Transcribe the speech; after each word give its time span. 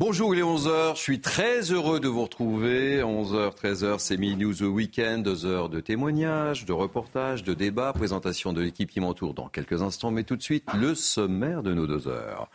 Bonjour, 0.00 0.34
il 0.34 0.40
est 0.40 0.42
11h. 0.42 0.96
Je 0.96 1.00
suis 1.00 1.20
très 1.20 1.70
heureux 1.70 2.00
de 2.00 2.08
vous 2.08 2.24
retrouver. 2.24 3.00
11h, 3.02 3.54
13h, 3.54 4.00
c'est 4.00 4.16
Mini 4.16 4.44
News 4.44 4.64
Weekend. 4.64 5.22
Deux 5.22 5.46
heures 5.46 5.68
de 5.68 5.78
témoignages, 5.78 6.64
de 6.64 6.72
reportages, 6.72 7.44
de 7.44 7.54
débats, 7.54 7.92
présentation 7.92 8.52
de 8.52 8.60
l'équipe 8.60 8.90
qui 8.90 8.98
m'entoure 8.98 9.34
dans 9.34 9.46
quelques 9.46 9.82
instants. 9.82 10.10
Mais 10.10 10.24
tout 10.24 10.34
de 10.34 10.42
suite, 10.42 10.66
le 10.74 10.96
sommaire 10.96 11.62
de 11.62 11.72
nos 11.72 11.86
deux 11.86 12.08
heures. 12.08 12.50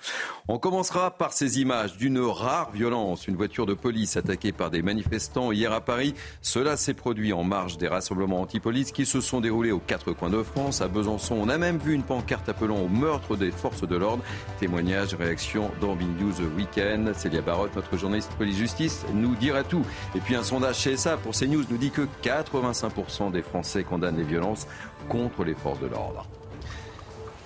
On 0.50 0.58
commencera 0.58 1.12
par 1.12 1.32
ces 1.32 1.62
images 1.62 1.96
d'une 1.96 2.20
rare 2.20 2.72
violence. 2.72 3.30
Une 3.30 3.38
voiture 3.38 3.66
de 3.66 3.74
police 3.74 4.18
attaquée 4.18 4.52
par 4.52 4.70
des 4.70 4.82
manifestants 4.82 5.54
hier 5.54 5.72
à 5.72 5.80
Paris. 5.80 6.16
Cela 6.42 6.76
s'est 6.76 6.94
produit 6.94 7.32
en 7.32 7.46
marge 7.46 7.78
des 7.78 7.88
rassemblements 7.88 8.42
anti-police 8.42 8.92
qui 8.92 9.06
se 9.06 9.22
sont 9.22 9.40
déroulés 9.40 9.72
aux 9.72 9.80
quatre 9.80 10.12
coins 10.12 10.30
de 10.30 10.44
France. 10.44 10.82
À 10.82 10.90
Besançon, 10.90 11.36
on 11.40 11.48
a 11.48 11.58
même 11.58 11.78
vu 11.78 11.94
une 11.94 12.04
pancarte 12.04 12.50
appelant 12.50 12.82
au 12.82 12.90
meurtre 12.90 13.38
des 13.38 13.52
forces 13.52 13.88
de 13.88 13.96
l'ordre. 13.96 14.26
Témoignages, 14.60 15.14
réactions 15.14 15.72
dans 15.80 15.96
Mini 15.96 16.22
News 16.22 16.46
Weekend. 16.58 17.14
Barotte, 17.42 17.76
notre 17.76 17.98
journaliste 17.98 18.32
police-justice, 18.38 19.06
nous 19.14 19.36
dira 19.36 19.64
tout. 19.64 19.86
Et 20.16 20.20
puis 20.20 20.36
un 20.36 20.44
sondage 20.44 20.84
CSA 20.84 21.18
pour 21.18 21.34
CNews 21.34 21.64
nous 21.70 21.78
dit 21.78 21.92
que 21.92 22.08
85% 22.24 23.32
des 23.32 23.42
Français 23.42 23.84
condamnent 23.84 24.18
les 24.18 24.24
violences 24.24 24.68
contre 25.08 25.44
les 25.44 25.56
forces 25.56 25.80
de 25.80 25.88
l'ordre. 25.88 26.26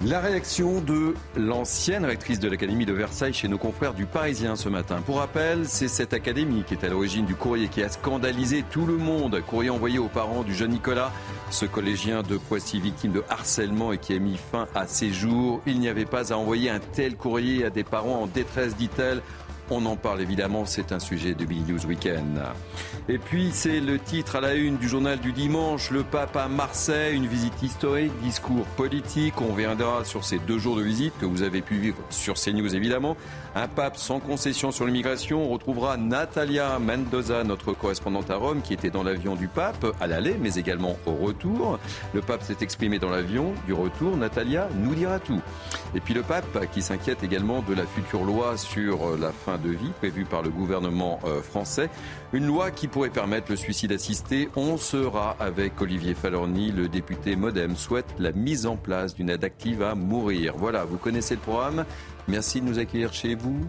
La 0.05 0.19
réaction 0.19 0.81
de 0.81 1.13
l'ancienne 1.37 2.03
rectrice 2.03 2.37
de 2.37 2.49
l'Académie 2.49 2.85
de 2.85 2.91
Versailles 2.91 3.31
chez 3.31 3.47
nos 3.47 3.57
confrères 3.57 3.93
du 3.93 4.05
Parisien 4.05 4.57
ce 4.57 4.67
matin. 4.67 5.01
Pour 5.05 5.19
rappel, 5.19 5.65
c'est 5.65 5.87
cette 5.87 6.13
académie 6.13 6.63
qui 6.67 6.73
est 6.73 6.83
à 6.83 6.89
l'origine 6.89 7.25
du 7.25 7.35
courrier 7.35 7.69
qui 7.69 7.81
a 7.81 7.87
scandalisé 7.87 8.65
tout 8.69 8.85
le 8.85 8.97
monde. 8.97 9.41
Courrier 9.47 9.69
envoyé 9.69 9.99
aux 9.99 10.09
parents 10.09 10.43
du 10.43 10.53
jeune 10.53 10.71
Nicolas, 10.71 11.13
ce 11.51 11.65
collégien 11.65 12.21
de 12.21 12.35
Poissy 12.35 12.81
victime 12.81 13.13
de 13.13 13.23
harcèlement 13.29 13.93
et 13.93 13.97
qui 13.97 14.13
a 14.13 14.19
mis 14.19 14.35
fin 14.35 14.67
à 14.75 14.87
ses 14.87 15.13
jours. 15.13 15.61
Il 15.65 15.79
n'y 15.79 15.87
avait 15.87 16.03
pas 16.03 16.33
à 16.33 16.35
envoyer 16.35 16.69
un 16.69 16.79
tel 16.79 17.15
courrier 17.15 17.63
à 17.63 17.69
des 17.69 17.85
parents 17.85 18.23
en 18.23 18.27
détresse, 18.27 18.75
dit-elle. 18.75 19.21
On 19.69 19.85
en 19.85 19.95
parle 19.95 20.21
évidemment, 20.21 20.65
c'est 20.65 20.91
un 20.91 20.99
sujet 20.99 21.33
de 21.33 21.45
Big 21.45 21.67
News 21.67 21.85
Weekend. 21.85 22.41
Et 23.07 23.17
puis 23.17 23.49
c'est 23.53 23.79
le 23.79 23.97
titre 23.97 24.35
à 24.35 24.41
la 24.41 24.55
une 24.55 24.77
du 24.77 24.89
journal 24.89 25.19
du 25.19 25.31
dimanche, 25.31 25.89
le 25.89 26.03
pape 26.03 26.35
à 26.35 26.47
Marseille, 26.47 27.15
une 27.15 27.27
visite 27.27 27.61
historique, 27.63 28.11
discours 28.21 28.65
politique. 28.77 29.39
On 29.41 29.47
reviendra 29.53 30.03
sur 30.03 30.25
ces 30.25 30.37
deux 30.39 30.59
jours 30.59 30.75
de 30.75 30.83
visite 30.83 31.13
que 31.19 31.25
vous 31.25 31.43
avez 31.43 31.61
pu 31.61 31.75
vivre 31.75 31.97
sur 32.09 32.35
CNews 32.35 32.75
évidemment. 32.75 33.15
Un 33.55 33.67
pape 33.67 33.97
sans 33.97 34.19
concession 34.19 34.71
sur 34.71 34.85
l'immigration. 34.85 35.43
On 35.43 35.49
retrouvera 35.49 35.95
Natalia 35.95 36.77
Mendoza, 36.79 37.43
notre 37.43 37.73
correspondante 37.73 38.29
à 38.31 38.35
Rome, 38.35 38.61
qui 38.61 38.73
était 38.73 38.89
dans 38.89 39.03
l'avion 39.03 39.35
du 39.35 39.47
pape 39.47 39.85
à 40.01 40.07
l'aller, 40.07 40.35
mais 40.39 40.55
également 40.55 40.97
au 41.05 41.13
retour. 41.13 41.79
Le 42.13 42.21
pape 42.21 42.43
s'est 42.43 42.57
exprimé 42.61 42.99
dans 42.99 43.09
l'avion 43.09 43.53
du 43.65 43.73
retour. 43.73 44.17
Natalia 44.17 44.67
nous 44.75 44.93
dira 44.93 45.19
tout. 45.19 45.41
Et 45.95 45.99
puis 45.99 46.13
le 46.13 46.23
pape 46.23 46.69
qui 46.71 46.81
s'inquiète 46.81 47.23
également 47.23 47.61
de 47.61 47.73
la 47.73 47.85
future 47.85 48.23
loi 48.23 48.57
sur 48.57 49.17
la 49.17 49.31
fin 49.31 49.52
de 49.57 49.69
vie 49.69 49.91
prévue 49.99 50.25
par 50.25 50.41
le 50.41 50.49
gouvernement 50.49 51.19
français. 51.41 51.89
Une 52.33 52.45
loi 52.45 52.71
qui 52.71 52.87
pourrait 52.87 53.09
permettre 53.09 53.51
le 53.51 53.55
suicide 53.55 53.91
assisté. 53.91 54.49
On 54.55 54.77
sera 54.77 55.35
avec 55.39 55.81
Olivier 55.81 56.13
Falorni, 56.13 56.71
le 56.71 56.87
député 56.87 57.35
Modem, 57.35 57.75
souhaite 57.75 58.13
la 58.19 58.31
mise 58.31 58.65
en 58.65 58.75
place 58.75 59.15
d'une 59.15 59.29
aide 59.29 59.43
active 59.43 59.83
à 59.83 59.95
mourir. 59.95 60.53
Voilà, 60.57 60.85
vous 60.85 60.97
connaissez 60.97 61.35
le 61.35 61.41
programme. 61.41 61.85
Merci 62.27 62.61
de 62.61 62.65
nous 62.65 62.79
accueillir 62.79 63.13
chez 63.13 63.35
vous. 63.35 63.59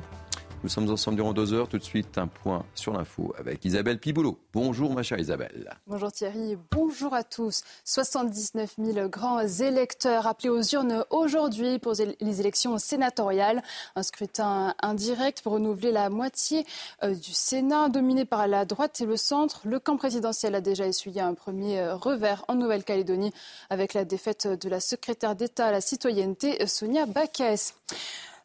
Nous 0.65 0.71
sommes 0.71 0.89
ensemble 0.89 1.17
durant 1.17 1.35
deux 1.35 1.53
heures. 1.53 1.69
Tout 1.69 1.77
de 1.77 1.85
suite, 1.85 2.17
un 2.17 2.27
point 2.27 2.65
sur 2.75 2.95
l'info 2.95 3.35
avec 3.39 3.63
Isabelle 3.67 4.01
Piboulot. 4.01 4.39
Bonjour, 4.55 4.95
ma 4.95 5.03
chère 5.03 5.19
Isabelle. 5.19 5.77
Bonjour 5.87 6.11
Thierry, 6.11 6.57
bonjour 6.71 7.13
à 7.13 7.23
tous. 7.23 7.65
79 7.85 8.77
000 8.83 9.09
grands 9.11 9.47
électeurs 9.47 10.27
appelés 10.27 10.49
aux 10.49 10.63
urnes 10.63 11.05
aujourd'hui 11.11 11.79
pour 11.79 11.93
les 12.19 12.41
élections 12.41 12.79
sénatoriales. 12.79 13.63
Un 13.95 14.03
scrutin 14.03 14.75
indirect 14.81 15.43
pour 15.43 15.53
renouveler 15.53 15.93
la 15.93 16.09
moitié 16.09 16.65
du 17.03 17.35
Sénat, 17.35 17.91
dominé 17.91 18.25
par 18.25 18.49
la 18.49 18.65
droite 18.65 19.03
et 19.03 19.07
le 19.07 19.19
centre. 19.19 19.61
Le 19.67 19.79
camp 19.79 19.99
présidentiel 19.99 20.55
a 20.55 20.63
déjà 20.63 20.87
essuyé 20.87 21.21
un 21.21 21.35
premier 21.35 21.91
revers 21.91 22.43
en 22.49 22.55
Nouvelle-Calédonie 22.55 23.35
avec 23.69 23.93
la 23.93 24.07
défaite 24.07 24.47
de 24.47 24.69
la 24.71 24.81
secrétaire 24.81 25.37
d'État 25.37 25.67
à 25.67 25.73
la 25.73 25.83
citoyenneté, 25.83 26.67
Sonia 26.67 27.05
Bacaes. 27.05 27.75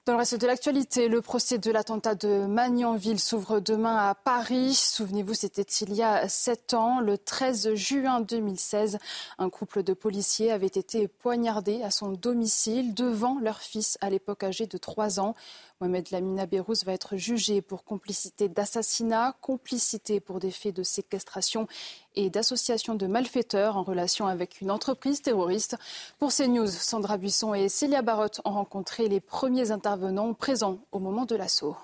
Dans 0.06 0.14
le 0.14 0.20
reste 0.20 0.42
de 0.42 0.48
l'actualité, 0.48 1.08
le 1.08 1.22
procès 1.22 1.60
de 1.60 1.70
l'attentat 1.72 2.16
de 2.16 2.46
Magnanville 2.48 3.20
s'ouvre 3.20 3.60
demain 3.60 3.96
à 3.98 4.16
Paris. 4.16 4.74
Souvenez-vous, 4.74 5.34
c'était 5.36 5.62
il 5.62 5.94
y 5.94 6.02
a 6.02 6.28
sept 6.28 6.74
ans, 6.74 7.00
le 7.00 7.18
13 7.18 7.76
juin 7.76 8.22
2016. 8.22 8.98
Un 9.38 9.50
couple 9.50 9.84
de 9.84 9.94
policiers 9.94 10.52
avait 10.52 10.68
été 10.68 11.08
poignardé 11.08 11.84
à 11.84 11.92
son 11.92 12.14
domicile 12.14 12.96
devant 12.96 13.40
leur 13.40 13.60
fils, 13.60 13.98
à 14.02 14.10
l'époque 14.10 14.44
âgé 14.44 14.66
de 14.66 14.78
trois 14.78 15.20
ans. 15.20 15.36
Mohamed 15.82 16.12
Lamina 16.12 16.46
Berrouz 16.46 16.84
va 16.84 16.92
être 16.92 17.16
jugé 17.16 17.62
pour 17.62 17.86
complicité 17.86 18.50
d'assassinat, 18.50 19.38
complicité 19.40 20.20
pour 20.20 20.40
des 20.40 20.52
faits 20.52 20.76
de 20.76 20.84
séquestration 20.84 21.68
et 22.16 22.30
d'association 22.30 22.96
de 22.96 23.08
malfaiteurs 23.08 23.78
en 23.78 23.84
relation 23.84 24.28
avec 24.28 24.60
une 24.60 24.72
entreprise 24.72 25.22
terroriste. 25.22 25.78
Pour 26.18 26.34
CNews, 26.34 26.68
Sandra 26.68 27.18
Buisson 27.18 27.54
et 27.54 27.70
Célia 27.70 28.02
Barotte 28.02 28.42
ont 28.44 28.52
rencontré 28.52 29.08
les 29.08 29.22
premiers 29.22 29.72
intervenants 29.72 30.34
présents 30.34 30.80
au 30.92 31.00
moment 31.00 31.24
de 31.24 31.38
l'assaut. 31.38 31.78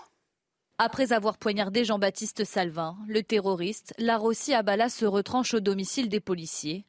Après 0.77 1.13
avoir 1.13 1.37
poignardé 1.37 1.85
Jean-Baptiste 1.85 2.43
Salvin, 2.43 2.97
le 3.07 3.23
terroriste, 3.23 3.93
Larossi 3.97 4.53
Abala 4.53 4.89
se 4.89 5.05
retranche 5.05 5.53
au 5.53 5.61
domicile 5.61 6.09
des 6.09 6.19
policiers. 6.19 6.83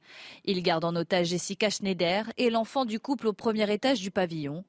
Il 0.45 0.61
garde 0.65 0.85
en 0.85 0.97
otage 0.97 1.29
Jessica 1.29 1.71
Schneider 1.71 2.33
et 2.37 2.51
l'enfant 2.51 2.85
du 2.85 2.99
couple 2.99 3.29
au 3.29 3.33
premier 3.33 3.73
étage 3.73 4.01
du 4.01 4.11
pavillon. 4.11 4.65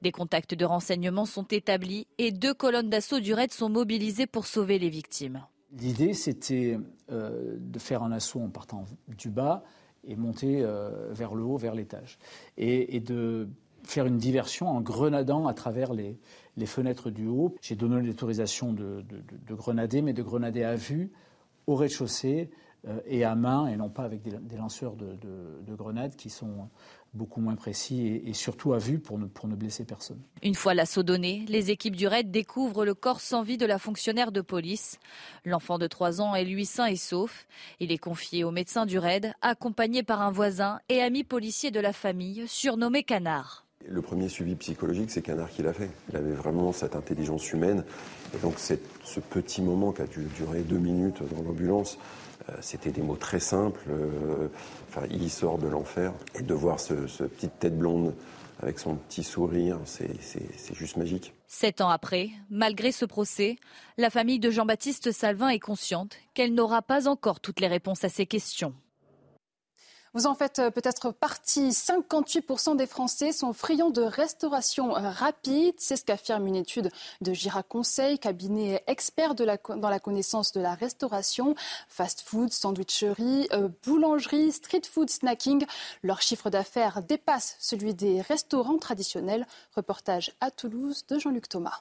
Des 0.00 0.10
contacts 0.10 0.54
de 0.54 0.64
renseignement 0.64 1.26
sont 1.26 1.44
établis 1.44 2.06
et 2.16 2.32
deux 2.32 2.54
colonnes 2.54 2.88
d'assaut 2.88 3.20
du 3.20 3.34
raid 3.34 3.52
sont 3.52 3.68
mobilisées 3.68 4.26
pour 4.26 4.46
sauver 4.46 4.78
les 4.78 4.88
victimes. 4.88 5.44
L'idée, 5.78 6.14
c'était 6.14 6.78
euh, 7.10 7.56
de 7.58 7.78
faire 7.78 8.02
un 8.02 8.12
assaut 8.12 8.40
en 8.40 8.48
partant 8.48 8.86
du 9.06 9.28
bas 9.28 9.64
et 10.02 10.16
monter 10.16 10.62
euh, 10.62 11.12
vers 11.12 11.34
le 11.34 11.42
haut, 11.42 11.58
vers 11.58 11.74
l'étage. 11.74 12.18
Et, 12.56 12.96
et 12.96 13.00
de 13.00 13.50
faire 13.84 14.06
une 14.06 14.16
diversion 14.16 14.68
en 14.68 14.80
grenadant 14.80 15.46
à 15.46 15.52
travers 15.52 15.92
les, 15.92 16.18
les 16.56 16.66
fenêtres 16.66 17.10
du 17.10 17.26
haut. 17.26 17.54
J'ai 17.62 17.76
donné 17.76 18.00
l'autorisation 18.02 18.72
de, 18.72 19.04
de, 19.08 19.16
de, 19.16 19.36
de, 19.46 19.54
grenader, 19.54 20.02
mais 20.02 20.12
de 20.12 20.22
grenader 20.22 20.64
à 20.64 20.74
vue, 20.74 21.10
au 21.66 21.76
rez-de-chaussée 21.76 22.50
euh, 22.88 22.98
et 23.06 23.24
à 23.24 23.34
main, 23.34 23.68
et 23.68 23.76
non 23.76 23.88
pas 23.88 24.02
avec 24.02 24.22
des, 24.22 24.56
lanceurs 24.56 24.96
de, 24.96 25.16
grenades 25.74 26.16
qui 26.16 26.30
sont 26.30 26.68
beaucoup 27.14 27.40
moins 27.40 27.54
précis 27.54 28.06
et, 28.06 28.28
et, 28.28 28.32
surtout 28.32 28.72
à 28.72 28.78
vue 28.78 28.98
pour 28.98 29.18
ne, 29.18 29.26
pour 29.26 29.46
ne 29.46 29.54
blesser 29.54 29.84
personne. 29.84 30.20
Une 30.42 30.54
fois 30.54 30.74
l'assaut 30.74 31.02
donné, 31.02 31.44
les 31.48 31.70
équipes 31.70 31.94
du 31.96 32.06
raid 32.06 32.30
découvrent 32.30 32.84
le 32.84 32.94
corps 32.94 33.20
sans 33.20 33.42
vie 33.42 33.58
de 33.58 33.66
la 33.66 33.78
fonctionnaire 33.78 34.32
de 34.32 34.40
police. 34.40 34.98
L'enfant 35.44 35.78
de 35.78 35.86
3 35.86 36.20
ans 36.20 36.34
est 36.34 36.44
lui 36.44 36.66
sain 36.66 36.86
et 36.86 36.96
sauf. 36.96 37.46
Il 37.80 37.92
est 37.92 37.98
confié 37.98 38.44
au 38.44 38.50
médecin 38.50 38.86
du 38.86 38.98
raid, 38.98 39.32
accompagné 39.42 40.02
par 40.02 40.22
un 40.22 40.30
voisin 40.30 40.80
et 40.88 41.02
ami 41.02 41.22
policier 41.22 41.70
de 41.70 41.80
la 41.80 41.92
famille, 41.92 42.48
surnommé 42.48 43.04
Canard. 43.04 43.66
Le 43.88 44.00
premier 44.00 44.28
suivi 44.28 44.54
psychologique, 44.54 45.10
c'est 45.10 45.22
Canard 45.22 45.50
qui 45.50 45.62
l'a 45.62 45.72
fait. 45.72 45.90
Il 46.10 46.16
avait 46.16 46.32
vraiment 46.32 46.72
cette 46.72 46.96
intelligence 46.96 47.52
humaine. 47.52 47.84
Et 48.34 48.38
donc 48.38 48.54
ce 48.58 49.20
petit 49.20 49.62
moment 49.62 49.92
qui 49.92 50.02
a 50.02 50.06
dû 50.06 50.24
durer 50.36 50.60
deux 50.60 50.78
minutes 50.78 51.22
dans 51.34 51.42
l'ambulance, 51.42 51.98
euh, 52.48 52.52
c'était 52.60 52.90
des 52.90 53.02
mots 53.02 53.16
très 53.16 53.40
simples. 53.40 53.82
Euh, 53.90 54.48
il 55.10 55.30
sort 55.30 55.58
de 55.58 55.68
l'enfer. 55.68 56.12
Et 56.38 56.42
de 56.42 56.54
voir 56.54 56.80
ce, 56.80 56.94
petite 56.94 57.58
tête 57.58 57.76
blonde 57.76 58.14
avec 58.62 58.78
son 58.78 58.94
petit 58.94 59.24
sourire, 59.24 59.78
c'est 59.84 60.74
juste 60.74 60.96
magique. 60.96 61.34
Sept 61.48 61.80
ans 61.80 61.88
après, 61.88 62.30
malgré 62.48 62.92
ce 62.92 63.04
procès, 63.04 63.56
la 63.98 64.08
famille 64.08 64.38
de 64.38 64.50
Jean-Baptiste 64.50 65.10
Salvin 65.10 65.48
est 65.48 65.58
consciente 65.58 66.16
qu'elle 66.34 66.54
n'aura 66.54 66.80
pas 66.80 67.08
encore 67.08 67.40
toutes 67.40 67.58
les 67.58 67.66
réponses 67.66 68.04
à 68.04 68.08
ses 68.08 68.26
questions. 68.26 68.72
Vous 70.14 70.26
en 70.26 70.34
faites 70.34 70.58
euh, 70.58 70.70
peut-être 70.70 71.10
partie. 71.10 71.70
58% 71.70 72.76
des 72.76 72.86
Français 72.86 73.32
sont 73.32 73.54
friands 73.54 73.88
de 73.88 74.02
restauration 74.02 74.94
euh, 74.94 75.08
rapide. 75.08 75.74
C'est 75.78 75.96
ce 75.96 76.04
qu'affirme 76.04 76.46
une 76.46 76.56
étude 76.56 76.90
de 77.22 77.32
Gira 77.32 77.62
Conseil, 77.62 78.18
cabinet 78.18 78.84
expert 78.86 79.34
dans 79.34 79.88
la 79.88 79.98
connaissance 79.98 80.52
de 80.52 80.60
la 80.60 80.74
restauration. 80.74 81.54
Fast 81.88 82.20
food, 82.20 82.52
sandwicherie, 82.52 83.48
euh, 83.52 83.70
boulangerie, 83.86 84.52
street 84.52 84.82
food, 84.84 85.08
snacking. 85.08 85.64
Leur 86.02 86.20
chiffre 86.20 86.50
d'affaires 86.50 87.02
dépasse 87.02 87.56
celui 87.58 87.94
des 87.94 88.20
restaurants 88.20 88.78
traditionnels. 88.78 89.46
Reportage 89.74 90.32
à 90.40 90.50
Toulouse 90.50 91.06
de 91.06 91.18
Jean-Luc 91.18 91.48
Thomas. 91.48 91.80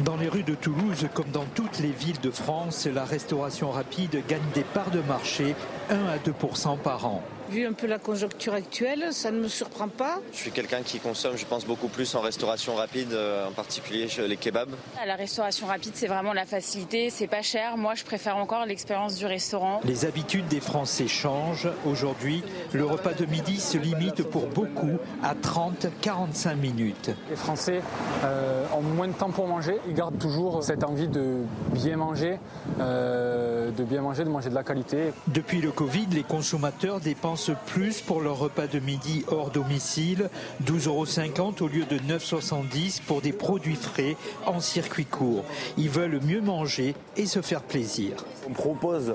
Dans 0.00 0.16
les 0.16 0.28
rues 0.28 0.42
de 0.42 0.54
Toulouse, 0.54 1.08
comme 1.14 1.30
dans 1.30 1.46
toutes 1.54 1.78
les 1.78 1.90
villes 1.90 2.20
de 2.20 2.30
France, 2.30 2.86
la 2.86 3.04
restauration 3.04 3.70
rapide 3.70 4.22
gagne 4.28 4.42
des 4.54 4.62
parts 4.62 4.90
de 4.90 5.00
marché 5.00 5.54
1 5.88 5.94
à 5.94 6.18
2% 6.18 6.78
par 6.78 7.06
an. 7.06 7.22
Vu 7.50 7.64
un 7.64 7.72
peu 7.72 7.86
la 7.86 7.98
conjoncture 7.98 8.54
actuelle, 8.54 9.08
ça 9.12 9.30
ne 9.30 9.38
me 9.38 9.46
surprend 9.46 9.88
pas. 9.88 10.18
Je 10.32 10.38
suis 10.38 10.50
quelqu'un 10.50 10.82
qui 10.82 10.98
consomme, 10.98 11.36
je 11.36 11.46
pense, 11.46 11.64
beaucoup 11.64 11.86
plus 11.86 12.14
en 12.16 12.20
restauration 12.20 12.74
rapide, 12.74 13.12
euh, 13.12 13.46
en 13.46 13.52
particulier 13.52 14.08
les 14.26 14.36
kebabs. 14.36 14.74
La 15.06 15.14
restauration 15.14 15.68
rapide, 15.68 15.92
c'est 15.94 16.08
vraiment 16.08 16.32
la 16.32 16.44
facilité, 16.44 17.08
c'est 17.08 17.28
pas 17.28 17.42
cher. 17.42 17.76
Moi, 17.76 17.94
je 17.94 18.02
préfère 18.02 18.36
encore 18.36 18.66
l'expérience 18.66 19.16
du 19.16 19.26
restaurant. 19.26 19.80
Les 19.84 20.04
habitudes 20.06 20.48
des 20.48 20.60
Français 20.60 21.06
changent. 21.06 21.68
Aujourd'hui, 21.84 22.42
le 22.72 22.84
repas 22.84 23.12
de 23.12 23.26
midi 23.26 23.60
se 23.60 23.78
limite 23.78 24.24
pour 24.24 24.48
beaucoup 24.48 24.98
à 25.22 25.34
30-45 25.34 26.56
minutes. 26.56 27.10
Les 27.30 27.36
Français 27.36 27.80
euh, 28.24 28.64
ont 28.74 28.82
moins 28.82 29.08
de 29.08 29.12
temps 29.12 29.30
pour 29.30 29.46
manger. 29.46 29.76
Ils 29.86 29.94
gardent 29.94 30.18
toujours 30.18 30.64
cette 30.64 30.82
envie 30.82 31.08
de 31.08 31.36
bien 31.72 31.96
manger, 31.96 32.38
euh, 32.80 33.65
de 33.76 33.84
bien 33.84 34.02
manger, 34.02 34.24
de 34.24 34.30
manger 34.30 34.48
de 34.48 34.54
la 34.54 34.64
qualité. 34.64 35.12
Depuis 35.28 35.60
le 35.60 35.70
Covid, 35.70 36.06
les 36.12 36.22
consommateurs 36.22 37.00
dépensent 37.00 37.52
plus 37.66 38.00
pour 38.00 38.20
leur 38.20 38.38
repas 38.38 38.66
de 38.66 38.78
midi 38.80 39.24
hors 39.28 39.50
domicile, 39.50 40.30
12,50 40.64 40.88
euros 40.88 41.54
au 41.60 41.68
lieu 41.68 41.84
de 41.84 41.98
9,70 41.98 43.02
pour 43.02 43.20
des 43.20 43.32
produits 43.32 43.76
frais 43.76 44.16
en 44.46 44.60
circuit 44.60 45.04
court. 45.04 45.44
Ils 45.76 45.90
veulent 45.90 46.20
mieux 46.22 46.40
manger 46.40 46.94
et 47.16 47.26
se 47.26 47.42
faire 47.42 47.62
plaisir. 47.62 48.12
On 48.48 48.52
propose 48.52 49.14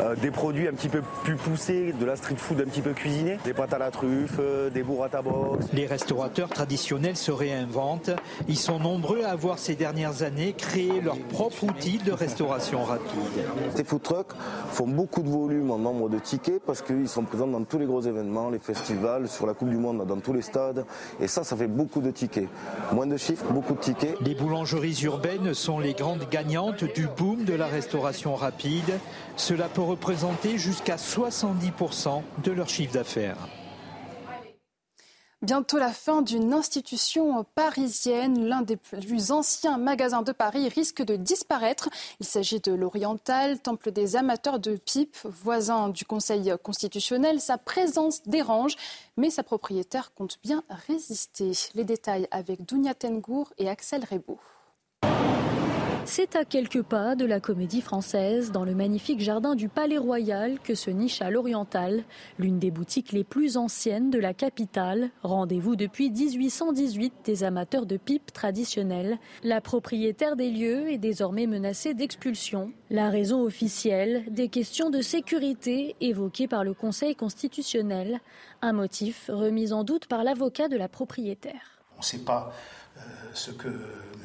euh, 0.00 0.14
des 0.16 0.30
produits 0.30 0.68
un 0.68 0.72
petit 0.72 0.88
peu 0.88 1.02
plus 1.24 1.36
poussés, 1.36 1.92
de 1.92 2.04
la 2.04 2.16
street 2.16 2.36
food 2.36 2.60
un 2.60 2.68
petit 2.68 2.80
peu 2.80 2.92
cuisinée, 2.92 3.38
des 3.44 3.52
pâtes 3.52 3.74
à 3.74 3.78
la 3.78 3.90
truffe, 3.90 4.38
euh, 4.38 4.70
des 4.70 4.82
burrata 4.82 5.20
box. 5.20 5.66
Les 5.72 5.86
restaurateurs 5.86 6.48
traditionnels 6.48 7.16
se 7.16 7.32
réinventent. 7.32 8.10
Ils 8.48 8.58
sont 8.58 8.78
nombreux 8.78 9.24
à 9.24 9.30
avoir 9.30 9.58
ces 9.58 9.74
dernières 9.74 10.22
années 10.22 10.54
créé 10.56 11.00
leur 11.00 11.18
propre 11.18 11.64
outil 11.64 11.98
de 11.98 12.12
restauration 12.12 12.84
rapide. 12.84 13.18
Food 13.98 14.02
trucks 14.02 14.32
font 14.70 14.86
beaucoup 14.86 15.22
de 15.22 15.28
volume 15.28 15.70
en 15.70 15.78
nombre 15.78 16.08
de 16.08 16.18
tickets 16.18 16.62
parce 16.64 16.82
qu'ils 16.82 17.08
sont 17.08 17.24
présents 17.24 17.46
dans 17.46 17.64
tous 17.64 17.78
les 17.78 17.86
gros 17.86 18.00
événements, 18.00 18.50
les 18.50 18.58
festivals, 18.58 19.28
sur 19.28 19.46
la 19.46 19.54
Coupe 19.54 19.70
du 19.70 19.76
Monde, 19.76 20.06
dans 20.06 20.20
tous 20.20 20.32
les 20.32 20.42
stades. 20.42 20.84
Et 21.20 21.26
ça, 21.26 21.44
ça 21.44 21.56
fait 21.56 21.66
beaucoup 21.66 22.00
de 22.00 22.10
tickets. 22.10 22.48
Moins 22.92 23.06
de 23.06 23.16
chiffres, 23.16 23.44
beaucoup 23.50 23.74
de 23.74 23.80
tickets. 23.80 24.20
Les 24.20 24.34
boulangeries 24.34 25.02
urbaines 25.04 25.54
sont 25.54 25.80
les 25.80 25.94
grandes 25.94 26.28
gagnantes 26.30 26.84
du 26.84 27.08
boom 27.16 27.44
de 27.44 27.54
la 27.54 27.66
restauration 27.66 28.34
rapide. 28.34 29.00
Cela 29.36 29.68
peut 29.68 29.82
représenter 29.82 30.58
jusqu'à 30.58 30.96
70% 30.96 32.22
de 32.44 32.52
leur 32.52 32.68
chiffre 32.68 32.94
d'affaires. 32.94 33.36
Bientôt 35.40 35.78
la 35.78 35.92
fin 35.92 36.20
d'une 36.20 36.52
institution 36.52 37.44
parisienne. 37.54 38.48
L'un 38.48 38.62
des 38.62 38.76
plus 38.76 39.30
anciens 39.30 39.78
magasins 39.78 40.22
de 40.22 40.32
Paris 40.32 40.68
risque 40.68 41.00
de 41.00 41.14
disparaître. 41.14 41.88
Il 42.18 42.26
s'agit 42.26 42.58
de 42.58 42.72
l'Oriental, 42.72 43.60
temple 43.60 43.92
des 43.92 44.16
amateurs 44.16 44.58
de 44.58 44.74
pipe, 44.74 45.16
voisin 45.22 45.90
du 45.90 46.04
Conseil 46.04 46.52
constitutionnel. 46.60 47.40
Sa 47.40 47.56
présence 47.56 48.24
dérange, 48.24 48.74
mais 49.16 49.30
sa 49.30 49.44
propriétaire 49.44 50.12
compte 50.12 50.38
bien 50.42 50.64
résister. 50.88 51.52
Les 51.76 51.84
détails 51.84 52.26
avec 52.32 52.66
Dounia 52.66 52.94
Tengour 52.94 53.52
et 53.58 53.68
Axel 53.68 54.04
Rebaud. 54.10 54.40
C'est 56.10 56.36
à 56.36 56.46
quelques 56.46 56.82
pas 56.82 57.14
de 57.16 57.26
la 57.26 57.38
comédie 57.38 57.82
française, 57.82 58.50
dans 58.50 58.64
le 58.64 58.74
magnifique 58.74 59.20
jardin 59.20 59.54
du 59.54 59.68
Palais 59.68 59.98
Royal, 59.98 60.58
que 60.58 60.74
se 60.74 60.90
niche 60.90 61.20
à 61.20 61.30
l'Oriental, 61.30 62.02
l'une 62.38 62.58
des 62.58 62.70
boutiques 62.70 63.12
les 63.12 63.24
plus 63.24 63.58
anciennes 63.58 64.08
de 64.08 64.18
la 64.18 64.32
capitale. 64.32 65.10
Rendez-vous 65.22 65.76
depuis 65.76 66.10
1818 66.10 67.12
des 67.24 67.44
amateurs 67.44 67.84
de 67.84 67.98
pipes 67.98 68.32
traditionnelles. 68.32 69.18
La 69.44 69.60
propriétaire 69.60 70.34
des 70.34 70.50
lieux 70.50 70.90
est 70.90 70.98
désormais 70.98 71.46
menacée 71.46 71.92
d'expulsion. 71.92 72.72
La 72.88 73.10
raison 73.10 73.42
officielle, 73.42 74.24
des 74.30 74.48
questions 74.48 74.88
de 74.88 75.02
sécurité 75.02 75.94
évoquées 76.00 76.48
par 76.48 76.64
le 76.64 76.72
Conseil 76.72 77.16
constitutionnel. 77.16 78.20
Un 78.62 78.72
motif 78.72 79.28
remis 79.28 79.74
en 79.74 79.84
doute 79.84 80.06
par 80.06 80.24
l'avocat 80.24 80.68
de 80.68 80.78
la 80.78 80.88
propriétaire. 80.88 81.82
On 81.96 82.00
ne 82.00 82.04
sait 82.04 82.24
pas 82.24 82.54
euh, 82.96 83.00
ce 83.34 83.50
que 83.50 83.68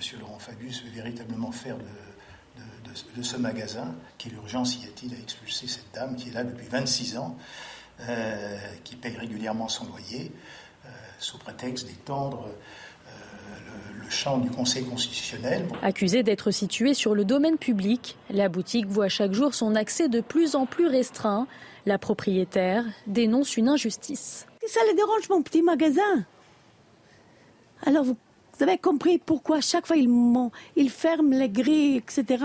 M. 0.04 0.20
Laurent 0.20 0.40
Fabius 0.40 0.84
veut 0.84 0.92
véritablement 0.92 1.52
faire 1.52 1.78
de, 1.78 3.24
ce 3.24 3.38
magasin. 3.38 3.96
Quelle 4.18 4.34
urgence 4.34 4.78
y 4.84 4.86
a-t-il 4.86 5.14
à 5.16 5.18
expulser 5.18 5.68
cette 5.68 5.92
dame 5.94 6.16
qui 6.16 6.30
est 6.30 6.34
là 6.34 6.44
depuis 6.44 6.68
26 6.68 7.18
ans, 7.18 7.36
euh, 8.02 8.58
qui 8.84 8.96
paye 8.96 9.16
régulièrement 9.18 9.68
son 9.68 9.86
loyer, 9.86 10.32
euh, 10.86 10.90
sous 11.20 11.40
prétexte 11.40 11.88
d'étendre 11.88 12.48
le, 13.96 14.10
champ 14.10 14.38
du 14.38 14.52
Conseil 14.52 14.86
constitutionnel. 14.86 15.68
Accusée 15.82 16.22
d'être 16.22 16.52
située 16.52 16.94
sur 16.94 17.16
le 17.16 17.26
domaine 17.26 17.58
public, 17.58 18.16
la 18.30 18.48
boutique 18.48 18.86
voit 18.86 19.10
chaque 19.10 19.34
jour 19.34 19.56
son 19.56 19.74
accès 19.74 20.08
de 20.08 20.22
plus 20.22 20.56
en 20.56 20.68
plus 20.68 20.86
restreint. 20.86 21.48
La 21.88 21.98
propriétaire 21.98 22.86
dénonce 23.08 23.58
une 23.58 23.70
injustice. 23.70 24.46
Ça 24.68 24.82
les 24.88 24.94
dérange 24.94 25.30
mon 25.30 25.42
petit 25.42 25.64
magasin. 25.64 26.26
Alors 27.86 28.04
vous 28.04 28.18
vous 28.58 28.64
avez 28.64 28.78
compris 28.78 29.18
pourquoi 29.18 29.62
chaque 29.62 29.88
fois 29.88 29.98
ils, 29.98 30.90
ferment 30.90 31.38
les 31.38 31.50
grilles, 31.50 31.98
etc. 31.98 32.44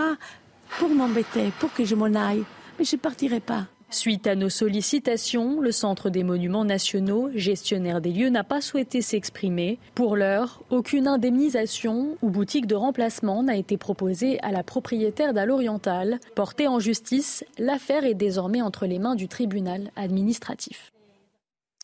pour 0.78 0.88
m'embêter, 0.88 1.52
pour 1.60 1.72
que 1.72 1.84
je 1.84 1.94
m'en 1.94 2.14
aille. 2.14 2.44
Mais 2.78 2.84
je 2.84 2.96
ne 2.96 3.00
partirai 3.00 3.40
pas. 3.40 3.66
Suite 3.90 4.26
à 4.26 4.34
nos 4.34 4.50
sollicitations, 4.50 5.62
le 5.62 5.72
Centre 5.72 6.10
des 6.10 6.22
Monuments 6.22 6.66
Nationaux, 6.66 7.30
gestionnaire 7.34 8.02
des 8.02 8.12
lieux, 8.12 8.28
n'a 8.28 8.44
pas 8.44 8.60
souhaité 8.60 9.00
s'exprimer. 9.00 9.78
Pour 9.94 10.14
l'heure, 10.14 10.62
aucune 10.68 11.08
indemnisation 11.08 12.18
ou 12.20 12.28
boutique 12.28 12.66
de 12.66 12.74
remplacement 12.74 13.42
n'a 13.42 13.56
été 13.56 13.78
proposée 13.78 14.38
à 14.42 14.52
la 14.52 14.62
propriétaire 14.62 15.32
d'Al-Oriental. 15.32 16.20
Portée 16.34 16.68
en 16.68 16.78
justice, 16.78 17.44
l'affaire 17.58 18.04
est 18.04 18.14
désormais 18.14 18.60
entre 18.60 18.84
les 18.84 18.98
mains 18.98 19.14
du 19.14 19.26
tribunal 19.26 19.90
administratif. 19.96 20.92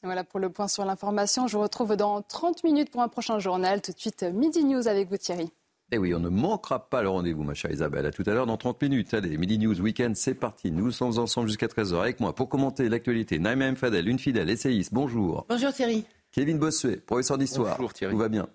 Voilà 0.05 0.23
pour 0.23 0.39
le 0.39 0.51
point 0.51 0.69
sur 0.69 0.85
l'information. 0.85 1.47
Je 1.47 1.57
vous 1.57 1.63
retrouve 1.63 1.97
dans 1.97 2.21
30 2.21 2.63
minutes 2.63 2.91
pour 2.91 3.01
un 3.01 3.09
prochain 3.09 3.39
journal. 3.39 3.81
Tout 3.81 3.93
de 3.93 3.99
suite, 3.99 4.23
Midi 4.23 4.63
News 4.65 4.87
avec 4.87 5.09
vous 5.09 5.17
Thierry. 5.17 5.51
Eh 5.93 5.99
oui, 5.99 6.15
on 6.15 6.21
ne 6.21 6.29
manquera 6.29 6.91
pas 6.91 7.03
le 7.03 7.09
rendez-vous, 7.09 7.43
ma 7.43 7.55
chère 7.55 7.71
Isabelle. 7.71 8.05
À 8.05 8.11
tout 8.11 8.23
à 8.27 8.35
l'heure 8.35 8.47
dans 8.47 8.57
30 8.57 8.83
minutes. 8.83 9.15
Allez, 9.15 9.37
Midi 9.39 9.59
News 9.59 9.81
Weekend, 9.81 10.17
c'est 10.17 10.35
parti. 10.35 10.71
Nous 10.71 10.91
sommes 10.91 11.19
ensemble 11.19 11.49
jusqu'à 11.49 11.67
13h 11.67 12.01
avec 12.01 12.21
moi 12.21 12.35
pour 12.35 12.49
commenter 12.49 12.89
l'actualité. 12.89 13.39
Naïma 13.39 13.67
M. 13.67 13.77
Fadel, 13.77 14.09
une 14.09 14.19
fidèle 14.19 14.51
essayiste. 14.51 14.93
Bonjour. 14.93 15.47
Bonjour 15.49 15.73
Thierry. 15.73 16.05
Kevin 16.33 16.59
Bossuet, 16.59 16.97
professeur 16.99 17.39
d'histoire. 17.39 17.77
Bonjour 17.77 17.95
Thierry. 17.95 18.13
Tout 18.13 18.19
va 18.19 18.29
bien 18.29 18.49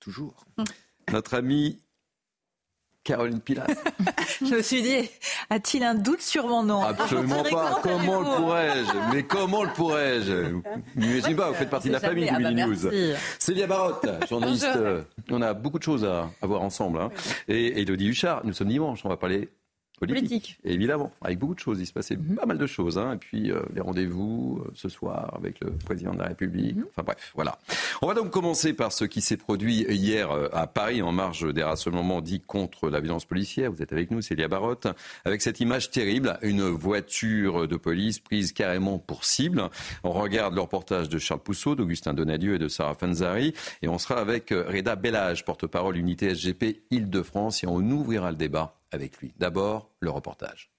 Toujours. 0.00 0.46
Notre 1.12 1.34
ami 1.34 1.78
Caroline 3.06 3.40
Pilat. 3.40 3.66
je 4.42 4.56
me 4.56 4.62
suis 4.62 4.82
dit, 4.82 5.08
a-t-il 5.48 5.84
un 5.84 5.94
doute 5.94 6.20
sur 6.20 6.48
mon 6.48 6.64
nom? 6.64 6.82
Absolument 6.82 7.44
pas. 7.44 7.78
Comment 7.80 8.20
le 8.20 8.36
pourrais-je? 8.36 9.14
Mais 9.14 9.22
comment 9.22 9.62
le 9.62 9.70
pourrais-je? 9.70 10.60
N'imagine 10.96 11.36
pas, 11.36 11.48
vous 11.48 11.54
faites 11.54 11.70
partie 11.70 11.88
de 11.88 11.92
la 11.92 12.00
famille 12.00 12.28
du 12.28 12.36
Mini 12.36 12.64
News. 12.64 12.90
Célia 13.38 13.68
Barotte, 13.68 14.08
journaliste. 14.28 14.68
On 15.30 15.40
a 15.40 15.54
beaucoup 15.54 15.78
de 15.78 15.84
choses 15.84 16.04
à, 16.04 16.28
voir 16.42 16.62
ensemble. 16.62 17.00
Hein. 17.00 17.10
Et 17.46 17.80
Elodie 17.80 18.08
Huchard, 18.08 18.40
nous 18.44 18.52
sommes 18.52 18.68
dimanche, 18.68 19.04
on 19.04 19.08
va 19.08 19.16
parler 19.16 19.48
politique. 19.98 20.58
Évidemment, 20.64 21.12
avec 21.22 21.38
beaucoup 21.38 21.54
de 21.54 21.60
choses. 21.60 21.80
Il 21.80 21.86
se 21.86 21.92
passait 21.92 22.16
mhm. 22.16 22.36
pas 22.36 22.46
mal 22.46 22.58
de 22.58 22.66
choses. 22.66 22.98
Hein. 22.98 23.14
Et 23.14 23.16
puis 23.16 23.50
euh, 23.50 23.62
les 23.74 23.80
rendez-vous 23.80 24.62
euh, 24.64 24.70
ce 24.74 24.88
soir 24.88 25.34
avec 25.36 25.60
le 25.60 25.70
président 25.72 26.12
de 26.12 26.18
la 26.18 26.26
République. 26.26 26.76
Mhm. 26.76 26.86
Enfin 26.90 27.02
bref, 27.02 27.32
voilà. 27.34 27.58
On 28.02 28.06
va 28.06 28.14
donc 28.14 28.30
commencer 28.30 28.72
par 28.72 28.92
ce 28.92 29.04
qui 29.04 29.20
s'est 29.20 29.36
produit 29.36 29.86
hier 29.88 30.30
euh, 30.30 30.48
à 30.52 30.66
Paris 30.66 31.02
en 31.02 31.12
marge 31.12 31.52
des 31.52 31.62
rassemblements 31.62 32.20
dits 32.20 32.40
contre 32.40 32.90
la 32.90 33.00
violence 33.00 33.24
policière. 33.24 33.72
Vous 33.72 33.82
êtes 33.82 33.92
avec 33.92 34.10
nous, 34.10 34.20
Célia 34.20 34.48
Barotte, 34.48 34.86
avec 35.24 35.42
cette 35.42 35.60
image 35.60 35.90
terrible, 35.90 36.38
une 36.42 36.68
voiture 36.68 37.66
de 37.66 37.76
police 37.76 38.18
prise 38.18 38.52
carrément 38.52 38.98
pour 38.98 39.24
cible. 39.24 39.70
On 40.04 40.12
regarde 40.12 40.54
le 40.54 40.60
reportage 40.60 41.08
de 41.08 41.18
Charles 41.18 41.40
Pousseau, 41.40 41.74
d'Augustin 41.74 42.14
Donadieu 42.14 42.54
et 42.54 42.58
de 42.58 42.68
Sarah 42.68 42.94
Fanzari. 42.94 43.54
Et 43.82 43.88
on 43.88 43.98
sera 43.98 44.20
avec 44.20 44.50
Reda 44.50 44.96
Bellage, 44.96 45.44
porte-parole 45.44 45.96
unité 45.96 46.34
SGP 46.34 46.82
Île-de-France. 46.90 47.64
Et 47.64 47.66
on 47.66 47.80
ouvrira 47.90 48.30
le 48.30 48.36
débat 48.36 48.76
avec 48.92 49.18
lui. 49.18 49.34
D'abord, 49.38 49.90
le 50.00 50.10
reportage. 50.10 50.70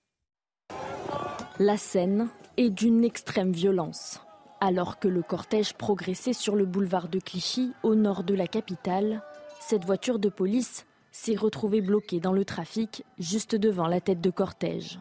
La 1.59 1.77
scène 1.77 2.29
est 2.57 2.69
d'une 2.69 3.03
extrême 3.03 3.51
violence. 3.51 4.21
Alors 4.59 4.99
que 4.99 5.07
le 5.07 5.21
cortège 5.21 5.73
progressait 5.73 6.33
sur 6.33 6.55
le 6.55 6.65
boulevard 6.65 7.09
de 7.09 7.19
Clichy, 7.19 7.73
au 7.83 7.95
nord 7.95 8.23
de 8.23 8.33
la 8.33 8.47
capitale, 8.47 9.23
cette 9.59 9.85
voiture 9.85 10.19
de 10.19 10.29
police 10.29 10.85
s'est 11.11 11.35
retrouvée 11.35 11.81
bloquée 11.81 12.19
dans 12.19 12.33
le 12.33 12.45
trafic 12.45 13.03
juste 13.17 13.55
devant 13.55 13.87
la 13.87 14.01
tête 14.01 14.21
de 14.21 14.29
cortège. 14.29 14.99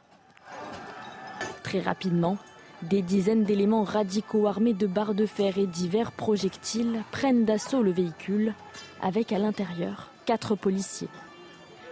Très 1.63 1.81
rapidement, 1.81 2.39
Des 2.83 3.01
dizaines 3.01 3.45
d'éléments 3.45 3.85
radicaux 3.85 4.47
armés 4.47 4.75
de 4.75 4.87
barres 4.87 5.15
de 5.15 5.25
fer 5.25 5.57
et 5.57 5.67
divers 5.67 6.13
projectiles 6.13 7.03
prennent 7.11 7.45
d'assaut 7.45 7.83
le 7.83 7.91
véhicule, 7.91 8.55
avec 9.01 9.33
à 9.33 9.39
l'intérieur 9.39 10.11
quatre 10.27 10.57
policiers. 10.57 11.09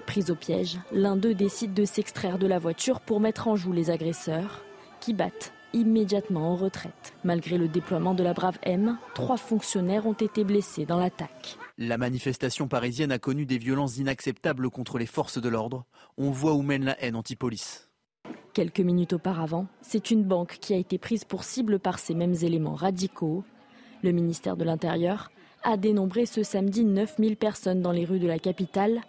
Pris 0.06 0.30
au 0.30 0.34
piège, 0.34 0.78
l'un 0.92 1.16
d'eux 1.16 1.34
décide 1.34 1.75
de 1.75 1.84
s'extraire 1.84 2.38
de 2.38 2.46
la 2.46 2.58
voiture 2.58 3.00
pour 3.00 3.20
mettre 3.20 3.49
en 3.49 3.56
joue 3.56 3.73
les 3.73 3.90
agresseurs, 3.90 4.64
qui 5.00 5.14
battent 5.14 5.52
immédiatement 5.73 6.52
en 6.52 6.56
retraite. 6.56 7.14
Malgré 7.25 7.58
le 7.58 7.68
déploiement 7.68 8.14
de 8.14 8.23
la 8.23 8.32
Brave 8.32 8.58
M, 8.62 8.96
trois 9.14 9.37
fonctionnaires 9.37 10.06
ont 10.06 10.12
été 10.12 10.44
blessés 10.44 10.87
dans 10.87 10.99
l'attaque. 10.99 11.58
La 11.78 11.99
manifestation 11.99 12.68
parisienne 12.68 13.11
a 13.11 13.18
connu 13.18 13.46
des 13.46 13.58
violences 13.58 13.96
inacceptables 13.99 14.70
contre 14.70 14.99
les 14.99 15.06
forces 15.06 15.40
de 15.40 15.49
l'ordre. 15.49 15.84
On 16.16 16.30
voit 16.30 16.54
où 16.54 16.62
mène 16.62 16.84
la 16.84 17.02
haine 17.02 17.16
anti-police. 17.16 17.90
Quelques 18.52 18.80
minutes 18.80 19.14
auparavant, 19.14 19.66
c'est 19.82 20.12
une 20.12 20.23
banque 20.23 20.58
qui 20.61 20.75
a 20.75 20.76
été 20.76 20.96
prise 20.96 21.25
pour 21.25 21.42
cible 21.42 21.80
par 21.80 21.99
ces 21.99 22.14
mêmes 22.14 22.37
éléments 22.42 22.76
radicaux. 22.76 23.42
Le 24.04 24.12
ministère 24.12 24.56
de 24.56 24.62
l'Intérieur 24.62 25.32
a 25.64 25.76
dénombré 25.76 26.26
ce 26.26 26.44
samedi 26.44 26.84
9000 26.84 27.37
personnes 27.37 27.82
dans 27.82 27.90
les 27.90 28.04
rues 28.04 28.20
de 28.20 28.28
la 28.28 28.38
capitale, 28.38 29.00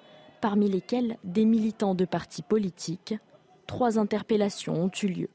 parmi 0.41 0.69
lesquelles 0.69 1.17
des 1.23 1.45
militants 1.45 1.95
de 1.95 2.05
partis 2.05 2.41
politiques. 2.41 3.15
Trois 3.67 3.97
interpellations 3.97 4.73
ont 4.73 4.91
eu 5.01 5.07
lieu. 5.07 5.29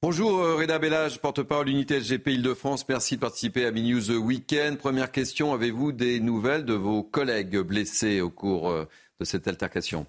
Bonjour 0.00 0.38
euh, 0.38 0.54
Reda 0.54 0.78
Bellage, 0.78 1.20
porte-parole 1.20 1.68
unité 1.68 2.00
SGP 2.00 2.28
Île-de-France. 2.28 2.88
Merci 2.88 3.16
de 3.16 3.20
participer 3.20 3.66
à 3.66 3.72
News 3.72 4.12
Weekend. 4.12 4.78
Première 4.78 5.10
question, 5.10 5.52
avez-vous 5.52 5.90
des 5.90 6.20
nouvelles 6.20 6.64
de 6.64 6.74
vos 6.74 7.02
collègues 7.02 7.58
blessés 7.58 8.20
au 8.20 8.30
cours 8.30 8.70
euh, 8.70 8.84
de 9.18 9.24
cette 9.24 9.48
altercation? 9.48 10.06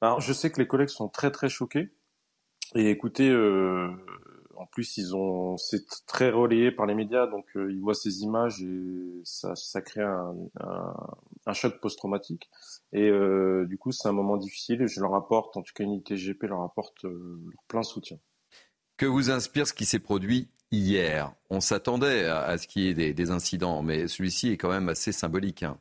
Alors, 0.00 0.20
je 0.20 0.32
sais 0.32 0.50
que 0.50 0.60
les 0.60 0.66
collègues 0.68 0.90
sont 0.90 1.08
très 1.08 1.32
très 1.32 1.48
choqués. 1.48 1.90
Et 2.76 2.88
écoutez, 2.90 3.28
euh, 3.28 3.90
en 4.60 4.66
plus, 4.66 4.96
ils 4.98 5.16
ont, 5.16 5.56
c'est 5.56 5.86
très 6.06 6.30
relayé 6.30 6.70
par 6.70 6.86
les 6.86 6.94
médias, 6.94 7.26
donc 7.26 7.46
ils 7.54 7.80
voient 7.80 7.94
ces 7.94 8.22
images 8.22 8.62
et 8.62 9.20
ça, 9.24 9.56
ça 9.56 9.80
crée 9.80 10.02
un, 10.02 10.34
un, 10.60 10.94
un 11.46 11.52
choc 11.52 11.80
post-traumatique. 11.80 12.50
Et 12.92 13.10
du 13.66 13.78
coup, 13.78 13.92
c'est 13.92 14.08
un 14.08 14.12
moment 14.12 14.36
difficile. 14.36 14.82
Et 14.82 14.88
je 14.88 15.00
leur 15.00 15.14
apporte, 15.14 15.56
en 15.56 15.62
tout 15.62 15.72
cas, 15.74 15.84
unité 15.84 16.16
SGP 16.16 16.44
leur 16.44 16.62
apporte 16.62 17.02
leur 17.04 17.62
plein 17.68 17.82
soutien. 17.82 18.18
Que 18.96 19.06
vous 19.06 19.30
inspire 19.30 19.66
ce 19.66 19.72
qui 19.72 19.86
s'est 19.86 19.98
produit 19.98 20.50
hier? 20.70 21.32
On 21.48 21.60
s'attendait 21.60 22.26
à, 22.26 22.58
ce 22.58 22.66
qu'il 22.66 22.82
y 22.82 22.88
ait 22.88 23.14
des, 23.14 23.30
incidents, 23.30 23.82
mais 23.82 24.08
celui-ci 24.08 24.50
est 24.50 24.56
quand 24.58 24.68
même 24.68 24.90
assez 24.90 25.12
symbolique. 25.12 25.62
Hein. 25.62 25.78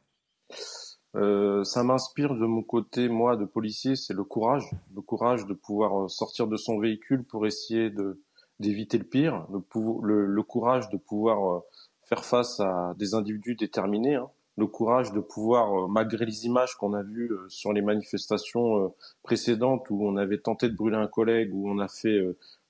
Euh, 1.16 1.64
ça 1.64 1.84
m'inspire 1.84 2.36
de 2.36 2.46
mon 2.46 2.64
côté, 2.64 3.10
moi, 3.10 3.36
de 3.36 3.44
policier, 3.44 3.96
c'est 3.96 4.14
le 4.14 4.24
courage, 4.24 4.70
le 4.96 5.02
courage 5.02 5.46
de 5.48 5.54
pouvoir 5.54 6.06
euh, 6.06 6.08
sortir 6.08 6.48
de 6.48 6.56
son 6.56 6.80
véhicule 6.80 7.26
pour 7.26 7.46
essayer 7.46 7.90
de 7.90 8.22
d'éviter 8.60 8.98
le 8.98 9.04
pire, 9.04 9.48
le, 9.52 10.26
le, 10.26 10.44
courage 10.44 10.90
de 10.90 10.98
pouvoir 10.98 11.52
euh, 11.52 11.60
faire 12.04 12.26
face 12.26 12.60
à 12.60 12.94
des 12.98 13.14
individus 13.14 13.56
déterminés, 13.56 14.16
hein. 14.16 14.30
le 14.58 14.68
courage 14.68 15.14
de 15.14 15.20
pouvoir, 15.20 15.88
malgré 15.88 16.26
les 16.26 16.46
images 16.46 16.76
qu'on 16.76 16.94
a 16.94 17.04
vues 17.04 17.32
sur 17.48 17.72
les 17.72 17.82
manifestations 17.82 18.94
précédentes 19.24 19.90
où 19.90 20.06
on 20.06 20.18
avait 20.18 20.40
tenté 20.40 20.70
de 20.70 20.76
brûler 20.76 20.98
un 20.98 21.08
collègue, 21.08 21.52
où 21.54 21.70
on 21.70 21.80
a 21.80 21.88
fait 21.88 22.20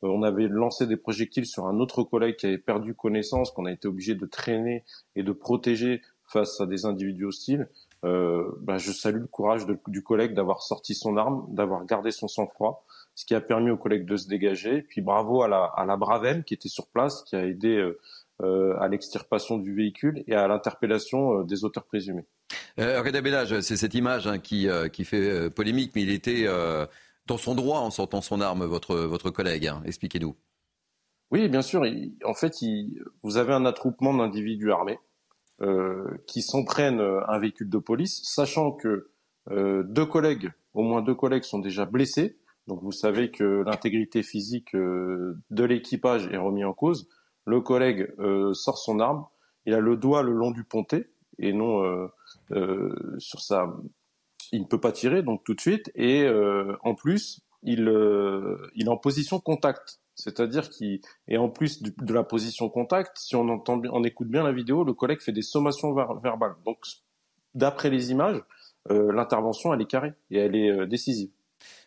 euh, 0.03 0.07
on 0.07 0.23
avait 0.23 0.47
lancé 0.47 0.87
des 0.87 0.97
projectiles 0.97 1.45
sur 1.45 1.65
un 1.65 1.79
autre 1.79 2.03
collègue 2.03 2.35
qui 2.37 2.45
avait 2.45 2.57
perdu 2.57 2.93
connaissance, 2.93 3.51
qu'on 3.51 3.65
a 3.65 3.71
été 3.71 3.87
obligé 3.87 4.15
de 4.15 4.25
traîner 4.25 4.83
et 5.15 5.23
de 5.23 5.31
protéger 5.31 6.01
face 6.25 6.61
à 6.61 6.65
des 6.65 6.85
individus 6.85 7.25
hostiles. 7.25 7.69
Euh, 8.05 8.49
bah, 8.61 8.77
je 8.77 8.91
salue 8.91 9.21
le 9.21 9.27
courage 9.27 9.65
du 9.87 10.03
collègue 10.03 10.33
d'avoir 10.33 10.61
sorti 10.61 10.93
son 10.93 11.17
arme, 11.17 11.45
d'avoir 11.49 11.85
gardé 11.85 12.11
son 12.11 12.27
sang-froid, 12.27 12.85
ce 13.19 13.25
qui 13.25 13.35
a 13.35 13.41
permis 13.41 13.69
au 13.69 13.75
collègue 13.75 14.05
de 14.05 14.15
se 14.15 14.29
dégager. 14.29 14.81
Puis 14.81 15.01
bravo 15.01 15.43
à 15.43 15.49
la, 15.49 15.65
à 15.75 15.85
la 15.85 15.97
Bravem 15.97 16.45
qui 16.45 16.53
était 16.53 16.69
sur 16.69 16.87
place, 16.87 17.21
qui 17.23 17.35
a 17.35 17.45
aidé 17.45 17.75
euh, 17.75 17.99
euh 18.41 18.79
à 18.79 18.87
l'extirpation 18.87 19.57
du 19.57 19.75
véhicule 19.75 20.23
et 20.25 20.35
à 20.35 20.47
l'interpellation 20.47 21.39
euh, 21.39 21.43
des 21.43 21.65
auteurs 21.65 21.83
présumés. 21.83 22.23
Euh, 22.79 23.01
Reda 23.01 23.19
Bellage, 23.19 23.59
c'est 23.59 23.75
cette 23.75 23.93
image 23.93 24.25
hein, 24.25 24.39
qui, 24.39 24.69
qui 24.93 25.03
fait 25.03 25.49
polémique, 25.49 25.91
mais 25.95 26.03
il 26.03 26.11
était 26.11 26.45
dans 27.25 27.37
son 27.37 27.55
droit 27.55 27.79
en 27.79 27.91
sortant 27.91 28.21
son 28.21 28.39
arme, 28.39 28.63
votre, 28.63 28.95
votre 28.95 29.31
collègue. 29.31 29.67
Hein. 29.67 29.81
Expliquez-nous. 29.85 30.37
Oui, 31.31 31.49
bien 31.49 31.61
sûr. 31.61 31.83
en 32.23 32.33
fait, 32.33 32.55
vous 33.21 33.35
avez 33.35 33.53
un 33.53 33.65
attroupement 33.65 34.13
d'individus 34.13 34.71
armés 34.71 34.97
qui 36.25 36.41
s'en 36.41 36.63
prennent 36.63 37.01
un 37.01 37.37
véhicule 37.37 37.69
de 37.69 37.79
police, 37.79 38.21
sachant 38.23 38.71
que 38.71 39.09
deux 39.51 40.05
collègues, 40.05 40.49
au 40.73 40.83
moins 40.83 41.01
deux 41.01 41.15
collègues, 41.15 41.43
sont 41.43 41.59
déjà 41.59 41.83
blessés. 41.83 42.37
Donc 42.69 42.81
vous 42.81 42.93
savez 42.93 43.31
que 43.31 43.63
l'intégrité 43.65 44.23
physique 44.23 44.73
euh, 44.75 45.37
de 45.49 45.63
l'équipage 45.65 46.27
est 46.27 46.37
remise 46.37 46.65
en 46.65 46.73
cause. 46.73 47.09
Le 47.45 47.59
collègue 47.59 48.13
sort 48.53 48.77
son 48.77 48.99
arme, 48.99 49.25
il 49.65 49.73
a 49.73 49.79
le 49.79 49.97
doigt 49.97 50.21
le 50.21 50.33
long 50.33 50.51
du 50.51 50.63
pontet 50.63 51.09
et 51.39 51.51
non 51.51 52.07
sur 53.17 53.41
sa 53.41 53.75
il 54.51 54.61
ne 54.61 54.65
peut 54.65 54.79
pas 54.79 54.91
tirer 54.91 55.23
donc 55.23 55.43
tout 55.43 55.53
de 55.53 55.61
suite. 55.61 55.91
Et 55.95 56.23
euh, 56.23 56.75
en 56.83 56.95
plus 56.95 57.41
il 57.63 57.87
euh, 57.87 58.57
il 58.75 58.87
est 58.87 58.89
en 58.89 58.97
position 58.97 59.39
contact. 59.39 59.99
C'est-à-dire 60.15 60.69
qu'il 60.69 60.99
et 61.27 61.37
en 61.37 61.49
plus 61.49 61.81
de 61.81 62.13
la 62.13 62.23
position 62.23 62.69
contact. 62.69 63.17
Si 63.17 63.35
on 63.35 63.47
entend 63.49 63.81
on 63.91 64.03
écoute 64.03 64.27
bien 64.27 64.43
la 64.43 64.51
vidéo 64.51 64.83
le 64.83 64.93
collègue 64.93 65.21
fait 65.21 65.31
des 65.31 65.41
sommations 65.41 65.93
verbales. 65.93 66.55
Donc 66.65 66.79
d'après 67.55 67.89
les 67.89 68.11
images 68.11 68.41
euh, 68.91 69.11
l'intervention 69.11 69.73
elle 69.73 69.81
est 69.81 69.89
carrée 69.89 70.13
et 70.31 70.37
elle 70.37 70.55
est 70.55 70.87
décisive 70.87 71.29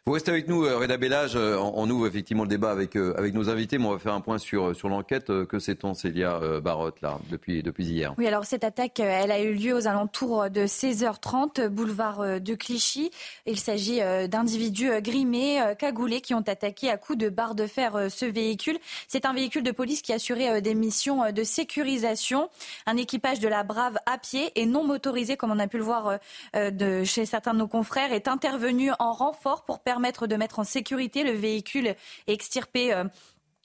vous 0.04 0.14
restez 0.14 0.32
avec 0.32 0.49
nous, 0.49 0.64
euh, 0.64 0.78
Reda 0.78 0.97
Bellage. 0.97 1.37
Euh, 1.37 1.56
on, 1.56 1.88
ouvre 1.88 2.09
effectivement 2.09 2.42
le 2.42 2.49
débat 2.49 2.73
avec, 2.73 2.97
euh, 2.97 3.14
avec 3.16 3.35
nos 3.35 3.49
invités, 3.49 3.78
mais 3.78 3.87
on 3.87 3.92
va 3.92 4.00
faire 4.00 4.14
un 4.14 4.21
point 4.21 4.38
sur, 4.38 4.75
sur 4.75 4.88
l'enquête. 4.88 5.26
Que 5.47 5.61
sait-on, 5.61 5.94
Célia 5.94 6.40
Barotte, 6.61 7.00
là, 7.02 7.21
depuis, 7.30 7.62
depuis 7.62 7.85
hier? 7.85 8.12
Oui, 8.18 8.26
alors 8.26 8.44
cette 8.44 8.64
attaque, 8.64 8.99
elle 8.99 9.30
a 9.30 9.40
eu 9.40 9.54
lieu 9.54 9.76
aux 9.76 9.87
alentours 9.87 10.50
de 10.50 10.62
16h30, 10.62 11.68
boulevard 11.68 12.40
de 12.40 12.54
Clichy. 12.56 13.12
Il 13.47 13.61
s'agit 13.61 14.00
d'individus 14.28 14.90
grimés, 15.00 15.62
cagoulés, 15.78 16.21
qui 16.21 16.35
ont 16.35 16.40
attaqué 16.40 16.90
à 16.90 16.97
coups 16.97 17.18
de 17.18 17.28
barre 17.28 17.54
de 17.54 17.68
fer 17.68 18.11
ce 18.11 18.26
véhicule. 18.26 18.78
C'est 19.06 19.25
un 19.25 19.32
véhicule 19.32 19.62
de 19.62 19.71
police 19.71 20.02
qui 20.02 20.12
assurait 20.12 20.61
des 20.62 20.75
missions 20.75 21.30
de 21.30 21.44
sécurisation. 21.44 22.49
Un 22.87 22.97
équipage 22.97 23.38
de 23.38 23.47
la 23.47 23.62
Brave 23.62 23.99
à 24.06 24.18
pied 24.18 24.50
et 24.56 24.66
non 24.66 24.82
motorisé, 24.85 25.37
comme 25.37 25.52
on 25.52 25.61
a 25.61 25.68
pu 25.68 25.76
le 25.76 25.85
voir 25.85 26.18
de, 26.54 27.04
chez 27.04 27.25
certains 27.25 27.54
de 27.54 27.59
nos 27.59 27.68
confrères, 27.68 28.12
est 28.12 28.26
intervenu 28.26 28.90
en 28.99 29.12
renfort 29.12 29.62
pour 29.62 29.78
permettre 29.78 29.91
permettre 29.92 30.26
de 30.26 30.37
mettre 30.37 30.58
en 30.58 30.64
sécurité 30.64 31.22
le 31.22 31.32
véhicule 31.32 31.88
et 31.88 31.96
extirper 32.32 32.94
euh, 32.94 33.04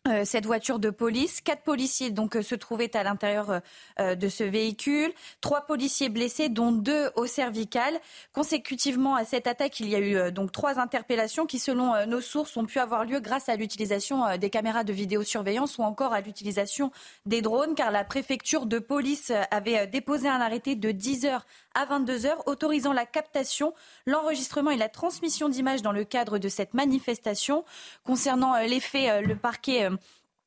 euh, 0.10 0.26
cette 0.26 0.46
voiture 0.46 0.78
de 0.78 0.90
police. 0.90 1.40
Quatre 1.40 1.64
policiers 1.64 2.12
donc 2.12 2.36
euh, 2.36 2.42
se 2.42 2.54
trouvaient 2.54 2.98
à 2.98 3.04
l'intérieur 3.04 3.62
de 3.98 4.28
ce 4.28 4.44
véhicule. 4.44 5.14
Trois 5.40 5.62
policiers 5.62 6.10
blessés, 6.10 6.50
dont 6.50 6.74
deux 6.74 7.12
au 7.16 7.28
cervical. 7.28 7.94
Consécutivement 8.34 9.16
à 9.16 9.24
cette 9.24 9.48
attaque, 9.48 9.80
il 9.80 9.88
y 9.88 9.96
a 9.96 10.00
eu 10.00 10.32
donc 10.34 10.52
trois 10.52 10.80
interpellations 10.80 11.46
qui, 11.46 11.60
selon 11.60 12.06
nos 12.06 12.22
sources, 12.22 12.58
ont 12.58 12.66
pu 12.66 12.80
avoir 12.80 13.06
lieu 13.06 13.22
grâce 13.22 13.48
à 13.48 13.56
l'utilisation 13.56 14.38
des 14.38 14.50
caméras 14.50 14.84
de 14.84 14.94
vidéosurveillance 14.94 15.78
ou 15.78 15.84
encore 15.84 16.14
à 16.14 16.22
l'utilisation 16.22 16.92
des 17.26 17.42
drones, 17.42 17.74
car 17.74 17.92
la 17.92 18.04
préfecture 18.04 18.66
de 18.66 18.80
police 18.80 19.32
avait 19.52 19.88
déposé 19.88 20.28
un 20.28 20.42
arrêté 20.42 20.76
de 20.76 20.92
10 20.92 21.26
heures 21.26 21.46
à 21.78 21.86
22 21.86 22.26
heures 22.26 22.48
autorisant 22.48 22.92
la 22.92 23.06
captation, 23.06 23.74
l'enregistrement 24.08 24.72
et 24.72 24.78
la 24.78 24.90
transmission 24.90 25.48
d'images 25.48 25.84
dans 25.84 25.92
le 25.92 26.04
cadre 26.04 26.40
de 26.40 26.50
cette 26.50 26.74
manifestation. 26.74 27.64
Concernant 28.04 28.58
les 28.62 28.80
faits, 28.80 29.24
le 29.24 29.36
parquet 29.36 29.88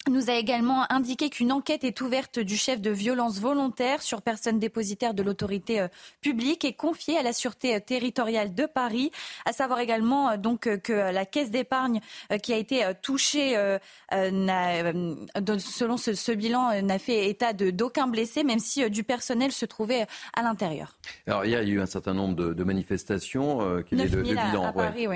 nous 0.08 0.30
a 0.30 0.34
également 0.34 0.90
indiqué 0.90 1.28
qu'une 1.28 1.52
enquête 1.52 1.84
est 1.84 2.00
ouverte 2.00 2.38
du 2.38 2.56
chef 2.56 2.80
de 2.80 2.90
violence 2.90 3.38
volontaire 3.38 4.00
sur 4.00 4.22
personne 4.22 4.58
dépositaire 4.58 5.12
de 5.12 5.22
l'autorité 5.22 5.80
euh, 5.80 5.88
publique 6.22 6.64
et 6.64 6.72
confiée 6.72 7.18
à 7.18 7.22
la 7.22 7.34
sûreté 7.34 7.74
euh, 7.74 7.80
territoriale 7.80 8.54
de 8.54 8.64
Paris. 8.64 9.10
À 9.44 9.52
savoir 9.52 9.78
également 9.80 10.30
euh, 10.30 10.36
donc 10.38 10.60
que 10.80 10.92
la 10.92 11.26
caisse 11.26 11.50
d'épargne 11.50 12.00
qui 12.42 12.52
a 12.52 12.56
été 12.56 12.84
touchée, 13.02 13.56
selon 14.10 15.96
ce, 15.96 16.32
bilan, 16.32 16.82
n'a 16.82 16.98
fait 16.98 17.28
état 17.28 17.52
d'aucun 17.52 18.06
blessé, 18.06 18.44
même 18.44 18.58
si 18.58 18.88
du 18.90 19.04
personnel 19.04 19.52
se 19.52 19.66
trouvait 19.66 20.06
à 20.34 20.42
l'intérieur. 20.42 20.96
Alors 21.26 21.44
il 21.44 21.50
y 21.50 21.56
a 21.56 21.62
eu 21.62 21.80
un 21.80 21.86
certain 21.86 22.14
nombre 22.14 22.34
de, 22.34 22.64
manifestations. 22.64 23.82
quel 23.88 24.00
est 24.00 24.08
le, 24.08 24.22
bilan 24.22 24.72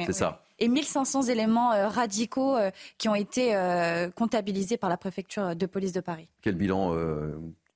C'est 0.07 0.12
ça 0.12 0.45
et 0.58 0.68
1500 0.68 1.23
éléments 1.23 1.73
euh, 1.73 1.88
radicaux 1.88 2.56
euh, 2.56 2.70
qui 2.99 3.08
ont 3.08 3.14
été 3.14 3.54
euh, 3.54 4.11
comptabilisés 4.11 4.76
par 4.76 4.90
la 4.90 4.96
préfecture 4.96 5.56
de 5.56 5.66
police 5.66 5.92
de 5.92 6.00
Paris. 6.00 6.28
Quel 6.42 6.54
bilan 6.54 6.94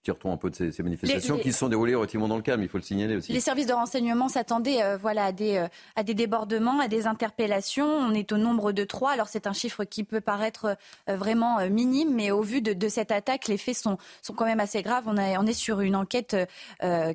tire-t-on 0.09 0.33
un 0.33 0.37
peu 0.38 0.49
de 0.49 0.55
ces, 0.71 0.83
manifestations 0.83 1.35
Les- 1.35 1.38
les- 1.38 1.45
qui 1.45 1.53
se 1.53 1.59
sont 1.59 1.69
déroulées 1.69 1.95
relativement 1.95 2.29
dans 2.29 2.37
le 2.37 2.43
calme, 2.43 2.62
il 2.62 2.69
faut 2.69 2.79
le 2.79 2.83
signaler 2.83 3.17
aussi. 3.17 3.33
Les 3.33 3.41
services 3.41 3.67
de 3.67 3.73
renseignement 3.75 4.29
s'attendaient 4.29 4.83
euh, 4.83 4.97
voilà, 4.97 5.27
à, 5.27 5.33
des, 5.33 5.57
euh, 5.59 5.69
à 5.97 6.03
des 6.03 6.15
débordements, 6.15 6.81
à 6.81 6.88
des 6.88 7.07
interpellations. 7.07 7.87
On 7.87 8.12
est 8.15 8.33
au 8.33 8.38
nombre 8.38 8.73
de 8.73 8.85
trois. 8.85 9.11
Alors 9.11 9.29
c'est 9.29 9.47
un 9.47 9.53
chiffre 9.53 9.85
qui 9.85 10.05
peut 10.05 10.23
paraître 10.23 10.77
euh, 11.09 11.17
vraiment 11.17 11.59
minime, 11.69 12.15
mais 12.15 12.31
au 12.31 12.41
vu 12.43 12.62
de, 12.62 12.73
de 12.73 12.88
cette 12.88 13.12
attaque, 13.12 13.49
les 13.49 13.59
faits 13.59 13.77
sont, 13.77 13.99
sont 14.23 14.33
quand 14.33 14.47
même 14.47 14.61
assez 14.61 14.83
graves. 14.83 15.05
On, 15.07 15.17
a- 15.19 15.38
on 15.38 15.47
est 15.47 15.53
sur 15.53 15.81
une 15.81 15.97
enquête 15.97 16.37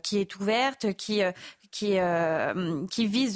qui 0.03 0.17
est 0.19 0.35
ouverte, 0.35 0.93
qui... 0.93 1.21
qui, 1.71 1.97
euh, 1.97 2.53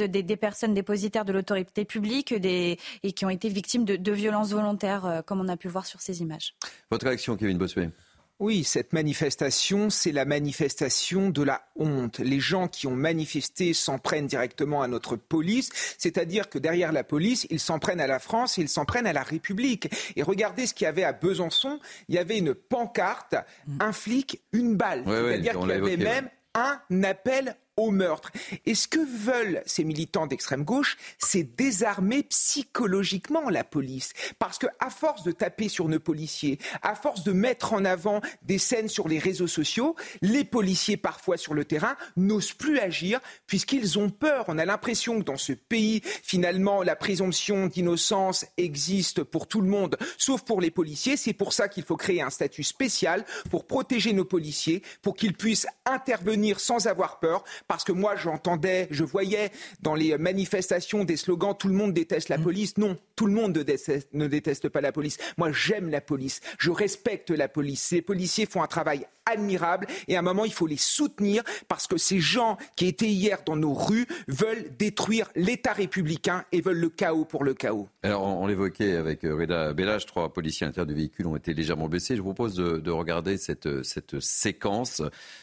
des, 0.07 0.23
des 0.23 0.37
personnes 0.37 0.75
dépositaires 0.75 1.25
de 1.25 1.33
l'autorité 1.33 1.85
publique 1.85 2.35
des, 2.35 2.77
et 3.01 3.11
qui 3.11 3.25
ont 3.25 3.31
été 3.31 3.49
victimes 3.49 3.83
de, 3.83 3.95
de 3.95 4.11
violences 4.11 4.51
volontaires, 4.51 5.05
euh, 5.07 5.21
comme 5.23 5.41
on 5.41 5.47
a 5.47 5.57
pu 5.57 5.67
le 5.67 5.71
voir 5.73 5.87
sur 5.87 6.01
ces 6.01 6.21
images. 6.21 6.53
Votre 6.91 7.07
réaction, 7.07 7.35
Kevin 7.35 7.57
Bossuet? 7.57 7.89
Oui, 8.39 8.63
cette 8.63 8.93
manifestation, 8.93 9.89
c'est 9.89 10.11
la 10.11 10.23
manifestation 10.23 11.31
de 11.31 11.41
la 11.41 11.63
honte. 11.75 12.19
Les 12.19 12.39
gens 12.39 12.67
qui 12.67 12.85
ont 12.85 12.95
manifesté 12.95 13.73
s'en 13.73 13.97
prennent 13.97 14.27
directement 14.27 14.83
à 14.83 14.87
notre 14.87 15.15
police, 15.15 15.71
c'est-à-dire 15.97 16.47
que 16.47 16.59
derrière 16.59 16.91
la 16.91 17.03
police, 17.03 17.47
ils 17.49 17.59
s'en 17.59 17.79
prennent 17.79 17.99
à 17.99 18.05
la 18.05 18.19
France, 18.19 18.57
ils 18.57 18.69
s'en 18.69 18.85
prennent 18.85 19.07
à 19.07 19.13
la 19.13 19.23
République. 19.23 19.89
Et 20.15 20.21
regardez 20.21 20.67
ce 20.67 20.75
qu'il 20.75 20.85
y 20.85 20.87
avait 20.87 21.03
à 21.03 21.13
Besançon, 21.13 21.79
il 22.09 22.15
y 22.15 22.19
avait 22.19 22.37
une 22.37 22.53
pancarte, 22.53 23.35
un 23.79 23.91
flic, 23.91 24.43
une 24.51 24.75
balle. 24.75 25.01
Ouais, 25.07 25.15
c'est-à-dire 25.15 25.59
qu'il 25.59 25.69
y 25.69 25.71
avait 25.71 25.77
évoqué, 25.77 25.97
ouais. 25.97 26.03
même 26.03 26.29
un 26.53 27.03
appel 27.03 27.55
au 27.77 27.91
meurtre. 27.91 28.31
Et 28.65 28.75
ce 28.75 28.87
que 28.87 28.99
veulent 28.99 29.61
ces 29.65 29.83
militants 29.83 30.27
d'extrême 30.27 30.63
gauche, 30.63 30.97
c'est 31.19 31.43
désarmer 31.43 32.23
psychologiquement 32.23 33.49
la 33.49 33.63
police? 33.63 34.13
Parce 34.39 34.57
que 34.57 34.67
à 34.79 34.89
force 34.89 35.23
de 35.23 35.31
taper 35.31 35.69
sur 35.69 35.87
nos 35.87 35.99
policiers, 35.99 36.59
à 36.81 36.95
force 36.95 37.23
de 37.23 37.31
mettre 37.31 37.73
en 37.73 37.85
avant 37.85 38.21
des 38.41 38.57
scènes 38.57 38.89
sur 38.89 39.07
les 39.07 39.19
réseaux 39.19 39.47
sociaux, 39.47 39.95
les 40.21 40.43
policiers 40.43 40.97
parfois 40.97 41.37
sur 41.37 41.53
le 41.53 41.65
terrain 41.65 41.95
n'osent 42.15 42.53
plus 42.53 42.79
agir 42.79 43.19
puisqu'ils 43.45 43.99
ont 43.99 44.09
peur. 44.09 44.45
On 44.47 44.57
a 44.57 44.65
l'impression 44.65 45.19
que 45.19 45.23
dans 45.23 45.37
ce 45.37 45.53
pays, 45.53 46.01
finalement, 46.03 46.83
la 46.83 46.95
présomption 46.95 47.67
d'innocence 47.67 48.45
existe 48.57 49.23
pour 49.23 49.47
tout 49.47 49.61
le 49.61 49.69
monde, 49.69 49.97
sauf 50.17 50.41
pour 50.41 50.61
les 50.61 50.71
policiers. 50.71 51.17
C'est 51.17 51.33
pour 51.33 51.53
ça 51.53 51.67
qu'il 51.67 51.83
faut 51.83 51.97
créer 51.97 52.21
un 52.21 52.29
statut 52.29 52.63
spécial 52.63 53.25
pour 53.49 53.67
protéger 53.67 54.13
nos 54.13 54.25
policiers, 54.25 54.81
pour 55.01 55.15
qu'ils 55.15 55.35
puissent 55.35 55.67
intervenir 55.85 56.59
sans 56.59 56.87
avoir 56.87 57.19
peur. 57.19 57.43
Parce 57.67 57.83
que 57.83 57.91
moi, 57.91 58.15
j'entendais, 58.15 58.87
je 58.91 59.03
voyais 59.03 59.51
dans 59.81 59.95
les 59.95 60.17
manifestations 60.17 61.03
des 61.03 61.17
slogans 61.17 61.55
Tout 61.57 61.67
le 61.67 61.73
monde 61.73 61.93
déteste 61.93 62.29
la 62.29 62.37
police. 62.37 62.77
Non, 62.77 62.97
tout 63.15 63.25
le 63.25 63.33
monde 63.33 63.57
ne 63.57 63.63
déteste, 63.63 64.07
ne 64.13 64.27
déteste 64.27 64.69
pas 64.69 64.79
la 64.81 64.91
police. 64.91 65.17
Moi, 65.37 65.51
j'aime 65.51 65.89
la 65.89 65.99
police. 65.99 66.39
Je 66.59 66.71
respecte 66.71 67.29
la 67.29 67.49
police. 67.49 67.91
Les 67.91 68.01
policiers 68.01 68.45
font 68.45 68.63
un 68.63 68.67
travail 68.67 69.05
admirable 69.25 69.87
et 70.07 70.15
à 70.15 70.19
un 70.19 70.21
moment, 70.21 70.45
il 70.45 70.53
faut 70.53 70.67
les 70.67 70.77
soutenir 70.77 71.43
parce 71.67 71.87
que 71.87 71.97
ces 71.97 72.19
gens 72.19 72.57
qui 72.77 72.87
étaient 72.87 73.09
hier 73.09 73.39
dans 73.45 73.57
nos 73.57 73.73
rues 73.73 74.07
veulent 74.29 74.65
détruire 74.77 75.29
l'État 75.35 75.73
républicain 75.73 76.45
et 76.53 76.61
veulent 76.61 76.79
le 76.79 76.89
chaos 76.89 77.25
pour 77.25 77.43
le 77.43 77.53
chaos. 77.53 77.89
Alors, 78.03 78.23
on, 78.23 78.43
on 78.43 78.47
l'évoquait 78.47 78.95
avec 78.95 79.25
euh, 79.25 79.35
Reda 79.35 79.73
Bellage, 79.73 80.05
trois 80.05 80.31
policiers 80.31 80.63
à 80.63 80.67
l'intérieur 80.69 80.87
du 80.87 80.93
véhicule 80.93 81.27
ont 81.27 81.35
été 81.35 81.53
légèrement 81.53 81.89
blessés. 81.89 82.15
Je 82.15 82.21
vous 82.21 82.33
propose 82.33 82.55
de, 82.55 82.77
de 82.77 82.91
regarder 82.91 83.37
cette, 83.37 83.83
cette 83.83 84.21
séquence 84.21 85.01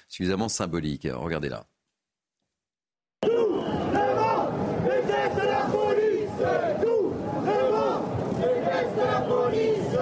suffisamment 0.08 0.48
symbolique. 0.48 1.06
Regardez-la. 1.12 1.66
Déteste 4.84 5.44
la 5.46 5.62
police 5.72 6.42
Tout 6.82 7.12
le 7.46 7.72
monde 7.72 8.04
déteste 8.38 8.96
la 8.98 9.20
police 9.22 9.96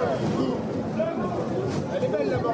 Elle 1.95 2.03
est 2.03 2.07
belle 2.09 2.29
là-bas 2.29 2.53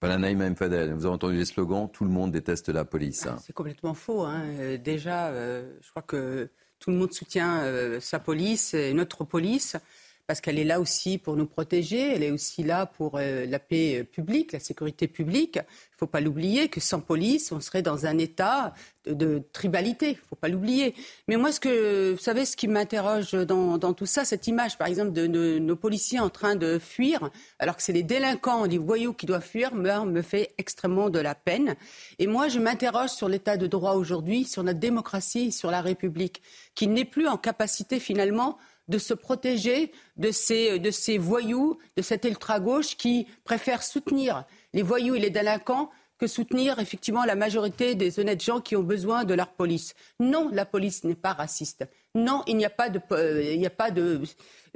Voilà, 0.00 0.16
Naïma 0.16 0.44
M. 0.46 0.54
Fadel, 0.54 0.92
vous 0.94 1.06
avez 1.06 1.14
entendu 1.14 1.36
les 1.38 1.44
slogans 1.44 1.88
Tout 1.90 2.04
le 2.04 2.10
monde 2.10 2.30
déteste 2.30 2.68
la 2.68 2.84
police. 2.84 3.26
hein. 3.26 3.36
C'est 3.44 3.52
complètement 3.52 3.94
faux. 3.94 4.22
hein. 4.22 4.42
Euh, 4.60 4.78
Déjà, 4.78 5.28
euh, 5.28 5.72
je 5.80 5.90
crois 5.90 6.02
que 6.02 6.50
tout 6.78 6.90
le 6.90 6.96
monde 6.96 7.12
soutient 7.12 7.62
euh, 7.62 7.98
sa 7.98 8.20
police 8.20 8.74
et 8.74 8.92
notre 8.92 9.24
police 9.24 9.76
parce 10.28 10.42
qu'elle 10.42 10.58
est 10.58 10.64
là 10.64 10.78
aussi 10.78 11.16
pour 11.16 11.36
nous 11.36 11.46
protéger. 11.46 12.14
Elle 12.14 12.22
est 12.22 12.30
aussi 12.30 12.62
là 12.62 12.84
pour 12.84 13.12
euh, 13.14 13.46
la 13.46 13.58
paix 13.58 14.00
euh, 14.00 14.04
publique, 14.04 14.52
la 14.52 14.60
sécurité 14.60 15.08
publique. 15.08 15.54
Il 15.54 15.94
ne 15.94 15.96
faut 15.96 16.06
pas 16.06 16.20
l'oublier 16.20 16.68
que 16.68 16.80
sans 16.80 17.00
police, 17.00 17.50
on 17.50 17.60
serait 17.60 17.80
dans 17.80 18.04
un 18.04 18.18
état 18.18 18.74
de, 19.06 19.42
tribalité. 19.54 20.08
Il 20.08 20.12
ne 20.12 20.28
faut 20.28 20.36
pas 20.36 20.48
l'oublier. 20.48 20.94
Mais 21.28 21.36
moi, 21.36 21.50
ce 21.50 21.60
que 21.60 22.12
vous 22.12 22.20
savez, 22.20 22.44
ce 22.44 22.58
qui 22.58 22.68
m'interroge 22.68 23.32
dans, 23.32 23.78
dans 23.78 23.94
tout 23.94 24.04
ça, 24.04 24.26
cette 24.26 24.46
image, 24.46 24.76
par 24.76 24.86
exemple, 24.86 25.12
de, 25.12 25.26
nos 25.58 25.76
policiers 25.76 26.20
en 26.20 26.28
train 26.28 26.56
de 26.56 26.78
fuir, 26.78 27.30
alors 27.58 27.76
que 27.76 27.82
c'est 27.82 27.94
les 27.94 28.02
délinquants, 28.02 28.66
les 28.66 28.76
voyous 28.76 29.14
qui 29.14 29.24
doivent 29.24 29.46
fuir, 29.46 29.74
me 29.74 30.20
fait 30.20 30.52
extrêmement 30.58 31.08
de 31.08 31.20
la 31.20 31.34
peine. 31.34 31.74
Et 32.18 32.26
moi, 32.26 32.48
je 32.48 32.58
m'interroge 32.58 33.10
sur 33.10 33.30
l'état 33.30 33.56
de 33.56 33.66
droit 33.66 33.92
aujourd'hui, 33.92 34.44
sur 34.44 34.62
notre 34.62 34.78
démocratie, 34.78 35.52
sur 35.52 35.70
la 35.70 35.80
République, 35.80 36.42
qui 36.74 36.86
n'est 36.86 37.06
plus 37.06 37.26
en 37.26 37.38
capacité 37.38 37.98
finalement 37.98 38.58
de 38.88 38.98
se 38.98 39.14
protéger 39.14 39.92
de 40.16 40.30
ces, 40.30 40.78
de 40.78 40.90
ces 40.90 41.18
voyous, 41.18 41.78
de 41.96 42.02
cette 42.02 42.24
ultra-gauche 42.24 42.96
qui 42.96 43.26
préfère 43.44 43.82
soutenir 43.82 44.44
les 44.72 44.82
voyous 44.82 45.14
et 45.14 45.20
les 45.20 45.30
délinquants 45.30 45.90
que 46.18 46.26
soutenir 46.26 46.78
effectivement 46.80 47.24
la 47.24 47.36
majorité 47.36 47.94
des 47.94 48.18
honnêtes 48.18 48.42
gens 48.42 48.60
qui 48.60 48.76
ont 48.76 48.82
besoin 48.82 49.24
de 49.24 49.34
leur 49.34 49.52
police. 49.52 49.94
Non, 50.18 50.50
la 50.52 50.66
police 50.66 51.04
n'est 51.04 51.14
pas 51.14 51.32
raciste. 51.32 51.86
Non, 52.14 52.42
il 52.46 52.56
n'y 52.56 52.64
a 52.64 52.70
pas 52.70 52.90
de, 52.90 53.00
euh, 53.12 53.52
il 53.52 53.60
n'y 53.60 53.66
a 53.66 53.70
pas 53.70 53.90
de, 53.90 54.20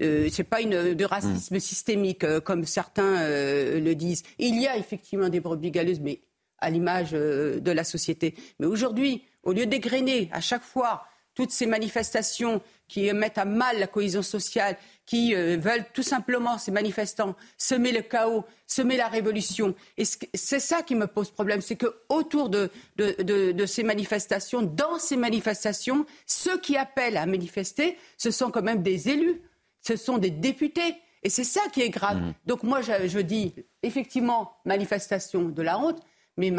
euh, 0.01 0.29
c'est 0.31 0.44
pas 0.44 0.61
une 0.61 0.94
de 0.94 1.05
racisme 1.05 1.59
systémique 1.59 2.22
euh, 2.22 2.40
comme 2.40 2.64
certains 2.64 3.29
le 3.29 3.94
disent. 3.94 4.22
Il 4.38 4.61
y 4.61 4.68
a 4.68 4.77
effectivement 4.77 5.29
des 5.29 5.40
brebis 5.40 5.72
galeuses, 5.72 6.01
mais 6.01 6.20
à 6.59 6.70
l'image 6.70 7.11
de 7.11 7.70
la 7.72 7.83
société. 7.83 8.37
Mais 8.61 8.66
aujourd'hui, 8.66 9.25
au 9.42 9.53
lieu 9.53 9.66
d'égrener 9.66 10.31
à 10.33 10.40
chaque 10.40 10.62
fois 10.62 11.03
toutes 11.35 11.51
ces 11.51 11.66
manifestations 11.66 12.61
qui 12.88 13.11
mettent 13.12 13.38
à 13.38 13.47
mal 13.47 13.79
la 13.79 13.87
cohésion 13.87 14.21
sociale, 14.23 14.77
qui 15.07 15.35
euh, 15.35 15.57
veulent 15.57 15.85
tout 15.95 16.03
simplement, 16.03 16.59
ces 16.59 16.71
manifestants, 16.71 17.35
semer 17.57 17.90
le 17.92 18.03
chaos, 18.03 18.45
semer 18.66 18.97
la 18.99 19.09
révolution. 19.09 19.75
Et 19.97 20.05
c'est 20.05 20.61
ça 20.61 20.83
qui 20.83 20.95
me 20.95 21.07
pose 21.07 21.31
problème, 21.31 21.62
c'est 21.62 21.77
que 21.77 21.87
autour 22.11 22.51
de, 22.51 22.71
de, 22.97 23.16
de- 23.23 23.53
de 23.53 23.66
ces 23.66 23.83
manifestations, 23.83 24.61
dans 24.62 24.99
ces 24.99 25.16
manifestations, 25.16 26.05
ceux 26.27 26.59
qui 26.59 26.77
appellent 26.77 27.16
à 27.16 27.25
manifester, 27.27 27.97
ce 28.18 28.31
sont 28.31 28.51
quand 28.51 28.62
même 28.62 28.83
des 28.83 29.09
élus, 29.09 29.40
ce 29.81 29.97
sont 29.97 30.18
des 30.18 30.31
députés. 30.31 30.95
Et 31.23 31.31
c'est 31.31 31.45
ça 31.45 31.61
qui 31.73 31.81
est 31.83 31.88
grave. 31.90 32.21
Donc 32.47 32.62
moi, 32.62 32.83
je, 32.83 33.07
je 33.09 33.21
dis 33.21 33.55
effectivement 33.83 34.53
manifestation 34.64 35.49
de 35.49 35.62
la 35.62 35.79
honte, 35.79 36.01
mais 36.37 36.51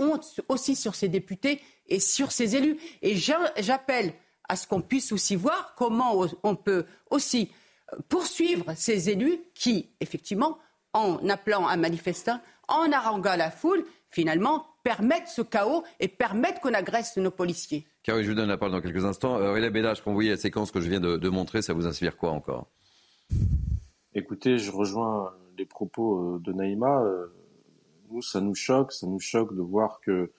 honte 0.00 0.40
aussi 0.48 0.74
sur 0.76 0.94
ces 0.94 1.08
députés 1.08 1.60
et 1.88 2.00
sur 2.00 2.32
ces 2.32 2.56
élus. 2.56 2.78
Et 3.02 3.16
j'a- 3.16 3.52
j'appelle 3.58 4.12
à 4.48 4.56
ce 4.56 4.66
qu'on 4.66 4.80
puisse 4.80 5.12
aussi 5.12 5.36
voir 5.36 5.74
comment 5.76 6.24
on 6.42 6.54
peut 6.56 6.84
aussi 7.10 7.50
euh, 7.92 7.96
poursuivre 8.08 8.72
ces 8.76 9.10
élus 9.10 9.38
qui, 9.54 9.90
effectivement, 10.00 10.58
en 10.94 11.28
appelant 11.28 11.68
un 11.68 11.76
manifestant, 11.76 12.40
en 12.66 12.90
haranguant 12.92 13.36
la 13.36 13.50
foule, 13.50 13.84
finalement, 14.08 14.64
permettent 14.82 15.28
ce 15.28 15.42
chaos 15.42 15.84
et 16.00 16.08
permettent 16.08 16.60
qu'on 16.60 16.72
agresse 16.72 17.16
nos 17.18 17.30
policiers. 17.30 17.86
Car 18.02 18.22
je 18.22 18.28
vous 18.28 18.34
donne 18.34 18.48
la 18.48 18.56
parole 18.56 18.72
dans 18.72 18.80
quelques 18.80 19.04
instants. 19.04 19.36
Euh, 19.36 19.50
Aurélia 19.50 19.68
Bellage, 19.70 20.02
quand 20.02 20.10
vous 20.10 20.16
voyez 20.16 20.30
la 20.30 20.36
séquence 20.38 20.70
que 20.70 20.80
je 20.80 20.88
viens 20.88 21.00
de, 21.00 21.16
de 21.18 21.28
montrer, 21.28 21.60
ça 21.60 21.74
vous 21.74 21.86
inspire 21.86 22.16
quoi 22.16 22.30
encore? 22.30 22.66
Écoutez, 24.14 24.58
je 24.58 24.70
rejoins 24.70 25.32
les 25.58 25.66
propos 25.66 26.36
euh, 26.36 26.38
de 26.40 26.52
Naïma. 26.52 27.02
Euh, 27.02 27.26
Nous, 28.10 28.22
ça 28.22 28.40
nous 28.40 28.54
choque, 28.54 28.92
ça 28.92 29.06
nous 29.06 29.20
choque 29.20 29.54
de 29.54 29.60
voir 29.60 30.00
que 30.00 30.30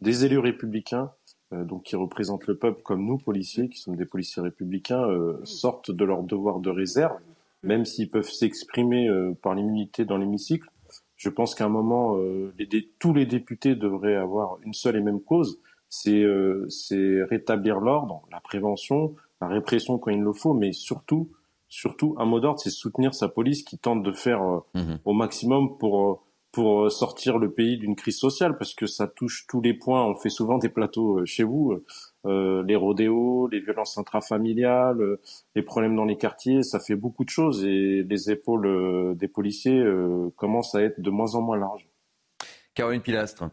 des 0.00 0.24
élus 0.24 0.38
républicains, 0.38 1.10
euh, 1.52 1.64
donc 1.64 1.84
qui 1.84 1.96
représentent 1.96 2.46
le 2.46 2.56
peuple 2.56 2.82
comme 2.82 3.04
nous, 3.04 3.18
policiers, 3.18 3.68
qui 3.68 3.78
sommes 3.78 3.96
des 3.96 4.06
policiers 4.06 4.42
républicains, 4.42 5.08
euh, 5.08 5.40
sortent 5.44 5.90
de 5.90 6.04
leur 6.04 6.22
devoir 6.22 6.60
de 6.60 6.70
réserve, 6.70 7.18
même 7.62 7.84
s'ils 7.84 8.10
peuvent 8.10 8.30
s'exprimer 8.30 9.08
euh, 9.08 9.32
par 9.42 9.54
l'immunité 9.54 10.04
dans 10.04 10.18
l'hémicycle. 10.18 10.68
Je 11.16 11.30
pense 11.30 11.54
qu'à 11.54 11.64
un 11.64 11.70
moment, 11.70 12.18
euh, 12.18 12.52
les 12.58 12.90
tous 12.98 13.14
les 13.14 13.26
députés 13.26 13.74
devraient 13.74 14.16
avoir 14.16 14.58
une 14.62 14.74
seule 14.74 14.96
et 14.96 15.00
même 15.00 15.20
cause, 15.20 15.58
c'est 15.88 16.22
euh, 16.22 16.68
c'est 16.68 17.22
rétablir 17.24 17.80
l'ordre, 17.80 18.22
la 18.30 18.40
prévention, 18.40 19.14
la 19.40 19.48
répression 19.48 19.98
quand 19.98 20.10
il 20.10 20.20
le 20.20 20.32
faut, 20.32 20.52
mais 20.52 20.72
surtout, 20.72 21.30
surtout, 21.68 22.14
un 22.18 22.24
mot 22.24 22.40
d'ordre, 22.40 22.60
c'est 22.60 22.70
soutenir 22.70 23.14
sa 23.14 23.28
police 23.28 23.62
qui 23.62 23.78
tente 23.78 24.02
de 24.02 24.12
faire 24.12 24.42
euh, 24.42 24.96
au 25.04 25.12
maximum 25.12 25.78
pour 25.78 26.00
euh, 26.00 26.14
pour 26.56 26.86
euh, 26.86 26.88
sortir 26.88 27.36
le 27.36 27.50
pays 27.50 27.76
d'une 27.76 27.94
crise 27.94 28.16
sociale, 28.16 28.56
parce 28.56 28.72
que 28.72 28.86
ça 28.86 29.06
touche 29.06 29.46
tous 29.46 29.60
les 29.60 29.74
points. 29.74 30.02
On 30.06 30.16
fait 30.16 30.30
souvent 30.30 30.56
des 30.56 30.70
plateaux 30.70 31.18
euh, 31.18 31.26
chez 31.26 31.42
vous, 31.42 31.84
euh, 32.24 32.62
les 32.62 32.76
rodéos, 32.76 33.46
les 33.48 33.60
violences 33.60 33.98
intrafamiliales, 33.98 35.18
les 35.54 35.60
problèmes 35.60 35.94
dans 35.94 36.06
les 36.06 36.16
quartiers, 36.16 36.62
ça 36.62 36.80
fait 36.80 36.96
beaucoup 36.96 37.24
de 37.24 37.28
choses 37.28 37.62
et 37.62 38.02
les 38.08 38.30
épaules 38.30 39.14
des 39.18 39.28
policiers 39.28 39.84
commencent 40.36 40.74
à 40.74 40.80
être 40.80 40.98
de 40.98 41.10
moins 41.10 41.34
en 41.34 41.42
moins 41.42 41.58
larges. 41.58 41.86
Caroline 42.72 43.02
Pilastre. 43.02 43.50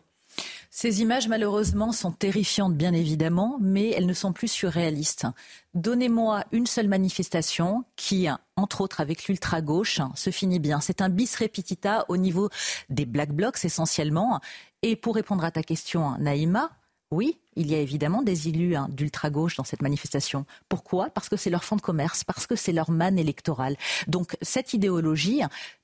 Ces 0.76 1.02
images, 1.02 1.28
malheureusement, 1.28 1.92
sont 1.92 2.12
terrifiantes, 2.12 2.74
bien 2.74 2.94
évidemment, 2.94 3.60
mais 3.62 3.92
elles 3.92 4.08
ne 4.08 4.14
sont 4.14 4.34
plus 4.34 4.48
surréalistes. 4.48 5.28
Donnez-moi 5.76 6.46
une 6.52 6.66
seule 6.66 6.88
manifestation 6.88 7.84
qui, 7.96 8.28
entre 8.56 8.82
autres 8.82 9.00
avec 9.00 9.28
l'ultra-gauche, 9.28 10.02
se 10.16 10.32
finit 10.32 10.58
bien. 10.58 10.80
C'est 10.80 11.02
un 11.02 11.10
bis 11.10 11.36
repetita 11.36 12.06
au 12.10 12.18
niveau 12.18 12.50
des 12.90 13.06
black 13.06 13.34
blocs 13.34 13.64
essentiellement. 13.64 14.42
Et 14.82 14.96
pour 14.96 15.14
répondre 15.14 15.44
à 15.46 15.52
ta 15.52 15.62
question, 15.62 16.18
Naïma, 16.18 16.72
oui, 17.12 17.38
il 17.56 17.70
y 17.70 17.76
a 17.76 17.80
évidemment 17.80 18.24
des 18.24 18.48
élus 18.48 18.76
hein, 18.76 18.88
d'ultra-gauche 18.90 19.56
dans 19.56 19.64
cette 19.64 19.84
manifestation. 19.84 20.48
Pourquoi? 20.70 21.12
Parce 21.12 21.30
que 21.30 21.38
c'est 21.38 21.52
leur 21.52 21.64
fonds 21.64 21.76
de 21.76 21.82
commerce, 21.82 22.24
parce 22.24 22.48
que 22.48 22.56
c'est 22.56 22.74
leur 22.74 22.90
manne 22.90 23.20
électorale. 23.20 23.78
Donc 24.08 24.36
cette 24.42 24.74
idéologie 24.74 25.44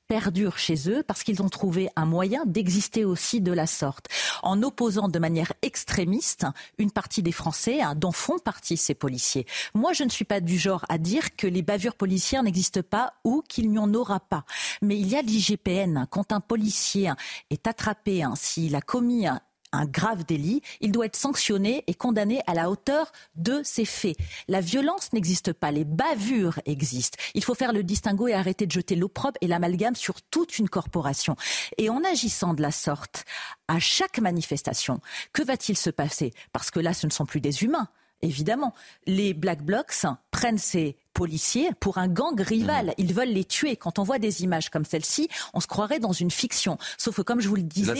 perdure 0.09 0.57
chez 0.57 0.89
eux 0.89 1.03
parce 1.03 1.21
qu'ils 1.21 1.43
ont 1.43 1.49
trouvé 1.49 1.87
un 1.95 2.05
moyen 2.05 2.43
d'exister 2.45 3.05
aussi 3.05 3.41
de 3.41 3.53
la 3.53 3.67
sorte, 3.67 4.07
en 4.41 4.63
opposant 4.63 5.07
de 5.07 5.19
manière 5.19 5.53
extrémiste 5.61 6.47
une 6.79 6.89
partie 6.89 7.21
des 7.21 7.31
Français 7.31 7.79
hein, 7.81 7.93
dont 7.95 8.11
font 8.11 8.39
partie 8.39 8.75
ces 8.75 8.95
policiers. 8.95 9.45
Moi, 9.75 9.93
je 9.93 10.03
ne 10.03 10.09
suis 10.09 10.25
pas 10.25 10.41
du 10.41 10.57
genre 10.57 10.83
à 10.89 10.97
dire 10.97 11.35
que 11.35 11.45
les 11.45 11.61
bavures 11.61 11.93
policières 11.93 12.41
n'existent 12.41 12.81
pas 12.81 13.13
ou 13.23 13.43
qu'il 13.47 13.69
n'y 13.69 13.77
en 13.77 13.93
aura 13.93 14.19
pas. 14.19 14.45
Mais 14.81 14.99
il 14.99 15.07
y 15.07 15.15
a 15.15 15.21
l'IGPN. 15.21 16.07
Quand 16.09 16.31
un 16.31 16.39
policier 16.39 17.11
est 17.51 17.67
attrapé, 17.67 18.23
hein, 18.23 18.33
s'il 18.35 18.75
a 18.75 18.81
commis 18.81 19.27
un 19.71 19.85
grave 19.85 20.25
délit, 20.25 20.61
il 20.81 20.91
doit 20.91 21.05
être 21.05 21.15
sanctionné 21.15 21.83
et 21.87 21.93
condamné 21.93 22.41
à 22.47 22.53
la 22.53 22.69
hauteur 22.69 23.11
de 23.35 23.61
ses 23.63 23.85
faits. 23.85 24.17
La 24.47 24.61
violence 24.61 25.13
n'existe 25.13 25.53
pas, 25.53 25.71
les 25.71 25.85
bavures 25.85 26.59
existent. 26.65 27.17
Il 27.33 27.43
faut 27.43 27.55
faire 27.55 27.73
le 27.73 27.83
distinguo 27.83 28.27
et 28.27 28.33
arrêter 28.33 28.65
de 28.65 28.71
jeter 28.71 28.95
l'opprobre 28.95 29.37
et 29.41 29.47
l'amalgame 29.47 29.95
sur 29.95 30.21
toute 30.21 30.59
une 30.59 30.69
corporation. 30.69 31.35
Et 31.77 31.89
en 31.89 32.03
agissant 32.03 32.53
de 32.53 32.61
la 32.61 32.71
sorte, 32.71 33.25
à 33.67 33.79
chaque 33.79 34.19
manifestation, 34.19 34.99
que 35.33 35.43
va-t-il 35.43 35.77
se 35.77 35.89
passer? 35.89 36.33
Parce 36.51 36.71
que 36.71 36.79
là, 36.79 36.93
ce 36.93 37.05
ne 37.05 37.11
sont 37.11 37.25
plus 37.25 37.41
des 37.41 37.63
humains. 37.63 37.89
Évidemment, 38.21 38.73
les 39.05 39.33
Black 39.33 39.63
Blocs 39.63 40.05
prennent 40.31 40.57
ces 40.57 40.97
policiers 41.13 41.69
pour 41.79 41.97
un 41.97 42.09
gang 42.09 42.37
rival. 42.39 42.87
Mmh. 42.87 42.93
Ils 42.97 43.13
veulent 43.13 43.29
les 43.29 43.45
tuer. 43.45 43.77
Quand 43.77 43.97
on 43.97 44.03
voit 44.03 44.19
des 44.19 44.43
images 44.43 44.69
comme 44.69 44.83
celle-ci, 44.83 45.29
on 45.53 45.61
se 45.61 45.67
croirait 45.67 45.99
dans 45.99 46.11
une 46.11 46.31
fiction. 46.31 46.77
Sauf 46.97 47.15
que, 47.15 47.21
comme 47.21 47.39
je 47.39 47.47
vous 47.47 47.55
le 47.55 47.63
disais, 47.63 47.95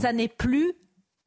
ça 0.00 0.12
n'est 0.12 0.28
plus 0.28 0.72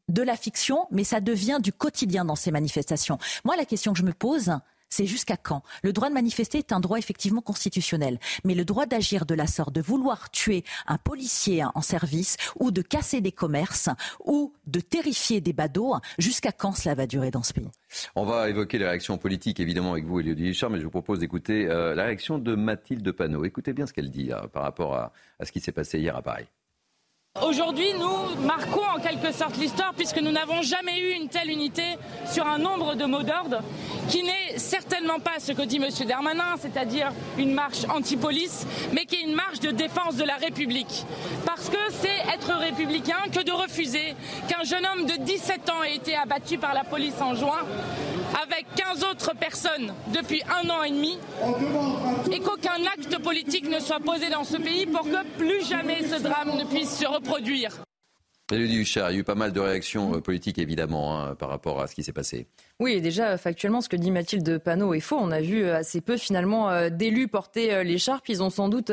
de 0.09 0.21
la 0.21 0.35
fiction, 0.35 0.87
mais 0.91 1.03
ça 1.03 1.21
devient 1.21 1.59
du 1.61 1.71
quotidien 1.71 2.25
dans 2.25 2.35
ces 2.35 2.51
manifestations. 2.51 3.17
Moi, 3.45 3.55
la 3.55 3.65
question 3.65 3.93
que 3.93 3.99
je 3.99 4.05
me 4.05 4.13
pose, 4.13 4.51
c'est 4.93 5.07
jusqu'à 5.07 5.37
quand? 5.37 5.63
Le 5.81 5.91
droit 5.91 6.09
de 6.09 6.13
manifester 6.13 6.59
est 6.59 6.71
un 6.71 6.79
droit 6.79 6.99
effectivement 6.99 7.41
constitutionnel, 7.41 8.19
mais 8.43 8.53
le 8.53 8.63
droit 8.63 8.85
d'agir 8.85 9.25
de 9.25 9.33
la 9.33 9.47
sorte, 9.47 9.73
de 9.73 9.81
vouloir 9.81 10.29
tuer 10.29 10.63
un 10.85 10.97
policier 10.97 11.63
en 11.73 11.81
service, 11.81 12.37
ou 12.59 12.69
de 12.69 12.83
casser 12.83 13.19
des 13.19 13.31
commerces, 13.31 13.89
ou 14.23 14.53
de 14.67 14.79
terrifier 14.81 15.41
des 15.41 15.53
badauds, 15.53 15.95
jusqu'à 16.19 16.51
quand 16.51 16.73
cela 16.73 16.93
va 16.93 17.07
durer 17.07 17.31
dans 17.31 17.41
ce 17.41 17.53
pays? 17.53 17.71
On 18.15 18.23
va 18.23 18.49
évoquer 18.49 18.77
les 18.77 18.85
réactions 18.85 19.17
politiques, 19.17 19.59
évidemment, 19.59 19.93
avec 19.93 20.05
vous, 20.05 20.19
Elodie 20.19 20.49
Richard, 20.49 20.69
mais 20.69 20.79
je 20.79 20.83
vous 20.83 20.91
propose 20.91 21.19
d'écouter 21.19 21.67
euh, 21.67 21.95
la 21.95 22.03
réaction 22.03 22.37
de 22.37 22.53
Mathilde 22.53 23.11
Panot. 23.11 23.45
Écoutez 23.45 23.73
bien 23.73 23.87
ce 23.87 23.93
qu'elle 23.93 24.11
dit 24.11 24.31
euh, 24.31 24.47
par 24.47 24.61
rapport 24.61 24.93
à 24.95 25.11
ce 25.43 25.51
qui 25.51 25.59
s'est 25.59 25.71
passé 25.71 25.97
hier 25.97 26.15
à 26.15 26.21
Paris. 26.21 26.45
Aujourd'hui, 27.41 27.87
nous 27.99 28.45
marquons 28.45 28.85
en 28.95 28.99
quelque 29.01 29.33
sorte 29.33 29.57
l'histoire 29.57 29.95
puisque 29.97 30.19
nous 30.19 30.31
n'avons 30.31 30.61
jamais 30.61 30.99
eu 30.99 31.13
une 31.13 31.29
telle 31.29 31.49
unité 31.49 31.97
sur 32.31 32.45
un 32.45 32.59
nombre 32.59 32.93
de 32.93 33.05
mots 33.05 33.23
d'ordre 33.23 33.63
qui 34.07 34.21
n'est 34.21 34.59
certainement 34.59 35.19
pas 35.19 35.39
ce 35.39 35.51
que 35.51 35.63
dit 35.63 35.77
M. 35.77 35.89
Darmanin, 36.07 36.57
c'est-à-dire 36.59 37.11
une 37.39 37.55
marche 37.55 37.85
anti-police, 37.89 38.67
mais 38.91 39.05
qui 39.05 39.15
est 39.15 39.21
une 39.21 39.33
marche 39.33 39.59
de 39.61 39.71
défense 39.71 40.15
de 40.15 40.23
la 40.23 40.35
République. 40.35 41.05
Parce 41.43 41.69
que 41.69 41.77
c'est 41.89 42.35
être 42.35 42.53
républicain 42.55 43.23
que 43.31 43.41
de 43.41 43.51
refuser 43.51 44.15
qu'un 44.47 44.63
jeune 44.63 44.85
homme 44.85 45.07
de 45.07 45.15
17 45.23 45.71
ans 45.71 45.81
ait 45.81 45.95
été 45.95 46.15
abattu 46.15 46.59
par 46.59 46.75
la 46.75 46.83
police 46.83 47.19
en 47.19 47.33
juin 47.33 47.65
avec 48.43 48.67
15 48.75 49.03
autres 49.05 49.35
personnes 49.35 49.93
depuis 50.13 50.43
un 50.43 50.69
an 50.69 50.83
et 50.83 50.91
demi 50.91 51.17
et 52.31 52.39
qu'aucun 52.39 52.83
acte 52.93 53.21
politique 53.21 53.67
ne 53.69 53.79
soit 53.79 53.99
posé 53.99 54.29
dans 54.29 54.43
ce 54.43 54.57
pays 54.57 54.85
pour 54.85 55.03
que 55.03 55.23
plus 55.37 55.67
jamais 55.67 56.03
ce 56.03 56.21
drame 56.21 56.55
ne 56.57 56.63
puisse 56.65 56.99
se 56.99 57.05
reproduire 57.05 57.22
produire. 57.23 57.86
Élodie 58.51 58.79
Huchard, 58.79 59.12
il 59.12 59.13
y 59.13 59.17
a 59.17 59.19
eu 59.21 59.23
pas 59.23 59.36
mal 59.36 59.53
de 59.53 59.60
réactions 59.60 60.15
euh, 60.15 60.19
politiques 60.19 60.58
évidemment 60.58 61.19
hein, 61.19 61.36
par 61.36 61.49
rapport 61.49 61.82
à 61.82 61.88
ce 61.88 61.95
qui 61.95 62.03
s'est 62.03 62.13
passé. 62.13 62.47
Oui, 62.79 62.99
déjà, 63.01 63.38
factuellement, 63.38 63.82
ce 63.82 63.88
que 63.88 63.95
dit 63.95 64.10
Mathilde 64.10 64.58
Panot 64.58 64.95
est 64.95 64.99
faux. 64.99 65.17
On 65.19 65.32
a 65.32 65.41
vu 65.41 65.63
euh, 65.63 65.77
assez 65.77 66.01
peu, 66.01 66.17
finalement, 66.17 66.71
euh, 66.71 66.89
d'élus 66.89 67.27
porter 67.27 67.71
euh, 67.71 67.84
l'écharpe. 67.84 68.27
Ils 68.29 68.41
ont 68.41 68.49
sans 68.49 68.67
doute 68.67 68.91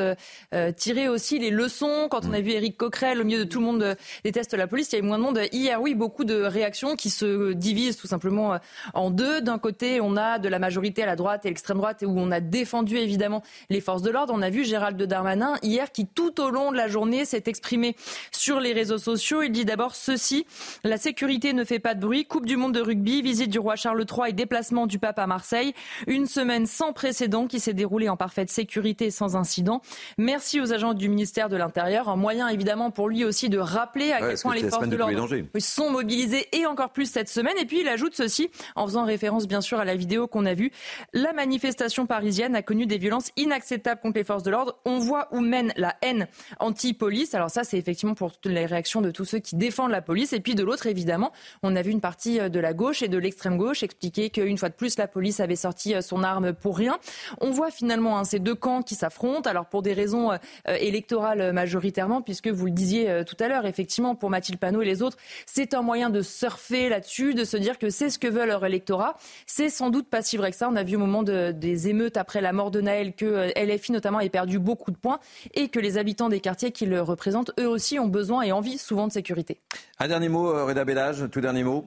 tiré 0.76 1.08
aussi 1.08 1.38
les 1.38 1.50
leçons. 1.50 2.08
Quand 2.10 2.26
on 2.26 2.32
a 2.32 2.40
vu 2.40 2.50
Éric 2.50 2.76
Coquerel, 2.76 3.20
au 3.20 3.24
milieu 3.24 3.38
de 3.38 3.44
tout 3.44 3.58
le 3.58 3.64
monde 3.64 3.96
déteste 4.22 4.54
la 4.54 4.66
police, 4.66 4.92
il 4.92 4.96
y 4.96 4.96
a 4.96 4.98
eu 5.02 5.06
moins 5.06 5.18
de 5.18 5.22
monde. 5.22 5.40
Hier, 5.52 5.80
oui, 5.80 5.94
beaucoup 5.94 6.24
de 6.24 6.42
réactions 6.42 6.94
qui 6.94 7.10
se 7.10 7.52
divisent 7.52 7.96
tout 7.96 8.06
simplement 8.06 8.58
en 8.94 9.10
deux. 9.10 9.40
D'un 9.40 9.58
côté, 9.58 10.00
on 10.00 10.16
a 10.16 10.38
de 10.38 10.48
la 10.48 10.58
majorité 10.58 11.02
à 11.02 11.06
la 11.06 11.16
droite 11.16 11.44
et 11.46 11.48
l'extrême 11.48 11.78
droite, 11.78 12.04
où 12.06 12.14
on 12.18 12.30
a 12.30 12.40
défendu, 12.40 12.96
évidemment, 12.96 13.42
les 13.70 13.80
forces 13.80 14.02
de 14.02 14.10
l'ordre. 14.10 14.32
On 14.36 14.42
a 14.42 14.50
vu 14.50 14.64
Gérald 14.64 15.00
Darmanin, 15.02 15.54
hier, 15.62 15.90
qui, 15.90 16.06
tout 16.06 16.40
au 16.40 16.50
long 16.50 16.70
de 16.70 16.76
la 16.76 16.88
journée, 16.88 17.24
s'est 17.24 17.44
exprimé 17.46 17.96
sur 18.30 18.60
les 18.60 18.72
réseaux 18.72 18.98
sociaux. 18.98 19.39
Il 19.42 19.52
dit 19.52 19.64
d'abord 19.64 19.94
ceci, 19.94 20.46
la 20.84 20.98
sécurité 20.98 21.52
ne 21.52 21.64
fait 21.64 21.78
pas 21.78 21.94
de 21.94 22.00
bruit. 22.00 22.26
Coupe 22.26 22.46
du 22.46 22.56
monde 22.56 22.74
de 22.74 22.80
rugby, 22.80 23.22
visite 23.22 23.50
du 23.50 23.58
roi 23.58 23.76
Charles 23.76 24.04
III 24.04 24.30
et 24.30 24.32
déplacement 24.32 24.86
du 24.86 24.98
pape 24.98 25.18
à 25.18 25.26
Marseille. 25.26 25.72
Une 26.06 26.26
semaine 26.26 26.66
sans 26.66 26.92
précédent 26.92 27.46
qui 27.46 27.60
s'est 27.60 27.72
déroulée 27.72 28.08
en 28.08 28.16
parfaite 28.16 28.50
sécurité 28.50 29.06
et 29.06 29.10
sans 29.10 29.36
incident. 29.36 29.80
Merci 30.18 30.60
aux 30.60 30.72
agents 30.72 30.94
du 30.94 31.08
ministère 31.08 31.48
de 31.48 31.56
l'Intérieur. 31.56 32.08
Un 32.08 32.16
moyen 32.16 32.48
évidemment 32.48 32.90
pour 32.90 33.08
lui 33.08 33.24
aussi 33.24 33.48
de 33.48 33.58
rappeler 33.58 34.12
à 34.12 34.20
quel 34.20 34.38
point 34.38 34.54
les 34.54 34.68
forces 34.68 34.88
de 34.88 34.96
l'ordre 34.96 35.28
sont 35.58 35.90
mobilisées 35.90 36.46
et 36.52 36.66
encore 36.66 36.90
plus 36.90 37.10
cette 37.10 37.28
semaine. 37.28 37.56
Et 37.60 37.64
puis 37.64 37.80
il 37.80 37.88
ajoute 37.88 38.14
ceci 38.14 38.50
en 38.76 38.86
faisant 38.86 39.04
référence 39.04 39.46
bien 39.46 39.60
sûr 39.60 39.78
à 39.80 39.84
la 39.84 39.94
vidéo 39.94 40.26
qu'on 40.26 40.46
a 40.46 40.54
vue. 40.54 40.70
La 41.12 41.32
manifestation 41.32 42.06
parisienne 42.06 42.54
a 42.54 42.62
connu 42.62 42.86
des 42.86 42.98
violences 42.98 43.30
inacceptables 43.36 44.00
contre 44.00 44.18
les 44.18 44.24
forces 44.24 44.42
de 44.42 44.50
l'ordre. 44.50 44.78
On 44.84 44.98
voit 44.98 45.28
où 45.32 45.40
mène 45.40 45.72
la 45.76 45.96
haine 46.02 46.26
anti-police. 46.58 47.34
Alors 47.34 47.50
ça 47.50 47.64
c'est 47.64 47.78
effectivement 47.78 48.14
pour 48.14 48.38
toutes 48.38 48.52
les 48.52 48.66
réactions 48.66 49.00
de 49.00 49.10
tous 49.10 49.29
ceux 49.30 49.38
qui 49.38 49.56
défendent 49.56 49.92
la 49.92 50.02
police. 50.02 50.32
Et 50.32 50.40
puis 50.40 50.54
de 50.54 50.62
l'autre 50.62 50.86
évidemment, 50.86 51.32
on 51.62 51.76
a 51.76 51.82
vu 51.82 51.90
une 51.90 52.00
partie 52.00 52.38
de 52.38 52.60
la 52.60 52.72
gauche 52.72 53.02
et 53.02 53.08
de 53.08 53.18
l'extrême 53.18 53.56
gauche 53.56 53.82
expliquer 53.82 54.30
qu'une 54.30 54.58
fois 54.58 54.68
de 54.68 54.74
plus, 54.74 54.98
la 54.98 55.08
police 55.08 55.40
avait 55.40 55.56
sorti 55.56 55.94
euh, 55.94 56.00
son 56.00 56.22
arme 56.22 56.52
pour 56.52 56.76
rien. 56.76 56.98
On 57.40 57.50
voit 57.50 57.70
finalement 57.70 58.18
hein, 58.18 58.24
ces 58.24 58.38
deux 58.38 58.54
camps 58.54 58.82
qui 58.82 58.94
s'affrontent, 58.94 59.48
alors 59.48 59.66
pour 59.66 59.82
des 59.82 59.92
raisons 59.92 60.32
euh, 60.32 60.38
électorales 60.66 61.52
majoritairement, 61.52 62.22
puisque 62.22 62.48
vous 62.48 62.66
le 62.66 62.72
disiez 62.72 63.10
euh, 63.10 63.24
tout 63.24 63.36
à 63.40 63.48
l'heure, 63.48 63.66
effectivement, 63.66 64.14
pour 64.14 64.30
Mathilde 64.30 64.58
Panot 64.58 64.82
et 64.82 64.84
les 64.84 65.02
autres, 65.02 65.16
c'est 65.46 65.74
un 65.74 65.82
moyen 65.82 66.10
de 66.10 66.22
surfer 66.22 66.88
là-dessus, 66.88 67.34
de 67.34 67.44
se 67.44 67.56
dire 67.56 67.78
que 67.78 67.90
c'est 67.90 68.10
ce 68.10 68.18
que 68.18 68.28
veut 68.28 68.46
leur 68.46 68.64
électorat. 68.64 69.16
C'est 69.46 69.68
sans 69.68 69.90
doute 69.90 70.08
pas 70.08 70.22
si 70.22 70.36
vrai 70.36 70.50
que 70.50 70.56
ça. 70.56 70.68
On 70.70 70.76
a 70.76 70.82
vu 70.82 70.96
au 70.96 71.00
moment 71.00 71.22
des 71.22 71.88
émeutes 71.88 72.16
après 72.16 72.40
la 72.40 72.52
mort 72.52 72.70
de 72.70 72.80
Naël 72.80 73.14
que 73.14 73.52
LFI 73.56 73.92
notamment 73.92 74.20
ait 74.20 74.28
perdu 74.28 74.58
beaucoup 74.58 74.90
de 74.90 74.96
points 74.96 75.20
et 75.54 75.68
que 75.68 75.78
les 75.78 75.98
habitants 75.98 76.28
des 76.28 76.40
quartiers 76.40 76.72
qui 76.72 76.86
le 76.86 77.02
représentent, 77.02 77.52
eux 77.58 77.68
aussi, 77.68 77.98
ont 77.98 78.06
besoin 78.06 78.42
et 78.42 78.52
envie 78.52 78.78
souvent 78.78 79.06
de 79.06 79.12
sécurité. 79.20 79.60
Un 79.98 80.08
dernier 80.08 80.30
mot, 80.30 80.66
Reda 80.66 80.84
Bellage, 80.84 81.28
tout 81.30 81.42
dernier 81.42 81.62
mot. 81.62 81.84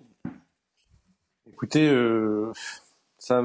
Écoutez, 1.52 1.89
euh, 1.89 2.52
ça, 3.17 3.41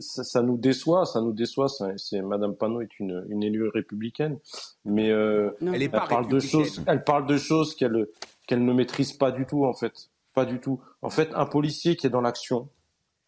ça, 0.00 0.42
nous 0.42 0.56
déçoit, 0.56 1.04
ça 1.04 1.20
nous 1.20 1.32
déçoit. 1.32 1.66
C'est 1.96 2.22
Madame 2.22 2.56
Panot 2.56 2.80
est 2.80 2.98
une, 2.98 3.26
une 3.28 3.42
élue 3.42 3.68
républicaine, 3.68 4.38
mais 4.86 5.10
euh, 5.10 5.50
elle, 5.60 5.90
parle 5.90 6.28
de 6.28 6.40
choses, 6.40 6.82
elle 6.86 7.04
parle 7.04 7.26
de 7.26 7.36
choses 7.36 7.74
qu'elle 7.74 8.06
qu'elle 8.46 8.64
ne 8.64 8.72
maîtrise 8.72 9.12
pas 9.12 9.30
du 9.30 9.44
tout 9.44 9.66
en 9.66 9.74
fait, 9.74 10.10
pas 10.34 10.46
du 10.46 10.58
tout. 10.58 10.80
En 11.02 11.10
fait, 11.10 11.28
un 11.34 11.46
policier 11.46 11.96
qui 11.96 12.06
est 12.06 12.10
dans 12.10 12.22
l'action, 12.22 12.70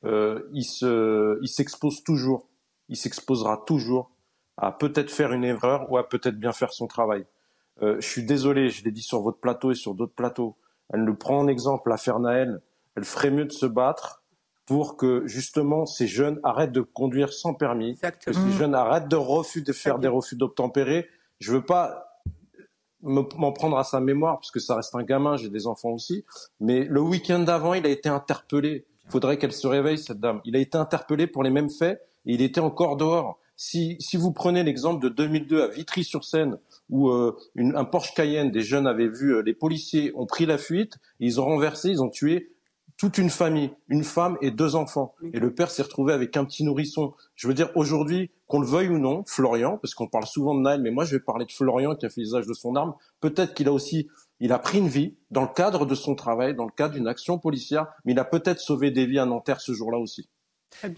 euh, 0.04 0.48
il 0.52 0.64
se, 0.64 1.38
il 1.42 1.48
s'expose 1.48 2.02
toujours, 2.02 2.48
il 2.88 2.96
s'exposera 2.96 3.62
toujours 3.66 4.10
à 4.56 4.72
peut-être 4.72 5.10
faire 5.10 5.32
une 5.32 5.44
erreur 5.44 5.90
ou 5.90 5.98
à 5.98 6.08
peut-être 6.08 6.38
bien 6.38 6.52
faire 6.52 6.72
son 6.72 6.86
travail. 6.86 7.26
Euh, 7.82 7.96
je 8.00 8.06
suis 8.06 8.24
désolé, 8.24 8.70
je 8.70 8.84
l'ai 8.84 8.92
dit 8.92 9.02
sur 9.02 9.20
votre 9.20 9.38
plateau 9.38 9.72
et 9.72 9.74
sur 9.74 9.94
d'autres 9.94 10.14
plateaux. 10.14 10.56
Elle 10.92 11.00
le 11.00 11.16
prend 11.16 11.38
en 11.38 11.48
exemple, 11.48 11.90
l'affaire 11.90 12.18
Naël 12.20 12.60
elle 12.96 13.04
ferait 13.04 13.30
mieux 13.30 13.44
de 13.44 13.52
se 13.52 13.66
battre 13.66 14.22
pour 14.66 14.96
que 14.96 15.26
justement 15.26 15.84
ces 15.84 16.06
jeunes 16.06 16.40
arrêtent 16.42 16.72
de 16.72 16.80
conduire 16.80 17.32
sans 17.32 17.54
permis, 17.54 17.98
que 17.98 18.32
ces 18.32 18.52
jeunes 18.52 18.74
arrêtent 18.74 19.08
de 19.08 19.16
refus 19.16 19.62
de 19.62 19.72
faire 19.72 19.98
des 19.98 20.08
refus 20.08 20.36
d'obtempérer. 20.36 21.06
Je 21.38 21.52
veux 21.52 21.64
pas 21.64 22.22
m'en 23.02 23.52
prendre 23.52 23.76
à 23.76 23.84
sa 23.84 24.00
mémoire 24.00 24.38
parce 24.38 24.50
que 24.50 24.60
ça 24.60 24.76
reste 24.76 24.94
un 24.94 25.02
gamin, 25.02 25.36
j'ai 25.36 25.50
des 25.50 25.66
enfants 25.66 25.90
aussi. 25.90 26.24
Mais 26.60 26.84
le 26.84 27.02
week-end 27.02 27.40
d'avant, 27.40 27.74
il 27.74 27.84
a 27.84 27.90
été 27.90 28.08
interpellé. 28.08 28.86
Il 29.04 29.10
faudrait 29.10 29.36
qu'elle 29.36 29.52
se 29.52 29.66
réveille 29.66 29.98
cette 29.98 30.20
dame. 30.20 30.40
Il 30.46 30.56
a 30.56 30.58
été 30.58 30.78
interpellé 30.78 31.26
pour 31.26 31.42
les 31.42 31.50
mêmes 31.50 31.68
faits 31.68 32.00
et 32.24 32.32
il 32.32 32.40
était 32.40 32.60
encore 32.60 32.96
dehors. 32.96 33.38
Si, 33.56 33.96
si 34.00 34.16
vous 34.16 34.32
prenez 34.32 34.64
l'exemple 34.64 35.02
de 35.02 35.08
2002 35.08 35.62
à 35.62 35.68
Vitry-sur-Seine, 35.68 36.58
où 36.90 37.08
euh, 37.08 37.36
une, 37.54 37.76
un 37.76 37.84
Porsche 37.84 38.14
Cayenne, 38.14 38.50
des 38.50 38.62
jeunes 38.62 38.86
avaient 38.86 39.08
vu 39.08 39.34
euh, 39.34 39.42
les 39.42 39.54
policiers 39.54 40.12
ont 40.16 40.26
pris 40.26 40.46
la 40.46 40.58
fuite, 40.58 40.98
ils 41.20 41.40
ont 41.40 41.44
renversé, 41.44 41.90
ils 41.90 42.02
ont 42.02 42.10
tué 42.10 42.50
toute 42.96 43.18
une 43.18 43.30
famille, 43.30 43.70
une 43.88 44.04
femme 44.04 44.38
et 44.40 44.52
deux 44.52 44.76
enfants. 44.76 45.14
Et 45.32 45.40
le 45.40 45.52
père 45.52 45.70
s'est 45.70 45.82
retrouvé 45.82 46.12
avec 46.12 46.36
un 46.36 46.44
petit 46.44 46.62
nourrisson. 46.62 47.12
Je 47.34 47.48
veux 47.48 47.54
dire, 47.54 47.70
aujourd'hui, 47.74 48.30
qu'on 48.46 48.60
le 48.60 48.66
veuille 48.66 48.88
ou 48.88 48.98
non, 48.98 49.24
Florian, 49.26 49.78
parce 49.78 49.94
qu'on 49.94 50.06
parle 50.06 50.26
souvent 50.26 50.54
de 50.54 50.60
Naël, 50.60 50.80
mais 50.80 50.92
moi 50.92 51.04
je 51.04 51.16
vais 51.16 51.20
parler 51.20 51.44
de 51.44 51.50
Florian 51.50 51.96
qui 51.96 52.06
a 52.06 52.10
fait 52.10 52.20
usage 52.20 52.46
de 52.46 52.54
son 52.54 52.76
arme. 52.76 52.94
Peut-être 53.20 53.54
qu'il 53.54 53.66
a 53.66 53.72
aussi 53.72 54.08
il 54.40 54.52
a 54.52 54.58
pris 54.58 54.78
une 54.78 54.88
vie 54.88 55.16
dans 55.30 55.42
le 55.42 55.48
cadre 55.48 55.86
de 55.86 55.94
son 55.94 56.14
travail, 56.14 56.54
dans 56.54 56.64
le 56.64 56.70
cadre 56.70 56.94
d'une 56.94 57.08
action 57.08 57.38
policière, 57.38 57.86
mais 58.04 58.12
il 58.12 58.18
a 58.18 58.24
peut-être 58.24 58.60
sauvé 58.60 58.90
des 58.90 59.06
vies 59.06 59.18
à 59.18 59.26
Nanterre 59.26 59.60
ce 59.60 59.72
jour-là 59.72 59.98
aussi. 59.98 60.28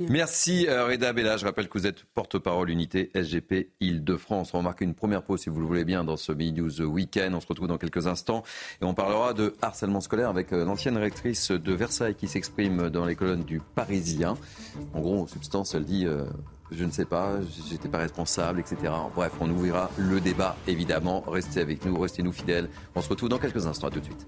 Merci 0.08 0.66
euh, 0.68 0.86
Reda 0.86 1.12
Bella. 1.12 1.36
Je 1.36 1.44
rappelle 1.44 1.68
que 1.68 1.78
vous 1.78 1.86
êtes 1.86 2.04
porte-parole 2.04 2.70
unité 2.70 3.10
SGP 3.14 3.70
Île-de-France. 3.80 4.54
On 4.54 4.58
va 4.58 4.64
marquer 4.64 4.84
une 4.84 4.94
première 4.94 5.22
pause, 5.22 5.40
si 5.40 5.50
vous 5.50 5.60
le 5.60 5.66
voulez 5.66 5.84
bien, 5.84 6.04
dans 6.04 6.16
ce 6.16 6.32
Mini 6.32 6.60
News 6.60 6.82
Weekend. 6.82 7.34
On 7.34 7.40
se 7.40 7.46
retrouve 7.46 7.68
dans 7.68 7.78
quelques 7.78 8.06
instants 8.06 8.42
et 8.80 8.84
on 8.84 8.94
parlera 8.94 9.34
de 9.34 9.54
harcèlement 9.62 10.00
scolaire 10.00 10.28
avec 10.28 10.52
euh, 10.52 10.64
l'ancienne 10.64 10.96
rectrice 10.96 11.50
de 11.50 11.72
Versailles 11.72 12.14
qui 12.14 12.28
s'exprime 12.28 12.90
dans 12.90 13.04
les 13.04 13.16
colonnes 13.16 13.44
du 13.44 13.60
Parisien. 13.74 14.36
En 14.94 15.00
gros, 15.00 15.22
en 15.22 15.26
substance, 15.26 15.74
elle 15.74 15.84
dit 15.84 16.06
euh, 16.06 16.24
je 16.70 16.84
ne 16.84 16.90
sais 16.90 17.04
pas, 17.04 17.34
j'étais 17.70 17.88
pas 17.88 17.98
responsable, 17.98 18.60
etc. 18.60 18.92
Bref, 19.14 19.32
on 19.40 19.50
ouvrira 19.50 19.90
le 19.98 20.20
débat, 20.20 20.56
évidemment. 20.66 21.22
Restez 21.26 21.60
avec 21.60 21.84
nous, 21.84 21.98
restez-nous 21.98 22.32
fidèles. 22.32 22.68
On 22.94 23.02
se 23.02 23.08
retrouve 23.08 23.28
dans 23.28 23.38
quelques 23.38 23.66
instants. 23.66 23.86
À 23.86 23.90
tout 23.90 24.00
de 24.00 24.04
suite. 24.04 24.26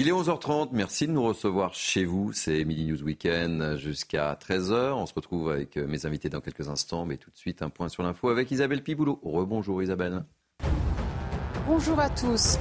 Il 0.00 0.06
est 0.06 0.12
11h30, 0.12 0.68
merci 0.70 1.08
de 1.08 1.12
nous 1.12 1.24
recevoir 1.24 1.74
chez 1.74 2.04
vous. 2.04 2.32
C'est 2.32 2.64
Midi 2.64 2.86
News 2.86 3.02
Weekend 3.02 3.76
jusqu'à 3.78 4.32
13h. 4.40 4.92
On 4.92 5.06
se 5.06 5.12
retrouve 5.12 5.50
avec 5.50 5.76
mes 5.76 6.06
invités 6.06 6.28
dans 6.28 6.40
quelques 6.40 6.68
instants, 6.68 7.04
mais 7.04 7.16
tout 7.16 7.32
de 7.32 7.36
suite 7.36 7.62
un 7.62 7.68
point 7.68 7.88
sur 7.88 8.04
l'info 8.04 8.28
avec 8.28 8.48
Isabelle 8.52 8.84
Piboulot. 8.84 9.18
Rebonjour 9.24 9.82
Isabelle. 9.82 10.22
Bonjour 11.66 11.98
à 11.98 12.08
tous. 12.10 12.58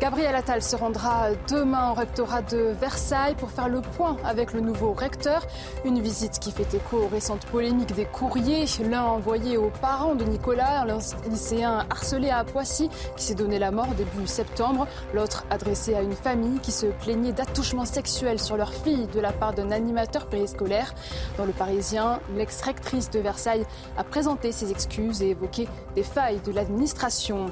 Gabriel 0.00 0.36
Attal 0.36 0.62
se 0.62 0.76
rendra 0.76 1.30
demain 1.50 1.90
au 1.90 1.94
rectorat 1.94 2.42
de 2.42 2.72
Versailles 2.80 3.34
pour 3.34 3.50
faire 3.50 3.68
le 3.68 3.80
point 3.80 4.16
avec 4.24 4.52
le 4.52 4.60
nouveau 4.60 4.92
recteur. 4.92 5.44
Une 5.84 6.00
visite 6.00 6.38
qui 6.38 6.52
fait 6.52 6.72
écho 6.72 6.98
aux 6.98 7.08
récentes 7.08 7.44
polémiques 7.46 7.96
des 7.96 8.04
courriers. 8.04 8.66
L'un 8.88 9.02
envoyé 9.02 9.56
aux 9.56 9.72
parents 9.82 10.14
de 10.14 10.22
Nicolas, 10.22 10.82
un 10.82 11.28
lycéen 11.28 11.84
harcelé 11.90 12.30
à 12.30 12.44
Poissy 12.44 12.88
qui 13.16 13.24
s'est 13.24 13.34
donné 13.34 13.58
la 13.58 13.72
mort 13.72 13.88
début 13.96 14.28
septembre. 14.28 14.86
L'autre 15.14 15.44
adressé 15.50 15.96
à 15.96 16.02
une 16.02 16.12
famille 16.12 16.60
qui 16.60 16.70
se 16.70 16.86
plaignait 16.86 17.32
d'attouchements 17.32 17.84
sexuels 17.84 18.38
sur 18.38 18.56
leur 18.56 18.72
fille 18.72 19.08
de 19.08 19.18
la 19.18 19.32
part 19.32 19.52
d'un 19.52 19.72
animateur 19.72 20.26
périscolaire. 20.26 20.94
Dans 21.36 21.44
le 21.44 21.52
Parisien, 21.52 22.20
l'ex-rectrice 22.36 23.10
de 23.10 23.18
Versailles 23.18 23.66
a 23.96 24.04
présenté 24.04 24.52
ses 24.52 24.70
excuses 24.70 25.22
et 25.22 25.30
évoqué 25.30 25.68
des 25.96 26.04
failles 26.04 26.40
de 26.46 26.52
l'administration. 26.52 27.46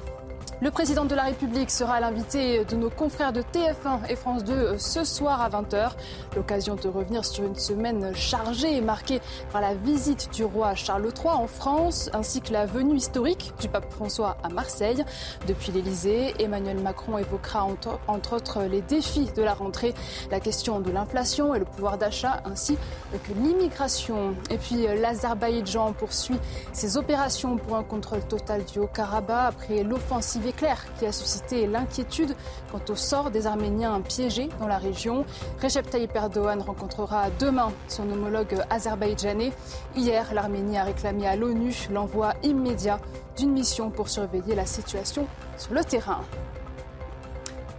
Le 0.63 0.71
président 0.71 1.05
de 1.05 1.15
la 1.15 1.25
République 1.25 1.71
sera 1.71 2.01
l'invité 2.01 2.65
de 2.65 2.77
nos 2.77 2.89
confrères 2.89 3.35
de 3.35 3.43
TF1 3.43 4.09
et 4.09 4.17
France 4.17 4.43
2 4.43 4.53
euh, 4.55 4.79
ce 4.79 5.05
soir 5.05 5.43
à 5.43 5.51
20h. 5.51 5.91
L'occasion 6.35 6.77
de 6.77 6.89
revenir 6.89 7.27
sur 7.27 7.45
une 7.45 7.57
semaine 7.57 8.15
chargée 8.15 8.75
et 8.75 8.81
marquée 8.81 9.21
par 9.53 9.61
la 9.61 9.75
visite 9.75 10.31
du 10.33 10.45
roi 10.45 10.75
Charles 10.75 11.13
III 11.15 11.35
en 11.35 11.47
France 11.47 12.09
ainsi 12.15 12.41
que 12.41 12.55
la 12.55 12.65
venue 12.65 12.97
historique 12.97 13.53
du 13.61 13.69
pape 13.69 13.93
François 13.93 14.39
à 14.43 14.49
Marseille. 14.49 15.05
Depuis 15.47 15.73
l'Elysée, 15.73 16.33
Emmanuel 16.39 16.81
Macron 16.81 17.19
évoquera 17.19 17.63
entre, 17.63 18.33
autres 18.33 18.63
les 18.63 18.81
défis 18.81 19.31
de 19.37 19.43
la 19.43 19.53
rentrée, 19.53 19.93
la 20.31 20.41
question 20.41 20.81
de 20.81 20.91
l'inflation 20.91 21.55
et 21.55 21.59
le 21.59 21.67
pouvoir 21.67 21.99
d'achat 21.99 22.41
ainsi 22.47 22.79
que 23.13 23.33
l'immigration. 23.35 24.35
Et 24.49 24.57
puis 24.57 24.87
euh, 24.87 24.95
l'Azerbaïdjan 24.95 25.93
poursuit 25.93 26.39
ses 26.73 26.97
opérations 26.97 27.59
pour 27.59 27.77
un 27.77 27.85
contrôle 27.85 28.27
total 28.27 28.65
du 28.65 28.79
Haut-Karabakh 28.79 29.49
après 29.51 29.83
l'offensive 29.83 30.46
éclair 30.47 30.85
qui 30.99 31.07
a 31.07 31.13
suscité 31.13 31.67
l'inquiétude 31.67 32.35
quant 32.71 32.81
au 32.89 32.97
sort 32.97 33.31
des 33.31 33.47
Arméniens 33.47 34.01
piégés 34.01 34.49
dans 34.61 34.67
la 34.67 34.79
région. 34.79 35.25
Recep 35.63 35.89
Tayyip 35.89 36.15
Erdogan 36.15 36.61
rencontrera 36.61 37.31
demain 37.39 37.73
son 37.89 38.11
homologue 38.11 38.63
azerbaïdjanais. 38.71 39.53
Hier, 39.95 40.33
l'Arménie 40.33 40.79
a 40.79 40.85
réclamé 40.85 41.27
à 41.27 41.37
l'ONU 41.37 41.75
l'envoi 41.91 42.35
immédiat 42.43 43.01
d'une 43.37 43.53
mission 43.53 43.91
pour 43.91 44.09
surveiller 44.09 44.55
la 44.55 44.67
situation 44.67 45.27
sur 45.59 45.75
le 45.75 45.85
terrain. 45.85 46.25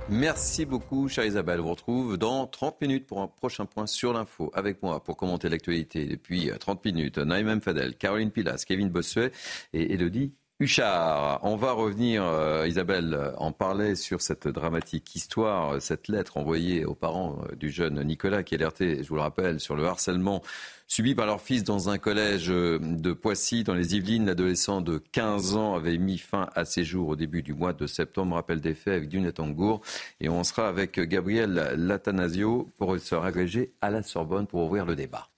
Merci 0.10 0.65
beaucoup, 0.65 1.10
chère 1.10 1.25
Isabelle. 1.25 1.60
On 1.60 1.63
vous 1.63 1.69
retrouve 1.71 2.17
dans 2.17 2.47
30 2.47 2.80
minutes 2.80 3.08
pour 3.08 3.19
un 3.19 3.27
prochain 3.27 3.65
point 3.65 3.88
sur 3.88 4.13
l'info 4.13 4.49
avec 4.53 4.82
moi 4.82 5.03
pour 5.03 5.17
commenter 5.17 5.49
l'actualité 5.49 6.06
depuis 6.06 6.49
30 6.58 6.86
minutes. 6.86 7.17
Naïm 7.17 7.60
Fadel, 7.60 7.95
Caroline 7.95 8.32
Pilas, 8.32 8.63
Kevin 8.65 8.89
Bossuet 8.89 9.32
et 9.73 9.93
Elodie 9.93 10.34
Huchard, 10.59 11.39
on 11.43 11.55
va 11.55 11.71
revenir, 11.71 12.23
euh, 12.23 12.67
Isabelle 12.67 13.31
en 13.37 13.51
parlait 13.51 13.93
sur 13.93 14.21
cette 14.21 14.47
dramatique 14.47 15.15
histoire, 15.15 15.79
cette 15.79 16.07
lettre 16.07 16.37
envoyée 16.37 16.83
aux 16.83 16.95
parents 16.95 17.43
euh, 17.43 17.55
du 17.55 17.69
jeune 17.69 18.01
Nicolas 18.03 18.41
qui 18.41 18.55
alertait, 18.55 19.03
je 19.03 19.07
vous 19.07 19.17
le 19.17 19.21
rappelle, 19.21 19.59
sur 19.59 19.75
le 19.75 19.85
harcèlement 19.85 20.41
subi 20.87 21.13
par 21.13 21.27
leur 21.27 21.41
fils 21.41 21.63
dans 21.63 21.89
un 21.89 21.99
collège 21.99 22.49
euh, 22.49 22.79
de 22.81 23.13
Poissy, 23.13 23.63
dans 23.63 23.75
les 23.75 23.95
Yvelines. 23.95 24.25
L'adolescent 24.25 24.81
de 24.81 24.97
15 24.97 25.55
ans 25.55 25.75
avait 25.75 25.99
mis 25.99 26.17
fin 26.17 26.49
à 26.55 26.65
ses 26.65 26.83
jours 26.83 27.09
au 27.09 27.15
début 27.15 27.43
du 27.43 27.53
mois 27.53 27.73
de 27.73 27.85
septembre. 27.85 28.33
Rappel 28.33 28.59
des 28.59 28.73
faits 28.73 28.95
avec 28.95 29.09
Dunette 29.09 29.39
Angour. 29.39 29.81
Et 30.21 30.27
on 30.27 30.43
sera 30.43 30.67
avec 30.69 30.99
Gabriel 30.99 31.75
Latanasio, 31.77 32.71
professeur 32.77 33.25
agrégé 33.25 33.73
à 33.81 33.91
la 33.91 34.01
Sorbonne, 34.01 34.47
pour 34.47 34.63
ouvrir 34.63 34.87
le 34.87 34.95
débat. 34.95 35.29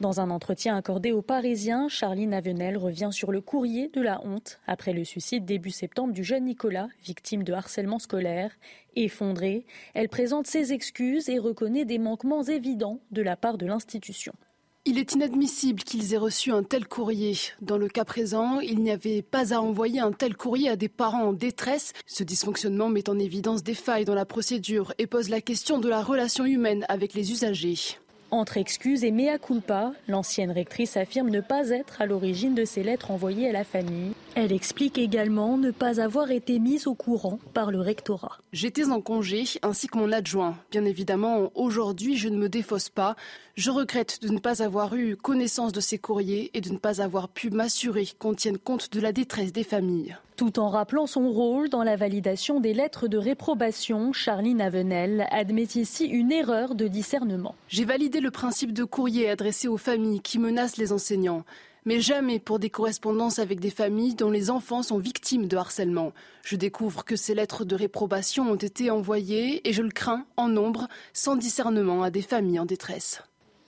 Dans 0.00 0.18
un 0.18 0.30
entretien 0.30 0.78
accordé 0.78 1.12
aux 1.12 1.20
Parisiens, 1.20 1.88
Charline 1.88 2.32
Avenel 2.32 2.78
revient 2.78 3.10
sur 3.12 3.32
le 3.32 3.42
courrier 3.42 3.88
de 3.88 4.00
la 4.00 4.24
honte 4.24 4.58
après 4.66 4.94
le 4.94 5.04
suicide 5.04 5.44
début 5.44 5.70
septembre 5.70 6.14
du 6.14 6.24
jeune 6.24 6.46
Nicolas, 6.46 6.88
victime 7.04 7.42
de 7.42 7.52
harcèlement 7.52 7.98
scolaire. 7.98 8.50
Effondrée, 8.96 9.66
elle 9.92 10.08
présente 10.08 10.46
ses 10.46 10.72
excuses 10.72 11.28
et 11.28 11.38
reconnaît 11.38 11.84
des 11.84 11.98
manquements 11.98 12.42
évidents 12.42 13.00
de 13.10 13.20
la 13.20 13.36
part 13.36 13.58
de 13.58 13.66
l'institution. 13.66 14.32
Il 14.86 14.96
est 14.96 15.12
inadmissible 15.12 15.82
qu'ils 15.82 16.14
aient 16.14 16.16
reçu 16.16 16.50
un 16.50 16.62
tel 16.62 16.88
courrier. 16.88 17.36
Dans 17.60 17.76
le 17.76 17.88
cas 17.88 18.06
présent, 18.06 18.60
il 18.60 18.78
n'y 18.78 18.90
avait 18.90 19.20
pas 19.20 19.52
à 19.52 19.60
envoyer 19.60 20.00
un 20.00 20.12
tel 20.12 20.34
courrier 20.34 20.70
à 20.70 20.76
des 20.76 20.88
parents 20.88 21.24
en 21.24 21.32
détresse. 21.34 21.92
Ce 22.06 22.24
dysfonctionnement 22.24 22.88
met 22.88 23.10
en 23.10 23.18
évidence 23.18 23.62
des 23.62 23.74
failles 23.74 24.06
dans 24.06 24.14
la 24.14 24.24
procédure 24.24 24.94
et 24.96 25.06
pose 25.06 25.28
la 25.28 25.42
question 25.42 25.78
de 25.78 25.90
la 25.90 26.02
relation 26.02 26.46
humaine 26.46 26.86
avec 26.88 27.12
les 27.12 27.32
usagers. 27.32 27.99
Entre 28.32 28.58
excuses 28.58 29.02
et 29.02 29.10
mea 29.10 29.38
culpa, 29.38 29.92
l'ancienne 30.06 30.52
rectrice 30.52 30.96
affirme 30.96 31.30
ne 31.30 31.40
pas 31.40 31.70
être 31.70 32.00
à 32.00 32.06
l'origine 32.06 32.54
de 32.54 32.64
ces 32.64 32.84
lettres 32.84 33.10
envoyées 33.10 33.48
à 33.48 33.52
la 33.52 33.64
famille. 33.64 34.12
Elle 34.36 34.52
explique 34.52 34.98
également 34.98 35.58
ne 35.58 35.72
pas 35.72 36.00
avoir 36.00 36.30
été 36.30 36.60
mise 36.60 36.86
au 36.86 36.94
courant 36.94 37.40
par 37.54 37.72
le 37.72 37.80
rectorat. 37.80 38.38
J'étais 38.52 38.86
en 38.86 39.00
congé 39.00 39.44
ainsi 39.62 39.88
que 39.88 39.98
mon 39.98 40.12
adjoint. 40.12 40.56
Bien 40.70 40.84
évidemment, 40.84 41.50
aujourd'hui, 41.56 42.16
je 42.16 42.28
ne 42.28 42.36
me 42.36 42.48
défausse 42.48 42.88
pas. 42.88 43.16
Je 43.56 43.72
regrette 43.72 44.22
de 44.22 44.28
ne 44.28 44.38
pas 44.38 44.62
avoir 44.62 44.94
eu 44.94 45.16
connaissance 45.16 45.72
de 45.72 45.80
ces 45.80 45.98
courriers 45.98 46.52
et 46.54 46.60
de 46.60 46.70
ne 46.70 46.78
pas 46.78 47.02
avoir 47.02 47.28
pu 47.28 47.50
m'assurer 47.50 48.06
qu'on 48.18 48.34
tienne 48.34 48.58
compte 48.58 48.92
de 48.92 49.00
la 49.00 49.10
détresse 49.10 49.52
des 49.52 49.64
familles. 49.64 50.16
Tout 50.40 50.58
en 50.58 50.70
rappelant 50.70 51.06
son 51.06 51.28
rôle 51.28 51.68
dans 51.68 51.82
la 51.82 51.96
validation 51.96 52.60
des 52.60 52.72
lettres 52.72 53.08
de 53.08 53.18
réprobation, 53.18 54.14
Charline 54.14 54.62
Avenel 54.62 55.26
admet 55.30 55.68
ici 55.74 56.06
une 56.06 56.32
erreur 56.32 56.74
de 56.74 56.88
discernement. 56.88 57.54
J'ai 57.68 57.84
validé 57.84 58.20
le 58.20 58.30
principe 58.30 58.72
de 58.72 58.84
courrier 58.84 59.28
adressé 59.28 59.68
aux 59.68 59.76
familles 59.76 60.22
qui 60.22 60.38
menacent 60.38 60.78
les 60.78 60.92
enseignants 60.92 61.44
mais 61.84 62.00
jamais 62.00 62.38
pour 62.38 62.58
des 62.58 62.70
correspondances 62.70 63.38
avec 63.38 63.60
des 63.60 63.70
familles 63.70 64.14
dont 64.14 64.30
les 64.30 64.48
enfants 64.50 64.82
sont 64.82 64.98
victimes 64.98 65.46
de 65.46 65.58
harcèlement. 65.58 66.12
Je 66.42 66.56
découvre 66.56 67.04
que 67.04 67.16
ces 67.16 67.34
lettres 67.34 67.66
de 67.66 67.74
réprobation 67.74 68.50
ont 68.50 68.56
été 68.56 68.90
envoyées, 68.90 69.66
et 69.66 69.72
je 69.72 69.80
le 69.80 69.88
crains, 69.88 70.26
en 70.36 70.48
nombre, 70.48 70.88
sans 71.14 71.36
discernement 71.36 72.02
à 72.02 72.10
des 72.10 72.20
familles 72.20 72.60
en 72.60 72.66
détresse. 72.66 73.22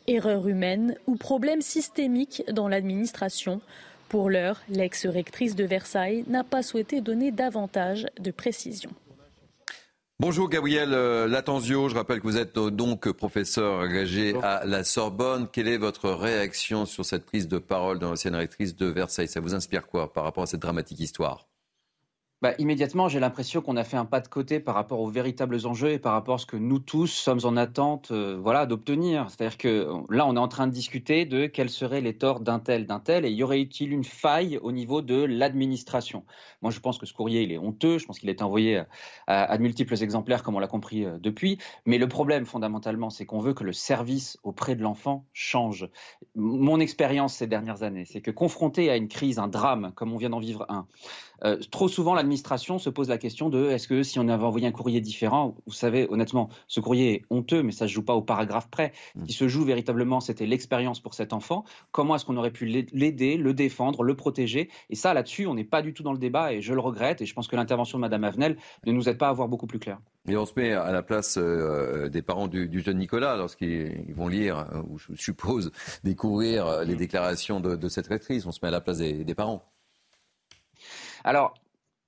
Erreur 0.07 0.47
humaine 0.47 0.97
ou 1.07 1.17
problème 1.17 1.63
systémique 1.63 2.43
dans 2.53 2.69
l'administration. 2.69 3.61
Pour 4.13 4.29
l'heure, 4.29 4.61
l'ex-rectrice 4.69 5.57
de 5.57 5.65
Versailles 5.65 6.23
n'a 6.29 6.45
pas 6.45 6.63
souhaité 6.63 7.01
donner 7.01 7.33
davantage 7.33 8.07
de 8.21 8.31
précisions. 8.31 8.91
Bonjour 10.21 10.51
Gabriel 10.51 10.93
euh, 10.93 11.27
Latenzio, 11.27 11.89
je 11.89 11.95
rappelle 11.95 12.21
que 12.21 12.27
vous 12.27 12.37
êtes 12.37 12.59
euh, 12.59 12.71
donc 12.71 13.11
professeur 13.13 13.81
agrégé 13.81 14.35
à 14.43 14.67
la 14.67 14.85
Sorbonne. 14.85 15.49
Quelle 15.51 15.67
est 15.67 15.79
votre 15.79 16.11
réaction 16.11 16.85
sur 16.85 17.07
cette 17.07 17.25
prise 17.25 17.49
de 17.49 17.57
parole 17.57 17.99
de 18.01 18.05
l'ancienne 18.05 18.35
rectrice 18.35 18.77
de 18.77 18.85
Versailles? 18.85 19.29
Ça 19.29 19.41
vous 19.41 19.55
inspire 19.55 19.87
quoi 19.87 20.13
par 20.13 20.25
rapport 20.25 20.43
à 20.43 20.47
cette 20.47 20.61
dramatique 20.61 21.01
histoire? 21.01 21.49
Bah, 22.43 22.55
immédiatement, 22.59 23.09
j'ai 23.09 23.21
l'impression 23.21 23.63
qu'on 23.63 23.77
a 23.77 23.85
fait 23.85 23.97
un 23.97 24.05
pas 24.05 24.19
de 24.19 24.27
côté 24.27 24.59
par 24.59 24.75
rapport 24.75 24.99
aux 24.99 25.09
véritables 25.09 25.65
enjeux 25.65 25.93
et 25.93 26.01
par 26.01 26.13
rapport 26.13 26.35
à 26.35 26.39
ce 26.39 26.47
que 26.47 26.57
nous 26.57 26.81
tous 26.81 27.07
sommes 27.07 27.39
en 27.45 27.57
attente 27.57 28.11
euh, 28.11 28.37
voilà, 28.37 28.67
d'obtenir. 28.67 29.31
C'est-à-dire 29.31 29.57
que 29.57 29.87
là, 30.11 30.27
on 30.27 30.35
est 30.35 30.41
en 30.41 30.49
train 30.49 30.67
de 30.67 30.73
discuter 30.73 31.25
de 31.25 31.47
quels 31.47 31.71
seraient 31.71 32.01
les 32.01 32.19
torts 32.19 32.41
d'un 32.41 32.59
tel, 32.59 32.87
d'un 32.87 32.99
tel, 32.99 33.25
et 33.25 33.31
y 33.31 33.45
aurait-il 33.45 33.93
une 33.93 34.03
faille 34.03 34.59
au 34.61 34.73
niveau 34.73 35.03
de 35.03 35.23
l'administration? 35.23 36.25
Moi, 36.63 36.73
je 36.73 36.81
pense 36.81 36.99
que 36.99 37.07
ce 37.07 37.15
courrier, 37.15 37.43
il 37.43 37.53
est 37.53 37.59
honteux. 37.59 37.99
Je 37.99 38.07
pense 38.07 38.19
qu'il 38.19 38.29
est 38.29 38.43
envoyé 38.43 38.83
à, 39.29 39.57
de 39.57 39.63
multiples 39.63 40.03
exemplaires, 40.03 40.43
comme 40.43 40.57
on 40.57 40.61
l'a 40.61 40.67
compris 40.67 41.05
euh, 41.05 41.19
depuis. 41.21 41.59
Mais 41.87 41.99
le 41.99 42.09
problème, 42.09 42.45
fondamentalement, 42.45 43.11
c'est 43.11 43.25
qu'on 43.25 43.39
veut 43.39 43.55
que 43.55 43.63
le 43.63 43.73
service 43.73 44.37
auprès 44.43 44.75
de 44.75 44.83
l'enfant 44.83 45.27
change. 45.33 45.89
Mon 46.35 46.81
expérience 46.81 47.35
ces 47.35 47.47
dernières 47.47 47.85
années, 47.85 48.05
c'est 48.05 48.21
que 48.21 48.33
confronté 48.33 48.91
à 48.91 48.97
une 48.97 49.07
crise, 49.07 49.39
un 49.39 49.47
drame, 49.47 49.93
comme 49.95 50.13
on 50.13 50.17
vient 50.17 50.31
d'en 50.31 50.41
vivre 50.41 50.67
un, 50.69 50.89
Euh, 51.45 51.57
trop 51.71 51.89
souvent, 51.89 52.15
l'administration 52.15 52.79
se 52.79 52.89
pose 52.91 53.09
la 53.09 53.19
question 53.19 53.49
de 53.51 53.71
est-ce 53.71 53.89
que 53.89 54.03
si 54.03 54.19
on 54.19 54.29
avait 54.29 54.45
envoyé 54.45 54.67
un 54.67 54.73
courrier 54.73 55.01
différent, 55.01 55.57
vous 55.67 55.73
savez, 55.73 56.07
honnêtement, 56.09 56.49
ce 56.69 56.81
courrier 56.81 57.13
est 57.15 57.23
honteux, 57.31 57.63
mais 57.63 57.73
ça 57.73 57.85
ne 57.87 57.89
se 57.89 57.95
joue 57.95 58.05
pas 58.05 58.15
au 58.15 58.23
paragraphe 58.23 58.69
près. 58.71 58.93
Ce 59.15 59.21
Mm. 59.21 59.25
qui 59.25 59.33
se 59.33 59.49
joue 59.49 59.65
véritablement, 59.65 60.21
c'était 60.21 60.47
l'expérience 60.47 61.01
pour 61.01 61.15
cet 61.15 61.33
enfant. 61.33 61.65
Comment 61.91 62.15
est-ce 62.17 62.25
qu'on 62.25 62.37
aurait 62.37 62.53
pu 62.53 62.67
l'aider, 62.67 63.37
le 63.37 63.55
défendre, 63.55 64.03
le 64.03 64.15
protéger? 64.15 64.71
Et 64.91 64.95
ça, 64.95 65.15
là-dessus, 65.15 65.47
on 65.47 65.55
n'est 65.55 65.65
pas 65.65 65.83
du 65.83 65.93
tout 65.93 66.03
dans 66.03 66.13
le 66.13 66.19
débat 66.19 66.53
et 66.53 66.63
je 66.63 66.75
le 66.75 66.81
regrette. 66.81 67.21
Et 67.23 67.27
je 67.27 67.35
pense 67.35 67.49
que 67.49 67.57
l'intervention 67.57 67.99
de 67.99 68.03
Mme 68.03 68.25
Avenel 68.25 68.57
ne 68.87 68.93
nous 68.93 69.09
aide 69.09 69.19
pas 69.19 69.29
à 69.29 69.33
voir 69.33 69.49
beaucoup 69.49 69.67
plus 69.67 69.79
clair. 69.79 69.99
Et 70.29 70.37
on 70.37 70.47
se 70.47 70.53
met 70.57 70.73
à 70.73 70.93
la 70.93 71.03
place 71.03 71.37
euh, 71.39 72.09
des 72.09 72.23
parents 72.23 72.47
du, 72.47 72.69
du 72.69 72.81
jeune 72.81 72.99
Nicolas 72.99 73.37
lorsqu'ils 73.37 74.05
ils 74.09 74.15
vont 74.15 74.29
lire, 74.29 74.59
euh, 74.73 74.83
ou 74.89 74.97
je 74.99 75.15
suppose 75.17 75.73
découvrir 76.05 76.67
euh, 76.67 76.85
les 76.85 76.95
déclarations 76.95 77.59
de, 77.59 77.75
de 77.75 77.89
cette 77.89 78.07
rectrice. 78.07 78.47
On 78.47 78.53
se 78.53 78.61
met 78.63 78.69
à 78.69 78.71
la 78.71 78.81
place 78.81 78.99
des, 78.99 79.25
des 79.25 79.35
parents. 79.35 79.63
Alors, 81.25 81.55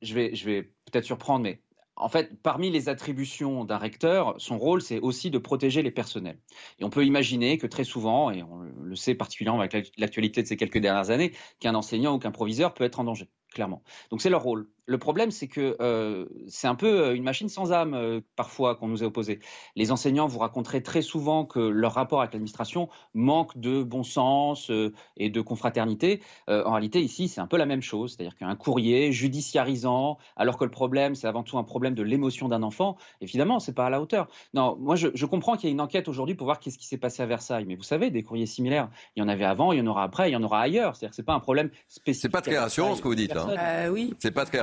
je 0.02 0.14
vais, 0.14 0.62
peut-être 0.90 1.04
surprendre, 1.04 1.44
mais 1.44 1.60
en 1.96 2.08
fait, 2.08 2.42
parmi 2.42 2.70
les 2.70 2.88
attributions 2.88 3.64
d'un 3.64 3.78
recteur, 3.78 4.34
son 4.38 4.58
rôle, 4.58 4.82
c'est 4.82 4.98
aussi 4.98 5.30
de 5.30 5.38
protéger 5.38 5.82
les 5.82 5.92
personnels. 5.92 6.38
Et 6.80 6.84
on 6.84 6.90
peut 6.90 7.06
imaginer 7.06 7.56
que 7.56 7.68
très 7.68 7.84
souvent, 7.84 8.30
et 8.30 8.42
on 8.42 8.62
le 8.62 8.96
sait 8.96 9.14
particulièrement 9.14 9.60
avec 9.60 9.92
l'actualité 9.96 10.42
de 10.42 10.48
ces 10.48 10.56
quelques 10.56 10.78
dernières 10.78 11.10
années, 11.10 11.32
qu'un 11.60 11.74
enseignant 11.74 12.14
ou 12.14 12.18
qu'un 12.18 12.32
proviseur 12.32 12.74
peut 12.74 12.84
être 12.84 12.98
en 12.98 13.04
danger, 13.04 13.28
clairement. 13.52 13.82
Donc 14.10 14.22
c'est 14.22 14.30
leur 14.30 14.42
rôle. 14.42 14.68
Le 14.86 14.98
problème, 14.98 15.30
c'est 15.30 15.48
que 15.48 15.76
euh, 15.80 16.26
c'est 16.46 16.66
un 16.66 16.74
peu 16.74 17.14
une 17.14 17.22
machine 17.22 17.48
sans 17.48 17.72
âme 17.72 17.94
euh, 17.94 18.20
parfois 18.36 18.74
qu'on 18.74 18.88
nous 18.88 19.02
est 19.02 19.06
opposé. 19.06 19.40
Les 19.76 19.92
enseignants 19.92 20.26
vous 20.26 20.38
raconteraient 20.38 20.82
très 20.82 21.00
souvent 21.00 21.46
que 21.46 21.58
leur 21.58 21.94
rapport 21.94 22.20
avec 22.20 22.34
l'administration 22.34 22.90
manque 23.14 23.56
de 23.58 23.82
bon 23.82 24.02
sens 24.02 24.70
euh, 24.70 24.92
et 25.16 25.30
de 25.30 25.40
confraternité. 25.40 26.20
en 26.48 26.72
réalité, 26.72 27.00
ici, 27.00 27.28
c'est 27.28 27.40
un 27.40 27.46
peu 27.46 27.56
la 27.56 27.66
même 27.66 27.82
chose, 27.82 28.14
c'est-à-dire 28.14 28.36
qu'un 28.36 28.54
courrier 28.56 29.12
judiciarisant, 29.12 30.18
alors 30.36 30.58
que 30.58 30.64
le 30.64 30.70
problème, 30.70 31.14
c'est 31.14 31.26
avant 31.26 31.42
tout 31.42 31.58
un 31.58 31.64
problème 31.64 31.94
de 31.94 32.02
l'émotion 32.02 32.48
d'un 32.48 32.62
enfant. 32.62 32.96
Évidemment, 33.20 33.60
c'est 33.60 33.72
pas 33.72 33.86
à 33.86 33.90
la 33.90 34.00
hauteur. 34.00 34.28
Non, 34.52 34.76
moi, 34.78 34.96
je, 34.96 35.08
je 35.14 35.26
comprends 35.26 35.56
qu'il 35.56 35.68
y 35.68 35.70
ait 35.70 35.74
une 35.74 35.80
enquête 35.80 36.08
aujourd'hui 36.08 36.34
pour 36.34 36.46
voir 36.46 36.60
qu'est-ce 36.60 36.78
qui 36.78 36.86
s'est 36.86 36.98
passé 36.98 37.22
à 37.22 37.26
Versailles, 37.26 37.64
mais 37.66 37.76
vous 37.76 37.82
savez, 37.82 38.10
des 38.10 38.22
courriers 38.22 38.46
similaires, 38.46 38.90
il 39.16 39.20
y 39.20 39.22
en 39.22 39.28
avait 39.28 39.44
avant, 39.44 39.72
il 39.72 39.78
y 39.78 39.82
en 39.82 39.86
aura 39.86 40.02
après, 40.02 40.30
il 40.30 40.32
y 40.32 40.36
en 40.36 40.42
aura 40.42 40.60
ailleurs. 40.60 40.96
C'est-à-dire 40.96 41.10
que 41.10 41.16
c'est 41.16 41.22
pas 41.22 41.34
un 41.34 41.40
problème 41.40 41.70
spécifique. 41.88 42.22
C'est 42.22 42.28
pas 42.28 42.42
très 42.42 42.58
rassurant 42.58 42.94
ce 42.94 43.02
que 43.02 43.08
vous 43.08 43.14
dites. 43.14 43.36
Hein. 43.36 43.48
Euh, 43.58 43.88
oui. 43.88 44.14
C'est 44.18 44.30
pas 44.30 44.44
très 44.44 44.60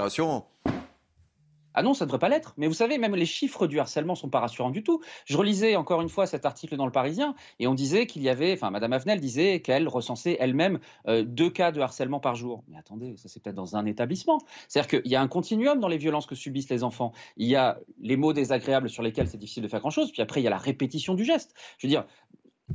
Ah 1.74 1.84
non, 1.84 1.94
ça 1.94 2.04
ne 2.04 2.08
devrait 2.08 2.20
pas 2.20 2.30
l'être. 2.30 2.54
Mais 2.58 2.68
vous 2.68 2.74
savez, 2.74 2.98
même 2.98 3.16
les 3.16 3.26
chiffres 3.26 3.66
du 3.66 3.80
harcèlement 3.80 4.16
sont 4.16 4.30
pas 4.30 4.40
rassurants 4.40 4.72
du 4.72 4.84
tout. 4.84 5.02
Je 5.26 5.38
relisais 5.38 5.76
encore 5.76 6.02
une 6.02 6.10
fois 6.10 6.28
cet 6.28 6.46
article 6.46 6.76
dans 6.76 6.86
le 6.86 6.92
Parisien 6.92 7.34
et 7.60 7.68
on 7.68 7.74
disait 7.74 8.08
qu'il 8.08 8.22
y 8.24 8.30
avait, 8.30 8.54
enfin, 8.54 8.72
Madame 8.72 8.92
Avenel 8.94 9.22
disait 9.22 9.62
qu'elle 9.62 9.88
recensait 9.88 10.38
elle-même 10.40 10.80
euh, 11.08 11.24
deux 11.24 11.50
cas 11.50 11.72
de 11.72 11.80
harcèlement 11.80 12.20
par 12.20 12.36
jour. 12.36 12.64
Mais 12.68 12.78
attendez, 12.78 13.16
ça 13.16 13.30
c'est 13.30 13.42
peut-être 13.42 13.56
dans 13.56 13.76
un 13.78 13.86
établissement. 13.86 14.40
C'est-à-dire 14.68 15.02
qu'il 15.02 15.12
y 15.12 15.16
a 15.16 15.22
un 15.22 15.28
continuum 15.28 15.80
dans 15.80 15.88
les 15.88 15.98
violences 15.98 16.26
que 16.26 16.36
subissent 16.36 16.70
les 16.70 16.84
enfants. 16.84 17.14
Il 17.38 17.48
y 17.48 17.56
a 17.56 17.80
les 18.02 18.18
mots 18.18 18.34
désagréables 18.34 18.90
sur 18.90 19.04
lesquels 19.04 19.30
c'est 19.30 19.38
difficile 19.38 19.64
de 19.64 19.70
faire 19.70 19.80
grand-chose, 19.80 20.12
puis 20.12 20.22
après 20.22 20.42
il 20.42 20.44
y 20.44 20.48
a 20.48 20.52
la 20.52 20.58
répétition 20.58 21.14
du 21.14 21.24
geste. 21.24 21.54
Je 21.78 21.88
veux 21.88 21.92
dire, 21.92 22.06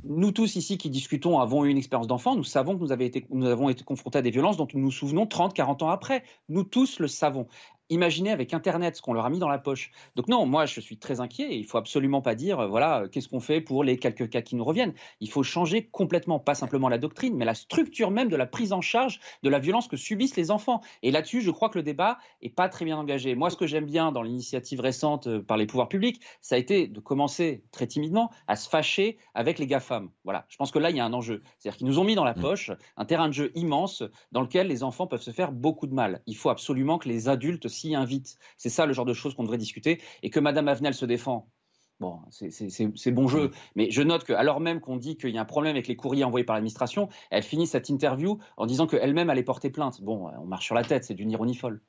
nous 0.04 0.32
tous 0.32 0.56
ici 0.56 0.78
qui 0.78 0.90
discutons 0.90 1.38
avons 1.38 1.64
eu 1.64 1.70
une 1.70 1.78
expérience 1.78 2.06
d'enfant, 2.06 2.36
nous 2.36 2.44
savons 2.44 2.76
que 2.76 2.82
nous, 2.82 2.92
avons 2.92 3.04
été, 3.04 3.26
nous 3.30 3.46
avons 3.46 3.68
été 3.68 3.84
confrontés 3.84 4.18
à 4.18 4.22
des 4.22 4.30
violences 4.30 4.56
dont 4.56 4.68
nous 4.74 4.80
nous 4.80 4.90
souvenons 4.90 5.26
30, 5.26 5.54
40 5.54 5.82
ans 5.82 5.90
après. 5.90 6.22
Nous 6.48 6.64
tous 6.64 6.98
le 6.98 7.08
savons. 7.08 7.46
Imaginez 7.88 8.30
avec 8.30 8.52
Internet 8.52 8.96
ce 8.96 9.02
qu'on 9.02 9.12
leur 9.12 9.26
a 9.26 9.30
mis 9.30 9.38
dans 9.38 9.48
la 9.48 9.58
poche. 9.58 9.92
Donc 10.16 10.28
non, 10.28 10.44
moi 10.44 10.66
je 10.66 10.80
suis 10.80 10.98
très 10.98 11.20
inquiet. 11.20 11.52
Et 11.52 11.56
il 11.56 11.64
faut 11.64 11.78
absolument 11.78 12.20
pas 12.20 12.34
dire, 12.34 12.60
euh, 12.60 12.66
voilà, 12.66 13.02
euh, 13.02 13.08
qu'est-ce 13.08 13.28
qu'on 13.28 13.40
fait 13.40 13.60
pour 13.60 13.84
les 13.84 13.96
quelques 13.96 14.28
cas 14.28 14.42
qui 14.42 14.56
nous 14.56 14.64
reviennent. 14.64 14.94
Il 15.20 15.30
faut 15.30 15.42
changer 15.42 15.86
complètement, 15.86 16.40
pas 16.40 16.54
simplement 16.54 16.88
la 16.88 16.98
doctrine, 16.98 17.36
mais 17.36 17.44
la 17.44 17.54
structure 17.54 18.10
même 18.10 18.28
de 18.28 18.36
la 18.36 18.46
prise 18.46 18.72
en 18.72 18.80
charge 18.80 19.20
de 19.42 19.48
la 19.48 19.58
violence 19.58 19.86
que 19.86 19.96
subissent 19.96 20.36
les 20.36 20.50
enfants. 20.50 20.80
Et 21.02 21.10
là-dessus, 21.10 21.40
je 21.40 21.50
crois 21.50 21.68
que 21.68 21.78
le 21.78 21.82
débat 21.82 22.18
est 22.42 22.50
pas 22.50 22.68
très 22.68 22.84
bien 22.84 22.96
engagé. 22.96 23.34
Moi, 23.34 23.50
ce 23.50 23.56
que 23.56 23.66
j'aime 23.66 23.86
bien 23.86 24.10
dans 24.10 24.22
l'initiative 24.22 24.80
récente 24.80 25.28
euh, 25.28 25.40
par 25.40 25.56
les 25.56 25.66
pouvoirs 25.66 25.88
publics, 25.88 26.20
ça 26.40 26.56
a 26.56 26.58
été 26.58 26.88
de 26.88 27.00
commencer 27.00 27.62
très 27.70 27.86
timidement 27.86 28.30
à 28.48 28.56
se 28.56 28.68
fâcher 28.68 29.18
avec 29.34 29.58
les 29.58 29.66
GAFAM. 29.66 30.10
Voilà, 30.24 30.44
je 30.48 30.56
pense 30.56 30.72
que 30.72 30.78
là, 30.78 30.90
il 30.90 30.96
y 30.96 31.00
a 31.00 31.04
un 31.04 31.12
enjeu. 31.12 31.42
C'est-à-dire 31.58 31.78
qu'ils 31.78 31.86
nous 31.86 31.98
ont 31.98 32.04
mis 32.04 32.16
dans 32.16 32.24
la 32.24 32.34
poche 32.34 32.72
un 32.96 33.04
terrain 33.04 33.28
de 33.28 33.34
jeu 33.34 33.52
immense 33.54 34.02
dans 34.32 34.40
lequel 34.40 34.66
les 34.66 34.82
enfants 34.82 35.06
peuvent 35.06 35.22
se 35.22 35.30
faire 35.30 35.52
beaucoup 35.52 35.86
de 35.86 35.94
mal. 35.94 36.22
Il 36.26 36.36
faut 36.36 36.50
absolument 36.50 36.98
que 36.98 37.08
les 37.08 37.28
adultes 37.28 37.68
invite. 37.84 38.38
C'est 38.56 38.70
ça 38.70 38.86
le 38.86 38.92
genre 38.92 39.04
de 39.04 39.14
choses 39.14 39.34
qu'on 39.34 39.42
devrait 39.42 39.58
discuter. 39.58 40.00
Et 40.22 40.30
que 40.30 40.40
Madame 40.40 40.68
Avenel 40.68 40.94
se 40.94 41.04
défend. 41.04 41.48
Bon, 41.98 42.20
c'est 42.30 43.10
bon 43.10 43.26
jeu, 43.26 43.52
mais 43.74 43.90
je 43.90 44.02
note 44.02 44.24
que, 44.24 44.34
alors 44.34 44.60
même 44.60 44.80
qu'on 44.80 44.98
dit 44.98 45.16
qu'il 45.16 45.30
y 45.30 45.38
a 45.38 45.40
un 45.40 45.46
problème 45.46 45.72
avec 45.76 45.88
les 45.88 45.96
courriers 45.96 46.24
envoyés 46.24 46.44
par 46.44 46.54
l'administration, 46.54 47.08
elle 47.30 47.42
finit 47.42 47.66
cette 47.66 47.88
interview 47.88 48.38
en 48.58 48.66
disant 48.66 48.86
qu'elle-même 48.86 49.30
allait 49.30 49.42
porter 49.42 49.70
plainte. 49.70 50.02
Bon, 50.02 50.30
on 50.38 50.44
marche 50.44 50.66
sur 50.66 50.74
la 50.74 50.84
tête, 50.84 51.04
c'est 51.04 51.14
d'une 51.14 51.30
ironie 51.30 51.54
folle. 51.54 51.80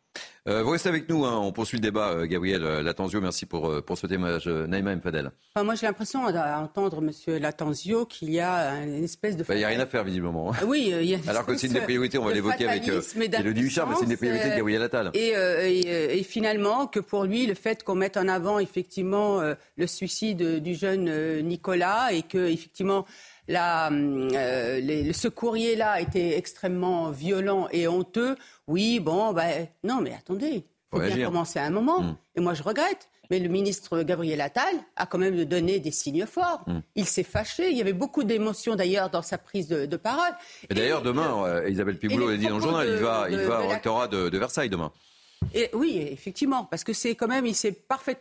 Euh, 0.47 0.63
vous 0.63 0.69
restez 0.69 0.87
avec 0.87 1.09
nous, 1.09 1.25
hein, 1.25 1.37
on 1.37 1.51
poursuit 1.51 1.77
le 1.77 1.81
débat. 1.81 2.11
Euh, 2.11 2.25
Gabriel 2.25 2.63
euh, 2.63 2.81
Latenzio, 2.81 3.19
merci 3.19 3.45
pour, 3.45 3.69
euh, 3.69 3.81
pour 3.81 3.97
ce 3.97 4.07
témoignage. 4.07 4.47
Euh, 4.47 4.65
Naïma 4.65 4.95
Mfadel. 4.95 5.31
Enfin, 5.53 5.65
moi, 5.65 5.75
j'ai 5.75 5.85
l'impression 5.87 6.31
d'entendre 6.31 6.99
M. 6.99 7.37
Latenzio 7.37 8.05
qu'il 8.05 8.31
y 8.31 8.39
a 8.39 8.75
une 8.81 9.03
espèce 9.03 9.35
de. 9.35 9.43
Il 9.49 9.55
n'y 9.55 9.61
bah, 9.61 9.67
a 9.67 9.69
rien 9.71 9.79
à 9.81 9.85
faire, 9.85 10.05
visiblement. 10.05 10.51
Ah 10.53 10.63
oui, 10.65 10.93
il 11.01 11.05
y 11.05 11.15
a 11.15 11.19
Alors 11.27 11.45
que 11.45 11.57
c'est 11.57 11.67
une 11.67 11.73
des 11.73 11.81
priorités, 11.81 12.17
on 12.17 12.23
va 12.23 12.33
l'évoquer 12.33 12.67
avec 12.67 12.87
Elodie 12.87 13.61
Huchard, 13.61 13.89
mais 13.89 13.95
c'est 13.95 14.03
une 14.03 14.09
des 14.09 14.17
priorités 14.17 14.49
de 14.49 14.55
Gabriel 14.55 14.81
Attal. 14.83 15.11
Et, 15.13 15.31
et, 15.31 16.17
et, 16.17 16.23
finalement, 16.23 16.87
que 16.87 17.01
pour 17.01 17.25
lui, 17.25 17.45
le 17.45 17.53
fait 17.53 17.83
qu'on 17.83 17.95
mette 17.95 18.15
en 18.15 18.29
avant, 18.29 18.59
effectivement, 18.59 19.41
le 19.41 19.87
suicide 19.87 20.63
du 20.63 20.75
jeune 20.75 21.41
Nicolas 21.41 22.13
et 22.13 22.21
que, 22.21 22.37
effectivement, 22.37 23.05
la, 23.47 23.89
euh, 23.89 24.79
les, 24.79 25.13
ce 25.13 25.27
courrier-là 25.27 26.01
était 26.01 26.37
extrêmement 26.37 27.11
violent 27.11 27.67
et 27.71 27.87
honteux. 27.87 28.35
Oui, 28.67 28.99
bon, 28.99 29.33
ben, 29.33 29.67
non, 29.83 30.01
mais 30.01 30.13
attendez, 30.13 30.47
il 30.47 30.63
faut, 30.91 30.99
faut 30.99 31.15
bien 31.15 31.25
commencer 31.25 31.59
à 31.59 31.63
un 31.63 31.69
moment. 31.69 32.01
Mm. 32.01 32.17
Et 32.35 32.41
moi, 32.41 32.53
je 32.53 32.63
regrette. 32.63 33.09
Mais 33.29 33.39
le 33.39 33.49
ministre 33.49 34.03
Gabriel 34.03 34.39
Attal 34.39 34.73
a 34.95 35.05
quand 35.05 35.17
même 35.17 35.43
donné 35.43 35.79
des 35.79 35.91
signes 35.91 36.25
forts. 36.25 36.63
Mm. 36.67 36.79
Il 36.95 37.05
s'est 37.05 37.23
fâché. 37.23 37.71
Il 37.71 37.77
y 37.77 37.81
avait 37.81 37.91
beaucoup 37.93 38.23
d'émotions 38.23 38.75
d'ailleurs 38.75 39.09
dans 39.09 39.21
sa 39.21 39.37
prise 39.37 39.67
de, 39.67 39.85
de 39.85 39.97
parole. 39.97 40.31
Et, 40.69 40.71
et 40.71 40.75
d'ailleurs, 40.75 41.01
demain, 41.01 41.61
Isabelle 41.67 41.97
Piboulot 41.97 42.29
l'a 42.29 42.37
dit 42.37 42.47
dans 42.47 42.55
le 42.55 42.61
journal, 42.61 42.87
de, 42.87 42.93
il 42.93 42.99
va, 42.99 43.27
il 43.29 43.39
va 43.39 43.63
au 43.63 43.67
rectorat 43.67 44.07
de 44.07 44.37
Versailles 44.37 44.69
demain. 44.69 44.91
Et, 45.53 45.69
oui, 45.73 45.97
effectivement, 46.11 46.65
parce 46.65 46.83
que 46.83 46.93
c'est 46.93 47.15
quand 47.15 47.27
même, 47.27 47.45
il 47.45 47.55
s'est 47.55 47.75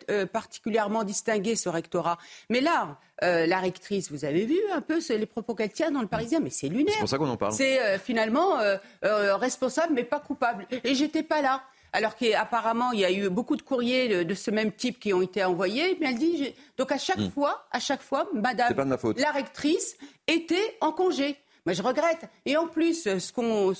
euh, 0.09 0.25
particulièrement 0.25 1.03
distingué 1.03 1.55
ce 1.55 1.69
rectorat. 1.69 2.17
Mais 2.49 2.61
là, 2.61 2.97
euh, 3.23 3.45
la 3.45 3.59
rectrice, 3.59 4.11
vous 4.11 4.25
avez 4.25 4.45
vu 4.45 4.57
un 4.73 4.81
peu 4.81 4.99
les 5.09 5.25
propos 5.25 5.55
qu'elle 5.55 5.71
tient 5.71 5.91
dans 5.91 6.01
le 6.01 6.07
Parisien, 6.07 6.39
mais 6.39 6.49
c'est 6.49 6.67
lunaire. 6.67 6.93
C'est 6.93 6.99
pour 6.99 7.09
ça 7.09 7.17
qu'on 7.17 7.29
en 7.29 7.37
parle. 7.37 7.53
C'est 7.53 7.81
euh, 7.81 7.99
finalement 7.99 8.57
responsable, 9.01 9.93
mais 9.93 10.03
pas 10.03 10.19
coupable. 10.19 10.67
Et 10.83 10.95
j'étais 10.95 11.23
pas 11.23 11.41
là. 11.41 11.63
Alors 11.93 12.15
qu'apparemment, 12.15 12.91
il 12.91 12.99
y 12.99 13.05
a 13.05 13.11
eu 13.11 13.29
beaucoup 13.29 13.55
de 13.55 13.61
courriers 13.61 14.09
de, 14.09 14.23
de, 14.23 14.33
ce 14.33 14.51
même 14.51 14.71
type 14.71 14.99
qui 14.99 15.13
ont 15.13 15.21
été 15.21 15.43
envoyés. 15.43 15.97
Mais 15.99 16.09
elle 16.09 16.17
dit, 16.19 16.53
donc 16.77 16.91
à 16.91 16.97
chaque 16.97 17.17
mmh. 17.17 17.31
fois, 17.31 17.65
à 17.71 17.79
chaque 17.79 18.01
fois, 18.01 18.27
Madame 18.33 18.73
la 19.15 19.31
rectrice 19.31 19.97
était 20.27 20.77
en 20.81 20.91
congé. 20.91 21.37
Mais 21.67 21.73
je 21.73 21.83
regrette. 21.83 22.29
Et 22.45 22.55
en 22.55 22.65
plus, 22.65 23.03
ce 23.19 23.33
qu'on 23.33 23.73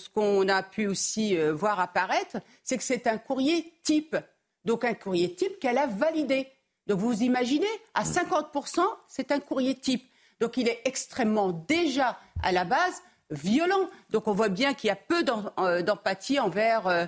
qu 0.43 0.51
a 0.51 0.61
pu 0.61 0.87
aussi 0.87 1.37
euh, 1.37 1.53
voir 1.53 1.79
apparaître, 1.79 2.35
c'est 2.61 2.77
que 2.77 2.83
c'est 2.83 3.07
un 3.07 3.17
courrier 3.17 3.71
type. 3.81 4.17
Donc 4.65 4.83
un 4.83 4.93
courrier 4.93 5.33
type 5.33 5.57
qu'elle 5.61 5.77
a 5.77 5.87
validé. 5.87 6.47
Donc 6.87 6.99
vous 6.99 7.23
imaginez, 7.23 7.65
à 7.93 8.03
50%, 8.03 8.81
c'est 9.07 9.31
un 9.31 9.39
courrier 9.39 9.73
type. 9.73 10.03
Donc 10.41 10.57
il 10.57 10.67
est 10.67 10.81
extrêmement 10.83 11.53
déjà 11.53 12.19
à 12.43 12.51
la 12.51 12.65
base 12.65 13.01
violent. 13.29 13.89
Donc 14.09 14.27
on 14.27 14.33
voit 14.33 14.49
bien 14.49 14.73
qu'il 14.73 14.89
y 14.89 14.91
a 14.91 14.97
peu 14.97 15.23
d'empathie 15.23 16.41
envers, 16.41 16.87
euh, 16.87 17.05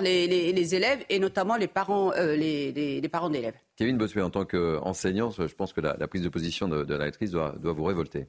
les, 0.00 0.74
élèves 0.74 1.04
et 1.10 1.18
notamment 1.18 1.56
les 1.56 1.68
parents, 1.68 2.12
euh, 2.14 2.36
les, 2.36 3.08
parents 3.12 3.28
d'élèves. 3.28 3.56
Kevin 3.76 3.98
Bossuet, 3.98 4.22
en 4.22 4.30
tant 4.30 4.46
qu'enseignant, 4.46 5.30
je 5.30 5.54
pense 5.54 5.74
que 5.74 5.82
la, 5.82 6.08
prise 6.08 6.22
de 6.22 6.30
position 6.30 6.68
de, 6.68 6.94
la 6.94 7.04
lectrice 7.04 7.32
doit, 7.32 7.54
doit 7.58 7.74
vous 7.74 7.84
révolter. 7.84 8.28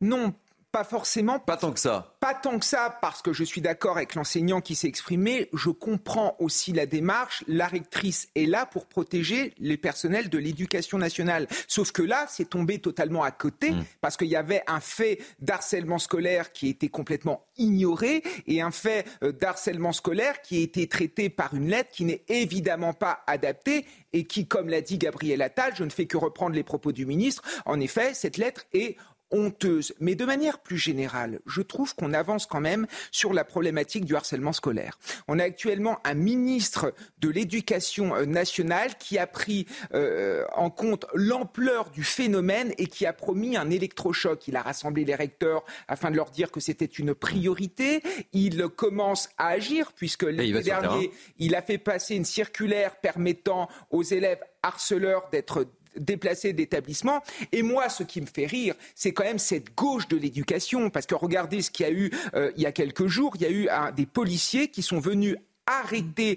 Non, 0.00 0.34
pas 0.76 0.84
forcément. 0.84 1.38
Pas 1.38 1.56
tant 1.56 1.72
que 1.72 1.80
ça. 1.80 2.16
Pas 2.20 2.34
tant 2.34 2.58
que 2.58 2.64
ça, 2.66 2.98
parce 3.00 3.22
que 3.22 3.32
je 3.32 3.44
suis 3.44 3.62
d'accord 3.62 3.96
avec 3.96 4.14
l'enseignant 4.14 4.60
qui 4.60 4.74
s'est 4.74 4.88
exprimé. 4.88 5.48
Je 5.54 5.70
comprends 5.70 6.36
aussi 6.38 6.72
la 6.72 6.84
démarche. 6.84 7.44
La 7.48 7.66
rectrice 7.66 8.28
est 8.34 8.44
là 8.44 8.66
pour 8.66 8.84
protéger 8.84 9.54
les 9.58 9.78
personnels 9.78 10.28
de 10.28 10.36
l'éducation 10.36 10.98
nationale. 10.98 11.46
Sauf 11.66 11.92
que 11.92 12.02
là, 12.02 12.26
c'est 12.28 12.50
tombé 12.50 12.78
totalement 12.78 13.22
à 13.22 13.30
côté, 13.30 13.70
mmh. 13.70 13.84
parce 14.02 14.18
qu'il 14.18 14.28
y 14.28 14.36
avait 14.36 14.62
un 14.66 14.80
fait 14.80 15.18
d'harcèlement 15.38 15.98
scolaire 15.98 16.52
qui 16.52 16.68
était 16.68 16.90
complètement 16.90 17.46
ignoré 17.56 18.22
et 18.46 18.60
un 18.60 18.70
fait 18.70 19.06
d'harcèlement 19.22 19.92
scolaire 19.92 20.42
qui 20.42 20.58
a 20.58 20.60
été 20.60 20.86
traité 20.88 21.30
par 21.30 21.54
une 21.54 21.70
lettre 21.70 21.90
qui 21.90 22.04
n'est 22.04 22.22
évidemment 22.28 22.92
pas 22.92 23.22
adaptée 23.26 23.86
et 24.12 24.24
qui, 24.24 24.46
comme 24.46 24.68
l'a 24.68 24.82
dit 24.82 24.98
Gabriel 24.98 25.40
Attal, 25.40 25.74
je 25.74 25.84
ne 25.84 25.90
fais 25.90 26.04
que 26.04 26.18
reprendre 26.18 26.54
les 26.54 26.64
propos 26.64 26.92
du 26.92 27.06
ministre. 27.06 27.42
En 27.64 27.80
effet, 27.80 28.12
cette 28.12 28.36
lettre 28.36 28.66
est 28.74 28.96
honteuse. 29.30 29.94
Mais 30.00 30.14
de 30.14 30.24
manière 30.24 30.58
plus 30.58 30.78
générale, 30.78 31.40
je 31.46 31.62
trouve 31.62 31.94
qu'on 31.94 32.12
avance 32.12 32.46
quand 32.46 32.60
même 32.60 32.86
sur 33.10 33.32
la 33.32 33.44
problématique 33.44 34.04
du 34.04 34.14
harcèlement 34.14 34.52
scolaire. 34.52 34.98
On 35.28 35.38
a 35.38 35.44
actuellement 35.44 35.98
un 36.04 36.14
ministre 36.14 36.94
de 37.18 37.28
l'Éducation 37.28 38.14
euh, 38.14 38.24
nationale 38.24 38.96
qui 38.98 39.18
a 39.18 39.26
pris 39.26 39.66
euh, 39.94 40.44
en 40.54 40.70
compte 40.70 41.06
l'ampleur 41.14 41.90
du 41.90 42.04
phénomène 42.04 42.72
et 42.78 42.86
qui 42.86 43.06
a 43.06 43.12
promis 43.12 43.56
un 43.56 43.70
électrochoc. 43.70 44.48
Il 44.48 44.56
a 44.56 44.62
rassemblé 44.62 45.04
les 45.04 45.14
recteurs 45.14 45.64
afin 45.88 46.10
de 46.10 46.16
leur 46.16 46.30
dire 46.30 46.50
que 46.50 46.60
c'était 46.60 46.84
une 46.84 47.14
priorité. 47.14 48.02
Il 48.32 48.68
commence 48.68 49.28
à 49.38 49.48
agir 49.48 49.92
puisque 49.92 50.24
l'été 50.24 50.62
dernier, 50.62 51.10
il 51.38 51.54
a 51.54 51.62
fait 51.62 51.78
passer 51.78 52.14
une 52.14 52.24
circulaire 52.24 52.96
permettant 52.96 53.68
aux 53.90 54.02
élèves 54.02 54.40
harceleurs 54.62 55.28
d'être 55.30 55.66
déplacés 55.98 56.52
d'établissement. 56.52 57.22
Et 57.52 57.62
moi, 57.62 57.88
ce 57.88 58.02
qui 58.02 58.20
me 58.20 58.26
fait 58.26 58.46
rire, 58.46 58.74
c'est 58.94 59.12
quand 59.12 59.24
même 59.24 59.38
cette 59.38 59.74
gauche 59.74 60.08
de 60.08 60.16
l'éducation. 60.16 60.90
Parce 60.90 61.06
que 61.06 61.14
regardez 61.14 61.62
ce 61.62 61.70
qu'il 61.70 61.86
y 61.86 61.88
a 61.88 61.92
eu 61.92 62.10
euh, 62.34 62.52
il 62.56 62.62
y 62.62 62.66
a 62.66 62.72
quelques 62.72 63.06
jours. 63.06 63.32
Il 63.36 63.42
y 63.42 63.46
a 63.46 63.50
eu 63.50 63.68
des 63.94 64.06
policiers 64.06 64.68
qui 64.68 64.82
sont 64.82 65.00
venus 65.00 65.36
arrêter 65.66 66.36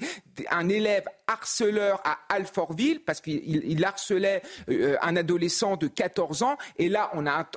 un 0.49 0.67
élève 0.69 1.05
harceleur 1.27 2.01
à 2.03 2.17
Alfortville 2.29 2.99
parce 2.99 3.21
qu'il 3.21 3.85
harcelait 3.85 4.41
euh, 4.69 4.97
un 5.01 5.15
adolescent 5.15 5.77
de 5.77 5.87
14 5.87 6.43
ans. 6.43 6.57
Et 6.77 6.89
là, 6.89 7.11
on 7.13 7.27
a, 7.27 7.47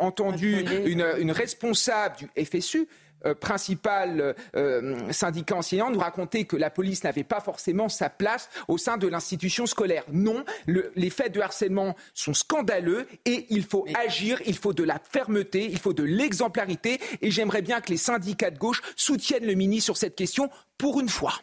entendu 0.00 0.64
une, 0.86 1.06
une 1.18 1.30
responsable 1.30 2.16
du 2.16 2.44
FSU 2.44 2.88
principal 3.32 4.34
euh, 4.56 5.12
syndicat 5.12 5.56
enseignant 5.56 5.90
nous 5.90 5.98
racontait 5.98 6.44
que 6.44 6.56
la 6.56 6.70
police 6.70 7.04
n'avait 7.04 7.24
pas 7.24 7.40
forcément 7.40 7.88
sa 7.88 8.10
place 8.10 8.50
au 8.68 8.76
sein 8.76 8.96
de 8.96 9.08
l'institution 9.08 9.66
scolaire. 9.66 10.04
Non, 10.12 10.44
les 10.66 11.10
faits 11.10 11.32
de 11.32 11.40
harcèlement 11.40 11.96
sont 12.12 12.34
scandaleux 12.34 13.06
et 13.24 13.46
il 13.50 13.64
faut 13.64 13.86
agir, 14.06 14.40
il 14.46 14.56
faut 14.56 14.72
de 14.72 14.84
la 14.84 15.00
fermeté, 15.10 15.64
il 15.70 15.78
faut 15.78 15.92
de 15.92 16.02
l'exemplarité 16.02 17.00
et 17.22 17.30
j'aimerais 17.30 17.62
bien 17.62 17.80
que 17.80 17.90
les 17.90 17.96
syndicats 17.96 18.50
de 18.50 18.58
gauche 18.58 18.82
soutiennent 18.96 19.46
le 19.46 19.54
ministre 19.54 19.84
sur 19.84 19.96
cette 19.96 20.16
question 20.16 20.50
pour 20.78 21.00
une 21.00 21.08
fois. 21.08 21.34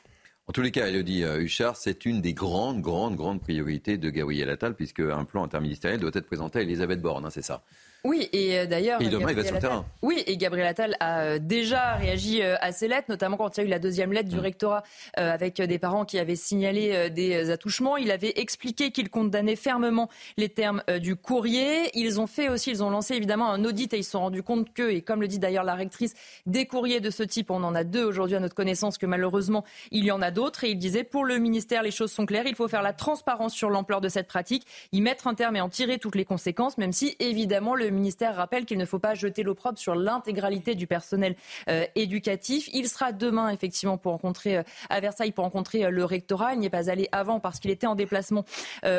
En 0.47 0.53
tous 0.53 0.61
les 0.61 0.71
cas, 0.71 0.87
Elodie 0.87 1.23
euh, 1.23 1.41
Huchard, 1.41 1.77
c'est 1.77 2.05
une 2.05 2.19
des 2.19 2.33
grandes, 2.33 2.81
grandes, 2.81 3.15
grandes 3.15 3.39
priorités 3.39 3.97
de 3.97 4.09
Gabriel 4.09 4.49
Attal, 4.49 4.75
puisque 4.75 4.99
un 4.99 5.23
plan 5.23 5.43
interministériel 5.43 5.99
doit 5.99 6.11
être 6.13 6.25
présenté 6.25 6.59
à 6.59 6.61
Elisabeth 6.63 7.01
Borne, 7.01 7.25
hein, 7.25 7.29
c'est 7.29 7.41
ça 7.41 7.63
oui, 8.03 8.29
et 8.33 8.57
euh, 8.57 8.65
d'ailleurs. 8.65 8.99
Il 9.01 9.09
devrait 9.09 9.33
être 9.33 9.45
sur 9.45 9.55
le 9.55 9.61
terrain. 9.61 9.85
Oui, 10.01 10.23
et 10.25 10.35
Gabriel 10.37 10.67
Attal 10.67 10.95
a 10.99 11.21
euh, 11.21 11.39
déjà 11.39 11.93
réagi 11.93 12.41
euh, 12.41 12.55
à 12.59 12.71
ces 12.71 12.87
lettres, 12.87 13.07
notamment 13.09 13.37
quand 13.37 13.57
il 13.57 13.61
y 13.61 13.63
a 13.63 13.67
eu 13.67 13.69
la 13.69 13.77
deuxième 13.77 14.11
lettre 14.11 14.29
du 14.29 14.37
mm. 14.37 14.39
rectorat 14.39 14.83
avec 15.15 15.61
des 15.61 15.79
parents 15.79 16.05
qui 16.05 16.17
avaient 16.17 16.35
signalé 16.35 17.09
des 17.09 17.51
attouchements. 17.51 17.97
Il 17.97 18.11
avait 18.11 18.33
expliqué 18.37 18.91
qu'il 18.91 19.09
condamnait 19.09 19.55
fermement 19.55 20.09
les 20.37 20.49
termes 20.49 20.83
du 20.99 21.15
courrier. 21.15 21.89
Ils 21.93 22.19
ont 22.19 22.27
fait 22.27 22.49
aussi, 22.49 22.71
ils 22.71 22.83
ont 22.83 22.89
lancé 22.89 23.15
évidemment 23.15 23.51
un 23.51 23.63
audit 23.65 23.93
et 23.93 23.97
ils 23.97 24.03
se 24.03 24.11
sont 24.11 24.21
rendus 24.21 24.43
compte 24.43 24.73
que, 24.73 24.89
et 24.89 25.01
comme 25.01 25.21
le 25.21 25.27
dit 25.27 25.39
d'ailleurs 25.39 25.63
la 25.63 25.75
rectrice, 25.75 26.13
des 26.45 26.65
courriers 26.65 27.01
de 27.01 27.09
ce 27.09 27.23
type, 27.23 27.51
on 27.51 27.63
en 27.63 27.75
a 27.75 27.83
deux 27.83 28.03
aujourd'hui 28.03 28.35
à 28.35 28.39
notre 28.39 28.55
connaissance, 28.55 28.97
que 28.97 29.05
malheureusement 29.05 29.63
il 29.91 30.05
y 30.05 30.11
en 30.11 30.21
a 30.21 30.31
d'autres. 30.31 30.63
Et 30.63 30.71
il 30.71 30.77
disait, 30.77 31.03
pour 31.03 31.25
le 31.25 31.37
ministère, 31.37 31.83
les 31.83 31.91
choses 31.91 32.11
sont 32.11 32.25
claires. 32.25 32.45
Il 32.47 32.55
faut 32.55 32.67
faire 32.67 32.83
la 32.83 32.93
transparence 32.93 33.53
sur 33.53 33.69
l'ampleur 33.69 34.01
de 34.01 34.09
cette 34.09 34.27
pratique, 34.27 34.65
y 34.91 35.01
mettre 35.01 35.27
un 35.27 35.35
terme 35.35 35.55
et 35.55 35.61
en 35.61 35.69
tirer 35.69 35.99
toutes 35.99 36.15
les 36.15 36.25
conséquences, 36.25 36.77
même 36.77 36.93
si 36.93 37.15
évidemment 37.19 37.75
le 37.75 37.90
ministère 37.91 38.35
rappelle 38.35 38.65
qu'il 38.65 38.77
ne 38.77 38.85
faut 38.85 38.99
pas 38.99 39.15
jeter 39.15 39.43
l'opprobre 39.43 39.77
sur 39.77 39.95
l'intégralité 39.95 40.75
du 40.75 40.87
personnel 40.87 41.35
euh, 41.69 41.85
éducatif. 41.95 42.69
Il 42.73 42.87
sera 42.87 43.11
demain, 43.11 43.49
effectivement, 43.49 43.97
pour 43.97 44.13
rencontrer 44.13 44.57
euh, 44.57 44.63
à 44.89 44.99
Versailles, 44.99 45.31
pour 45.31 45.43
rencontrer 45.43 45.85
euh, 45.85 45.89
le 45.89 46.05
rectorat. 46.05 46.53
Il 46.53 46.59
n'y 46.59 46.67
est 46.67 46.69
pas 46.69 46.89
allé 46.89 47.09
avant 47.11 47.39
parce 47.39 47.59
qu'il 47.59 47.71
était 47.71 47.87
en 47.87 47.95
déplacement 47.95 48.45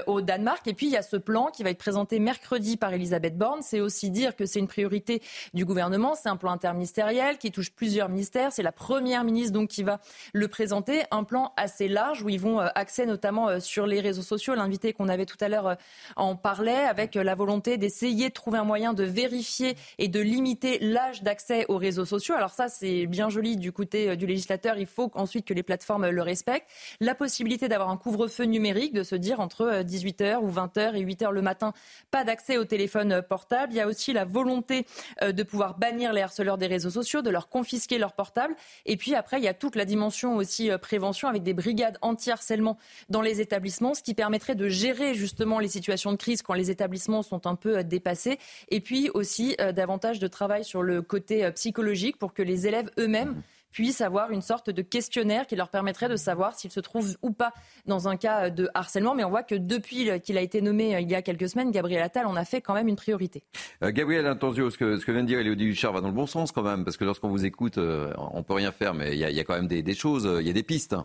au 0.07 0.21
Danemark. 0.21 0.67
Et 0.67 0.75
puis, 0.75 0.87
il 0.87 0.93
y 0.93 0.97
a 0.97 1.03
ce 1.03 1.17
plan 1.17 1.47
qui 1.47 1.63
va 1.63 1.71
être 1.71 1.79
présenté 1.79 2.19
mercredi 2.19 2.77
par 2.77 2.93
Elisabeth 2.93 3.37
Borne. 3.37 3.61
C'est 3.63 3.81
aussi 3.81 4.11
dire 4.11 4.37
que 4.37 4.47
c'est 4.47 4.59
une 4.59 4.69
priorité 4.69 5.23
du 5.55 5.65
gouvernement. 5.65 6.15
C'est 6.15 6.29
un 6.29 6.37
plan 6.37 6.53
interministériel 6.53 7.39
qui 7.39 7.51
touche 7.51 7.73
plusieurs 7.73 8.09
ministères. 8.09 8.53
C'est 8.53 8.63
la 8.63 8.73
première 8.73 9.25
ministre 9.25 9.53
donc 9.53 9.69
qui 9.69 9.83
va 9.83 10.01
le 10.33 10.49
présenter. 10.49 11.03
Un 11.11 11.25
plan 11.25 11.53
assez 11.57 11.89
large 11.89 12.23
où 12.23 12.29
ils 12.29 12.41
vont 12.41 12.59
axer 12.61 13.07
notamment 13.07 13.61
sur 13.61 13.87
les 13.87 14.01
réseaux 14.01 14.23
sociaux. 14.23 14.55
L'invité 14.55 14.93
qu'on 14.93 15.09
avait 15.09 15.27
tout 15.27 15.39
à 15.41 15.49
l'heure 15.49 15.77
en 16.17 16.37
parlait 16.37 16.85
avec 16.85 17.15
la 17.15 17.35
volonté 17.35 17.79
d'essayer 17.79 18.29
de 18.29 18.35
trouver 18.35 18.59
un 18.59 18.65
moyen 18.65 18.82
de 18.93 19.05
vérifier 19.05 19.77
et 19.99 20.09
de 20.09 20.19
limiter 20.19 20.81
l'âge 20.81 21.23
d'accès 21.23 21.65
aux 21.69 21.77
réseaux 21.77 22.05
sociaux. 22.05 22.35
Alors 22.35 22.51
ça, 22.51 22.69
c'est 22.69 23.07
bien 23.07 23.29
joli 23.29 23.57
du 23.57 23.71
côté 23.71 24.11
euh, 24.11 24.17
du 24.17 24.27
législateur. 24.27 24.77
Il 24.77 24.87
faut 24.87 25.13
ensuite 25.15 25.47
que 25.47 25.55
les 25.55 25.63
plateformes 25.63 26.09
le 26.09 26.23
respectent. 26.23 26.69
La 27.01 27.15
possibilité 27.15 27.69
d'avoir 27.69 27.91
un 27.91 27.97
couvre-feu 27.97 28.45
numérique, 28.45 28.93
de 28.93 29.05
se 29.05 29.15
dire 29.15 29.39
entre 29.39 29.83
18h 29.83 30.23
euh, 30.23 30.41
ou 30.41 30.51
20h 30.51 30.97
et 30.97 31.05
8h 31.05 31.31
le 31.31 31.43
matin, 31.43 31.73
pas 32.11 32.25
d'accès 32.25 32.57
au 32.59 32.65
téléphone 32.65 33.13
euh, 33.13 33.23
portable. 33.23 33.73
Il 33.73 33.77
y 33.77 33.81
a 33.81 33.87
aussi 33.87 34.13
la 34.13 34.25
volonté 34.25 34.87
de 35.23 35.43
pouvoir 35.43 35.79
bannir 35.79 36.13
les 36.13 36.23
harceleurs 36.23 36.59
des 36.59 36.67
réseaux 36.67 36.91
sociaux, 36.91 37.23
de 37.23 37.31
leur 37.31 37.49
confisquer 37.49 37.99
leur 37.99 38.15
portable. 38.15 38.57
Et 38.87 38.97
puis 38.97 39.15
après, 39.15 39.39
il 39.39 39.45
y 39.45 39.49
a 39.49 39.55
toute 39.55 39.77
la 39.77 39.85
dimension 39.85 40.37
aussi 40.37 40.71
prévention 40.81 41.29
avec 41.29 41.43
des 41.43 41.53
brigades 41.55 41.99
anti-harcèlement 42.01 42.79
dans 43.09 43.21
les 43.21 43.41
établissements, 43.41 43.95
ce 43.95 44.03
qui 44.03 44.15
permettrait 44.15 44.55
de 44.55 44.69
gérer 44.69 45.15
justement 45.15 45.59
les 45.59 45.69
situations 45.69 46.13
de 46.13 46.17
crise 46.17 46.43
quand 46.43 46.55
les 46.55 46.71
établissements 46.71 47.23
sont 47.23 47.47
un 47.47 47.55
peu 47.55 47.85
dépassés. 47.85 48.39
Et 48.73 48.81
puis 48.81 49.11
aussi 49.13 49.55
euh, 49.61 49.71
davantage 49.71 50.19
de 50.19 50.27
travail 50.27 50.65
sur 50.65 50.83
le 50.83 51.03
côté 51.03 51.45
euh, 51.45 51.51
psychologique 51.51 52.17
pour 52.17 52.33
que 52.33 52.43
les 52.43 52.67
élèves 52.67 52.91
eux-mêmes 52.99 53.33
mmh. 53.33 53.43
puissent 53.71 54.01
avoir 54.01 54.31
une 54.31 54.41
sorte 54.41 54.71
de 54.71 54.81
questionnaire 54.81 55.47
qui 55.47 55.57
leur 55.57 55.69
permettrait 55.69 56.09
de 56.09 56.17
savoir 56.17 56.55
s'ils 56.55 56.71
se 56.71 56.81
trouvent 56.81 57.15
ou 57.21 57.33
pas 57.33 57.53
dans 57.85 58.09
un 58.09 58.17
cas 58.17 58.47
euh, 58.47 58.51
de 58.51 58.71
harcèlement. 58.73 59.15
Mais 59.15 59.25
on 59.25 59.29
voit 59.29 59.43
que 59.43 59.55
depuis 59.55 60.09
qu'il 60.23 60.39
a 60.39 60.41
été 60.41 60.63
nommé 60.63 60.99
il 60.99 61.11
y 61.11 61.15
a 61.15 61.21
quelques 61.21 61.51
semaines, 61.51 61.71
Gabriel 61.71 62.03
Attal 62.03 62.25
en 62.25 62.35
a 62.35 62.47
fait 62.47 62.63
quand 62.63 62.73
même 62.73 62.89
une 62.89 62.97
priorité. 62.97 63.43
Gabriel 63.83 64.27
Intenzio, 64.27 64.71
ce 64.71 64.79
que, 64.79 64.97
ce 64.97 65.05
que 65.05 65.13
vient 65.13 65.23
de 65.23 65.27
dire 65.27 65.41
Elodie 65.41 65.67
Huchard 65.67 65.93
va 65.93 66.01
dans 66.01 66.09
le 66.09 66.15
bon 66.15 66.27
sens 66.27 66.51
quand 66.51 66.63
même, 66.63 66.83
parce 66.83 66.97
que 66.97 67.05
lorsqu'on 67.05 67.29
vous 67.29 67.45
écoute, 67.45 67.77
on 67.77 68.43
peut 68.43 68.55
rien 68.55 68.73
faire, 68.73 68.95
mais 68.95 69.13
il 69.13 69.19
y, 69.19 69.41
a 69.41 69.45
quand 69.45 69.55
même 69.55 69.69
des, 69.69 69.83
des 69.83 69.95
choses, 69.95 70.27
il 70.41 70.47
y 70.47 70.51
a 70.51 70.55
des 70.55 70.63
pistes. 70.63 70.97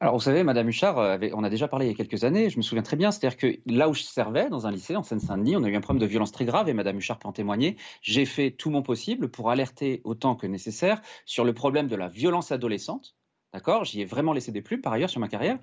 Alors, 0.00 0.14
vous 0.14 0.20
savez, 0.20 0.42
Madame 0.42 0.68
Huchard, 0.68 0.98
euh, 0.98 1.18
on 1.34 1.44
a 1.44 1.50
déjà 1.50 1.68
parlé 1.68 1.86
il 1.86 1.88
y 1.88 1.92
a 1.92 1.96
quelques 1.96 2.24
années, 2.24 2.50
je 2.50 2.56
me 2.56 2.62
souviens 2.62 2.82
très 2.82 2.96
bien, 2.96 3.10
c'est-à-dire 3.10 3.36
que 3.36 3.58
là 3.66 3.88
où 3.88 3.94
je 3.94 4.02
servais, 4.02 4.48
dans 4.48 4.66
un 4.66 4.70
lycée 4.70 4.96
en 4.96 5.02
Seine-Saint-Denis, 5.02 5.56
on 5.56 5.64
a 5.64 5.68
eu 5.68 5.76
un 5.76 5.80
problème 5.80 6.00
de 6.00 6.06
violence 6.06 6.32
très 6.32 6.44
grave 6.44 6.68
et 6.68 6.74
Madame 6.74 6.98
Huchard 6.98 7.18
peut 7.18 7.28
en 7.28 7.32
témoigner. 7.32 7.76
J'ai 8.02 8.26
fait 8.26 8.50
tout 8.50 8.70
mon 8.70 8.82
possible 8.82 9.30
pour 9.30 9.50
alerter 9.50 10.00
autant 10.04 10.34
que 10.34 10.46
nécessaire 10.46 11.00
sur 11.24 11.44
le 11.44 11.54
problème 11.54 11.86
de 11.86 11.96
la 11.96 12.08
violence 12.08 12.52
adolescente. 12.52 13.16
D'accord? 13.52 13.84
J'y 13.84 14.00
ai 14.00 14.04
vraiment 14.04 14.32
laissé 14.32 14.50
des 14.50 14.62
plumes 14.62 14.80
par 14.80 14.92
ailleurs 14.92 15.10
sur 15.10 15.20
ma 15.20 15.28
carrière. 15.28 15.58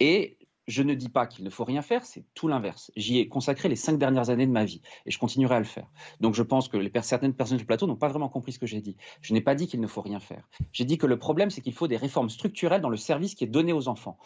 Et 0.00 0.38
je 0.66 0.82
ne 0.82 0.94
dis 0.94 1.08
pas 1.08 1.26
qu'il 1.26 1.44
ne 1.44 1.50
faut 1.50 1.64
rien 1.64 1.82
faire, 1.82 2.04
c'est 2.04 2.24
tout 2.34 2.48
l'inverse. 2.48 2.90
J'y 2.96 3.18
ai 3.18 3.28
consacré 3.28 3.68
les 3.68 3.76
cinq 3.76 3.98
dernières 3.98 4.30
années 4.30 4.46
de 4.46 4.52
ma 4.52 4.64
vie 4.64 4.80
et 5.06 5.10
je 5.10 5.18
continuerai 5.18 5.56
à 5.56 5.58
le 5.58 5.64
faire. 5.64 5.90
Donc 6.20 6.34
je 6.34 6.42
pense 6.42 6.68
que 6.68 6.78
certaines 7.02 7.34
personnes 7.34 7.58
du 7.58 7.66
plateau 7.66 7.86
n'ont 7.86 7.96
pas 7.96 8.08
vraiment 8.08 8.28
compris 8.28 8.52
ce 8.52 8.58
que 8.58 8.66
j'ai 8.66 8.80
dit. 8.80 8.96
Je 9.20 9.34
n'ai 9.34 9.40
pas 9.40 9.54
dit 9.54 9.66
qu'il 9.66 9.80
ne 9.80 9.86
faut 9.86 10.00
rien 10.02 10.20
faire. 10.20 10.48
J'ai 10.72 10.84
dit 10.84 10.98
que 10.98 11.06
le 11.06 11.18
problème, 11.18 11.50
c'est 11.50 11.60
qu'il 11.60 11.74
faut 11.74 11.88
des 11.88 11.96
réformes 11.96 12.30
structurelles 12.30 12.80
dans 12.80 12.88
le 12.88 12.96
service 12.96 13.34
qui 13.34 13.44
est 13.44 13.48
donné 13.48 13.72
aux 13.72 13.88
enfants. 13.88 14.18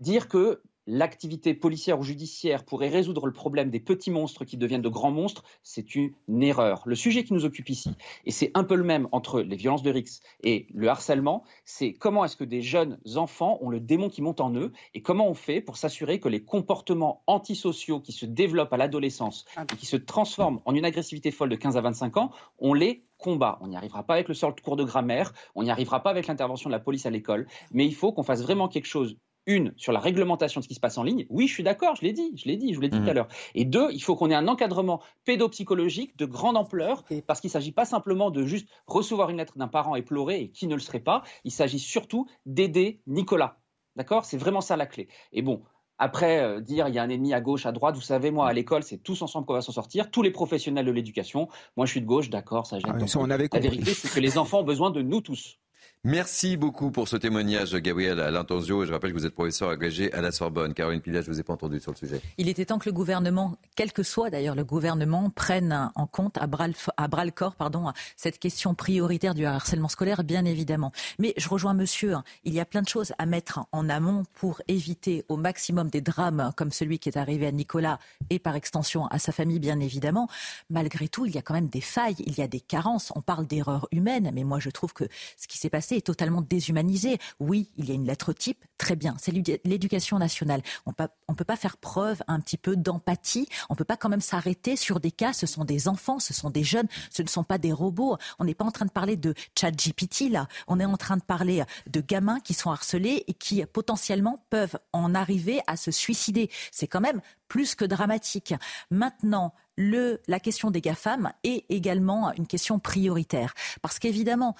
Dire 0.00 0.28
que 0.28 0.62
l'activité 0.86 1.54
policière 1.54 1.98
ou 1.98 2.02
judiciaire 2.02 2.64
pourrait 2.64 2.88
résoudre 2.88 3.26
le 3.26 3.32
problème 3.32 3.70
des 3.70 3.80
petits 3.80 4.10
monstres 4.10 4.44
qui 4.44 4.56
deviennent 4.56 4.82
de 4.82 4.88
grands 4.88 5.10
monstres, 5.10 5.44
c'est 5.62 5.94
une 5.94 6.12
erreur. 6.42 6.82
Le 6.86 6.94
sujet 6.94 7.24
qui 7.24 7.34
nous 7.34 7.44
occupe 7.44 7.68
ici, 7.68 7.90
et 8.24 8.30
c'est 8.30 8.50
un 8.54 8.64
peu 8.64 8.74
le 8.74 8.84
même 8.84 9.08
entre 9.12 9.40
les 9.40 9.56
violences 9.56 9.82
de 9.82 9.90
Rix 9.90 10.20
et 10.42 10.66
le 10.74 10.88
harcèlement, 10.88 11.44
c'est 11.64 11.92
comment 11.92 12.24
est-ce 12.24 12.36
que 12.36 12.44
des 12.44 12.62
jeunes 12.62 12.98
enfants 13.16 13.58
ont 13.60 13.70
le 13.70 13.80
démon 13.80 14.08
qui 14.08 14.22
monte 14.22 14.40
en 14.40 14.54
eux 14.54 14.72
et 14.94 15.02
comment 15.02 15.28
on 15.28 15.34
fait 15.34 15.60
pour 15.60 15.76
s'assurer 15.76 16.20
que 16.20 16.28
les 16.28 16.42
comportements 16.44 17.22
antisociaux 17.26 18.00
qui 18.00 18.12
se 18.12 18.26
développent 18.26 18.72
à 18.72 18.76
l'adolescence 18.76 19.44
et 19.72 19.76
qui 19.76 19.86
se 19.86 19.96
transforment 19.96 20.60
en 20.64 20.74
une 20.74 20.84
agressivité 20.84 21.30
folle 21.30 21.48
de 21.48 21.56
15 21.56 21.76
à 21.76 21.80
25 21.80 22.16
ans, 22.16 22.30
on 22.58 22.74
les 22.74 23.04
combat. 23.18 23.58
On 23.60 23.68
n'y 23.68 23.76
arrivera 23.76 24.02
pas 24.02 24.14
avec 24.14 24.28
le 24.28 24.34
sort 24.34 24.54
de 24.54 24.60
cours 24.60 24.76
de 24.76 24.84
grammaire, 24.84 25.32
on 25.54 25.62
n'y 25.62 25.70
arrivera 25.70 26.02
pas 26.02 26.10
avec 26.10 26.26
l'intervention 26.26 26.68
de 26.68 26.72
la 26.72 26.80
police 26.80 27.06
à 27.06 27.10
l'école, 27.10 27.46
mais 27.72 27.86
il 27.86 27.94
faut 27.94 28.12
qu'on 28.12 28.24
fasse 28.24 28.42
vraiment 28.42 28.68
quelque 28.68 28.86
chose 28.86 29.16
une, 29.46 29.72
sur 29.76 29.92
la 29.92 30.00
réglementation 30.00 30.60
de 30.60 30.64
ce 30.64 30.68
qui 30.68 30.74
se 30.74 30.80
passe 30.80 30.98
en 30.98 31.02
ligne. 31.02 31.26
Oui, 31.28 31.48
je 31.48 31.54
suis 31.54 31.62
d'accord, 31.62 31.96
je 31.96 32.02
l'ai 32.02 32.12
dit, 32.12 32.32
je 32.36 32.46
l'ai 32.46 32.56
dit, 32.56 32.70
je 32.70 32.76
vous 32.76 32.80
l'ai 32.80 32.88
dit 32.88 32.98
tout 32.98 33.04
à 33.04 33.08
mhm. 33.08 33.14
l'heure. 33.14 33.28
Et 33.54 33.64
deux, 33.64 33.88
il 33.92 34.02
faut 34.02 34.16
qu'on 34.16 34.30
ait 34.30 34.34
un 34.34 34.48
encadrement 34.48 35.02
pédopsychologique 35.24 36.16
de 36.16 36.26
grande 36.26 36.56
ampleur, 36.56 37.04
parce 37.26 37.40
qu'il 37.40 37.48
ne 37.48 37.52
s'agit 37.52 37.72
pas 37.72 37.84
simplement 37.84 38.30
de 38.30 38.44
juste 38.44 38.68
recevoir 38.86 39.30
une 39.30 39.38
lettre 39.38 39.58
d'un 39.58 39.68
parent 39.68 39.96
et 39.96 40.02
pleurer, 40.02 40.40
et 40.40 40.50
qui 40.50 40.66
ne 40.66 40.74
le 40.74 40.80
serait 40.80 41.00
pas. 41.00 41.22
Il 41.44 41.50
s'agit 41.50 41.78
surtout 41.78 42.26
d'aider 42.46 43.00
Nicolas. 43.06 43.58
D'accord? 43.96 44.24
C'est 44.24 44.38
vraiment 44.38 44.60
ça 44.60 44.76
la 44.76 44.86
clé. 44.86 45.08
Et 45.32 45.42
bon, 45.42 45.62
après, 45.98 46.40
euh, 46.42 46.60
dire 46.60 46.88
il 46.88 46.94
y 46.94 46.98
a 46.98 47.02
un 47.02 47.08
ennemi 47.08 47.34
à 47.34 47.40
gauche, 47.40 47.66
à 47.66 47.72
droite, 47.72 47.94
vous 47.94 48.00
savez, 48.00 48.30
moi, 48.30 48.48
à 48.48 48.52
l'école, 48.52 48.82
c'est 48.82 48.98
tous 48.98 49.22
ensemble 49.22 49.46
qu'on 49.46 49.54
va 49.54 49.60
s'en 49.60 49.72
sortir. 49.72 50.10
Tous 50.10 50.22
les 50.22 50.30
professionnels 50.30 50.86
de 50.86 50.90
l'éducation. 50.90 51.48
Moi, 51.76 51.86
je 51.86 51.92
suis 51.92 52.00
de 52.00 52.06
gauche, 52.06 52.30
d'accord, 52.30 52.66
ça 52.66 52.78
gêne. 52.78 52.92
Ah, 52.92 53.04
on 53.16 53.30
avait 53.30 53.48
la 53.52 53.60
vérité, 53.60 53.94
c'est 53.94 54.12
que 54.12 54.20
les 54.20 54.38
enfants 54.38 54.60
ont 54.60 54.64
besoin 54.64 54.90
de 54.90 55.02
nous 55.02 55.20
tous. 55.20 55.58
Merci 56.04 56.56
beaucoup 56.56 56.90
pour 56.90 57.06
ce 57.06 57.16
témoignage, 57.16 57.76
Gabriel 57.76 58.18
Lintenzio. 58.18 58.84
Je 58.84 58.92
rappelle 58.92 59.12
que 59.12 59.16
vous 59.16 59.24
êtes 59.24 59.34
professeur 59.34 59.68
agrégé 59.68 60.12
à 60.12 60.20
la 60.20 60.32
Sorbonne. 60.32 60.74
Caroline 60.74 61.00
Pilat, 61.00 61.20
je 61.20 61.28
ne 61.28 61.34
vous 61.34 61.38
ai 61.38 61.44
pas 61.44 61.52
entendu 61.52 61.78
sur 61.78 61.92
le 61.92 61.96
sujet. 61.96 62.20
Il 62.38 62.48
était 62.48 62.64
temps 62.64 62.80
que 62.80 62.88
le 62.88 62.92
gouvernement, 62.92 63.56
quel 63.76 63.92
que 63.92 64.02
soit 64.02 64.28
d'ailleurs 64.28 64.56
le 64.56 64.64
gouvernement, 64.64 65.30
prenne 65.30 65.92
en 65.94 66.06
compte 66.08 66.38
à 66.38 66.48
bras, 66.48 66.66
le, 66.66 67.30
corps 67.30 67.54
pardon, 67.54 67.92
cette 68.16 68.40
question 68.40 68.74
prioritaire 68.74 69.32
du 69.32 69.44
harcèlement 69.44 69.88
scolaire, 69.88 70.24
bien 70.24 70.44
évidemment. 70.44 70.90
Mais 71.20 71.34
je 71.36 71.48
rejoins 71.48 71.72
monsieur, 71.72 72.14
hein. 72.14 72.24
il 72.42 72.52
y 72.52 72.58
a 72.58 72.64
plein 72.64 72.82
de 72.82 72.88
choses 72.88 73.12
à 73.18 73.24
mettre 73.24 73.60
en 73.70 73.88
amont 73.88 74.24
pour 74.34 74.60
éviter 74.66 75.24
au 75.28 75.36
maximum 75.36 75.88
des 75.88 76.00
drames 76.00 76.52
comme 76.56 76.72
celui 76.72 76.98
qui 76.98 77.10
est 77.10 77.16
arrivé 77.16 77.46
à 77.46 77.52
Nicolas 77.52 78.00
et 78.28 78.40
par 78.40 78.56
extension 78.56 79.06
à 79.06 79.20
sa 79.20 79.30
famille, 79.30 79.60
bien 79.60 79.78
évidemment. 79.78 80.26
Malgré 80.68 81.06
tout, 81.06 81.26
il 81.26 81.34
y 81.36 81.38
a 81.38 81.42
quand 81.42 81.54
même 81.54 81.68
des 81.68 81.80
failles, 81.80 82.16
il 82.26 82.36
y 82.36 82.42
a 82.42 82.48
des 82.48 82.58
carences. 82.58 83.12
On 83.14 83.20
parle 83.20 83.46
d'erreurs 83.46 83.86
humaines, 83.92 84.32
mais 84.34 84.42
moi 84.42 84.58
je 84.58 84.70
trouve 84.70 84.92
que 84.92 85.04
ce 85.36 85.46
qui 85.46 85.58
s'est 85.58 85.70
passé 85.70 85.91
totalement 86.00 86.40
déshumanisé. 86.40 87.18
Oui, 87.40 87.68
il 87.76 87.88
y 87.88 87.92
a 87.92 87.94
une 87.94 88.06
lettre 88.06 88.32
type, 88.32 88.64
très 88.78 88.96
bien, 88.96 89.16
c'est 89.18 89.32
l'éducation 89.64 90.18
nationale. 90.18 90.62
On 90.86 90.92
ne 90.92 91.34
peut 91.34 91.44
pas 91.44 91.56
faire 91.56 91.76
preuve 91.76 92.22
un 92.28 92.40
petit 92.40 92.56
peu 92.56 92.76
d'empathie. 92.76 93.46
On 93.68 93.74
ne 93.74 93.76
peut 93.76 93.84
pas 93.84 93.96
quand 93.96 94.08
même 94.08 94.20
s'arrêter 94.20 94.76
sur 94.76 95.00
des 95.00 95.10
cas, 95.10 95.32
ce 95.32 95.46
sont 95.46 95.64
des 95.64 95.88
enfants, 95.88 96.18
ce 96.18 96.34
sont 96.34 96.50
des 96.50 96.64
jeunes, 96.64 96.88
ce 97.10 97.22
ne 97.22 97.28
sont 97.28 97.44
pas 97.44 97.58
des 97.58 97.72
robots. 97.72 98.16
On 98.38 98.44
n'est 98.44 98.54
pas 98.54 98.64
en 98.64 98.70
train 98.70 98.86
de 98.86 98.90
parler 98.90 99.16
de 99.16 99.34
chat 99.58 99.70
GPT 99.70 100.30
là, 100.30 100.48
on 100.66 100.80
est 100.80 100.84
en 100.84 100.96
train 100.96 101.16
de 101.16 101.22
parler 101.22 101.64
de 101.88 102.00
gamins 102.00 102.40
qui 102.40 102.54
sont 102.54 102.70
harcelés 102.70 103.24
et 103.26 103.34
qui 103.34 103.64
potentiellement 103.66 104.44
peuvent 104.50 104.78
en 104.92 105.14
arriver 105.14 105.60
à 105.66 105.76
se 105.76 105.90
suicider. 105.90 106.50
C'est 106.70 106.86
quand 106.86 107.00
même 107.00 107.20
plus 107.48 107.74
que 107.74 107.84
dramatique. 107.84 108.54
Maintenant, 108.90 109.52
la 109.76 110.40
question 110.40 110.70
des 110.70 110.80
GAFAM 110.80 111.32
est 111.44 111.64
également 111.68 112.32
une 112.32 112.46
question 112.46 112.78
prioritaire. 112.78 113.54
Parce 113.82 113.98
qu'évidemment, 113.98 114.54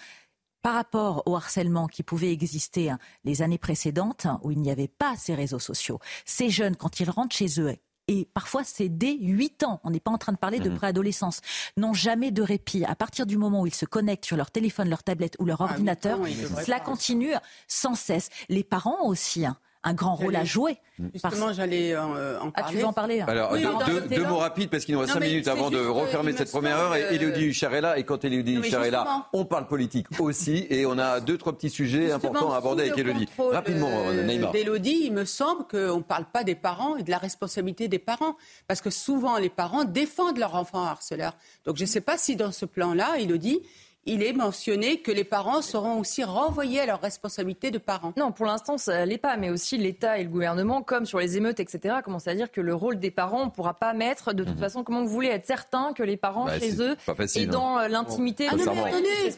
par 0.62 0.74
rapport 0.74 1.22
au 1.26 1.36
harcèlement 1.36 1.86
qui 1.86 2.02
pouvait 2.02 2.32
exister 2.32 2.90
hein, 2.90 2.98
les 3.24 3.42
années 3.42 3.58
précédentes, 3.58 4.26
hein, 4.26 4.40
où 4.42 4.50
il 4.50 4.60
n'y 4.60 4.70
avait 4.70 4.88
pas 4.88 5.16
ces 5.16 5.34
réseaux 5.34 5.58
sociaux, 5.58 5.98
ces 6.24 6.50
jeunes, 6.50 6.76
quand 6.76 7.00
ils 7.00 7.10
rentrent 7.10 7.34
chez 7.34 7.60
eux, 7.60 7.76
et 8.08 8.28
parfois 8.34 8.64
c'est 8.64 8.88
dès 8.88 9.16
8 9.18 9.62
ans, 9.64 9.80
on 9.84 9.90
n'est 9.90 10.00
pas 10.00 10.10
en 10.10 10.18
train 10.18 10.32
de 10.32 10.38
parler 10.38 10.58
de 10.58 10.70
mmh. 10.70 10.76
préadolescence, 10.76 11.40
n'ont 11.76 11.94
jamais 11.94 12.30
de 12.30 12.42
répit. 12.42 12.84
À 12.84 12.94
partir 12.94 13.26
du 13.26 13.36
moment 13.36 13.62
où 13.62 13.66
ils 13.66 13.74
se 13.74 13.86
connectent 13.86 14.24
sur 14.24 14.36
leur 14.36 14.50
téléphone, 14.50 14.88
leur 14.88 15.02
tablette 15.02 15.36
ou 15.38 15.44
leur 15.44 15.62
ah 15.62 15.64
ordinateur, 15.64 16.18
cela 16.64 16.80
continue 16.80 17.32
sans 17.68 17.94
cesse. 17.94 18.28
Les 18.48 18.64
parents 18.64 19.06
aussi. 19.06 19.46
Hein, 19.46 19.56
un 19.84 19.94
grand 19.94 20.14
rôle 20.14 20.36
à 20.36 20.44
jouer. 20.44 20.78
Justement, 21.12 21.52
j'allais 21.52 21.92
euh, 21.94 22.38
en, 22.38 22.50
parler. 22.50 22.52
Ah, 22.54 22.70
tu 22.70 22.76
veux 22.76 22.84
en 22.84 22.92
parler 22.92 23.20
hein 23.20 23.26
Alors, 23.28 23.54
deux, 23.56 24.24
mots 24.24 24.38
rapides 24.38 24.70
parce 24.70 24.84
qu'il 24.84 24.94
nous 24.94 25.00
reste 25.00 25.12
cinq 25.12 25.20
minutes 25.20 25.48
avant 25.48 25.70
de 25.70 25.78
refermer 25.78 26.32
cette 26.32 26.50
première 26.50 26.76
heure. 26.76 26.94
Et 26.94 27.14
Elodie 27.14 27.46
Huchard 27.46 27.74
est 27.74 27.80
là. 27.80 27.98
Et 27.98 28.04
quand 28.04 28.24
Elodie 28.24 28.56
Huchard 28.56 28.84
est 28.84 28.90
là, 28.90 29.28
on 29.32 29.44
parle 29.44 29.66
politique 29.66 30.06
aussi. 30.20 30.66
Et 30.70 30.86
on 30.86 30.98
a 30.98 31.20
deux, 31.20 31.38
trois 31.38 31.52
petits 31.52 31.70
sujets 31.70 32.12
importants 32.12 32.52
à 32.52 32.58
aborder 32.58 32.84
avec 32.84 32.98
Elodie. 32.98 33.28
Rapidement, 33.38 33.90
euh, 33.90 34.24
Neymar. 34.24 34.52
D'Elodie, 34.52 35.02
il 35.04 35.12
me 35.12 35.24
semble 35.24 35.66
qu'on 35.66 35.98
ne 35.98 36.02
parle 36.02 36.26
pas 36.26 36.44
des 36.44 36.54
parents 36.54 36.96
et 36.96 37.02
de 37.02 37.10
la 37.10 37.18
responsabilité 37.18 37.88
des 37.88 37.98
parents. 37.98 38.36
Parce 38.68 38.80
que 38.80 38.90
souvent, 38.90 39.38
les 39.38 39.50
parents 39.50 39.84
défendent 39.84 40.38
leur 40.38 40.54
enfant 40.54 40.84
harceleur. 40.84 41.34
Donc, 41.64 41.76
je 41.76 41.82
ne 41.82 41.88
sais 41.88 42.00
pas 42.00 42.16
si 42.16 42.36
dans 42.36 42.52
ce 42.52 42.66
plan-là, 42.66 43.18
Elodie, 43.18 43.62
il 44.05 44.22
est 44.22 44.32
mentionné 44.32 44.98
que 44.98 45.12
les 45.12 45.22
parents 45.22 45.62
seront 45.62 46.00
aussi 46.00 46.24
renvoyés 46.24 46.80
à 46.80 46.86
leurs 46.86 47.00
responsabilités 47.00 47.70
de 47.70 47.78
parents. 47.78 48.12
Non, 48.16 48.32
pour 48.32 48.46
l'instant, 48.46 48.76
ça 48.76 49.07
l'est 49.07 49.18
pas, 49.18 49.36
mais 49.36 49.50
aussi 49.50 49.78
l'État 49.78 50.18
et 50.18 50.24
le 50.24 50.28
gouvernement, 50.28 50.82
comme 50.82 51.07
sur 51.07 51.20
les 51.20 51.36
émeutes, 51.36 51.61
etc., 51.61 51.96
commencent 52.05 52.26
à 52.26 52.34
dire 52.34 52.50
que 52.50 52.61
le 52.61 52.74
rôle 52.74 52.98
des 52.98 53.12
parents, 53.12 53.42
on 53.42 53.46
ne 53.46 53.50
pourra 53.50 53.74
pas 53.74 53.92
mettre. 53.92 54.32
De 54.32 54.42
toute 54.42 54.55
mhm. 54.55 54.61
façon, 54.61 54.82
comment 54.82 55.03
vous 55.03 55.09
voulez 55.09 55.28
être 55.28 55.46
certain 55.46 55.92
que 55.92 56.03
les 56.03 56.16
parents, 56.16 56.46
bah, 56.46 56.59
chez 56.59 56.80
eux, 56.82 56.96
et 57.36 57.46
dans 57.46 57.78
euh, 57.78 57.88
l'intimité... 57.88 58.48
Ah, 58.50 58.55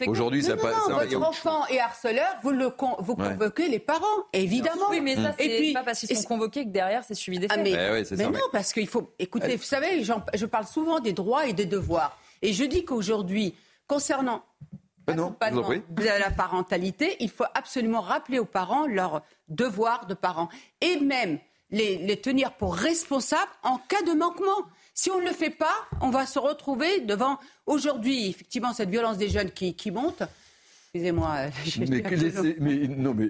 Aujourd'hui, 0.07 0.43
ça 0.43 0.57
passe. 0.57 0.75
Votre 0.89 1.21
enfant 1.21 1.67
est 1.67 1.79
harceleur, 1.79 2.35
vous, 2.41 2.51
le 2.51 2.71
vous 2.99 3.15
convoquez 3.15 3.69
les 3.69 3.79
parents, 3.79 4.23
évidemment. 4.33 4.85
Oui, 4.89 5.01
mais 5.01 5.15
ça, 5.15 5.33
c'est 5.37 5.47
n'est 5.47 5.73
pas 5.73 5.83
parce 5.83 5.99
qu'ils 5.99 6.17
sont 6.17 6.27
convoqués 6.27 6.63
que 6.65 6.69
derrière, 6.69 7.03
c'est 7.07 7.13
suivi 7.13 7.39
des 7.39 7.47
ah, 7.49 7.55
faits. 7.55 8.11
mais, 8.17 8.25
non, 8.25 8.39
parce 8.51 8.73
qu'il 8.73 8.87
faut... 8.87 9.11
Écoutez, 9.19 9.55
vous 9.55 9.63
savez, 9.63 10.03
je 10.03 10.45
parle 10.45 10.65
souvent 10.65 10.99
des 10.99 11.13
droits 11.13 11.45
et 11.45 11.53
des 11.53 11.65
devoirs. 11.65 12.17
Et 12.41 12.53
je 12.53 12.63
dis 12.63 12.85
qu'aujourd'hui, 12.85 13.55
concernant 13.87 14.43
de 15.07 16.03
la 16.03 16.31
parentalité, 16.31 17.15
il 17.19 17.29
faut 17.29 17.45
absolument 17.53 18.01
rappeler 18.01 18.39
aux 18.39 18.45
parents 18.45 18.87
leurs 18.87 19.21
devoirs 19.47 20.07
de 20.07 20.13
parents 20.13 20.49
et 20.81 20.99
même 20.99 21.39
les, 21.71 22.19
tenir 22.21 22.53
pour 22.53 22.75
responsables 22.75 23.51
en 23.63 23.77
cas 23.77 24.01
de 24.03 24.13
manquement. 24.13 24.65
Si 24.93 25.11
on 25.11 25.19
ne 25.19 25.25
le 25.25 25.33
fait 25.33 25.49
pas, 25.49 25.75
on 26.01 26.09
va 26.09 26.25
se 26.25 26.39
retrouver 26.39 27.01
devant 27.01 27.37
aujourd'hui 27.65 28.29
effectivement 28.29 28.73
cette 28.73 28.89
violence 28.89 29.17
des 29.17 29.29
jeunes 29.29 29.51
qui, 29.51 29.75
qui 29.75 29.91
monte. 29.91 30.23
Excusez-moi. 30.95 31.35
Mais, 31.79 32.55
mais, 32.59 32.87
non, 32.87 33.13
mais 33.13 33.29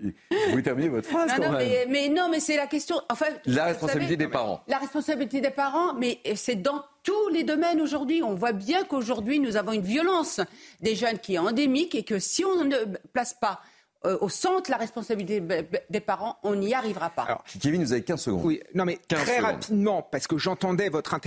vous 0.52 0.62
terminez 0.62 0.88
votre 0.88 1.10
phrase 1.10 1.30
non, 1.30 1.36
quand 1.38 1.52
non, 1.52 1.58
même. 1.58 1.90
Mais, 1.90 2.10
non, 2.10 2.30
mais 2.30 2.40
c'est 2.40 2.58
la 2.58 2.68
question. 2.68 3.02
Enfin, 3.10 3.26
la 3.46 3.66
responsabilité 3.66 4.18
des 4.18 4.28
parents. 4.28 4.62
La 4.68 4.78
responsabilité 4.78 5.42
des 5.42 5.50
parents, 5.50 5.96
mais 5.96 6.20
c'est 6.36 6.62
dans 6.62 6.84
tous 7.02 7.30
les 7.30 7.44
domaines 7.44 7.82
aujourd'hui. 7.82 8.22
On 8.22 8.36
voit 8.36 8.52
bien 8.52 8.84
qu'aujourd'hui, 8.84 9.40
nous 9.40 9.58
avons 9.58 9.72
une 9.72 9.82
violence 9.82 10.42
des 10.82 10.96
jeunes 10.96 11.18
qui 11.18 11.36
est 11.36 11.40
endémique 11.40 11.96
et 11.96 12.04
que 12.04 12.20
si 12.20 12.46
on 12.46 12.66
ne 12.66 12.78
place 13.14 13.34
pas 13.34 13.62
euh, 14.06 14.18
au 14.22 14.30
centre 14.30 14.70
la 14.70 14.78
responsabilité 14.78 15.42
des 15.90 16.00
parents, 16.00 16.38
on 16.44 16.56
n'y 16.56 16.76
arrivera 16.76 17.10
pas. 17.10 17.24
Alors, 17.24 17.44
Kevin, 17.60 17.84
vous 17.84 17.94
avez 17.94 18.04
15 18.04 18.22
secondes. 18.22 18.46
Oui, 18.46 18.62
non 18.76 18.86
mais 18.86 19.00
très 19.08 19.40
rapidement, 19.40 20.04
parce 20.04 20.28
que 20.28 20.38
j'entendais 20.38 20.90
votre 20.90 21.18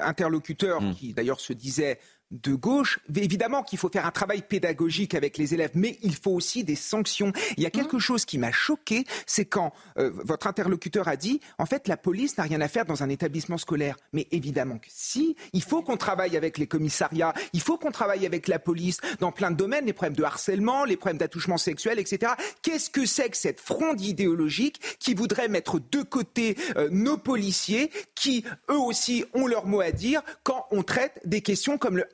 interlocuteur 0.00 0.82
hmm. 0.82 0.94
qui 0.94 1.12
d'ailleurs 1.12 1.40
se 1.40 1.52
disait 1.52 2.00
de 2.30 2.54
gauche. 2.54 3.00
Évidemment 3.14 3.62
qu'il 3.62 3.78
faut 3.78 3.88
faire 3.88 4.06
un 4.06 4.10
travail 4.10 4.42
pédagogique 4.42 5.14
avec 5.14 5.38
les 5.38 5.54
élèves, 5.54 5.70
mais 5.74 5.98
il 6.02 6.14
faut 6.14 6.32
aussi 6.32 6.64
des 6.64 6.74
sanctions. 6.74 7.32
Il 7.56 7.62
y 7.62 7.66
a 7.66 7.70
quelque 7.70 7.98
chose 7.98 8.24
qui 8.24 8.38
m'a 8.38 8.52
choqué, 8.52 9.04
c'est 9.26 9.46
quand 9.46 9.72
euh, 9.98 10.10
votre 10.24 10.46
interlocuteur 10.46 11.08
a 11.08 11.16
dit, 11.16 11.40
en 11.58 11.66
fait, 11.66 11.88
la 11.88 11.96
police 11.96 12.36
n'a 12.36 12.44
rien 12.44 12.60
à 12.60 12.68
faire 12.68 12.84
dans 12.84 13.02
un 13.02 13.08
établissement 13.08 13.58
scolaire. 13.58 13.96
Mais 14.12 14.26
évidemment 14.30 14.78
que 14.78 14.88
si, 14.88 15.36
il 15.52 15.62
faut 15.62 15.82
qu'on 15.82 15.96
travaille 15.96 16.36
avec 16.36 16.58
les 16.58 16.66
commissariats, 16.66 17.32
il 17.52 17.60
faut 17.60 17.78
qu'on 17.78 17.90
travaille 17.90 18.26
avec 18.26 18.48
la 18.48 18.58
police 18.58 18.98
dans 19.20 19.32
plein 19.32 19.50
de 19.50 19.56
domaines, 19.56 19.86
les 19.86 19.92
problèmes 19.92 20.16
de 20.16 20.24
harcèlement, 20.24 20.84
les 20.84 20.96
problèmes 20.96 21.18
d'attouchement 21.18 21.58
sexuel, 21.58 21.98
etc. 21.98 22.32
Qu'est-ce 22.62 22.90
que 22.90 23.06
c'est 23.06 23.30
que 23.30 23.36
cette 23.36 23.60
fronde 23.60 24.00
idéologique 24.00 24.80
qui 24.98 25.14
voudrait 25.14 25.48
mettre 25.48 25.80
de 25.90 26.02
côté 26.02 26.56
euh, 26.76 26.88
nos 26.90 27.16
policiers, 27.16 27.90
qui 28.14 28.44
eux 28.70 28.78
aussi 28.78 29.24
ont 29.34 29.46
leur 29.46 29.66
mot 29.66 29.80
à 29.80 29.92
dire 29.92 30.22
quand 30.42 30.66
on 30.70 30.82
traite 30.82 31.20
des 31.24 31.40
questions 31.40 31.78
comme 31.78 31.96
le. 31.96 32.04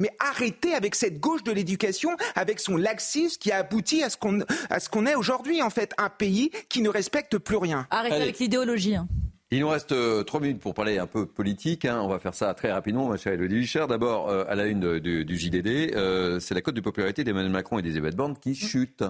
Mais 0.00 0.10
arrêtez 0.18 0.74
avec 0.74 0.94
cette 0.94 1.20
gauche 1.20 1.42
de 1.42 1.52
l'éducation, 1.52 2.10
avec 2.34 2.60
son 2.60 2.76
laxisme 2.76 3.38
qui 3.38 3.52
a 3.52 3.58
abouti 3.58 4.02
à 4.02 4.10
ce 4.10 4.88
qu'on 4.88 5.06
est 5.06 5.14
aujourd'hui 5.14 5.62
en 5.62 5.70
fait, 5.70 5.92
un 5.98 6.08
pays 6.10 6.50
qui 6.68 6.82
ne 6.82 6.88
respecte 6.88 7.38
plus 7.38 7.56
rien. 7.56 7.86
Arrêtez 7.90 8.16
avec 8.16 8.38
l'idéologie. 8.38 8.96
Hein. 8.96 9.06
Il 9.52 9.60
nous 9.60 9.68
reste 9.68 9.92
euh, 9.92 10.22
trois 10.22 10.40
minutes 10.40 10.60
pour 10.60 10.72
parler 10.72 10.96
un 10.96 11.06
peu 11.06 11.26
politique. 11.26 11.84
Hein. 11.84 12.00
On 12.02 12.08
va 12.08 12.18
faire 12.18 12.34
ça 12.34 12.54
très 12.54 12.72
rapidement, 12.72 13.06
ma 13.06 13.18
chère 13.18 13.34
Elodie 13.34 13.58
Richard. 13.58 13.86
D'abord, 13.86 14.30
euh, 14.30 14.44
à 14.48 14.54
la 14.54 14.64
une 14.64 14.98
du, 14.98 15.36
JDD, 15.36 15.94
euh, 15.94 16.40
c'est 16.40 16.54
la 16.54 16.62
cote 16.62 16.74
de 16.74 16.80
popularité 16.80 17.22
d'Emmanuel 17.22 17.52
Macron 17.52 17.78
et 17.78 17.82
des 17.82 18.00
Borne 18.00 18.34
qui 18.40 18.54
chute. 18.54 19.04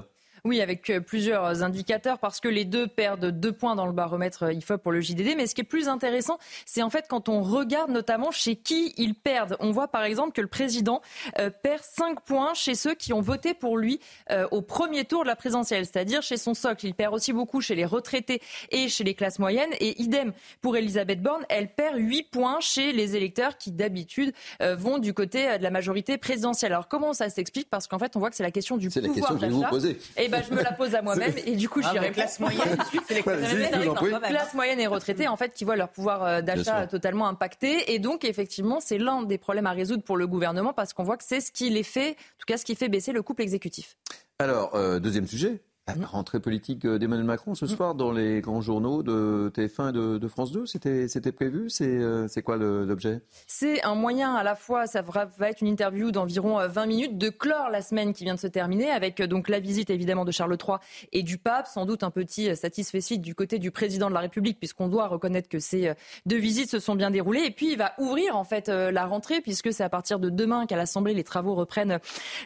Oui, 0.44 0.60
avec 0.60 0.90
euh, 0.90 0.98
plusieurs 0.98 1.62
indicateurs, 1.62 2.18
parce 2.18 2.40
que 2.40 2.48
les 2.48 2.64
deux 2.64 2.88
perdent 2.88 3.26
deux 3.26 3.52
points 3.52 3.76
dans 3.76 3.86
le 3.86 3.92
baromètre 3.92 4.52
IFOP 4.52 4.78
pour 4.78 4.90
le 4.90 5.00
JDD. 5.00 5.36
Mais 5.36 5.46
ce 5.46 5.54
qui 5.54 5.60
est 5.60 5.64
plus 5.64 5.88
intéressant, 5.88 6.36
c'est 6.66 6.82
en 6.82 6.90
fait 6.90 7.06
quand 7.08 7.28
on 7.28 7.42
regarde 7.42 7.92
notamment 7.92 8.32
chez 8.32 8.56
qui 8.56 8.92
ils 8.96 9.14
perdent. 9.14 9.56
On 9.60 9.70
voit 9.70 9.86
par 9.86 10.02
exemple 10.02 10.32
que 10.32 10.40
le 10.40 10.48
président 10.48 11.00
euh, 11.38 11.48
perd 11.48 11.82
cinq 11.84 12.22
points 12.22 12.54
chez 12.54 12.74
ceux 12.74 12.94
qui 12.94 13.12
ont 13.12 13.20
voté 13.20 13.54
pour 13.54 13.78
lui 13.78 14.00
euh, 14.32 14.48
au 14.50 14.62
premier 14.62 15.04
tour 15.04 15.22
de 15.22 15.28
la 15.28 15.36
présidentielle, 15.36 15.86
c'est-à-dire 15.86 16.22
chez 16.22 16.36
son 16.36 16.54
socle. 16.54 16.86
Il 16.86 16.94
perd 16.94 17.14
aussi 17.14 17.32
beaucoup 17.32 17.60
chez 17.60 17.76
les 17.76 17.84
retraités 17.84 18.42
et 18.72 18.88
chez 18.88 19.04
les 19.04 19.14
classes 19.14 19.38
moyennes. 19.38 19.70
Et 19.78 20.02
idem 20.02 20.32
pour 20.60 20.76
Elisabeth 20.76 21.22
Borne, 21.22 21.44
elle 21.50 21.68
perd 21.68 21.96
huit 21.98 22.24
points 22.24 22.58
chez 22.58 22.90
les 22.90 23.14
électeurs 23.14 23.58
qui 23.58 23.70
d'habitude 23.70 24.32
vont 24.60 24.98
du 24.98 25.14
côté 25.14 25.58
de 25.58 25.62
la 25.62 25.70
majorité 25.70 26.18
présidentielle. 26.18 26.72
Alors 26.72 26.88
comment 26.88 27.12
ça 27.12 27.28
s'explique? 27.30 27.70
Parce 27.70 27.86
qu'en 27.86 28.00
fait, 28.00 28.16
on 28.16 28.18
voit 28.18 28.30
que 28.30 28.36
c'est 28.36 28.42
la 28.42 28.50
question 28.50 28.76
du 28.76 28.88
pouvoir 28.88 29.04
d'achat. 29.12 29.22
C'est 29.22 29.32
la 29.32 29.36
question 29.36 29.36
que 29.36 29.40
je 29.40 29.46
vais 29.46 29.64
vous 29.64 29.70
poser. 29.70 29.98
Et 30.16 30.31
bah, 30.32 30.42
je 30.48 30.54
me 30.54 30.62
la 30.62 30.72
pose 30.72 30.94
à 30.94 31.02
moi-même 31.02 31.34
et 31.44 31.54
du 31.56 31.68
coup, 31.68 31.82
j'irai 31.82 32.10
classe 32.10 32.40
moyenne. 32.40 32.76
classe 33.06 34.54
moyenne 34.54 34.80
et 34.80 34.86
retraitée, 34.86 35.28
en 35.28 35.36
fait, 35.36 35.52
qui 35.52 35.64
voient 35.64 35.76
leur 35.76 35.90
pouvoir 35.90 36.24
euh, 36.24 36.40
d'achat 36.40 36.86
totalement 36.86 37.28
impacté. 37.28 37.92
Et 37.92 37.98
donc, 37.98 38.24
effectivement, 38.24 38.80
c'est 38.80 38.98
l'un 38.98 39.22
des 39.22 39.38
problèmes 39.38 39.66
à 39.66 39.72
résoudre 39.72 40.02
pour 40.02 40.16
le 40.16 40.26
gouvernement 40.26 40.72
parce 40.72 40.92
qu'on 40.92 41.04
voit 41.04 41.16
que 41.16 41.24
c'est 41.24 41.40
ce 41.40 41.52
qui 41.52 41.70
les 41.70 41.82
fait, 41.82 42.10
en 42.10 42.38
tout 42.38 42.46
cas, 42.46 42.56
ce 42.56 42.64
qui 42.64 42.74
fait 42.74 42.88
baisser 42.88 43.12
le 43.12 43.22
couple 43.22 43.42
exécutif. 43.42 43.96
Alors, 44.38 44.74
euh, 44.74 44.98
deuxième 44.98 45.26
sujet, 45.26 45.62
La 45.88 46.06
rentrée 46.06 46.38
politique 46.38 46.86
d'Emmanuel 46.86 47.26
Macron 47.26 47.56
ce 47.56 47.66
soir 47.66 47.96
dans 47.96 48.12
les 48.12 48.40
grands 48.40 48.60
journaux 48.60 49.02
de 49.02 49.50
TF1 49.52 49.88
et 49.88 50.20
de, 50.20 50.28
France 50.28 50.52
2, 50.52 50.64
c'était 50.64 51.32
prévu 51.32 51.66
euh, 51.80 52.28
C'est 52.28 52.40
quoi 52.40 52.56
l'objet? 52.56 53.20
C'est 53.48 53.82
un 53.82 53.96
moyen 53.96 54.32
à 54.36 54.44
la 54.44 54.54
fois, 54.54 54.86
ça 54.86 55.02
va, 55.02 55.28
être 55.48 55.60
une 55.60 55.66
interview 55.66 56.12
d'environ 56.12 56.64
20 56.68 56.82
euh, 56.82 56.86
minutes, 56.86 57.18
de 57.18 57.30
clore 57.30 57.68
la 57.68 57.82
semaine 57.82 58.12
qui 58.12 58.22
vient 58.22 58.36
de 58.36 58.38
se 58.38 58.46
terminer 58.46 58.92
avec 58.92 59.18
euh, 59.18 59.26
donc 59.26 59.48
la 59.48 59.58
visite 59.58 59.90
évidemment 59.90 60.24
de 60.24 60.30
Charles 60.30 60.56
III 60.56 60.76
et 61.10 61.24
du 61.24 61.36
pape, 61.36 61.66
sans 61.66 61.84
doute 61.84 62.04
un 62.04 62.12
petit 62.12 62.54
satisfait 62.54 63.00
du 63.16 63.34
côté 63.34 63.58
du 63.58 63.72
président 63.72 64.08
de 64.08 64.14
la 64.14 64.20
République 64.20 64.60
puisqu'on 64.60 64.86
doit 64.86 65.08
reconnaître 65.08 65.48
que 65.48 65.58
ces 65.58 65.92
deux 66.26 66.38
visites 66.38 66.70
se 66.70 66.78
sont 66.78 66.94
bien 66.94 67.10
déroulées. 67.10 67.42
Et 67.44 67.50
puis 67.50 67.72
il 67.72 67.78
va 67.78 67.94
ouvrir 67.98 68.36
en 68.36 68.44
fait 68.44 68.68
la 68.68 69.04
rentrée 69.04 69.40
puisque 69.40 69.72
c'est 69.72 69.82
à 69.82 69.88
partir 69.88 70.20
de 70.20 70.30
demain 70.30 70.66
qu'à 70.66 70.76
l'Assemblée 70.76 71.12
les 71.12 71.24
travaux 71.24 71.56
reprennent 71.56 71.98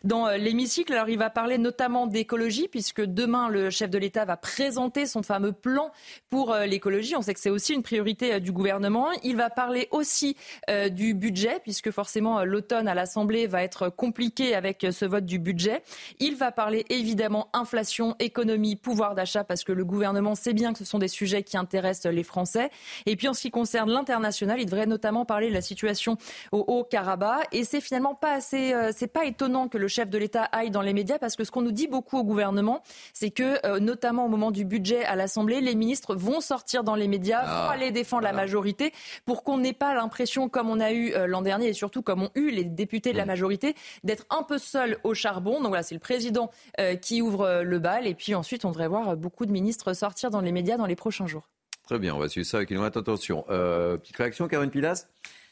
dans 0.05 0.31
l'hémicycle. 0.31 0.95
Alors 0.95 1.11
il 1.11 1.19
va 1.19 1.29
parler 1.29 1.59
notamment 1.59 2.07
d'écologie 2.07 2.69
puisque 2.69 3.03
deux 3.05 3.26
demain, 3.27 3.49
le 3.49 3.71
chef 3.71 3.91
de 3.91 3.99
l'État 3.99 4.25
va 4.25 4.37
présenter 4.37 5.05
son 5.05 5.23
fameux 5.23 5.51
plan 5.51 5.91
pour 6.31 6.53
euh, 6.53 6.65
l'écologie. 6.65 7.17
On 7.17 7.23
sait 7.23 7.35
que 7.35 7.41
c'est 7.41 7.51
aussi 7.51 7.75
une 7.75 7.83
priorité 7.83 8.35
euh, 8.35 8.39
du 8.39 8.53
gouvernement. 8.53 9.09
Il 9.25 9.37
va 9.37 9.51
parler 9.51 9.89
aussi 9.91 10.37
euh, 10.71 10.89
du 10.89 11.13
budget, 11.13 11.59
puisque 11.61 11.91
forcément 11.91 12.45
l'automne 12.45 12.87
à 12.87 12.95
l'Assemblée 12.95 13.49
va 13.49 13.65
être 13.65 13.89
compliqué 13.89 14.55
avec 14.55 14.87
ce 14.93 15.05
vote 15.05 15.25
du 15.25 15.41
budget. 15.41 15.83
Il 16.21 16.37
va 16.37 16.53
parler 16.53 16.85
évidemment 16.89 17.49
inflation, 17.53 18.15
économie, 18.21 18.77
pouvoir 18.77 19.17
d'achat, 19.17 19.43
parce 19.43 19.65
que 19.65 19.73
le 19.73 19.85
gouvernement 19.85 20.37
sait 20.37 20.55
bien 20.55 20.73
que 20.73 20.79
ce 20.79 20.85
sont 20.85 21.01
des 21.01 21.09
sujets 21.09 21.43
qui 21.43 21.57
intéressent 21.57 22.13
les 22.13 22.23
Français. 22.23 22.71
Et 23.07 23.17
puis 23.17 23.27
en 23.27 23.35
ce 23.35 23.41
qui 23.41 23.51
concerne 23.51 23.91
l'international, 23.91 24.61
il 24.61 24.67
devrait 24.67 24.87
notamment 24.87 25.25
parler 25.25 25.49
de 25.49 25.55
la 25.55 25.63
situation 25.63 26.17
au 26.53 26.65
Haut-Karabakh. 26.69 27.49
Et 27.51 27.65
c'est 27.65 27.81
finalement 27.81 28.15
pas 28.15 28.35
assez, 28.35 28.73
c'est 28.95 29.13
pas 29.13 29.25
étonnant 29.25 29.67
que 29.67 29.79
le 29.79 29.89
chef 29.89 30.11
de 30.11 30.19
l'État 30.19 30.45
aille 30.45 30.71
dans 30.71 30.83
les 30.83 30.93
médias, 30.93 31.19
parce 31.19 31.35
que 31.35 31.43
ce 31.43 31.51
qu'on 31.51 31.63
nous 31.63 31.73
dit 31.73 31.89
beaucoup 31.89 32.19
au 32.19 32.25
gouvernement, 32.25 32.83
c'est 33.19 33.31
que, 33.31 33.67
euh, 33.67 33.81
notamment 33.81 34.27
au 34.27 34.29
moment 34.29 34.51
du 34.51 34.67
budget 34.67 35.03
à 35.07 35.17
l'Assemblée, 35.17 35.63
les 35.63 35.75
ministres 35.75 36.15
vont 36.15 36.43
sortir 36.43 36.85
dans 36.85 36.95
les 36.95 37.09
médias, 37.09 37.41
vont 37.45 37.71
ah, 37.71 37.71
aller 37.73 37.91
défendre 37.91 38.25
la 38.25 38.35
majorité, 38.35 38.93
pour 39.25 39.43
qu'on 39.43 39.57
n'ait 39.57 39.73
pas 39.73 39.95
l'impression, 39.95 40.51
comme 40.51 40.69
on 40.69 40.81
a 40.81 40.93
eu 40.93 41.15
euh, 41.15 41.27
l'an 41.27 41.41
dernier, 41.41 41.69
et 41.69 41.73
surtout 41.73 42.03
comme 42.03 42.25
ont 42.25 42.31
eu 42.35 42.51
les 42.51 42.65
députés 42.65 43.13
de 43.13 43.17
la 43.17 43.25
mm. 43.25 43.29
majorité, 43.29 43.75
d'être 44.05 44.27
un 44.29 44.43
peu 44.43 44.59
seuls 44.59 44.99
au 45.03 45.15
charbon. 45.15 45.61
Donc 45.61 45.69
voilà, 45.69 45.83
c'est 45.83 45.95
le 45.95 46.01
président 46.01 46.51
euh, 46.79 46.95
qui 46.97 47.23
ouvre 47.23 47.63
le 47.63 47.79
bal, 47.79 48.07
et 48.07 48.15
puis 48.15 48.35
ensuite, 48.35 48.67
on 48.67 48.71
devrait 48.71 48.89
voir 48.89 49.17
beaucoup 49.17 49.47
de 49.47 49.51
ministres 49.51 49.95
sortir 49.95 50.29
dans 50.29 50.43
les 50.43 50.53
médias 50.53 50.77
dans 50.77 50.85
les 50.85 50.97
prochains 50.97 51.27
jours. 51.27 51.49
Très 51.87 51.99
bien, 51.99 52.15
on 52.15 52.19
va 52.19 52.29
suivre 52.29 52.47
ça 52.47 52.59
avec 52.59 52.71
une 52.71 52.85
attention. 52.85 53.45
petite 53.49 54.17
réaction, 54.17 54.47
Karine 54.47 54.69
Pilas? 54.69 55.07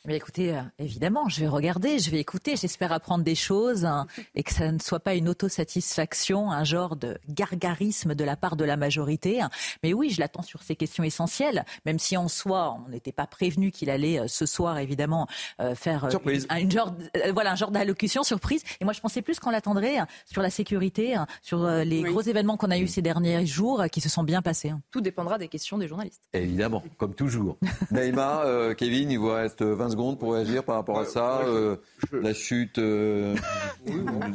Mais 0.06 0.16
écoutez, 0.16 0.54
euh, 0.54 0.60
évidemment, 0.78 1.30
je 1.30 1.40
vais 1.40 1.48
regarder, 1.48 1.98
je 1.98 2.10
vais 2.10 2.20
écouter, 2.20 2.56
j'espère 2.56 2.92
apprendre 2.92 3.24
des 3.24 3.34
choses 3.34 3.86
hein, 3.86 4.06
et 4.34 4.42
que 4.42 4.52
ça 4.52 4.70
ne 4.70 4.78
soit 4.78 5.00
pas 5.00 5.14
une 5.14 5.30
autosatisfaction, 5.30 6.50
un 6.50 6.62
genre 6.62 6.94
de 6.94 7.16
gargarisme 7.26 8.14
de 8.14 8.22
la 8.22 8.36
part 8.36 8.56
de 8.56 8.64
la 8.64 8.76
majorité. 8.76 9.40
Mais 9.82 9.94
oui, 9.94 10.10
je 10.10 10.20
l'attends 10.20 10.42
sur 10.42 10.62
ces 10.62 10.76
questions 10.76 11.04
essentielles, 11.04 11.64
même 11.86 11.98
si 11.98 12.18
en 12.18 12.28
soi, 12.28 12.76
on 12.84 12.90
n'était 12.90 13.12
pas 13.12 13.26
prévenu 13.26 13.70
qu'il 13.70 13.88
allait 13.88 14.20
euh, 14.20 14.28
ce 14.28 14.44
soir, 14.44 14.76
évidemment, 14.76 15.26
euh, 15.62 15.74
faire 15.74 16.06
Une, 16.50 16.70
genre, 16.70 16.94
voilà, 17.32 17.52
un 17.52 17.56
genre 17.56 17.70
d'allocution 17.70 18.24
surprise. 18.24 18.62
Et 18.80 18.84
moi, 18.84 18.92
je 18.92 19.00
pensais 19.00 19.22
plus 19.22 19.40
qu'on 19.40 19.50
l'attendrait 19.50 19.96
hein, 19.96 20.06
sur 20.26 20.42
la 20.42 20.50
sécurité, 20.50 21.14
hein, 21.14 21.26
sur 21.40 21.66
les 21.66 22.02
gros 22.02 22.20
événements 22.20 22.58
qu'on 22.58 22.70
a 22.70 22.78
eus 22.78 22.88
ces 22.88 23.02
derniers 23.02 23.46
jours 23.46 23.84
qui 23.90 24.02
se 24.02 24.10
sont 24.10 24.22
bien 24.22 24.42
passés. 24.42 24.74
Tout 24.90 25.00
dépendra 25.00 25.38
des 25.38 25.48
questions 25.48 25.78
des 25.78 25.88
journalistes. 25.88 26.24
Évidemment, 26.34 26.82
comme 26.98 27.14
toujours. 27.14 27.56
Naïma, 27.90 28.44
Kevin, 28.76 29.10
il 29.10 29.18
vous 29.18 29.32
reste 29.32 29.62
20 29.62 29.93
secondes 29.94 30.18
pour 30.18 30.34
réagir 30.34 30.64
par 30.64 30.74
rapport 30.74 30.98
à 30.98 31.04
ça 31.04 31.42
euh, 31.46 31.76
La 32.12 32.34
chute 32.34 32.78
euh, 32.78 33.36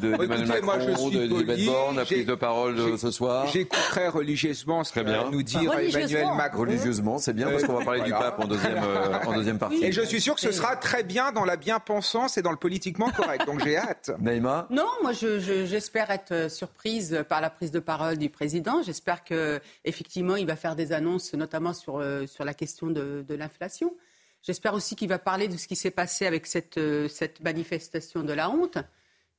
d'Emmanuel 0.02 0.64
Macron, 0.64 1.10
d'Elisabeth 1.10 1.66
Borne, 1.66 1.98
la 1.98 2.06
prise 2.06 2.26
de 2.26 2.36
parole 2.36 2.76
de 2.76 2.96
ce 2.96 3.12
soir 3.12 3.48
J'écouterai 3.48 4.08
religieusement 4.08 4.84
ce 4.86 4.94
que 4.94 5.02
va 5.02 5.30
nous 5.30 5.44
dire 5.44 5.74
Emmanuel 5.74 6.28
Macron. 6.38 6.62
Religieusement, 6.62 7.18
c'est 7.18 7.34
bien 7.34 7.50
parce 7.50 7.64
qu'on 7.64 7.78
va 7.78 7.86
parler 7.86 8.02
du 8.02 8.12
pape 8.12 8.40
en 8.40 8.48
deuxième, 8.48 8.82
euh, 8.82 9.20
en 9.26 9.34
deuxième 9.34 9.60
partie. 9.60 9.84
Et 9.84 9.92
je 9.92 10.02
suis 10.02 10.22
sûr 10.22 10.36
que 10.36 10.42
ce 10.42 10.52
sera 10.52 10.78
très 10.78 11.04
bien 11.04 11.32
dans 11.34 11.46
la 11.46 11.58
bien-pensance 11.58 12.38
et 12.38 12.42
dans 12.42 12.52
le 12.52 12.58
politiquement 12.58 13.10
correct. 13.10 13.46
Donc 13.46 13.62
j'ai 13.64 13.76
hâte. 13.76 14.12
Naïma 14.20 14.68
Non, 14.70 14.88
moi 15.02 15.12
j'espère 15.12 16.10
être 16.10 16.50
surprise 16.50 17.24
par 17.28 17.42
la 17.42 17.50
prise 17.50 17.72
de 17.72 17.80
parole 17.80 18.18
du 18.18 18.30
président. 18.30 18.82
J'espère 18.82 19.26
qu'effectivement 19.26 20.38
il 20.38 20.48
va 20.48 20.56
faire 20.56 20.78
des 20.78 20.94
annonces, 20.94 21.34
notamment 21.34 21.74
sur, 21.74 22.02
sur 22.28 22.46
la 22.46 22.54
question 22.54 22.88
de, 22.88 23.26
de 23.28 23.36
l'inflation. 23.36 23.94
J'espère 24.42 24.74
aussi 24.74 24.96
qu'il 24.96 25.10
va 25.10 25.20
parler 25.20 25.48
de 25.48 25.58
ce 25.58 25.68
qui 25.68 25.76
s'est 25.76 25.92
passé 25.92 26.26
avec 26.26 26.48
cette, 26.48 26.78
euh, 26.78 27.08
manifestation 27.42 28.24
de 28.24 28.34
la 28.34 28.50
honte. 28.50 28.78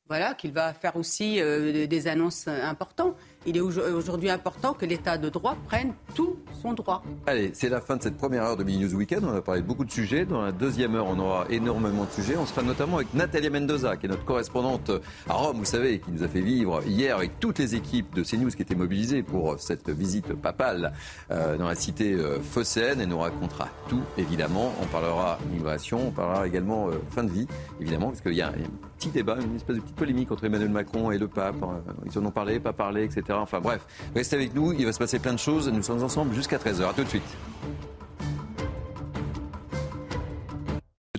Voilà, 0.09 0.35
qu'il 0.35 0.53
va 0.53 0.75
faire 0.75 0.97
aussi 0.97 1.41
euh, 1.41 1.87
des 1.87 2.09
annonces 2.09 2.49
importantes 2.49 3.17
il 3.47 3.57
est 3.57 3.61
aujourd'hui 3.61 4.31
important 4.31 4.75
que 4.75 4.85
l'État 4.85 5.17
de 5.17 5.29
droit 5.29 5.57
prenne 5.67 5.95
tout 6.15 6.37
son 6.61 6.75
droit. 6.75 7.03
Allez, 7.27 7.51
c'est 7.55 7.71
la 7.71 7.81
fin 7.81 7.97
de 7.97 8.03
cette 8.03 8.17
première 8.17 8.45
heure 8.45 8.57
de 8.57 8.65
Mini 8.65 8.85
News 8.85 8.95
Weekend. 8.95 9.25
On 9.25 9.35
a 9.35 9.41
parlé 9.41 9.63
de 9.63 9.67
beaucoup 9.67 9.85
de 9.85 9.91
sujets. 9.91 10.27
Dans 10.27 10.43
la 10.43 10.53
deuxième 10.53 10.95
heure, 10.95 11.07
on 11.07 11.19
aura 11.19 11.47
énormément 11.49 12.05
de 12.05 12.11
sujets. 12.11 12.37
On 12.37 12.45
sera 12.45 12.63
notamment 12.63 12.97
avec 12.97 13.15
Natalia 13.15 13.49
Mendoza, 13.49 13.97
qui 13.97 14.07
est 14.07 14.09
notre 14.11 14.25
correspondante 14.25 14.91
à 15.29 15.33
Rome, 15.33 15.59
vous 15.59 15.65
savez, 15.65 16.01
qui 16.01 16.11
nous 16.11 16.23
a 16.23 16.29
fait 16.29 16.43
vivre 16.43 16.83
hier 16.87 17.17
avec 17.17 17.41
toutes 17.41 17.59
les 17.59 17.75
équipes 17.75 18.15
de 18.15 18.23
CNews 18.23 18.51
qui 18.51 18.63
étaient 18.63 18.75
mobilisées 18.75 19.23
pour 19.23 19.59
cette 19.59 19.89
visite 19.89 20.35
papale 20.35 20.93
euh, 21.31 21.57
dans 21.57 21.67
la 21.67 21.75
cité 21.75 22.13
euh, 22.13 22.41
phocéenne. 22.41 23.01
Elle 23.01 23.09
nous 23.09 23.19
racontera 23.19 23.69
tout, 23.89 24.03
évidemment. 24.19 24.73
On 24.83 24.87
parlera 24.87 25.39
migration, 25.51 26.09
on 26.09 26.11
parlera 26.11 26.47
également 26.47 26.89
euh, 26.89 26.93
fin 27.11 27.25
de 27.25 27.31
vie, 27.31 27.47
évidemment, 27.81 28.09
parce 28.09 28.21
qu'il 28.21 28.35
y, 28.35 28.43
a 28.43 28.49
un 28.49 28.53
petit 28.99 29.09
débat, 29.09 29.39
une 29.41 29.57
espèce 29.57 29.77
de 29.77 29.81
petite 29.81 29.97
polémique 29.97 30.31
entre 30.31 30.45
Emmanuel 30.45 30.69
Macron 30.69 31.11
et 31.11 31.17
le 31.17 31.29
pape. 31.29 31.57
Ils 32.05 32.19
en 32.19 32.27
ont 32.27 32.31
parlé, 32.31 32.61
pas 32.61 32.75
parlé, 32.75 33.05
etc. 33.05 33.30
Enfin 33.39 33.61
bref, 33.61 33.81
restez 34.15 34.37
avec 34.37 34.55
nous, 34.55 34.73
il 34.73 34.85
va 34.85 34.93
se 34.93 34.99
passer 34.99 35.19
plein 35.19 35.33
de 35.33 35.39
choses. 35.39 35.69
Nous 35.69 35.83
sommes 35.83 36.03
ensemble 36.03 36.35
jusqu'à 36.35 36.59
13h. 36.59 36.89
A 36.89 36.93
tout 36.93 37.05
de 37.05 37.09
suite. 37.09 37.23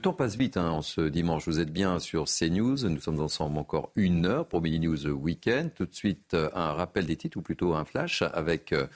Temps 0.02 0.14
passe 0.14 0.36
vite 0.36 0.58
hein, 0.58 0.72
en 0.72 0.82
ce 0.82 1.02
dimanche. 1.02 1.46
Vous 1.46 1.60
êtes 1.60 1.72
bien 1.72 2.00
sur 2.00 2.26
CNews. 2.26 2.90
Nous 2.90 3.00
sommes 3.00 3.22
ensemble 3.22 3.60
encore 3.60 3.92
une 3.96 4.26
heure 4.26 4.48
pour 4.48 4.60
Mini 4.60 4.80
News 4.80 5.06
Weekend. 5.08 5.72
Tout 5.76 5.86
de 5.86 5.94
suite, 5.94 6.34
euh, 6.34 6.50
un 6.56 6.74
rappel 6.74 7.06
des 7.06 7.16
titres 7.16 7.38
ou 7.38 7.42
plutôt 7.44 7.76
un 7.76 7.86
flash 7.86 8.24
avec 8.34 8.74
euh, 8.74 8.88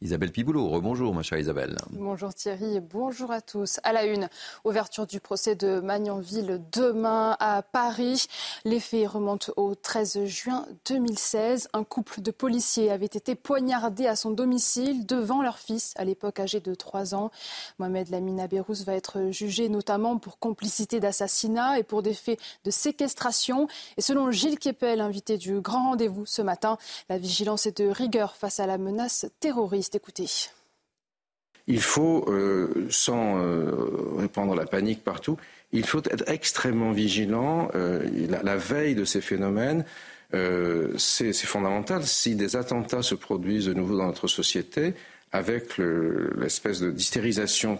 Isabelle 0.00 0.32
Piboulot. 0.32 0.66
Rebonjour, 0.70 1.14
ma 1.14 1.22
chère 1.22 1.38
Isabelle. 1.38 1.76
Bonjour 1.90 2.32
Thierry 2.32 2.76
et 2.76 2.80
bonjour 2.80 3.30
à 3.30 3.42
tous. 3.42 3.78
À 3.82 3.92
la 3.92 4.06
une, 4.06 4.30
ouverture 4.64 5.06
du 5.06 5.20
procès 5.20 5.54
de 5.54 5.80
Magnanville 5.80 6.62
demain 6.72 7.36
à 7.40 7.60
Paris. 7.60 8.26
Les 8.64 8.80
faits 8.80 9.06
remontent 9.06 9.52
au 9.56 9.74
13 9.74 10.24
juin 10.24 10.64
2016. 10.88 11.68
Un 11.74 11.84
couple 11.84 12.22
de 12.22 12.30
policiers 12.30 12.90
avait 12.90 13.04
été 13.04 13.34
poignardé 13.34 14.06
à 14.06 14.16
son 14.16 14.30
domicile 14.30 15.04
devant 15.04 15.42
leur 15.42 15.58
fils, 15.58 15.92
à 15.96 16.04
l'époque 16.04 16.40
âgé 16.40 16.60
de 16.60 16.74
3 16.74 17.14
ans. 17.14 17.30
Mohamed 17.78 18.08
Lamina 18.08 18.46
Berous 18.46 18.82
va 18.86 18.94
être 18.94 19.30
jugé 19.30 19.68
notamment 19.68 20.16
pour 20.16 20.38
complicité 20.54 21.00
d'assassinat 21.00 21.80
et 21.80 21.82
pour 21.82 22.00
des 22.00 22.14
faits 22.14 22.38
de 22.62 22.70
séquestration. 22.70 23.66
Et 23.96 24.02
selon 24.02 24.30
Gilles 24.30 24.60
Kepel, 24.60 25.00
invité 25.00 25.36
du 25.36 25.60
grand 25.60 25.90
rendez-vous 25.90 26.26
ce 26.26 26.42
matin, 26.42 26.78
la 27.08 27.18
vigilance 27.18 27.66
est 27.66 27.78
de 27.78 27.88
rigueur 27.88 28.36
face 28.36 28.60
à 28.60 28.66
la 28.66 28.78
menace 28.78 29.26
terroriste. 29.40 29.96
Écoutez. 29.96 30.28
Il 31.66 31.80
faut, 31.80 32.24
euh, 32.28 32.86
sans 32.88 33.38
euh, 33.38 34.14
répandre 34.16 34.54
la 34.54 34.64
panique 34.64 35.02
partout, 35.02 35.38
il 35.72 35.84
faut 35.84 36.02
être 36.08 36.22
extrêmement 36.28 36.92
vigilant. 36.92 37.68
Euh, 37.74 38.06
la, 38.28 38.56
veille 38.56 38.94
de 38.94 39.04
ces 39.04 39.20
phénomènes, 39.20 39.84
c'est 40.98 41.32
fondamental. 41.32 42.04
Si 42.04 42.36
des 42.36 42.54
attentats 42.54 43.02
se 43.02 43.16
produisent 43.16 43.66
de 43.66 43.74
nouveau 43.74 43.96
dans 43.96 44.06
notre 44.06 44.28
société, 44.28 44.94
avec 45.34 45.78
l'espèce 45.78 46.80
d'hystérisation 46.80 47.76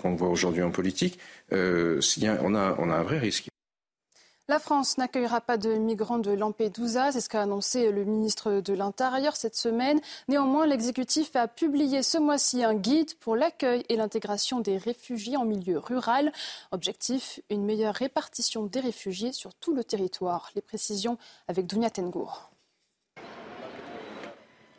qu'on 0.00 0.14
voit 0.14 0.30
aujourd'hui 0.30 0.62
en 0.62 0.70
politique, 0.70 1.18
euh, 1.52 2.00
on, 2.42 2.54
a, 2.54 2.74
on 2.78 2.90
a 2.90 2.94
un 2.94 3.02
vrai 3.02 3.18
risque. 3.18 3.48
La 4.48 4.58
France 4.58 4.96
n'accueillera 4.96 5.42
pas 5.42 5.58
de 5.58 5.74
migrants 5.74 6.20
de 6.20 6.30
Lampedusa, 6.30 7.12
c'est 7.12 7.20
ce 7.20 7.28
qu'a 7.28 7.42
annoncé 7.42 7.90
le 7.90 8.04
ministre 8.04 8.62
de 8.62 8.72
l'Intérieur 8.72 9.36
cette 9.36 9.56
semaine. 9.56 10.00
Néanmoins, 10.28 10.66
l'exécutif 10.66 11.36
a 11.36 11.48
publié 11.48 12.02
ce 12.02 12.16
mois-ci 12.16 12.64
un 12.64 12.74
guide 12.74 13.12
pour 13.18 13.36
l'accueil 13.36 13.84
et 13.90 13.96
l'intégration 13.96 14.60
des 14.60 14.78
réfugiés 14.78 15.36
en 15.36 15.44
milieu 15.44 15.78
rural. 15.78 16.32
Objectif, 16.70 17.40
une 17.50 17.64
meilleure 17.64 17.94
répartition 17.94 18.64
des 18.64 18.80
réfugiés 18.80 19.32
sur 19.32 19.52
tout 19.54 19.74
le 19.74 19.84
territoire. 19.84 20.50
Les 20.54 20.62
précisions 20.62 21.18
avec 21.48 21.66
Dounia 21.66 21.90
Tengour. 21.90 22.55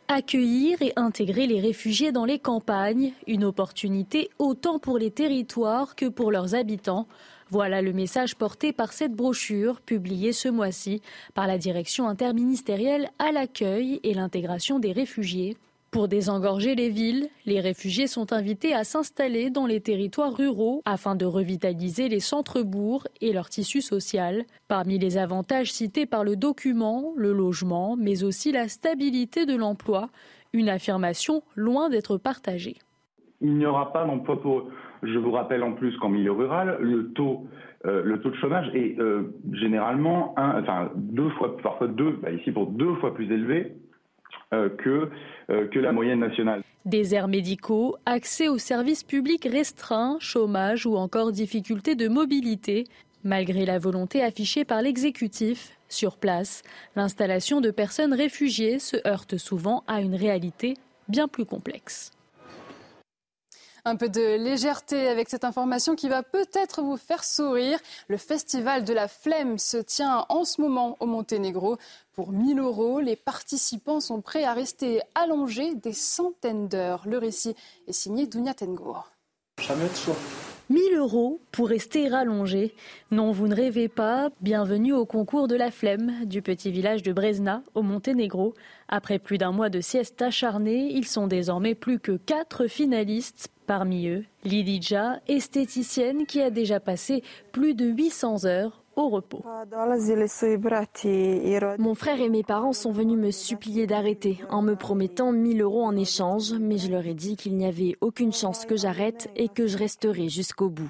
Accueillir 0.09 0.81
et 0.81 0.93
intégrer 0.95 1.47
les 1.47 1.59
réfugiés 1.59 2.13
dans 2.13 2.23
les 2.23 2.39
campagnes, 2.39 3.11
une 3.27 3.43
opportunité 3.43 4.29
autant 4.39 4.79
pour 4.79 4.97
les 4.97 5.11
territoires 5.11 5.97
que 5.97 6.05
pour 6.05 6.31
leurs 6.31 6.55
habitants. 6.55 7.09
Voilà 7.49 7.81
le 7.81 7.91
message 7.91 8.35
porté 8.35 8.71
par 8.71 8.93
cette 8.93 9.11
brochure 9.11 9.81
publiée 9.81 10.31
ce 10.31 10.47
mois-ci 10.47 11.01
par 11.33 11.45
la 11.45 11.57
direction 11.57 12.07
interministérielle 12.07 13.09
à 13.19 13.33
l'accueil 13.33 13.99
et 14.03 14.13
l'intégration 14.13 14.79
des 14.79 14.93
réfugiés. 14.93 15.57
Pour 15.91 16.09
désengorger 16.09 16.75
les 16.75 16.89
villes, 16.89 17.27
les 17.45 17.61
réfugiés 17.61 18.07
sont 18.07 18.33
invités 18.33 18.73
à 18.73 18.83
s'installer 18.83 19.49
dans 19.49 19.65
les 19.65 19.79
territoires 19.79 20.35
ruraux 20.35 20.81
afin 20.83 21.15
de 21.15 21.25
revitaliser 21.25 22.09
les 22.09 22.19
centres-bourgs 22.19 23.07
et 23.21 23.31
leur 23.31 23.47
tissu 23.47 23.81
social. 23.81 24.43
Parmi 24.67 24.99
les 24.99 25.17
avantages 25.17 25.71
cités 25.71 26.05
par 26.05 26.25
le 26.25 26.35
document, 26.35 27.13
le 27.15 27.31
logement, 27.31 27.95
mais 27.97 28.25
aussi 28.25 28.51
la 28.51 28.67
stabilité 28.67 29.45
de 29.45 29.55
l'emploi, 29.55 30.09
une 30.51 30.67
affirmation 30.67 31.41
loin 31.55 31.89
d'être 31.89 32.17
partagée. 32.17 32.75
Il 33.39 33.55
n'y 33.55 33.65
aura 33.65 33.93
pas 33.93 34.05
d'emploi 34.05 34.41
pour 34.41 34.59
eux. 34.59 34.65
Je 35.03 35.17
vous 35.17 35.31
rappelle 35.31 35.63
en 35.63 35.71
plus 35.71 35.95
qu'en 35.97 36.09
milieu 36.09 36.33
rural, 36.33 36.77
le 36.81 37.13
taux, 37.13 37.45
euh, 37.85 38.03
de 38.31 38.35
chômage 38.37 38.69
est 38.73 38.99
euh, 38.99 39.33
généralement 39.53 40.33
bah, 40.35 40.91
deux 40.95 41.29
fois 42.95 43.13
plus 43.13 43.31
élevé 43.31 43.73
que, 44.51 45.09
que 45.47 45.79
la 45.79 45.91
moyenne 45.91 46.19
nationale. 46.19 46.63
Déserts 46.85 47.27
médicaux, 47.27 47.97
accès 48.05 48.47
aux 48.47 48.57
services 48.57 49.03
publics 49.03 49.45
restreints, 49.45 50.17
chômage 50.19 50.85
ou 50.85 50.95
encore 50.95 51.31
difficultés 51.31 51.95
de 51.95 52.07
mobilité. 52.07 52.85
Malgré 53.23 53.65
la 53.65 53.77
volonté 53.77 54.23
affichée 54.23 54.63
par 54.63 54.81
l'exécutif, 54.81 55.77
sur 55.89 56.17
place, 56.17 56.63
l'installation 56.95 57.61
de 57.61 57.71
personnes 57.71 58.13
réfugiées 58.13 58.79
se 58.79 58.97
heurte 59.07 59.37
souvent 59.37 59.83
à 59.87 60.01
une 60.01 60.15
réalité 60.15 60.75
bien 61.07 61.27
plus 61.27 61.45
complexe. 61.45 62.11
Un 63.85 63.95
peu 63.95 64.09
de 64.09 64.35
légèreté 64.43 65.07
avec 65.07 65.29
cette 65.29 65.45
information 65.45 65.95
qui 65.95 66.09
va 66.09 66.21
peut-être 66.21 66.81
vous 66.81 66.97
faire 66.97 67.23
sourire. 67.23 67.79
Le 68.09 68.17
festival 68.17 68.83
de 68.83 68.93
la 68.93 69.07
flemme 69.07 69.57
se 69.57 69.77
tient 69.77 70.25
en 70.27 70.43
ce 70.43 70.59
moment 70.59 70.97
au 70.99 71.05
Monténégro. 71.05 71.77
Pour 72.17 72.31
1000 72.31 72.57
euros, 72.57 72.99
les 72.99 73.15
participants 73.15 73.99
sont 73.99 74.21
prêts 74.21 74.43
à 74.43 74.53
rester 74.53 75.01
allongés 75.13 75.75
des 75.75 75.93
centaines 75.93 76.67
d'heures. 76.67 77.03
Le 77.05 77.19
récit 77.19 77.55
est 77.87 77.93
signé 77.93 78.25
Dounia 78.25 78.55
Tengour. 78.55 79.11
1000 80.71 80.95
euros 80.95 81.39
pour 81.51 81.69
rester 81.69 82.07
rallongé. 82.09 82.73
Non, 83.11 83.31
vous 83.31 83.47
ne 83.47 83.55
rêvez 83.55 83.87
pas. 83.87 84.31
Bienvenue 84.41 84.93
au 84.93 85.05
concours 85.05 85.47
de 85.47 85.55
la 85.55 85.69
flemme 85.69 86.25
du 86.25 86.41
petit 86.41 86.71
village 86.71 87.03
de 87.03 87.13
Brezna, 87.13 87.61
au 87.75 87.83
Monténégro. 87.83 88.55
Après 88.87 89.19
plus 89.19 89.37
d'un 89.37 89.51
mois 89.51 89.69
de 89.69 89.79
sieste 89.79 90.19
acharnée, 90.19 90.91
ils 90.91 91.05
sont 91.05 91.27
désormais 91.27 91.75
plus 91.75 91.99
que 91.99 92.13
quatre 92.13 92.65
finalistes. 92.65 93.49
Parmi 93.67 94.07
eux, 94.07 94.25
Lidija, 94.43 95.19
esthéticienne 95.27 96.25
qui 96.25 96.41
a 96.41 96.49
déjà 96.49 96.79
passé 96.79 97.21
plus 97.51 97.75
de 97.75 97.85
800 97.85 98.45
heures 98.45 98.81
au 98.97 99.09
repos. 99.09 99.45
Mon 101.77 101.95
frère 101.95 102.19
et 102.19 102.29
mes 102.29 102.43
parents 102.43 102.73
sont 102.73 102.91
venus 102.91 103.17
me 103.17 103.31
supplier 103.31 103.87
d'arrêter 103.87 104.39
en 104.49 104.61
me 104.61 104.75
promettant 104.75 105.31
1000 105.31 105.61
euros 105.61 105.83
en 105.83 105.95
échange, 105.95 106.53
mais 106.59 106.77
je 106.77 106.89
leur 106.89 107.05
ai 107.05 107.13
dit 107.13 107.37
qu'il 107.37 107.55
n'y 107.55 107.65
avait 107.65 107.95
aucune 108.01 108.33
chance 108.33 108.65
que 108.65 108.75
j'arrête 108.75 109.29
et 109.35 109.47
que 109.47 109.67
je 109.67 109.77
resterai 109.77 110.27
jusqu'au 110.29 110.69
bout. 110.69 110.89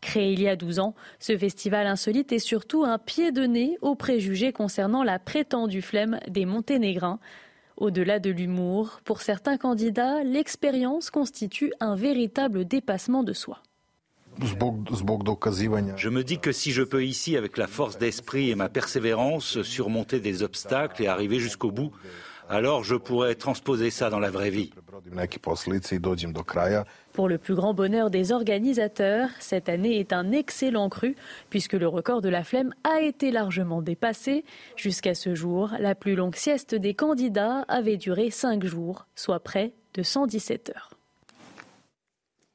Créé 0.00 0.32
il 0.32 0.42
y 0.42 0.48
a 0.48 0.56
12 0.56 0.80
ans, 0.80 0.94
ce 1.20 1.38
festival 1.38 1.86
insolite 1.86 2.32
est 2.32 2.38
surtout 2.40 2.84
un 2.84 2.98
pied 2.98 3.30
de 3.30 3.46
nez 3.46 3.78
aux 3.80 3.94
préjugés 3.94 4.52
concernant 4.52 5.04
la 5.04 5.18
prétendue 5.18 5.82
flemme 5.82 6.18
des 6.28 6.44
Monténégrins. 6.44 7.20
Au-delà 7.76 8.18
de 8.18 8.30
l'humour, 8.30 9.00
pour 9.04 9.20
certains 9.20 9.58
candidats, 9.58 10.24
l'expérience 10.24 11.10
constitue 11.10 11.72
un 11.78 11.94
véritable 11.94 12.64
dépassement 12.64 13.22
de 13.22 13.32
soi. 13.32 13.60
Je 14.38 16.08
me 16.08 16.22
dis 16.22 16.38
que 16.38 16.52
si 16.52 16.72
je 16.72 16.82
peux 16.82 17.04
ici, 17.04 17.36
avec 17.36 17.56
la 17.56 17.66
force 17.66 17.98
d'esprit 17.98 18.50
et 18.50 18.54
ma 18.54 18.68
persévérance, 18.68 19.62
surmonter 19.62 20.20
des 20.20 20.42
obstacles 20.42 21.02
et 21.02 21.06
arriver 21.06 21.38
jusqu'au 21.38 21.70
bout, 21.70 21.92
alors 22.48 22.84
je 22.84 22.94
pourrais 22.94 23.34
transposer 23.34 23.90
ça 23.90 24.10
dans 24.10 24.20
la 24.20 24.30
vraie 24.30 24.50
vie. 24.50 24.70
Pour 27.12 27.28
le 27.28 27.38
plus 27.38 27.54
grand 27.54 27.74
bonheur 27.74 28.10
des 28.10 28.32
organisateurs, 28.32 29.30
cette 29.40 29.68
année 29.68 29.98
est 29.98 30.12
un 30.12 30.32
excellent 30.32 30.88
cru, 30.88 31.16
puisque 31.50 31.72
le 31.72 31.88
record 31.88 32.20
de 32.20 32.28
la 32.28 32.44
flemme 32.44 32.74
a 32.84 33.00
été 33.00 33.30
largement 33.30 33.82
dépassé. 33.82 34.44
Jusqu'à 34.76 35.14
ce 35.14 35.34
jour, 35.34 35.72
la 35.80 35.94
plus 35.94 36.14
longue 36.14 36.36
sieste 36.36 36.74
des 36.74 36.94
candidats 36.94 37.64
avait 37.68 37.96
duré 37.96 38.30
5 38.30 38.64
jours, 38.64 39.06
soit 39.14 39.40
près 39.40 39.72
de 39.94 40.02
117 40.02 40.72
heures. 40.76 40.95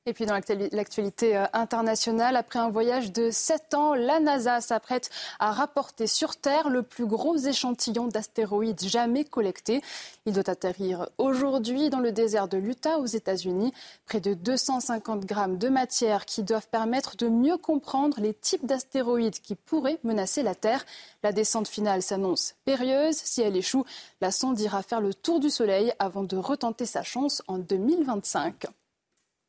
Et 0.08 0.14
puis 0.14 0.26
dans 0.26 0.34
l'actualité 0.34 1.38
euh, 1.38 1.46
internationale, 1.54 2.36
après 2.36 2.58
un 2.58 2.72
voyage 2.72 3.12
de 3.12 3.30
7 3.30 3.76
ans, 3.76 3.94
la 3.94 4.20
NASA 4.20 4.60
s'apprête 4.60 5.12
à 5.40 5.52
rapporter 5.52 6.08
sur 6.08 6.38
Terre 6.38 6.70
le 6.70 6.82
plus 6.82 7.06
gros 7.06 7.38
échantillon 7.38 8.08
d'astéroïdes 8.08 8.82
jamais 8.82 9.26
collecté. 9.26 9.84
Il 10.26 10.34
doit 10.34 10.50
atterrir 10.50 11.08
aujourd'hui 11.20 11.92
dans 11.92 12.00
le 12.00 12.12
désert 12.12 12.48
de 12.48 12.58
l'Utah 12.58 12.98
aux 12.98 13.06
États-Unis. 13.06 13.74
Près 14.08 14.20
de 14.20 14.34
250 14.34 15.24
grammes 15.28 15.60
de 15.60 15.70
matière 15.70 16.26
qui 16.26 16.42
doivent 16.42 16.70
permettre 16.70 17.16
de 17.16 17.28
mieux 17.28 17.58
comprendre 17.58 18.20
les 18.22 18.34
types 18.34 18.66
d'astéroïdes 18.66 19.40
qui 19.40 19.54
pourraient 19.54 20.00
menacer 20.04 20.42
la 20.42 20.56
Terre. 20.56 20.84
La 21.22 21.32
descente 21.32 21.68
finale 21.68 22.02
s'annonce 22.02 22.56
périlleuse. 22.66 23.18
Si 23.18 23.44
elle 23.44 23.56
échoue, 23.56 23.86
la 24.20 24.32
sonde 24.32 24.60
ira 24.60 24.82
faire 24.82 25.00
le 25.00 25.14
tour 25.14 25.40
du 25.40 25.52
Soleil 25.52 25.94
avant 26.00 26.24
de 26.24 26.38
retenter 26.38 26.88
sa 26.88 27.04
chance 27.04 27.44
en 27.48 27.60
2025. 27.60 28.66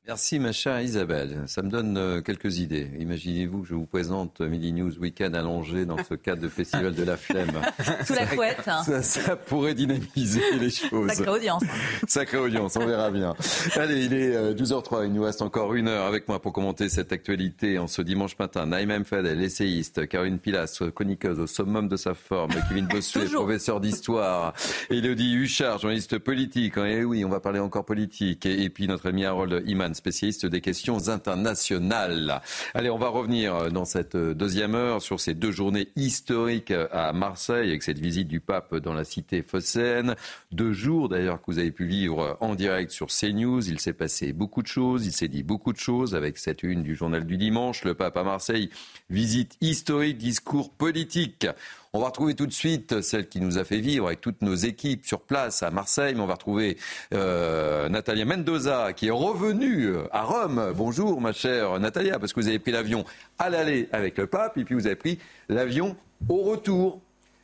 Merci 0.08 0.40
ma 0.40 0.50
chère 0.50 0.80
Isabelle. 0.80 1.44
Ça 1.46 1.62
me 1.62 1.70
donne 1.70 1.96
euh, 1.96 2.20
quelques 2.22 2.58
idées. 2.58 2.90
Imaginez-vous 2.98 3.62
que 3.62 3.68
je 3.68 3.74
vous 3.74 3.86
présente 3.86 4.40
Midi 4.40 4.72
News 4.72 4.98
Weekend 4.98 5.36
allongé 5.36 5.86
dans 5.86 6.02
ce 6.02 6.14
cadre 6.14 6.42
de 6.42 6.48
Festival 6.48 6.92
de 6.92 7.04
la 7.04 7.16
Flemme. 7.16 7.52
Sous 8.04 8.14
la 8.14 8.26
couette. 8.26 8.66
Hein. 8.66 8.82
Ça, 9.00 9.36
pourrait 9.36 9.74
dynamiser 9.74 10.42
les 10.58 10.70
choses. 10.70 11.08
Sacrée 11.12 11.30
audience. 11.30 11.62
Sacrée 12.08 12.38
audience, 12.38 12.74
on 12.74 12.84
verra 12.84 13.12
bien. 13.12 13.36
Allez, 13.76 14.06
il 14.06 14.12
est 14.12 14.54
12h03. 14.54 14.96
Euh, 15.02 15.06
il 15.06 15.12
nous 15.12 15.22
reste 15.22 15.40
encore 15.40 15.72
une 15.72 15.86
heure 15.86 16.06
avec 16.06 16.26
moi 16.26 16.42
pour 16.42 16.52
commenter 16.52 16.88
cette 16.88 17.12
actualité 17.12 17.78
en 17.78 17.86
ce 17.86 18.02
dimanche 18.02 18.36
matin. 18.40 18.66
Naïm 18.66 19.04
Fadel, 19.04 19.40
essayiste. 19.40 20.08
Caroline 20.08 20.40
Pilas, 20.40 20.82
chroniqueuse 20.92 21.38
au 21.38 21.46
summum 21.46 21.86
de 21.86 21.96
sa 21.96 22.14
forme. 22.14 22.50
Kevin 22.68 22.88
Bossuet, 22.88 23.26
professeur 23.26 23.80
d'histoire. 23.80 24.52
Elodie 24.90 25.34
Huchard, 25.34 25.78
journaliste 25.78 26.18
politique. 26.18 26.76
Et 26.78 26.98
eh 26.98 27.04
oui, 27.04 27.24
on 27.24 27.28
va 27.28 27.38
parler 27.38 27.60
encore 27.60 27.84
politique. 27.84 28.46
Et, 28.46 28.68
puis 28.68 28.88
notre 28.88 29.08
ami 29.08 29.24
Harold 29.24 29.62
Iman 29.66 29.91
spécialiste 29.94 30.46
des 30.46 30.60
questions 30.60 31.08
internationales. 31.08 32.40
Allez, 32.74 32.90
on 32.90 32.98
va 32.98 33.08
revenir 33.08 33.70
dans 33.70 33.84
cette 33.84 34.16
deuxième 34.16 34.74
heure 34.74 35.02
sur 35.02 35.20
ces 35.20 35.34
deux 35.34 35.50
journées 35.50 35.88
historiques 35.96 36.72
à 36.92 37.12
Marseille 37.12 37.70
avec 37.70 37.82
cette 37.82 37.98
visite 37.98 38.28
du 38.28 38.40
pape 38.40 38.74
dans 38.76 38.94
la 38.94 39.04
cité 39.04 39.42
phocéenne. 39.42 40.16
Deux 40.50 40.72
jours 40.72 41.08
d'ailleurs 41.08 41.40
que 41.40 41.46
vous 41.46 41.58
avez 41.58 41.70
pu 41.70 41.86
vivre 41.86 42.36
en 42.40 42.54
direct 42.54 42.90
sur 42.90 43.08
CNews. 43.08 43.68
Il 43.68 43.80
s'est 43.80 43.92
passé 43.92 44.32
beaucoup 44.32 44.62
de 44.62 44.66
choses, 44.66 45.06
il 45.06 45.12
s'est 45.12 45.28
dit 45.28 45.42
beaucoup 45.42 45.72
de 45.72 45.78
choses 45.78 46.14
avec 46.14 46.38
cette 46.38 46.62
une 46.62 46.82
du 46.82 46.94
journal 46.94 47.24
du 47.24 47.36
dimanche. 47.36 47.84
Le 47.84 47.94
pape 47.94 48.16
à 48.16 48.24
Marseille, 48.24 48.70
visite 49.10 49.56
historique, 49.60 50.18
discours 50.18 50.70
politique. 50.70 51.46
On 51.94 52.00
va 52.00 52.06
retrouver 52.06 52.34
tout 52.34 52.46
de 52.46 52.52
suite 52.54 53.02
celle 53.02 53.28
qui 53.28 53.38
nous 53.38 53.58
a 53.58 53.64
fait 53.64 53.80
vivre 53.80 54.06
avec 54.06 54.22
toutes 54.22 54.40
nos 54.40 54.54
équipes 54.54 55.04
sur 55.04 55.20
place 55.20 55.62
à 55.62 55.70
Marseille. 55.70 56.14
Mais 56.14 56.22
on 56.22 56.26
va 56.26 56.36
retrouver 56.36 56.78
euh, 57.12 57.86
Natalia 57.90 58.24
Mendoza 58.24 58.94
qui 58.94 59.08
est 59.08 59.10
revenue 59.10 59.88
euh, 59.88 60.04
à 60.10 60.22
Rome. 60.22 60.72
Bonjour 60.74 61.20
ma 61.20 61.34
chère 61.34 61.78
Natalia, 61.78 62.18
parce 62.18 62.32
que 62.32 62.40
vous 62.40 62.48
avez 62.48 62.58
pris 62.58 62.72
l'avion 62.72 63.04
à 63.38 63.50
l'aller 63.50 63.90
avec 63.92 64.16
le 64.16 64.26
pape 64.26 64.56
et 64.56 64.64
puis 64.64 64.74
vous 64.74 64.86
avez 64.86 64.96
pris 64.96 65.18
l'avion 65.50 65.94
au 66.30 66.40
retour. 66.44 66.98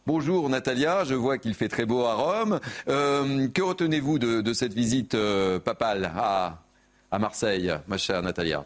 Bonjour 0.07 0.49
Natalia, 0.49 1.05
je 1.05 1.15
vois 1.15 1.37
qu'il 1.37 1.53
fait 1.53 1.69
très 1.69 1.85
beau 1.85 2.07
à 2.07 2.15
Rome. 2.15 2.59
Euh, 2.89 3.49
que 3.49 3.61
retenez-vous 3.61 4.19
de, 4.19 4.53
cette 4.55 4.73
visite 4.73 5.15
papale 5.63 6.11
à, 6.17 6.63
à 7.11 7.19
Marseille, 7.19 7.71
ma 7.87 7.99
chère 7.99 8.23
Natalia? 8.23 8.65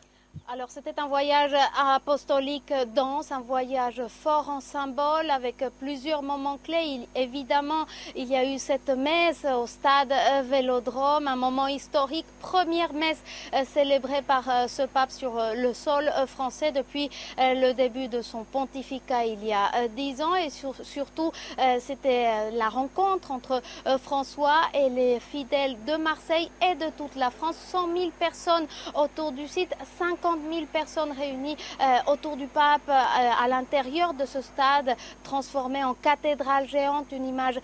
Alors 0.53 0.69
c'était 0.71 0.99
un 1.01 1.07
voyage 1.07 1.55
apostolique 1.79 2.73
dense, 2.95 3.33
un 3.33 3.41
voyage 3.41 4.03
fort 4.09 4.51
en 4.51 4.61
symbole 4.61 5.31
avec 5.31 5.65
plusieurs 5.79 6.23
moments 6.23 6.59
clés. 6.63 7.09
évidemment, 7.15 7.87
il 8.17 8.27
y 8.27 8.37
a 8.37 8.45
eu 8.45 8.59
cette 8.59 8.91
messe 8.91 9.47
au 9.47 9.67
stade 9.67 10.13
euh, 10.13 10.43
Vélodrome, 10.43 11.27
un 11.27 11.37
moment 11.37 11.69
historique, 11.69 12.27
première 12.41 12.93
messe 12.93 13.23
euh, 13.55 13.65
célébrée 13.65 14.23
par 14.23 14.49
euh, 14.49 14.67
ce 14.69 14.83
pape 14.83 15.11
sur 15.11 15.41
le 15.55 15.73
sol 15.73 16.11
français 16.27 16.73
depuis 16.73 17.09
le 17.39 17.73
début 17.73 18.09
de 18.09 18.21
son 18.21 18.45
pontificat 18.45 19.25
il 19.25 19.45
y 19.45 19.53
a 19.53 19.89
dix 19.89 20.21
ans 20.21 20.35
et 20.35 20.51
surtout 20.51 21.33
c'était 21.81 22.51
la 22.51 22.69
rencontre 22.69 23.31
entre 23.31 23.63
François 24.03 24.61
et 24.75 24.89
les 24.91 25.21
fidèles 25.21 25.77
de 25.85 25.97
Marseille 25.97 26.51
et 26.63 26.75
de 26.75 26.91
toute 26.97 27.17
la 27.17 27.31
France. 27.31 27.57
100 27.57 27.97
000 27.97 28.11
personnes 28.19 28.67
autour 28.95 29.33
du 29.33 29.49
site, 29.49 29.75
5 29.99 30.22
50 30.23 30.41
000 30.53 30.67
personnes 30.73 31.13
réunies 31.13 31.57
autour 32.07 32.37
du 32.37 32.47
pape 32.47 32.89
à 32.89 33.49
l'intérieur 33.49 34.15
de 34.15 34.25
ce 34.25 34.41
stade 34.41 34.97
transformé 35.25 35.83
en 35.83 35.95
cathédrale 35.95 36.69
géante, 36.69 37.07
une 37.11 37.27
image 37.27 37.59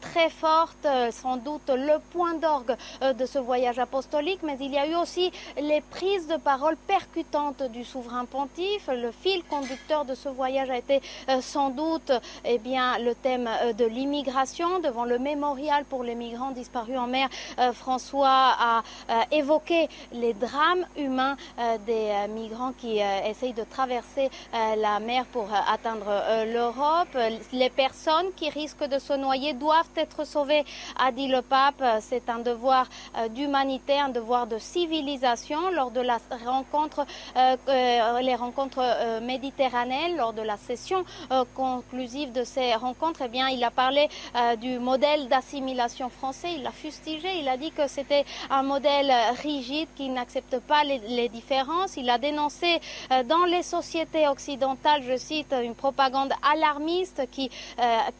très 0.00 0.30
forte, 0.30 0.86
sans 1.10 1.36
doute 1.36 1.68
le 1.70 1.98
point 2.12 2.34
d'orgue 2.34 2.76
de 3.02 3.26
ce 3.26 3.38
voyage 3.38 3.78
apostolique, 3.80 4.40
mais 4.44 4.56
il 4.60 4.72
y 4.72 4.78
a 4.78 4.86
eu 4.86 4.94
aussi 4.94 5.32
les 5.60 5.80
prises 5.80 6.28
de 6.28 6.36
parole 6.36 6.76
percutantes 6.76 7.62
du 7.64 7.84
souverain 7.84 8.26
pontife. 8.26 8.88
Le 8.88 9.10
fil 9.10 9.42
conducteur 9.44 10.04
de 10.04 10.14
ce 10.14 10.28
voyage 10.28 10.70
a 10.70 10.76
été 10.76 11.02
sans 11.40 11.70
doute 11.70 12.12
eh 12.44 12.58
bien, 12.58 12.98
le 12.98 13.14
thème 13.14 13.50
de 13.76 13.84
l'immigration 13.84 14.78
devant 14.78 15.04
le 15.04 15.18
mémorial 15.18 15.84
pour 15.84 16.04
les 16.04 16.14
migrants 16.14 16.52
disparus 16.52 16.98
en 16.98 17.08
mer. 17.08 17.28
François 17.72 18.54
a 18.60 18.82
évoqué 19.32 19.88
les 20.12 20.32
drames 20.34 20.86
humains 20.96 21.36
des 21.86 22.03
migrants 22.28 22.72
qui 22.72 22.98
essayent 22.98 23.52
de 23.52 23.64
traverser 23.64 24.30
la 24.52 25.00
mer 25.00 25.24
pour 25.26 25.48
atteindre 25.52 26.06
l'Europe. 26.46 27.16
Les 27.52 27.70
personnes 27.70 28.32
qui 28.36 28.50
risquent 28.50 28.88
de 28.88 28.98
se 28.98 29.12
noyer 29.12 29.52
doivent 29.52 29.84
être 29.96 30.26
sauvées, 30.26 30.64
a 30.98 31.12
dit 31.12 31.28
le 31.28 31.42
pape. 31.42 31.82
C'est 32.00 32.28
un 32.28 32.38
devoir 32.38 32.88
d'humanité, 33.30 33.98
un 33.98 34.08
devoir 34.08 34.46
de 34.46 34.58
civilisation. 34.58 35.70
Lors 35.70 35.90
de 35.90 36.00
la 36.00 36.18
rencontre, 36.44 37.06
les 37.36 38.34
rencontres 38.34 39.20
méditerranéennes, 39.22 40.16
lors 40.16 40.32
de 40.32 40.42
la 40.42 40.56
session 40.56 41.04
conclusive 41.54 42.32
de 42.32 42.44
ces 42.44 42.74
rencontres, 42.74 43.22
eh 43.24 43.28
bien, 43.28 43.48
il 43.48 43.62
a 43.64 43.70
parlé 43.70 44.08
du 44.60 44.78
modèle 44.78 45.28
d'assimilation 45.28 46.08
français. 46.08 46.54
Il 46.56 46.62
l'a 46.62 46.70
fustigé. 46.70 47.38
Il 47.40 47.48
a 47.48 47.56
dit 47.56 47.70
que 47.70 47.86
c'était 47.86 48.24
un 48.50 48.62
modèle 48.62 49.12
rigide 49.42 49.88
qui 49.96 50.08
n'accepte 50.08 50.58
pas 50.60 50.84
les, 50.84 51.28
différences. 51.28 51.93
Il 51.96 52.10
a 52.10 52.18
dénoncé 52.18 52.80
dans 53.26 53.44
les 53.44 53.62
sociétés 53.62 54.28
occidentales, 54.28 55.02
je 55.06 55.16
cite, 55.16 55.54
une 55.62 55.74
propagande 55.74 56.32
alarmiste 56.42 57.22
qui, 57.30 57.50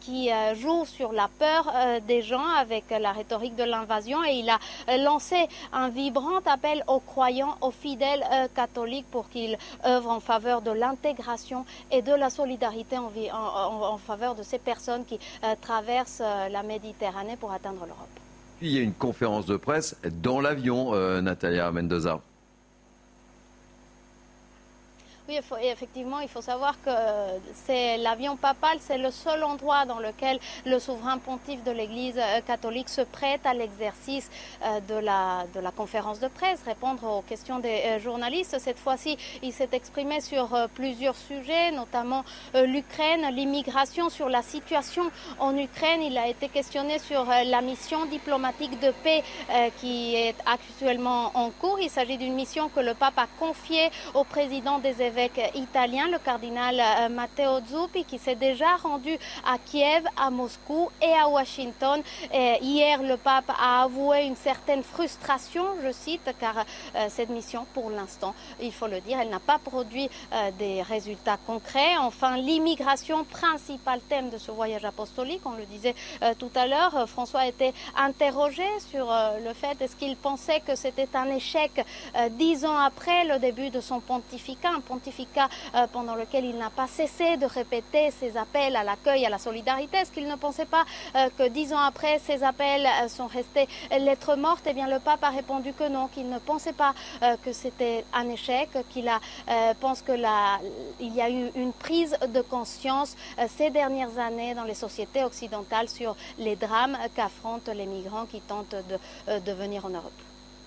qui 0.01 0.29
joue 0.55 0.85
sur 0.85 1.11
la 1.11 1.29
peur 1.39 1.71
des 2.07 2.21
gens 2.21 2.47
avec 2.57 2.85
la 2.89 3.11
rhétorique 3.11 3.55
de 3.55 3.63
l'invasion. 3.63 4.23
Et 4.23 4.39
il 4.39 4.49
a 4.49 4.59
lancé 4.97 5.47
un 5.73 5.89
vibrant 5.89 6.39
appel 6.45 6.83
aux 6.87 6.99
croyants, 6.99 7.57
aux 7.61 7.71
fidèles 7.71 8.23
catholiques 8.55 9.07
pour 9.11 9.29
qu'ils 9.29 9.57
œuvrent 9.85 10.11
en 10.11 10.19
faveur 10.19 10.61
de 10.61 10.71
l'intégration 10.71 11.65
et 11.91 12.01
de 12.01 12.13
la 12.13 12.29
solidarité 12.29 12.97
en, 12.97 13.97
faveur 13.97 14.35
de 14.35 14.43
ces 14.43 14.59
personnes 14.59 15.05
qui 15.05 15.19
traversent 15.61 16.23
la 16.51 16.63
Méditerranée 16.63 17.37
pour 17.37 17.51
atteindre 17.51 17.85
l'Europe. 17.85 18.07
Il 18.61 18.71
y 18.71 18.77
a 18.77 18.81
une 18.81 18.93
conférence 18.93 19.45
de 19.45 19.57
presse 19.57 19.97
dans 20.21 20.39
l'avion, 20.39 20.93
euh, 20.93 21.21
Natalia 21.21 21.71
Mendoza. 21.71 22.21
Oui, 25.27 25.39
effectivement, 25.63 26.19
il 26.19 26.27
faut 26.27 26.41
savoir 26.41 26.75
que 26.83 26.91
c'est 27.65 27.97
l'avion 27.97 28.35
papal, 28.35 28.77
c'est 28.79 28.99
le 28.99 29.09
seul 29.09 29.43
endroit 29.43 29.83
dans 29.85 29.97
lequel 29.97 30.39
le 30.67 30.77
souverain 30.77 31.17
pontife 31.17 31.63
de 31.63 31.71
l'Église 31.71 32.19
euh, 32.19 32.41
catholique 32.41 32.89
se 32.89 33.01
prête 33.01 33.43
à 33.43 33.55
l'exercice 33.55 34.29
euh, 34.63 34.79
de 34.81 34.93
la, 34.93 35.45
de 35.55 35.59
la 35.59 35.71
conférence 35.71 36.19
de 36.19 36.27
presse, 36.27 36.61
répondre 36.63 37.03
aux 37.05 37.21
questions 37.23 37.57
des 37.57 37.69
euh, 37.85 37.99
journalistes. 37.99 38.57
Cette 38.59 38.77
fois-ci, 38.77 39.17
il 39.41 39.51
s'est 39.51 39.69
exprimé 39.71 40.21
sur 40.21 40.55
plusieurs 40.75 41.15
sujets, 41.15 41.71
notamment 41.71 42.23
l'Ukraine, 42.53 43.27
l'immigration, 43.31 44.11
sur 44.11 44.29
la 44.29 44.43
situation 44.43 45.09
en 45.39 45.57
Ukraine. 45.57 46.03
Il 46.03 46.19
a 46.19 46.27
été 46.27 46.49
questionné 46.49 46.99
sur 46.99 47.25
la 47.25 47.61
mission 47.61 48.05
diplomatique 48.05 48.79
de 48.79 48.91
paix 49.03 49.23
qui 49.79 50.15
est 50.15 50.35
actuellement 50.45 51.31
en 51.33 51.49
cours. 51.49 51.79
Il 51.81 51.89
s'agit 51.89 52.17
d'une 52.17 52.35
mission 52.35 52.69
que 52.69 52.79
le 52.79 52.93
pape 52.93 53.17
a 53.17 53.27
confiée 53.39 53.89
au 54.13 54.23
président 54.23 54.77
des 54.77 55.01
évêques 55.01 55.14
italien, 55.55 56.07
le 56.07 56.19
cardinal 56.19 57.11
Matteo 57.11 57.59
Zuppi, 57.67 58.03
qui 58.05 58.17
s'est 58.17 58.35
déjà 58.35 58.75
rendu 58.75 59.17
à 59.45 59.57
Kiev, 59.57 60.05
à 60.17 60.29
Moscou 60.29 60.89
et 61.01 61.13
à 61.13 61.27
Washington. 61.27 62.01
Hier, 62.31 63.01
le 63.01 63.17
pape 63.17 63.49
a 63.49 63.83
avoué 63.83 64.23
une 64.23 64.35
certaine 64.35 64.83
frustration, 64.83 65.63
je 65.83 65.91
cite, 65.91 66.29
car 66.39 66.65
cette 67.09 67.29
mission, 67.29 67.65
pour 67.73 67.89
l'instant, 67.89 68.35
il 68.61 68.71
faut 68.71 68.87
le 68.87 69.01
dire, 69.01 69.19
elle 69.19 69.29
n'a 69.29 69.39
pas 69.39 69.59
produit 69.59 70.09
des 70.57 70.81
résultats 70.81 71.37
concrets. 71.45 71.97
Enfin, 71.99 72.37
l'immigration, 72.37 73.23
principal 73.23 73.99
thème 74.09 74.29
de 74.29 74.37
ce 74.37 74.51
voyage 74.51 74.85
apostolique, 74.85 75.41
on 75.45 75.53
le 75.53 75.65
disait 75.65 75.95
tout 76.39 76.51
à 76.55 76.67
l'heure, 76.67 77.07
François 77.07 77.41
a 77.41 77.47
été 77.47 77.73
interrogé 77.95 78.65
sur 78.89 79.11
le 79.43 79.53
fait 79.53 79.81
est-ce 79.81 79.95
qu'il 79.95 80.15
pensait 80.15 80.61
que 80.61 80.75
c'était 80.75 81.09
un 81.15 81.29
échec 81.29 81.71
dix 82.31 82.65
ans 82.65 82.77
après 82.77 83.25
le 83.25 83.39
début 83.39 83.69
de 83.69 83.81
son 83.81 83.99
pontificat 83.99 84.69
pendant 85.91 86.15
lequel 86.15 86.45
il 86.45 86.57
n'a 86.57 86.69
pas 86.69 86.87
cessé 86.87 87.37
de 87.37 87.45
répéter 87.45 88.11
ses 88.11 88.37
appels 88.37 88.75
à 88.75 88.83
l'accueil, 88.83 89.25
à 89.25 89.29
la 89.29 89.37
solidarité. 89.37 89.97
Est-ce 89.97 90.11
qu'il 90.11 90.27
ne 90.27 90.35
pensait 90.35 90.65
pas 90.65 90.85
que 91.37 91.47
dix 91.47 91.73
ans 91.73 91.79
après, 91.79 92.19
ces 92.19 92.43
appels 92.43 92.87
sont 93.09 93.27
restés 93.27 93.67
lettres 93.91 94.35
mortes? 94.35 94.65
Eh 94.67 94.73
bien, 94.73 94.87
le 94.87 94.99
pape 94.99 95.23
a 95.23 95.29
répondu 95.29 95.73
que 95.73 95.87
non, 95.87 96.07
qu'il 96.07 96.29
ne 96.29 96.39
pensait 96.39 96.73
pas 96.73 96.93
que 97.43 97.51
c'était 97.51 98.05
un 98.13 98.29
échec, 98.29 98.69
qu'il 98.89 99.11
pense 99.79 100.01
que 100.01 100.11
la, 100.11 100.59
il 100.99 101.13
y 101.13 101.21
a 101.21 101.29
eu 101.29 101.51
une 101.55 101.73
prise 101.73 102.17
de 102.27 102.41
conscience 102.41 103.15
ces 103.57 103.69
dernières 103.69 104.17
années 104.19 104.53
dans 104.53 104.63
les 104.63 104.73
sociétés 104.73 105.23
occidentales 105.23 105.89
sur 105.89 106.15
les 106.37 106.55
drames 106.55 106.97
qu'affrontent 107.15 107.71
les 107.73 107.85
migrants 107.85 108.25
qui 108.25 108.41
tentent 108.41 108.75
de 109.27 109.51
venir 109.51 109.85
en 109.85 109.89
Europe. 109.89 110.11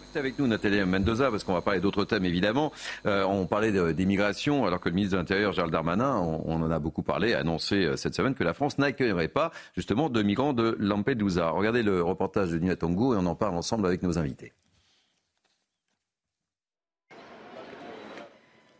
Restez 0.09 0.21
avec 0.21 0.39
nous, 0.39 0.47
Nathalie 0.47 0.83
Mendoza, 0.87 1.31
parce 1.31 1.45
qu'on 1.45 1.53
va 1.53 1.61
parler 1.61 1.81
d'autres 1.81 2.07
thèmes, 2.07 2.25
évidemment. 2.25 2.73
Euh, 3.05 3.25
on 3.25 3.45
parlait 3.45 3.93
d'immigration, 3.93 4.65
alors 4.65 4.81
que 4.81 4.89
le 4.89 4.95
ministre 4.95 5.17
de 5.17 5.21
l'Intérieur, 5.21 5.53
Gérald 5.53 5.71
Darmanin, 5.71 6.17
on, 6.17 6.63
en 6.63 6.71
a 6.71 6.79
beaucoup 6.79 7.03
parlé, 7.03 7.35
a 7.35 7.41
annoncé 7.41 7.85
euh, 7.85 7.97
cette 7.97 8.15
semaine 8.15 8.35
que 8.35 8.43
la 8.43 8.55
France 8.55 8.79
n'accueillerait 8.79 9.29
pas, 9.29 9.53
justement, 9.77 10.09
de 10.09 10.23
migrants 10.23 10.55
de 10.55 10.75
Lampedusa. 10.79 11.51
Regardez 11.51 11.83
le 11.83 12.03
reportage 12.03 12.53
de 12.53 12.59
Nina 12.59 12.75
Tongo 12.75 13.13
et 13.13 13.19
on 13.19 13.27
en 13.27 13.35
parle 13.35 13.55
ensemble 13.55 13.87
avec 13.87 14.03
nos 14.03 14.19
invités. 14.19 14.55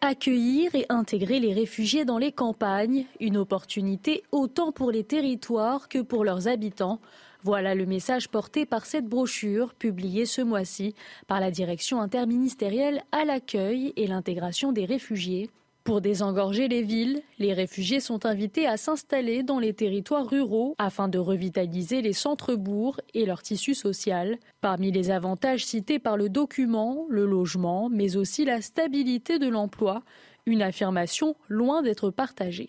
Accueillir 0.01 0.75
et 0.75 0.87
intégrer 0.89 1.41
les 1.41 1.53
réfugiés 1.53 2.07
dans 2.07 2.17
les 2.17 2.33
campagnes, 2.33 3.05
une 3.21 3.37
opportunité 3.37 4.23
autant 4.33 4.73
pour 4.73 4.91
les 4.91 5.05
territoires 5.05 5.91
que 5.91 5.99
pour 5.99 6.25
leurs 6.25 6.49
habitants. 6.49 7.01
Voilà 7.45 7.75
le 7.75 7.87
message 7.87 8.29
porté 8.29 8.67
par 8.67 8.85
cette 8.85 9.07
brochure 9.07 9.75
publiée 9.75 10.27
ce 10.27 10.43
mois-ci 10.43 10.95
par 11.29 11.41
la 11.41 11.51
direction 11.51 12.01
interministérielle 12.01 13.03
à 13.13 13.25
l'accueil 13.25 13.93
et 13.97 14.07
l'intégration 14.07 14.73
des 14.73 14.85
réfugiés. 14.85 15.49
Pour 15.85 16.03
désengorger 16.03 16.69
les 16.69 16.83
villes, 16.83 17.23
les 17.39 17.55
réfugiés 17.55 18.01
sont 18.01 18.27
invités 18.27 18.67
à 18.67 18.77
s'installer 18.77 19.43
dans 19.43 19.59
les 19.59 19.73
territoires 19.73 20.29
ruraux 20.29 20.75
afin 20.77 21.09
de 21.09 21.19
revitaliser 21.19 22.03
les 22.03 22.13
centres-bourgs 22.13 23.01
et 23.15 23.25
leur 23.25 23.41
tissu 23.41 23.73
social. 23.73 24.37
Parmi 24.61 24.91
les 24.91 25.11
avantages 25.11 25.65
cités 25.65 25.99
par 25.99 26.19
le 26.19 26.29
document, 26.29 27.07
le 27.09 27.25
logement, 27.25 27.89
mais 27.89 28.19
aussi 28.19 28.45
la 28.45 28.61
stabilité 28.61 29.39
de 29.39 29.49
l'emploi, 29.49 30.03
une 30.45 30.61
affirmation 30.61 31.37
loin 31.49 31.81
d'être 31.81 32.11
partagée. 32.11 32.69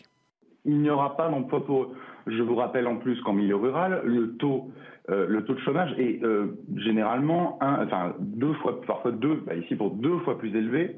Il 0.64 0.82
n'y 0.82 0.90
aura 0.90 1.18
pas 1.18 1.28
d'emploi 1.28 1.66
pour 1.66 1.84
eux. 1.84 1.96
Je 2.30 2.44
vous 2.44 2.56
rappelle 2.56 2.88
en 2.88 2.98
plus 2.98 3.20
qu'en 3.22 3.34
milieu 3.34 3.56
rural, 3.56 4.02
le 4.06 4.36
taux, 4.36 4.72
euh, 5.10 5.26
le 5.28 5.44
taux 5.46 5.56
de 5.56 5.60
chômage 5.62 5.92
est 5.98 6.24
euh, 6.24 6.58
généralement 6.78 7.58
un, 7.62 7.86
enfin, 7.86 8.16
deux 8.20 8.54
fois, 8.56 8.82
parfois 8.82 9.12
deux, 9.12 9.36
bah 9.46 9.56
ici 9.56 9.76
pour 9.76 9.92
deux 9.92 10.20
fois 10.20 10.38
plus 10.38 10.56
élevé 10.56 10.98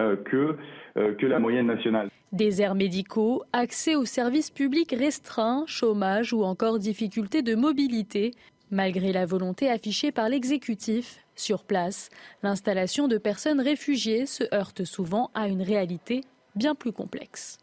euh, 0.00 0.16
que, 0.16 0.56
que 0.94 1.26
la 1.26 1.38
moyenne 1.38 1.66
nationale. 1.66 2.08
Déserts 2.32 2.74
médicaux, 2.74 3.42
accès 3.52 3.94
aux 3.94 4.04
services 4.04 4.50
publics 4.50 4.92
restreints, 4.92 5.64
chômage 5.66 6.32
ou 6.32 6.44
encore 6.44 6.78
difficultés 6.78 7.42
de 7.42 7.54
mobilité. 7.54 8.32
Malgré 8.70 9.12
la 9.12 9.26
volonté 9.26 9.70
affichée 9.70 10.12
par 10.12 10.30
l'exécutif, 10.30 11.18
sur 11.34 11.64
place, 11.64 12.08
l'installation 12.42 13.06
de 13.08 13.18
personnes 13.18 13.60
réfugiées 13.60 14.26
se 14.26 14.44
heurte 14.54 14.84
souvent 14.84 15.30
à 15.34 15.48
une 15.48 15.62
réalité 15.62 16.22
bien 16.54 16.74
plus 16.74 16.92
complexe. 16.92 17.58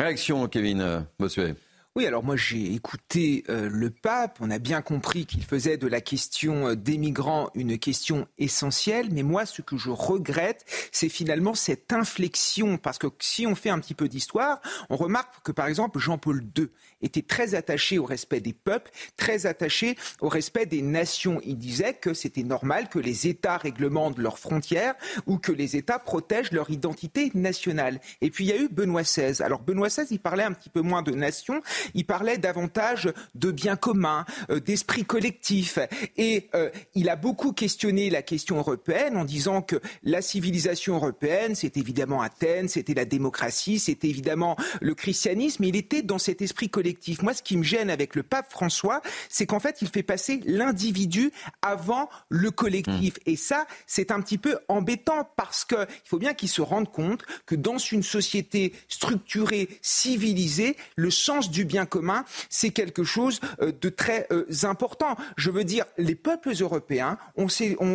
Réaction, 0.00 0.46
Kevin 0.48 1.04
Bossuet. 1.18 1.54
Oui, 1.96 2.06
alors 2.06 2.22
moi 2.22 2.36
j'ai 2.36 2.72
écouté 2.72 3.42
euh, 3.48 3.68
le 3.68 3.90
pape, 3.90 4.38
on 4.40 4.48
a 4.52 4.60
bien 4.60 4.80
compris 4.80 5.26
qu'il 5.26 5.42
faisait 5.44 5.76
de 5.76 5.88
la 5.88 6.00
question 6.00 6.68
euh, 6.68 6.76
des 6.76 6.96
migrants 6.98 7.50
une 7.56 7.80
question 7.80 8.28
essentielle, 8.38 9.08
mais 9.10 9.24
moi 9.24 9.44
ce 9.44 9.60
que 9.60 9.76
je 9.76 9.90
regrette, 9.90 10.64
c'est 10.92 11.08
finalement 11.08 11.52
cette 11.52 11.92
inflexion, 11.92 12.78
parce 12.78 12.98
que 12.98 13.08
si 13.18 13.44
on 13.44 13.56
fait 13.56 13.70
un 13.70 13.80
petit 13.80 13.94
peu 13.94 14.06
d'histoire, 14.06 14.60
on 14.88 14.94
remarque 14.94 15.42
que 15.42 15.50
par 15.50 15.66
exemple 15.66 15.98
Jean-Paul 15.98 16.44
II 16.56 16.68
était 17.02 17.22
très 17.22 17.54
attaché 17.54 17.98
au 17.98 18.04
respect 18.04 18.40
des 18.40 18.52
peuples, 18.52 18.90
très 19.16 19.46
attaché 19.46 19.96
au 20.20 20.28
respect 20.28 20.66
des 20.66 20.82
nations. 20.82 21.40
Il 21.44 21.58
disait 21.58 21.94
que 21.94 22.14
c'était 22.14 22.42
normal 22.42 22.88
que 22.88 22.98
les 22.98 23.26
États 23.26 23.56
réglementent 23.56 24.18
leurs 24.18 24.38
frontières 24.38 24.94
ou 25.26 25.38
que 25.38 25.52
les 25.52 25.76
États 25.76 25.98
protègent 25.98 26.52
leur 26.52 26.70
identité 26.70 27.30
nationale. 27.34 28.00
Et 28.20 28.30
puis 28.30 28.44
il 28.44 28.48
y 28.48 28.52
a 28.52 28.56
eu 28.56 28.68
Benoît 28.68 29.02
XVI. 29.02 29.42
Alors 29.42 29.60
Benoît 29.60 29.88
XVI, 29.88 30.06
il 30.10 30.20
parlait 30.20 30.44
un 30.44 30.52
petit 30.52 30.70
peu 30.70 30.80
moins 30.80 31.02
de 31.02 31.12
nation, 31.12 31.62
il 31.94 32.04
parlait 32.04 32.38
davantage 32.38 33.12
de 33.34 33.50
biens 33.50 33.76
communs, 33.76 34.24
euh, 34.50 34.60
d'esprit 34.60 35.04
collectif. 35.04 35.78
Et 36.16 36.48
euh, 36.54 36.70
il 36.94 37.08
a 37.08 37.16
beaucoup 37.16 37.52
questionné 37.52 38.10
la 38.10 38.22
question 38.22 38.58
européenne 38.58 39.16
en 39.16 39.24
disant 39.24 39.62
que 39.62 39.76
la 40.02 40.22
civilisation 40.22 40.96
européenne, 40.96 41.54
c'est 41.54 41.76
évidemment 41.76 42.22
Athènes, 42.22 42.68
c'était 42.68 42.94
la 42.94 43.04
démocratie, 43.04 43.78
c'était 43.78 44.08
évidemment 44.08 44.56
le 44.80 44.94
christianisme. 44.94 45.64
Il 45.64 45.76
était 45.76 46.02
dans 46.02 46.18
cet 46.18 46.42
esprit 46.42 46.68
collectif. 46.68 46.89
Moi, 47.22 47.34
ce 47.34 47.42
qui 47.42 47.56
me 47.56 47.62
gêne 47.62 47.90
avec 47.90 48.14
le 48.14 48.22
pape 48.22 48.50
François, 48.50 49.02
c'est 49.28 49.46
qu'en 49.46 49.60
fait, 49.60 49.78
il 49.82 49.88
fait 49.88 50.02
passer 50.02 50.40
l'individu 50.44 51.32
avant 51.62 52.08
le 52.28 52.50
collectif. 52.50 53.14
Mmh. 53.14 53.30
Et 53.30 53.36
ça, 53.36 53.66
c'est 53.86 54.10
un 54.10 54.20
petit 54.20 54.38
peu 54.38 54.58
embêtant 54.68 55.28
parce 55.36 55.64
qu'il 55.64 55.86
faut 56.04 56.18
bien 56.18 56.34
qu'il 56.34 56.48
se 56.48 56.62
rende 56.62 56.90
compte 56.90 57.24
que 57.46 57.54
dans 57.54 57.78
une 57.78 58.02
société 58.02 58.72
structurée, 58.88 59.68
civilisée, 59.82 60.76
le 60.96 61.10
sens 61.10 61.50
du 61.50 61.64
bien 61.64 61.86
commun, 61.86 62.24
c'est 62.48 62.70
quelque 62.70 63.04
chose 63.04 63.40
euh, 63.60 63.72
de 63.80 63.88
très 63.88 64.26
euh, 64.32 64.46
important. 64.64 65.16
Je 65.36 65.50
veux 65.50 65.64
dire, 65.64 65.84
les 65.98 66.14
peuples 66.14 66.52
européens 66.60 67.18
ont, 67.36 67.48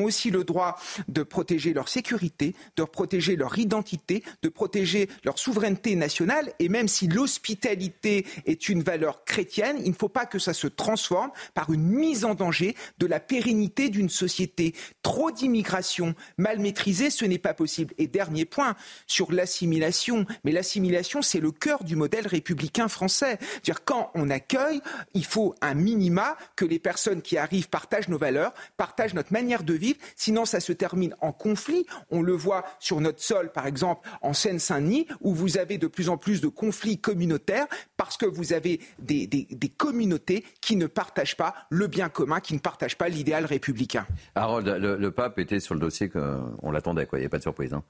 aussi 0.03 0.29
le 0.29 0.43
droit 0.43 0.77
de 1.07 1.23
protéger 1.23 1.73
leur 1.73 1.89
sécurité, 1.89 2.55
de 2.75 2.83
protéger 2.83 3.35
leur 3.35 3.57
identité, 3.57 4.23
de 4.41 4.49
protéger 4.49 5.09
leur 5.23 5.39
souveraineté 5.39 5.95
nationale. 5.95 6.51
Et 6.59 6.69
même 6.69 6.87
si 6.87 7.07
l'hospitalité 7.07 8.25
est 8.45 8.69
une 8.69 8.83
valeur 8.85 9.25
chrétienne, 9.25 9.77
il 9.83 9.89
ne 9.89 9.95
faut 9.95 10.09
pas 10.09 10.25
que 10.25 10.39
ça 10.39 10.53
se 10.53 10.67
transforme 10.67 11.31
par 11.53 11.71
une 11.73 11.85
mise 11.85 12.23
en 12.23 12.35
danger 12.35 12.75
de 12.99 13.05
la 13.05 13.19
pérennité 13.19 13.89
d'une 13.89 14.09
société. 14.09 14.73
Trop 15.01 15.31
d'immigration 15.31 16.15
mal 16.37 16.59
maîtrisée, 16.59 17.09
ce 17.09 17.25
n'est 17.25 17.39
pas 17.39 17.53
possible. 17.53 17.93
Et 17.97 18.07
dernier 18.07 18.45
point 18.45 18.75
sur 19.07 19.31
l'assimilation. 19.31 20.25
Mais 20.43 20.51
l'assimilation, 20.51 21.21
c'est 21.21 21.39
le 21.39 21.51
cœur 21.51 21.83
du 21.83 21.95
modèle 21.95 22.27
républicain 22.27 22.87
français. 22.87 23.39
dire 23.63 23.83
quand 23.83 24.11
on 24.13 24.29
accueille, 24.29 24.81
il 25.13 25.25
faut 25.25 25.55
un 25.61 25.73
minima 25.73 26.37
que 26.55 26.65
les 26.65 26.79
personnes 26.79 27.21
qui 27.21 27.37
arrivent 27.37 27.69
partagent 27.69 28.07
nos 28.07 28.17
valeurs, 28.17 28.53
partagent 28.77 29.13
notre 29.13 29.33
manière 29.33 29.63
de 29.63 29.73
vivre. 29.73 29.99
Sinon, 30.15 30.45
ça 30.45 30.59
se 30.59 30.71
termine 30.71 31.15
en 31.21 31.31
conflit. 31.31 31.85
On 32.11 32.21
le 32.21 32.33
voit 32.33 32.65
sur 32.79 33.01
notre 33.01 33.21
sol, 33.21 33.51
par 33.51 33.67
exemple, 33.67 34.07
en 34.21 34.33
Seine-Saint-Denis, 34.33 35.07
où 35.21 35.33
vous 35.33 35.57
avez 35.57 35.77
de 35.77 35.87
plus 35.87 36.09
en 36.09 36.17
plus 36.17 36.41
de 36.41 36.47
conflits 36.47 36.99
communautaires 36.99 37.67
parce 37.97 38.17
que 38.17 38.25
vous 38.25 38.53
avez 38.53 38.74
des, 38.99 39.47
communautés 39.77 40.43
qui 40.61 40.75
ne 40.75 40.87
partagent 40.87 41.37
pas 41.37 41.53
le 41.69 41.87
bien 41.87 42.09
commun, 42.09 42.39
qui 42.39 42.53
ne 42.53 42.59
partagent 42.59 42.97
pas 42.97 43.09
l'idéal 43.09 43.45
républicain. 43.45 44.05
Harold, 44.35 44.67
le, 44.67 45.11
pape 45.11 45.39
était 45.39 45.59
sur 45.59 45.73
le 45.73 45.79
dossier 45.79 46.09
qu'on 46.09 46.71
l'attendait, 46.71 47.05
quoi. 47.05 47.19
Il 47.19 47.21
n'y 47.21 47.27
a 47.27 47.29
pas 47.29 47.37
de 47.37 47.43
surprise. 47.43 47.73
Hein. 47.73 47.83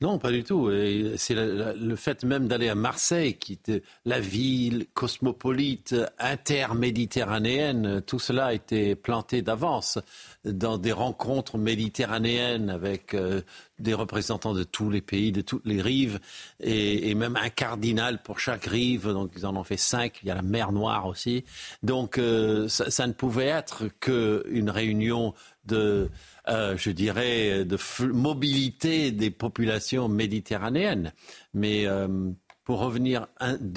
Non, 0.00 0.18
pas 0.18 0.32
du 0.32 0.42
tout. 0.42 0.70
C'est 1.16 1.34
le, 1.34 1.96
fait 1.96 2.24
même 2.24 2.48
d'aller 2.48 2.68
à 2.68 2.74
Marseille, 2.74 3.38
qui 3.38 3.60
est 3.68 3.82
la 4.04 4.18
ville 4.18 4.86
cosmopolite, 4.92 5.94
interméditerranéenne, 6.18 8.02
tout 8.02 8.18
cela 8.18 8.46
a 8.46 8.52
été 8.54 8.96
planté 8.96 9.40
d'avance 9.40 9.98
dans 10.44 10.78
des 10.78 10.90
rencontres 10.90 11.58
méditerranéennes 11.58 12.70
avec 12.70 13.14
euh, 13.14 13.40
des 13.78 13.94
représentants 13.94 14.52
de 14.52 14.64
tous 14.64 14.90
les 14.90 15.00
pays, 15.00 15.30
de 15.30 15.40
toutes 15.40 15.64
les 15.64 15.80
rives, 15.80 16.18
et, 16.60 17.14
même 17.14 17.36
un 17.36 17.48
cardinal 17.48 18.20
pour 18.20 18.40
chaque 18.40 18.66
rive. 18.66 19.06
Donc 19.08 19.30
ils 19.36 19.46
en 19.46 19.54
ont 19.56 19.64
fait 19.64 19.76
cinq. 19.76 20.18
Il 20.22 20.28
y 20.28 20.30
a 20.32 20.34
la 20.34 20.42
mer 20.42 20.72
Noire 20.72 21.06
aussi. 21.06 21.44
Donc 21.84 22.18
euh, 22.18 22.68
ça, 22.68 22.90
ça, 22.90 23.06
ne 23.06 23.12
pouvait 23.12 23.46
être 23.46 23.84
qu'une 24.00 24.70
réunion 24.70 25.34
de 25.66 26.10
euh, 26.48 26.76
je 26.76 26.90
dirais, 26.90 27.64
de 27.64 27.78
mobilité 28.06 29.12
des 29.12 29.30
populations 29.30 30.08
méditerranéennes. 30.08 31.12
Mais 31.54 31.86
euh, 31.86 32.30
pour 32.64 32.80
revenir 32.80 33.28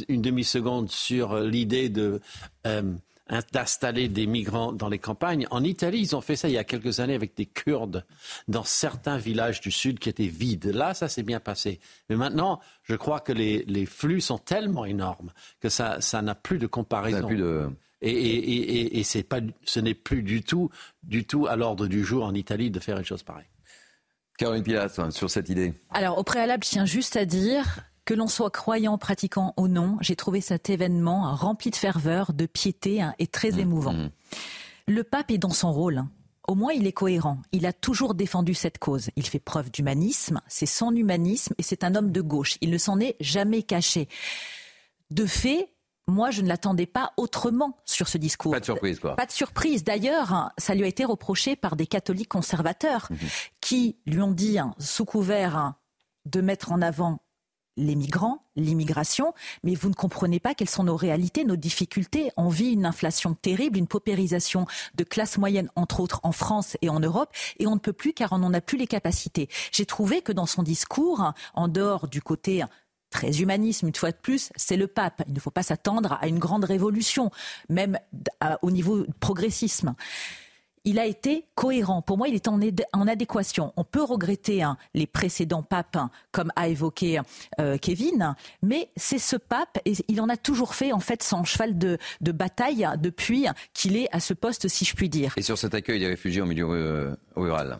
une 0.08 0.22
demi-seconde 0.22 0.90
sur 0.90 1.40
l'idée 1.40 1.90
de 1.90 2.20
euh, 2.66 2.94
d'installer 3.52 4.08
des 4.08 4.26
migrants 4.26 4.72
dans 4.72 4.88
les 4.88 5.00
campagnes. 5.00 5.48
En 5.52 5.64
Italie, 5.64 6.00
ils 6.00 6.16
ont 6.16 6.22
fait 6.22 6.38
ça 6.38 6.48
il 6.48 6.54
y 6.54 6.58
a 6.58 6.64
quelques 6.64 7.02
années 7.02 7.16
avec 7.16 7.36
des 7.36 7.46
Kurdes 7.46 8.06
dans 8.48 8.64
certains 8.64 9.18
villages 9.18 9.60
du 9.60 9.70
sud 9.70 10.00
qui 10.00 10.08
étaient 10.08 10.28
vides. 10.28 10.68
Là, 10.68 10.94
ça 10.94 11.10
s'est 11.10 11.24
bien 11.24 11.42
passé. 11.42 11.82
Mais 12.10 12.16
maintenant, 12.16 12.62
je 12.84 12.96
crois 12.96 13.20
que 13.20 13.34
les, 13.34 13.86
flux 13.86 14.22
sont 14.22 14.38
tellement 14.38 14.86
énormes 14.86 15.34
que 15.60 15.68
ça 15.68 16.00
n'a 16.22 16.36
plus 16.36 16.58
de 16.58 16.68
comparaison. 16.68 17.28
Et, 18.02 19.04
pas, 19.28 19.40
ce 19.64 19.80
n'est 19.80 19.94
plus 19.94 20.22
du 20.24 20.44
tout, 20.44 20.70
du 21.04 21.26
tout 21.26 21.48
à 21.48 21.56
l'ordre 21.56 21.88
du 21.88 22.04
jour 22.04 22.26
en 22.26 22.34
Italie 22.34 22.70
de 22.70 22.80
faire 22.80 22.98
une 22.98 23.06
chose 23.06 23.24
pareille. 23.24 23.48
Caroline 24.38 24.64
Pilat, 24.64 24.90
hein, 24.98 25.10
sur 25.10 25.30
cette 25.32 25.50
idée. 25.50 25.74
Alors, 25.90 26.20
au 26.20 26.24
préalable, 26.24 26.64
je 26.64 26.70
tiens 26.70 26.86
juste 26.86 27.16
à 27.16 27.26
dire 27.26 27.82
que 28.06 28.14
l'on 28.14 28.28
soit 28.28 28.52
croyant, 28.52 28.98
pratiquant 28.98 29.54
ou 29.58 29.68
non, 29.68 29.98
j'ai 30.00 30.16
trouvé 30.16 30.42
cet 30.42 30.70
événement 30.70 31.36
rempli 31.36 31.72
de 31.72 31.76
ferveur, 31.76 32.34
de 32.34 32.46
piété 32.46 33.02
hein, 33.02 33.14
et 33.20 33.28
très 33.28 33.52
mmh, 33.52 33.60
émouvant. 33.60 33.94
Mmh. 33.94 34.10
Le 34.88 35.04
pape 35.04 35.32
est 35.32 35.38
dans 35.38 35.50
son 35.50 35.74
rôle. 35.74 36.04
Au 36.48 36.56
moins, 36.56 36.72
il 36.72 36.88
est 36.88 36.94
cohérent. 36.94 37.40
Il 37.52 37.66
a 37.66 37.74
toujours 37.74 38.14
défendu 38.14 38.54
cette 38.54 38.78
cause. 38.78 39.10
Il 39.18 39.28
fait 39.28 39.40
preuve 39.40 39.70
d'humanisme. 39.70 40.40
C'est 40.48 40.66
son 40.66 40.96
humanisme 40.96 41.54
et 41.58 41.64
c'est 41.64 41.84
un 41.84 41.94
homme 41.96 42.14
de 42.14 42.22
gauche. 42.22 42.58
Il 42.62 42.70
ne 42.70 42.78
s'en 42.78 43.02
est 43.02 43.18
jamais 43.20 43.64
caché. 43.64 44.08
De 45.12 45.26
fait, 45.26 45.68
moi, 46.08 46.32
je 46.32 46.42
ne 46.42 46.48
l'attendais 46.48 46.86
pas 46.86 47.12
autrement 47.18 47.78
sur 47.86 48.08
ce 48.08 48.18
discours. 48.18 48.52
Pas 48.54 48.60
de 48.62 48.66
surprise, 48.66 49.00
quoi. 49.00 49.16
Pas 49.16 49.26
de 49.26 49.32
surprise. 49.32 49.84
D'ailleurs, 49.84 50.34
hein, 50.34 50.52
ça 50.58 50.74
lui 50.74 50.84
a 50.84 50.88
été 50.88 51.04
reproché 51.04 51.56
par 51.56 51.76
des 51.76 51.86
catholiques 51.86 52.30
conservateurs 52.30 53.08
mhm. 53.10 53.18
qui 53.60 53.98
lui 54.06 54.22
ont 54.22 54.32
dit, 54.32 54.58
hein, 54.58 54.74
sous 54.80 55.06
couvert 55.06 55.58
hein, 55.58 55.76
de 56.26 56.42
mettre 56.42 56.72
en 56.72 56.82
avant 56.82 57.20
les 57.78 57.96
migrants, 57.96 58.44
l'immigration, 58.56 59.34
mais 59.64 59.76
vous 59.76 59.90
ne 59.90 59.94
comprenez 59.94 60.40
pas 60.40 60.56
quelles 60.56 60.70
sont 60.70 60.86
nos 60.86 60.96
réalités, 60.96 61.46
nos 61.46 61.56
difficultés. 61.56 62.32
On 62.36 62.50
vit 62.50 62.72
une 62.72 62.86
inflation 62.86 63.36
terrible, 63.36 63.78
une 63.78 63.88
paupérisation 63.88 64.66
de 64.96 65.04
classe 65.04 65.38
moyenne, 65.38 65.70
entre 65.76 66.00
autres 66.00 66.20
en 66.24 66.32
France 66.32 66.76
et 66.82 66.90
en 66.90 67.00
Europe, 67.00 67.30
et 67.60 67.68
on 67.68 67.76
ne 67.76 67.80
peut 67.80 67.94
plus 67.94 68.14
car 68.14 68.34
on 68.34 68.40
n'en 68.40 68.54
a 68.54 68.62
plus 68.62 68.80
les 68.80 68.88
capacités. 68.88 69.48
J'ai 69.72 69.86
trouvé 69.86 70.22
que 70.22 70.32
dans 70.32 70.48
son 70.48 70.64
discours, 70.64 71.34
en 71.54 71.68
dehors 71.68 72.08
du 72.08 72.22
côté 72.22 72.64
très 73.10 73.42
humanisme, 73.42 73.88
une 73.88 73.96
fois 73.96 74.12
de 74.12 74.18
plus, 74.18 74.50
c'est 74.56 74.78
le 74.78 74.88
pape. 74.88 75.24
Il 75.28 75.34
ne 75.34 75.40
faut 75.40 75.52
pas 75.52 75.64
s'attendre 75.64 76.18
à 76.22 76.28
une 76.28 76.40
grande 76.40 76.66
révolution, 76.66 77.32
même 77.70 77.98
au 78.62 78.72
niveau 78.72 79.06
progressisme 79.20 79.96
il 80.88 81.00
a 81.00 81.06
été 81.06 81.46
cohérent. 81.54 82.02
Pour 82.02 82.18
moi, 82.18 82.30
il 82.30 82.36
est 82.36 82.48
en, 82.48 83.08
adéquation. 83.08 83.74
On 83.76 83.84
peut 83.84 84.04
regretter 84.04 84.64
hein, 84.64 84.78
les 84.94 85.06
précédents 85.06 85.62
papes, 85.62 85.98
hein, 85.98 86.10
comme 86.32 86.50
a 86.56 86.70
évoqué 86.70 87.20
euh, 87.60 87.78
Kevin, 87.78 88.36
mais 88.64 88.90
c'est 88.96 89.20
ce 89.20 89.36
pape, 89.36 89.80
et 89.84 89.94
il 90.08 90.22
en 90.22 90.30
a 90.30 90.38
toujours 90.38 90.76
fait 90.76 90.94
en 90.94 91.02
fait 91.02 91.24
son 91.24 91.44
cheval 91.44 91.78
de, 91.78 91.98
bataille 92.22 92.88
depuis 93.00 93.48
qu'il 93.74 93.98
est 93.98 94.08
à 94.14 94.22
ce 94.22 94.34
poste, 94.34 94.70
si 94.70 94.86
je 94.86 94.96
puis 94.96 95.10
dire. 95.10 95.34
Et 95.36 95.42
sur 95.42 95.58
cet 95.58 95.74
accueil 95.74 96.00
des 96.00 96.08
réfugiés 96.08 96.42
en 96.42 96.46
milieu 96.46 96.68
euh, 96.70 97.16
rural? 97.36 97.80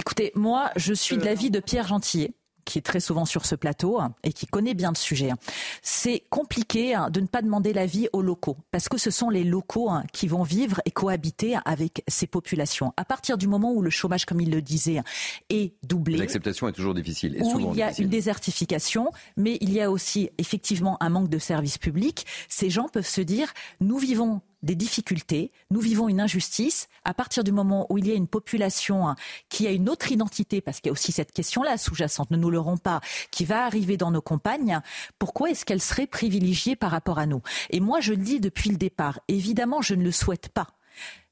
Écoutez, 0.00 0.32
moi, 0.34 0.70
je 0.74 0.94
suis 0.94 1.16
de 1.16 1.24
l'avis 1.24 1.50
de 1.52 1.60
Pierre 1.60 1.86
Gentillet 1.86 2.32
qui 2.68 2.78
est 2.78 2.82
très 2.82 3.00
souvent 3.00 3.24
sur 3.24 3.46
ce 3.46 3.54
plateau 3.54 3.98
hein, 3.98 4.14
et 4.22 4.32
qui 4.32 4.46
connaît 4.46 4.74
bien 4.74 4.90
le 4.90 4.96
sujet. 4.96 5.30
Hein. 5.30 5.38
C'est 5.80 6.22
compliqué 6.28 6.94
hein, 6.94 7.08
de 7.08 7.20
ne 7.20 7.26
pas 7.26 7.40
demander 7.40 7.72
l'avis 7.72 8.08
aux 8.12 8.20
locaux 8.20 8.58
parce 8.70 8.90
que 8.90 8.98
ce 8.98 9.10
sont 9.10 9.30
les 9.30 9.42
locaux 9.42 9.90
qui 10.12 10.28
vont 10.28 10.42
vivre 10.42 10.80
et 10.84 10.90
cohabiter 10.90 11.56
avec 11.64 12.04
ces 12.08 12.26
populations. 12.26 12.92
À 12.98 13.06
partir 13.06 13.38
du 13.38 13.48
moment 13.48 13.72
où 13.72 13.80
le 13.80 13.88
chômage, 13.88 14.26
comme 14.26 14.42
il 14.42 14.50
le 14.50 14.60
disait, 14.60 15.00
est 15.48 15.72
doublé. 15.82 16.18
L'acceptation 16.18 16.68
est 16.68 16.72
toujours 16.72 16.94
difficile. 16.94 17.36
Et 17.36 17.42
où 17.42 17.72
il 17.72 17.78
y 17.78 17.82
a 17.82 17.98
une 17.98 18.08
désertification, 18.08 19.10
mais 19.38 19.56
il 19.62 19.72
y 19.72 19.80
a 19.80 19.90
aussi 19.90 20.28
effectivement 20.36 21.02
un 21.02 21.08
manque 21.08 21.30
de 21.30 21.38
services 21.38 21.78
publics. 21.78 22.26
Ces 22.48 22.68
gens 22.68 22.88
peuvent 22.88 23.06
se 23.06 23.22
dire, 23.22 23.52
nous 23.80 23.96
vivons 23.96 24.42
des 24.62 24.74
difficultés, 24.74 25.52
nous 25.70 25.80
vivons 25.80 26.08
une 26.08 26.20
injustice. 26.20 26.88
À 27.04 27.14
partir 27.14 27.44
du 27.44 27.52
moment 27.52 27.86
où 27.90 27.98
il 27.98 28.06
y 28.06 28.10
a 28.10 28.14
une 28.14 28.26
population 28.26 29.08
hein, 29.08 29.16
qui 29.48 29.66
a 29.66 29.70
une 29.70 29.88
autre 29.88 30.10
identité, 30.12 30.60
parce 30.60 30.80
qu'il 30.80 30.88
y 30.88 30.90
a 30.90 30.92
aussi 30.92 31.12
cette 31.12 31.32
question-là 31.32 31.78
sous-jacente, 31.78 32.30
ne 32.30 32.36
nous 32.36 32.50
l'aurons 32.50 32.76
pas, 32.76 33.00
qui 33.30 33.44
va 33.44 33.64
arriver 33.64 33.96
dans 33.96 34.10
nos 34.10 34.22
campagnes, 34.22 34.80
pourquoi 35.18 35.50
est-ce 35.50 35.64
qu'elle 35.64 35.82
serait 35.82 36.06
privilégiée 36.06 36.76
par 36.76 36.90
rapport 36.90 37.18
à 37.18 37.26
nous? 37.26 37.42
Et 37.70 37.80
moi, 37.80 38.00
je 38.00 38.12
le 38.12 38.22
dis 38.22 38.40
depuis 38.40 38.70
le 38.70 38.76
départ, 38.76 39.20
évidemment, 39.28 39.82
je 39.82 39.94
ne 39.94 40.02
le 40.02 40.12
souhaite 40.12 40.48
pas, 40.48 40.68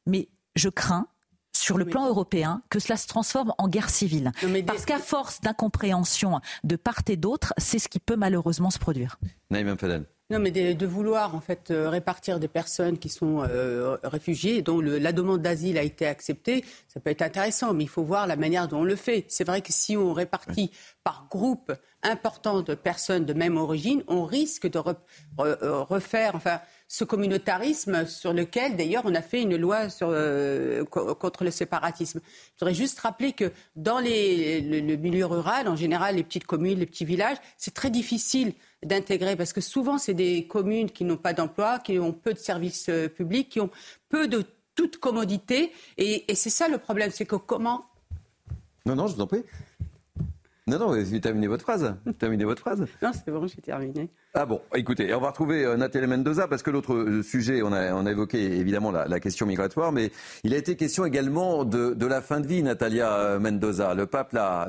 mais 0.07 0.29
je 0.55 0.69
crains 0.69 1.07
sur 1.53 1.79
le 1.79 1.87
plan 1.87 2.07
européen 2.07 2.63
que 2.71 2.79
cela 2.79 2.97
se 2.97 3.07
transforme 3.07 3.53
en 3.59 3.69
guerre 3.69 3.91
civile. 3.91 4.33
Parce 4.67 4.85
qu'à 4.85 4.99
force 4.99 5.41
d'incompréhension 5.41 6.41
de 6.65 6.77
part 6.77 7.01
et 7.09 7.17
d'autre, 7.17 7.55
c'est 7.59 7.79
ce 7.79 7.89
qui 7.89 7.99
peut 7.99 8.17
malheureusement 8.17 8.71
se 8.71 8.79
produire. 8.79 9.19
Naïm 9.51 9.77
Non, 10.29 10.41
mais 10.41 10.51
de, 10.51 10.87
vouloir 10.87 11.37
en 11.37 11.41
fait 11.41 11.71
euh, 11.71 11.89
répartir 11.89 12.41
des 12.41 12.49
personnes 12.49 12.99
qui 12.99 13.09
sont 13.09 13.45
euh, 13.45 13.97
réfugiées, 14.03 14.61
dont 14.61 14.81
la 14.81 15.13
demande 15.13 15.41
d'asile 15.41 15.79
a 15.79 15.83
été 15.83 16.05
acceptée, 16.05 16.65
ça 16.89 16.99
peut 16.99 17.11
être 17.11 17.23
intéressant, 17.23 17.73
mais 17.73 17.85
il 17.85 17.89
faut 17.89 18.03
voir 18.03 18.27
la 18.27 18.35
manière 18.35 18.67
dont 18.67 18.81
on 18.81 18.85
le 18.85 18.97
fait. 18.97 19.25
C'est 19.29 19.45
vrai 19.45 19.61
que 19.61 19.73
si 19.73 19.97
on 19.97 20.13
répartit 20.13 20.73
par 21.05 21.29
groupe 21.31 21.73
important 22.03 22.63
de 22.63 22.75
personnes 22.75 23.25
de 23.25 23.33
même 23.33 23.57
origine, 23.57 24.03
on 24.09 24.25
risque 24.25 24.69
de 24.69 24.81
euh, 25.41 25.83
refaire, 25.83 26.35
enfin, 26.35 26.61
ce 26.89 27.05
communautarisme 27.05 28.07
sur 28.07 28.33
lequel, 28.33 28.77
d'ailleurs, 28.77 29.03
on 29.07 29.15
a 29.15 29.23
fait 29.23 29.43
une 29.43 29.57
loi 29.57 29.89
sur, 29.91 30.09
euh, 30.11 30.85
contre 30.85 31.45
le 31.45 31.51
séparatisme. 31.51 32.21
Je 32.55 32.61
voudrais 32.61 32.75
juste 32.75 32.99
rappeler 33.01 33.33
que 33.33 33.53
dans 33.75 33.99
les, 33.99 34.61
le, 34.61 34.97
milieu 34.97 35.27
rural, 35.27 35.69
en 35.69 35.77
général, 35.77 36.17
les 36.17 36.25
petites 36.25 36.47
communes, 36.47 36.79
les 36.79 36.87
petits 36.87 37.05
villages, 37.05 37.39
c'est 37.57 37.75
très 37.75 37.91
difficile 37.91 38.55
d'intégrer 38.85 39.37
parce 39.37 39.53
que 39.53 39.61
souvent, 39.61 39.99
c'est 39.99 40.15
des 40.15 40.47
communes 40.47 40.91
qui 40.91 41.05
n'ont 41.05 41.17
pas 41.17 41.33
d'emploi, 41.33 41.79
qui 41.79 41.99
ont 41.99 42.13
peu 42.13 42.33
de 42.33 42.39
services 42.39 42.89
euh, 42.89 43.09
publics, 43.09 43.49
qui 43.49 43.61
ont 43.61 43.71
peu 44.09 44.29
de 44.29 44.45
toute 44.75 44.99
commodité. 44.99 45.73
Et, 45.97 46.31
et 46.31 46.35
c'est 46.35 46.51
ça 46.51 46.69
le 46.69 46.79
problème, 46.79 47.11
c'est 47.11 47.27
que 47.27 47.37
comment... 47.37 47.87
Non, 48.85 48.95
non, 48.95 49.07
je 49.09 49.15
vous 49.15 49.21
en 49.21 49.27
prie. 49.27 49.43
Non, 50.69 50.81
non, 50.81 51.01
vous 51.01 51.19
terminez 51.21 51.47
votre 51.47 51.63
phrase. 51.63 51.95
Terminez 52.19 52.45
votre 52.45 52.61
phrase. 52.61 52.85
Non, 53.01 53.13
c'est 53.13 53.31
bon, 53.31 53.47
j'ai 53.47 53.63
terminé. 53.63 54.11
Ah 54.35 54.47
bon, 54.47 54.61
écoutez, 54.75 55.15
on 55.15 55.21
va 55.21 55.29
retrouver 55.29 55.65
euh, 55.65 55.77
Nathalie 55.77 56.09
Mendoza 56.09 56.49
parce 56.49 56.65
que 56.65 56.73
l'autre 56.73 56.93
euh, 56.93 57.23
sujet, 57.23 57.63
on 57.63 57.73
a, 57.73 57.95
on 57.95 58.05
a 58.05 58.11
évoqué 58.11 58.59
évidemment 58.59 58.91
la, 58.91 59.21
question 59.21 59.47
migratoire, 59.47 59.93
mais 59.93 60.11
il 60.43 60.53
a 60.55 60.57
été 60.57 60.75
question 60.75 61.07
également 61.07 61.65
de, 61.65 61.95
de 61.95 62.07
la 62.07 62.21
fin 62.21 62.41
de 62.41 62.49
vie, 62.49 62.65
Natalia 62.65 63.13
euh, 63.13 63.39
Mendoza. 63.39 63.95
Le 63.95 64.07
pape 64.07 64.33
l'a 64.33 64.67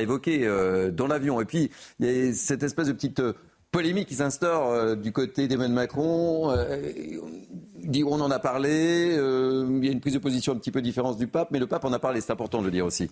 évoqué 0.00 0.50
dans 0.92 1.06
l'avion. 1.06 1.40
Et 1.40 1.44
puis, 1.44 1.70
il 2.00 2.06
y 2.06 2.28
a 2.28 2.34
cette 2.34 2.64
espèce 2.64 2.88
de 2.88 2.92
petite 2.92 3.22
polémique 3.70 4.08
qui 4.08 4.16
s'instaure 4.16 4.96
du 4.96 5.12
côté 5.12 5.46
d'Emmanuel 5.46 5.76
Macron. 5.76 6.48
on 6.50 8.20
en 8.20 8.30
a 8.32 8.38
parlé, 8.40 9.12
il 9.14 9.84
y 9.84 9.88
a 9.88 9.92
une 9.92 10.00
prise 10.00 10.14
de 10.14 10.18
position 10.18 10.54
un 10.54 10.56
petit 10.56 10.72
peu 10.72 10.82
différente 10.82 11.18
du 11.18 11.28
pape, 11.28 11.52
mais 11.52 11.60
le 11.60 11.68
pape 11.68 11.84
en 11.84 11.92
a 11.92 12.00
parlé, 12.00 12.20
c'est 12.20 12.32
important 12.32 12.58
de 12.58 12.64
le 12.64 12.72
dire 12.72 12.84
aussi. 12.84 13.08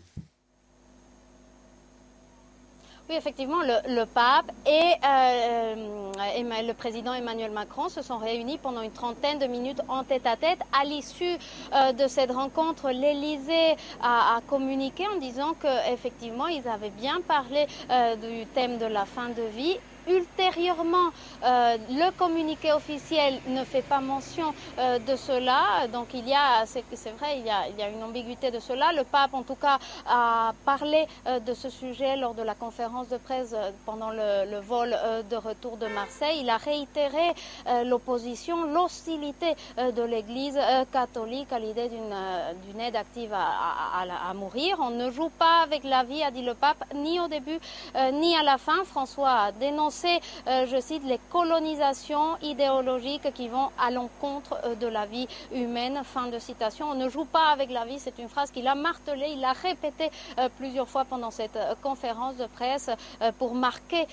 Oui, 3.11 3.17
effectivement, 3.17 3.61
le, 3.61 4.05
pape 4.07 4.51
et 4.67 4.71
euh, 5.05 5.75
euh, 6.17 6.63
le 6.63 6.73
président 6.73 7.13
Emmanuel 7.13 7.51
Macron 7.51 7.91
se 7.91 8.01
sont 8.01 8.17
réunis 8.17 8.57
pendant 8.57 8.81
une 8.81 8.93
trentaine 8.93 9.39
de 9.39 9.45
minutes 9.45 9.83
en 9.89 10.05
tête 10.05 10.27
à 10.27 10.37
tête. 10.37 10.59
À 10.73 10.85
l'issue 10.85 11.37
euh, 11.75 11.93
de 11.93 12.07
cette 12.09 12.31
rencontre, 12.31 12.91
l'Élysée 12.91 13.77
a, 14.03 14.41
communiqué 14.49 15.07
en 15.07 15.19
disant 15.19 15.53
qu'effectivement, 15.61 16.47
ils 16.47 16.67
avaient 16.67 16.89
bien 16.89 17.21
parlé 17.29 17.67
du 18.23 18.47
thème 18.55 18.79
de 18.79 18.87
la 18.87 19.05
fin 19.05 19.29
de 19.29 19.43
vie 19.55 19.77
Ultérieurement, 20.07 21.11
euh, 21.43 21.79
le 21.89 22.11
communiqué 22.13 22.73
officiel 22.73 23.41
ne 23.49 23.65
fait 23.65 23.83
pas 23.83 24.01
mention 24.01 24.55
euh, 24.79 24.99
de 24.99 25.17
cela. 25.17 25.89
Donc 25.93 26.09
il 26.13 26.29
y 26.29 26.35
a, 26.35 26.65
c'est 26.67 26.85
vrai, 27.19 27.39
il 27.39 27.47
y 27.47 27.51
a, 27.83 27.89
une 27.89 28.03
ambiguïté 28.03 28.51
de 28.51 28.59
cela. 28.61 28.93
Le 28.93 29.05
pape, 29.05 29.33
en 29.33 29.43
tout 29.43 29.55
cas, 29.55 29.79
a 30.07 30.53
parlé 30.65 31.07
euh, 31.27 31.41
de 31.41 31.55
ce 31.55 31.71
sujet 31.71 32.17
lors 32.17 32.35
de 32.35 32.43
la 32.43 32.55
conférence 32.55 33.09
de 33.09 33.17
presse 33.17 33.55
pendant 33.87 34.11
le, 34.11 34.61
vol 34.61 34.97
de 35.31 35.37
retour 35.37 35.77
de 35.77 35.87
Marseille. 35.87 36.41
Il 36.41 36.51
a 36.51 36.57
réitéré 36.57 37.35
l'opposition, 37.85 38.65
l'hostilité 38.65 39.55
de 39.79 40.03
l'Église 40.03 40.59
catholique 40.93 41.53
à 41.53 41.59
l'idée 41.59 41.89
d'une 41.89 42.81
aide 42.81 42.97
active 42.97 43.33
à, 43.33 44.01
à, 44.01 44.31
à, 44.31 44.35
mourir. 44.35 44.79
On 44.81 44.91
ne 44.91 45.11
joue 45.11 45.29
pas 45.31 45.63
avec 45.63 45.85
la 45.85 46.03
vie, 46.05 46.23
a 46.23 46.31
dit 46.31 46.43
le 46.43 46.55
pape, 46.55 46.85
ni 46.95 47.21
au 47.21 47.29
début 47.29 47.59
ni 48.13 48.37
à 48.37 48.43
la 48.43 48.59
fin. 48.59 48.85
François 48.85 49.31
a 49.31 49.53
dénoncé 49.53 49.94
c'est, 49.95 50.21
euh, 50.49 50.67
je 50.67 50.81
cite, 50.81 51.05
les 51.05 51.21
colonisations 51.31 52.37
idéologiques 52.43 53.33
qui 53.33 53.49
vont 53.49 53.71
à 53.79 53.91
l'encontre 53.91 54.59
euh, 54.65 54.75
de 54.75 54.87
la 54.87 55.07
vie 55.07 55.29
humaine. 55.53 56.03
Fin 56.05 56.29
de 56.29 56.39
citation. 56.39 56.91
On 56.91 56.95
ne 56.95 57.09
joue 57.09 57.25
pas 57.25 57.49
avec 57.53 57.71
la 57.71 57.85
vie, 57.85 57.99
c'est 57.99 58.19
une 58.19 58.29
phrase 58.29 58.51
qu'il 58.51 58.67
a 58.67 58.75
martelée, 58.75 59.31
il 59.37 59.45
a 59.45 59.53
répété 59.53 60.11
euh, 60.39 60.49
plusieurs 60.59 60.89
fois 60.89 61.05
pendant 61.05 61.31
cette 61.31 61.59
conférence 61.83 62.37
de 62.37 62.47
presse 62.47 62.91
pour 63.39 63.55
marquer 63.55 64.07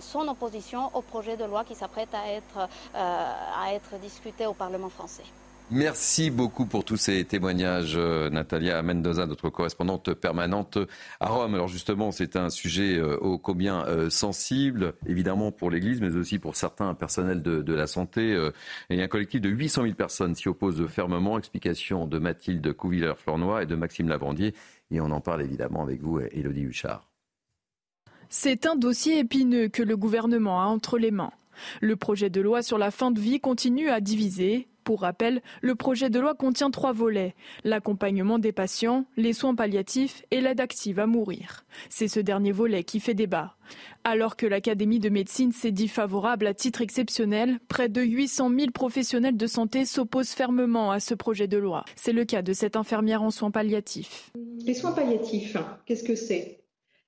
son 0.00 0.28
opposition 0.28 0.90
au 0.94 1.02
projet 1.02 1.36
de 1.36 1.44
loi 1.44 1.64
qui 1.64 1.74
s'apprête 1.74 2.14
à 2.14 3.72
être 3.72 3.98
discuté 4.00 4.46
au 4.46 4.54
Parlement 4.54 4.90
français. 4.90 5.24
Merci 5.72 6.30
beaucoup 6.30 6.64
pour 6.64 6.84
tous 6.84 6.96
ces 6.96 7.24
témoignages, 7.24 7.94
euh, 7.96 8.30
Natalia 8.30 8.80
Mendoza, 8.82 9.26
notre 9.26 9.50
correspondante 9.50 10.14
permanente 10.14 10.78
à 11.18 11.26
Rome. 11.26 11.54
Alors 11.54 11.66
justement, 11.66 12.12
c'est 12.12 12.36
un 12.36 12.50
sujet 12.50 12.96
euh, 12.96 13.16
ô 13.16 13.36
combien 13.36 13.84
euh, 13.86 14.08
sensible, 14.08 14.94
évidemment 15.06 15.50
pour 15.50 15.72
l'Église, 15.72 16.00
mais 16.00 16.14
aussi 16.14 16.38
pour 16.38 16.54
certains 16.54 16.94
personnels 16.94 17.42
de, 17.42 17.74
la 17.74 17.88
santé. 17.88 18.50
Et 18.90 19.02
un 19.02 19.08
collectif 19.08 19.40
de 19.40 19.48
800 19.48 19.82
000 19.82 19.94
personnes 19.94 20.36
s'y 20.36 20.48
oppose 20.48 20.86
fermement. 20.86 21.36
Explication 21.36 22.06
de 22.06 22.20
Mathilde 22.20 22.72
Couvillère-Flornois 22.72 23.64
et 23.64 23.66
de 23.66 23.74
Maxime 23.74 24.08
Lavandier. 24.08 24.54
Et 24.92 25.00
on 25.00 25.10
en 25.10 25.20
parle 25.20 25.42
évidemment 25.42 25.82
avec 25.82 26.00
vous, 26.00 26.20
Élodie 26.20 26.62
Huchard. 26.62 27.10
C'est 28.28 28.66
un 28.66 28.76
dossier 28.76 29.18
épineux 29.18 29.66
que 29.66 29.82
le 29.82 29.96
gouvernement 29.96 30.62
a 30.62 30.66
entre 30.66 30.96
les 30.96 31.10
mains. 31.10 31.32
Le 31.80 31.96
projet 31.96 32.30
de 32.30 32.40
loi 32.40 32.62
sur 32.62 32.78
la 32.78 32.92
fin 32.92 33.10
de 33.10 33.20
vie 33.20 33.40
continue 33.40 33.90
à 33.90 34.00
diviser. 34.00 34.68
Pour 34.86 35.00
rappel, 35.00 35.42
le 35.62 35.74
projet 35.74 36.10
de 36.10 36.20
loi 36.20 36.36
contient 36.36 36.70
trois 36.70 36.92
volets 36.92 37.34
l'accompagnement 37.64 38.38
des 38.38 38.52
patients, 38.52 39.04
les 39.16 39.32
soins 39.32 39.56
palliatifs 39.56 40.22
et 40.30 40.40
l'aide 40.40 40.60
active 40.60 41.00
à 41.00 41.08
mourir. 41.08 41.66
C'est 41.90 42.06
ce 42.06 42.20
dernier 42.20 42.52
volet 42.52 42.84
qui 42.84 43.00
fait 43.00 43.12
débat. 43.12 43.56
Alors 44.04 44.36
que 44.36 44.46
l'Académie 44.46 45.00
de 45.00 45.08
médecine 45.08 45.50
s'est 45.50 45.72
dit 45.72 45.88
favorable 45.88 46.46
à 46.46 46.54
titre 46.54 46.82
exceptionnel, 46.82 47.58
près 47.66 47.88
de 47.88 48.00
800 48.00 48.48
000 48.56 48.70
professionnels 48.70 49.36
de 49.36 49.46
santé 49.48 49.86
s'opposent 49.86 50.30
fermement 50.30 50.92
à 50.92 51.00
ce 51.00 51.14
projet 51.14 51.48
de 51.48 51.58
loi. 51.58 51.84
C'est 51.96 52.12
le 52.12 52.24
cas 52.24 52.42
de 52.42 52.52
cette 52.52 52.76
infirmière 52.76 53.24
en 53.24 53.32
soins 53.32 53.50
palliatifs. 53.50 54.30
Les 54.64 54.74
soins 54.74 54.92
palliatifs, 54.92 55.56
qu'est-ce 55.86 56.04
que 56.04 56.14
c'est? 56.14 56.60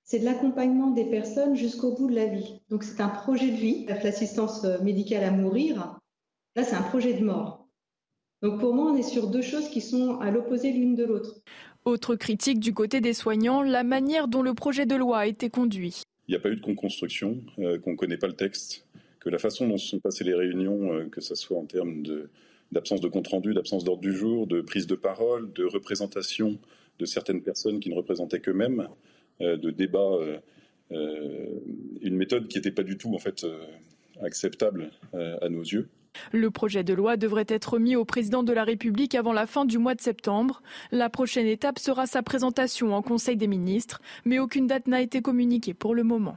C'est 0.02 0.18
de 0.18 0.24
l'accompagnement 0.24 0.90
des 0.90 1.04
personnes 1.04 1.54
jusqu'au 1.54 1.94
bout 1.94 2.10
de 2.10 2.16
la 2.16 2.26
vie. 2.26 2.60
Donc 2.70 2.82
c'est 2.82 3.00
un 3.00 3.08
projet 3.08 3.52
de 3.52 3.56
vie. 3.56 3.86
L'assistance 4.02 4.64
médicale 4.82 5.22
à 5.22 5.30
mourir, 5.30 6.00
là 6.56 6.64
c'est 6.64 6.74
un 6.74 6.82
projet 6.82 7.14
de 7.14 7.24
mort. 7.24 7.67
Donc 8.42 8.60
pour 8.60 8.72
moi, 8.72 8.92
on 8.92 8.96
est 8.96 9.02
sur 9.02 9.28
deux 9.28 9.42
choses 9.42 9.68
qui 9.68 9.80
sont 9.80 10.20
à 10.20 10.30
l'opposé 10.30 10.72
l'une 10.72 10.94
de 10.94 11.04
l'autre. 11.04 11.36
Autre 11.84 12.14
critique 12.14 12.60
du 12.60 12.72
côté 12.72 13.00
des 13.00 13.12
soignants, 13.14 13.62
la 13.62 13.82
manière 13.82 14.28
dont 14.28 14.42
le 14.42 14.54
projet 14.54 14.86
de 14.86 14.94
loi 14.94 15.18
a 15.18 15.26
été 15.26 15.50
conduit. 15.50 16.02
Il 16.28 16.32
n'y 16.32 16.36
a 16.36 16.40
pas 16.40 16.50
eu 16.50 16.56
de 16.56 16.74
construction, 16.74 17.38
euh, 17.58 17.78
qu'on 17.78 17.92
ne 17.92 17.96
connaît 17.96 18.18
pas 18.18 18.26
le 18.26 18.34
texte, 18.34 18.86
que 19.18 19.30
la 19.30 19.38
façon 19.38 19.66
dont 19.66 19.78
se 19.78 19.88
sont 19.88 19.98
passées 19.98 20.24
les 20.24 20.34
réunions, 20.34 20.92
euh, 20.92 21.08
que 21.08 21.20
ce 21.20 21.34
soit 21.34 21.56
en 21.56 21.64
termes 21.64 22.02
d'absence 22.70 23.00
de, 23.00 23.08
compte 23.08 23.28
rendu, 23.28 23.54
d'absence 23.54 23.82
d'ordre 23.82 24.02
du 24.02 24.12
jour, 24.12 24.46
de 24.46 24.60
prise 24.60 24.86
de 24.86 24.94
parole, 24.94 25.52
de 25.54 25.64
représentation 25.64 26.58
de 26.98 27.06
certaines 27.06 27.42
personnes 27.42 27.80
qui 27.80 27.88
ne 27.88 27.94
représentaient 27.94 28.40
qu'eux-mêmes, 28.40 28.88
euh, 29.40 29.56
de 29.56 29.70
débat, 29.70 30.18
une 30.90 32.16
méthode 32.16 32.48
qui 32.48 32.56
n'était 32.56 32.70
pas 32.70 32.82
du 32.82 32.96
tout 32.96 33.14
en 33.14 33.18
fait 33.18 33.46
acceptable 34.22 34.90
à 35.12 35.48
nos 35.50 35.60
yeux. 35.60 35.90
Le 36.32 36.50
projet 36.50 36.84
de 36.84 36.94
loi 36.94 37.16
devrait 37.16 37.44
être 37.48 37.74
remis 37.74 37.96
au 37.96 38.04
président 38.04 38.42
de 38.42 38.52
la 38.52 38.64
République 38.64 39.14
avant 39.14 39.32
la 39.32 39.46
fin 39.46 39.64
du 39.64 39.78
mois 39.78 39.94
de 39.94 40.00
septembre. 40.00 40.62
La 40.90 41.10
prochaine 41.10 41.46
étape 41.46 41.78
sera 41.78 42.06
sa 42.06 42.22
présentation 42.22 42.94
en 42.94 43.02
Conseil 43.02 43.36
des 43.36 43.46
ministres, 43.46 44.00
mais 44.24 44.38
aucune 44.38 44.66
date 44.66 44.86
n'a 44.86 45.00
été 45.00 45.22
communiquée 45.22 45.74
pour 45.74 45.94
le 45.94 46.02
moment. 46.04 46.36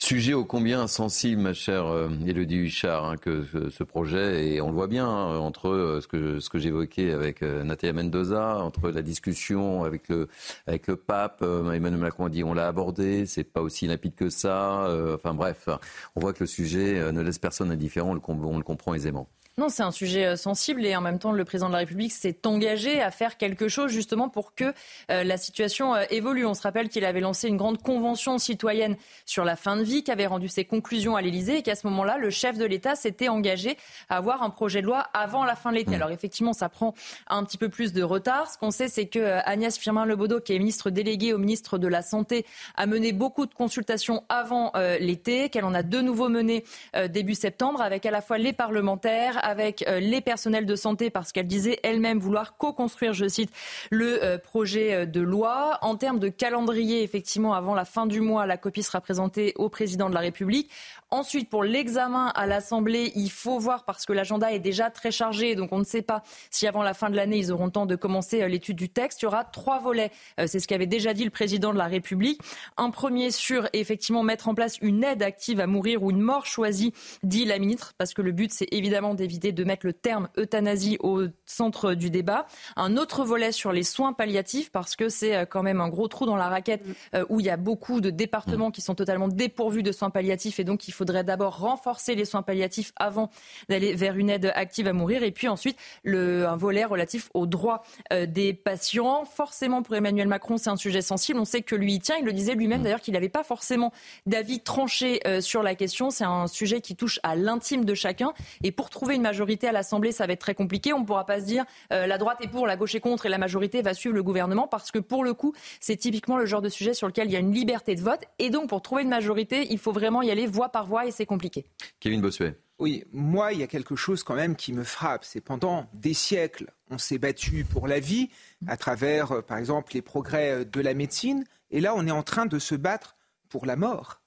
Sujet 0.00 0.32
ô 0.32 0.44
combien 0.44 0.86
sensible, 0.86 1.42
ma 1.42 1.52
chère 1.52 1.86
euh, 1.86 2.08
Élodie 2.24 2.54
Huchard, 2.54 3.04
hein, 3.04 3.16
que 3.16 3.44
ce 3.68 3.82
projet, 3.82 4.46
et 4.54 4.60
on 4.60 4.68
le 4.68 4.74
voit 4.74 4.86
bien 4.86 5.08
hein, 5.08 5.38
entre 5.38 5.70
euh, 5.70 6.00
ce 6.00 6.06
que, 6.06 6.38
ce 6.38 6.48
que 6.48 6.60
j'évoquais 6.60 7.10
avec 7.10 7.42
euh, 7.42 7.64
Nathalie 7.64 7.92
Mendoza, 7.92 8.58
entre 8.58 8.90
la 8.90 9.02
discussion 9.02 9.82
avec 9.82 10.08
le, 10.08 10.28
avec 10.68 10.86
le 10.86 10.94
pape, 10.94 11.42
Emmanuel 11.42 11.96
Macron 11.96 12.26
a 12.26 12.28
dit 12.28 12.44
on 12.44 12.54
l'a 12.54 12.68
abordé, 12.68 13.26
c'est 13.26 13.42
pas 13.42 13.60
aussi 13.60 13.88
limpide 13.88 14.14
que 14.14 14.30
ça, 14.30 14.88
enfin 15.14 15.34
bref, 15.34 15.68
on 16.14 16.20
voit 16.20 16.32
que 16.32 16.44
le 16.44 16.46
sujet 16.46 17.12
ne 17.12 17.20
laisse 17.20 17.40
personne 17.40 17.72
indifférent, 17.72 18.10
on 18.10 18.56
le 18.56 18.62
comprend 18.62 18.94
aisément. 18.94 19.28
Non, 19.58 19.68
c'est 19.68 19.82
un 19.82 19.90
sujet 19.90 20.24
euh, 20.24 20.36
sensible 20.36 20.86
et 20.86 20.94
en 20.94 21.00
même 21.00 21.18
temps, 21.18 21.32
le 21.32 21.44
président 21.44 21.66
de 21.66 21.72
la 21.72 21.80
République 21.80 22.12
s'est 22.12 22.46
engagé 22.46 23.02
à 23.02 23.10
faire 23.10 23.36
quelque 23.36 23.66
chose 23.66 23.90
justement 23.90 24.28
pour 24.28 24.54
que 24.54 24.72
euh, 25.10 25.24
la 25.24 25.36
situation 25.36 25.96
euh, 25.96 26.04
évolue. 26.10 26.46
On 26.46 26.54
se 26.54 26.62
rappelle 26.62 26.88
qu'il 26.88 27.04
avait 27.04 27.18
lancé 27.18 27.48
une 27.48 27.56
grande 27.56 27.82
convention 27.82 28.38
citoyenne 28.38 28.96
sur 29.26 29.44
la 29.44 29.56
fin 29.56 29.76
de 29.76 29.82
vie, 29.82 30.04
qui 30.04 30.12
avait 30.12 30.28
rendu 30.28 30.46
ses 30.46 30.64
conclusions 30.64 31.16
à 31.16 31.22
l'Élysée 31.22 31.56
et 31.56 31.62
qu'à 31.62 31.74
ce 31.74 31.88
moment-là, 31.88 32.18
le 32.18 32.30
chef 32.30 32.56
de 32.56 32.64
l'État 32.64 32.94
s'était 32.94 33.26
engagé 33.26 33.76
à 34.08 34.18
avoir 34.18 34.44
un 34.44 34.50
projet 34.50 34.80
de 34.80 34.86
loi 34.86 35.00
avant 35.12 35.44
la 35.44 35.56
fin 35.56 35.72
de 35.72 35.76
l'été. 35.76 35.90
Mmh. 35.90 35.94
Alors 35.94 36.10
effectivement, 36.12 36.52
ça 36.52 36.68
prend 36.68 36.94
un 37.26 37.42
petit 37.42 37.58
peu 37.58 37.68
plus 37.68 37.92
de 37.92 38.04
retard. 38.04 38.48
Ce 38.48 38.58
qu'on 38.58 38.70
sait, 38.70 38.86
c'est 38.86 39.06
que 39.06 39.40
Agnès 39.44 39.76
Firmin-Lebaudot, 39.76 40.38
qui 40.38 40.54
est 40.54 40.58
ministre 40.60 40.90
déléguée 40.90 41.32
au 41.32 41.38
ministre 41.38 41.78
de 41.78 41.88
la 41.88 42.02
Santé, 42.02 42.46
a 42.76 42.86
mené 42.86 43.10
beaucoup 43.10 43.44
de 43.44 43.54
consultations 43.54 44.22
avant 44.28 44.70
l'été, 45.00 45.48
qu'elle 45.48 45.64
en 45.64 45.74
a 45.74 45.82
de 45.82 46.00
nouveau 46.00 46.28
mené 46.28 46.64
début 47.08 47.34
septembre 47.34 47.82
avec 47.82 48.06
à 48.06 48.12
la 48.12 48.20
fois 48.20 48.38
les 48.38 48.52
parlementaires, 48.52 49.47
avec 49.48 49.84
les 50.00 50.20
personnels 50.20 50.66
de 50.66 50.76
santé 50.76 51.10
parce 51.10 51.32
qu'elle 51.32 51.46
disait 51.46 51.80
elle-même 51.82 52.18
vouloir 52.18 52.56
co-construire, 52.56 53.12
je 53.12 53.28
cite, 53.28 53.50
le 53.90 54.36
projet 54.36 55.06
de 55.06 55.20
loi. 55.20 55.78
En 55.82 55.96
termes 55.96 56.18
de 56.18 56.28
calendrier, 56.28 57.02
effectivement, 57.02 57.54
avant 57.54 57.74
la 57.74 57.84
fin 57.84 58.06
du 58.06 58.20
mois, 58.20 58.46
la 58.46 58.56
copie 58.56 58.82
sera 58.82 59.00
présentée 59.00 59.52
au 59.56 59.68
président 59.68 60.08
de 60.08 60.14
la 60.14 60.20
République. 60.20 60.70
Ensuite, 61.10 61.48
pour 61.48 61.64
l'examen 61.64 62.28
à 62.34 62.46
l'Assemblée, 62.46 63.12
il 63.14 63.30
faut 63.30 63.58
voir 63.58 63.84
parce 63.84 64.04
que 64.04 64.12
l'agenda 64.12 64.52
est 64.52 64.58
déjà 64.58 64.90
très 64.90 65.10
chargé, 65.10 65.54
donc 65.54 65.72
on 65.72 65.78
ne 65.78 65.84
sait 65.84 66.02
pas 66.02 66.22
si 66.50 66.66
avant 66.66 66.82
la 66.82 66.92
fin 66.92 67.08
de 67.08 67.16
l'année, 67.16 67.38
ils 67.38 67.50
auront 67.50 67.66
le 67.66 67.70
temps 67.70 67.86
de 67.86 67.96
commencer 67.96 68.42
euh, 68.42 68.48
l'étude 68.48 68.76
du 68.76 68.90
texte. 68.90 69.22
Il 69.22 69.24
y 69.24 69.28
aura 69.28 69.44
trois 69.44 69.80
volets. 69.80 70.10
Euh, 70.38 70.46
c'est 70.46 70.60
ce 70.60 70.68
qu'avait 70.68 70.86
déjà 70.86 71.14
dit 71.14 71.24
le 71.24 71.30
président 71.30 71.72
de 71.72 71.78
la 71.78 71.86
République. 71.86 72.40
Un 72.76 72.90
premier 72.90 73.30
sur, 73.30 73.68
effectivement, 73.72 74.22
mettre 74.22 74.48
en 74.48 74.54
place 74.54 74.76
une 74.82 75.02
aide 75.02 75.22
active 75.22 75.60
à 75.60 75.66
mourir 75.66 76.02
ou 76.02 76.10
une 76.10 76.20
mort 76.20 76.44
choisie, 76.44 76.92
dit 77.22 77.46
la 77.46 77.58
ministre, 77.58 77.94
parce 77.96 78.12
que 78.12 78.20
le 78.20 78.32
but, 78.32 78.52
c'est 78.52 78.68
évidemment 78.70 79.14
d'éviter 79.14 79.37
de 79.38 79.64
mettre 79.64 79.86
le 79.86 79.92
terme 79.92 80.28
euthanasie 80.36 80.96
au 81.00 81.22
centre 81.46 81.94
du 81.94 82.10
débat. 82.10 82.46
Un 82.76 82.96
autre 82.96 83.24
volet 83.24 83.52
sur 83.52 83.72
les 83.72 83.82
soins 83.82 84.12
palliatifs, 84.12 84.70
parce 84.70 84.96
que 84.96 85.08
c'est 85.08 85.36
euh, 85.36 85.44
quand 85.44 85.62
même 85.62 85.80
un 85.80 85.88
gros 85.88 86.08
trou 86.08 86.26
dans 86.26 86.36
la 86.36 86.48
raquette 86.48 86.82
où 87.28 87.40
il 87.40 87.46
y 87.46 87.50
a 87.50 87.56
beaucoup 87.56 88.00
de 88.00 88.10
départements 88.10 88.70
qui 88.70 88.80
sont 88.80 88.94
totalement 88.94 89.28
dépourvus 89.28 89.82
de 89.82 89.92
soins 89.92 90.10
palliatifs 90.10 90.58
et 90.58 90.64
donc 90.64 90.88
il 90.88 90.92
faudrait 90.92 91.24
d'abord 91.24 91.58
renforcer 91.58 92.14
les 92.14 92.24
soins 92.24 92.42
palliatifs 92.42 92.92
avant 92.96 93.30
d'aller 93.68 93.94
vers 93.94 94.16
une 94.16 94.30
aide 94.30 94.52
active 94.54 94.88
à 94.88 94.92
mourir. 94.92 95.22
Et 95.22 95.30
puis 95.30 95.48
ensuite, 95.48 95.78
le, 96.02 96.46
un 96.46 96.56
volet 96.56 96.84
relatif 96.84 97.30
aux 97.34 97.46
droits 97.46 97.82
euh, 98.12 98.26
des 98.26 98.52
patients. 98.52 99.24
Forcément, 99.24 99.82
pour 99.82 99.94
Emmanuel 99.94 100.28
Macron, 100.28 100.56
c'est 100.56 100.70
un 100.70 100.76
sujet 100.76 101.02
sensible. 101.02 101.38
On 101.38 101.44
sait 101.44 101.62
que 101.62 101.74
lui 101.74 101.94
y 101.94 102.00
tient. 102.00 102.16
Il 102.18 102.24
le 102.24 102.32
disait 102.32 102.54
lui-même 102.54 102.82
d'ailleurs 102.82 103.00
qu'il 103.00 103.14
n'avait 103.14 103.28
pas 103.28 103.44
forcément 103.44 103.92
d'avis 104.26 104.60
tranché 104.60 105.20
euh, 105.26 105.40
sur 105.40 105.62
la 105.62 105.74
question. 105.74 106.10
C'est 106.10 106.24
un 106.24 106.46
sujet 106.46 106.80
qui 106.80 106.96
touche 106.96 107.20
à 107.22 107.36
l'intime 107.36 107.84
de 107.84 107.94
chacun. 107.94 108.32
Et 108.62 108.72
pour 108.72 108.90
trouver 108.90 109.14
une 109.14 109.22
majorité 109.28 109.68
à 109.68 109.72
l'Assemblée, 109.72 110.12
ça 110.12 110.26
va 110.26 110.32
être 110.32 110.40
très 110.40 110.54
compliqué. 110.54 110.92
On 110.92 111.00
ne 111.00 111.04
pourra 111.04 111.26
pas 111.26 111.40
se 111.40 111.46
dire 111.46 111.64
euh, 111.92 112.06
la 112.06 112.18
droite 112.18 112.38
est 112.40 112.48
pour, 112.48 112.66
la 112.66 112.76
gauche 112.76 112.94
est 112.94 113.00
contre 113.00 113.26
et 113.26 113.28
la 113.28 113.38
majorité 113.38 113.82
va 113.82 113.94
suivre 113.94 114.14
le 114.14 114.22
gouvernement 114.22 114.66
parce 114.66 114.90
que 114.90 114.98
pour 114.98 115.24
le 115.24 115.34
coup, 115.34 115.54
c'est 115.80 115.96
typiquement 115.96 116.38
le 116.38 116.46
genre 116.46 116.62
de 116.62 116.68
sujet 116.68 116.94
sur 116.94 117.06
lequel 117.06 117.28
il 117.28 117.32
y 117.32 117.36
a 117.36 117.40
une 117.40 117.52
liberté 117.52 117.94
de 117.94 118.00
vote. 118.00 118.22
Et 118.38 118.50
donc, 118.50 118.68
pour 118.68 118.82
trouver 118.82 119.02
une 119.02 119.08
majorité, 119.08 119.66
il 119.70 119.78
faut 119.78 119.92
vraiment 119.92 120.22
y 120.22 120.30
aller 120.30 120.46
voix 120.46 120.70
par 120.70 120.86
voix 120.86 121.06
et 121.06 121.10
c'est 121.10 121.26
compliqué. 121.26 121.66
Kevin 122.00 122.20
Bossuet. 122.20 122.56
Oui, 122.78 123.04
moi, 123.12 123.52
il 123.52 123.58
y 123.58 123.62
a 123.64 123.66
quelque 123.66 123.96
chose 123.96 124.22
quand 124.22 124.36
même 124.36 124.54
qui 124.54 124.72
me 124.72 124.84
frappe. 124.84 125.24
C'est 125.24 125.40
pendant 125.40 125.88
des 125.94 126.14
siècles, 126.14 126.70
on 126.90 126.98
s'est 126.98 127.18
battu 127.18 127.64
pour 127.64 127.88
la 127.88 127.98
vie 127.98 128.30
à 128.68 128.76
travers, 128.76 129.32
euh, 129.32 129.42
par 129.42 129.58
exemple, 129.58 129.92
les 129.94 130.02
progrès 130.02 130.60
euh, 130.60 130.64
de 130.64 130.80
la 130.80 130.94
médecine. 130.94 131.44
Et 131.70 131.80
là, 131.80 131.94
on 131.96 132.06
est 132.06 132.12
en 132.12 132.22
train 132.22 132.46
de 132.46 132.58
se 132.58 132.76
battre 132.76 133.16
pour 133.48 133.66
la 133.66 133.74
mort. 133.74 134.20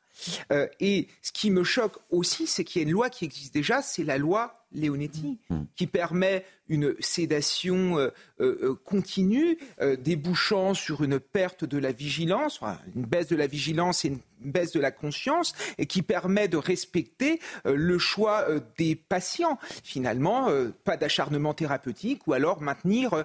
Euh, 0.51 0.67
et 0.79 1.07
ce 1.21 1.31
qui 1.31 1.49
me 1.49 1.63
choque 1.63 1.97
aussi, 2.09 2.45
c'est 2.45 2.63
qu'il 2.63 2.81
y 2.81 2.85
a 2.85 2.87
une 2.87 2.93
loi 2.93 3.09
qui 3.09 3.25
existe 3.25 3.53
déjà, 3.53 3.81
c'est 3.81 4.03
la 4.03 4.17
loi 4.17 4.60
Leonetti, 4.73 5.39
mmh. 5.49 5.61
qui 5.75 5.87
permet 5.87 6.45
une 6.71 6.95
sédation 6.99 7.97
euh, 7.97 8.09
euh, 8.39 8.57
euh, 8.63 8.75
continue, 8.85 9.57
débouchant 9.99 10.73
sur 10.73 11.03
une 11.03 11.19
perte 11.19 11.65
de 11.65 11.77
la 11.77 11.91
vigilance, 11.91 12.61
une 12.95 13.05
baisse 13.05 13.27
de 13.27 13.35
la 13.35 13.47
vigilance 13.47 14.05
et 14.05 14.07
une 14.07 14.19
baisse 14.39 14.71
de 14.71 14.79
la 14.79 14.89
conscience, 14.89 15.53
et 15.77 15.85
qui 15.85 16.01
permet 16.01 16.47
de 16.47 16.57
respecter 16.57 17.39
le 17.65 17.99
choix 17.99 18.47
des 18.77 18.95
patients. 18.95 19.59
Finalement, 19.83 20.49
pas 20.83 20.97
d'acharnement 20.97 21.53
thérapeutique, 21.53 22.25
ou 22.25 22.33
alors 22.33 22.59
maintenir 22.61 23.23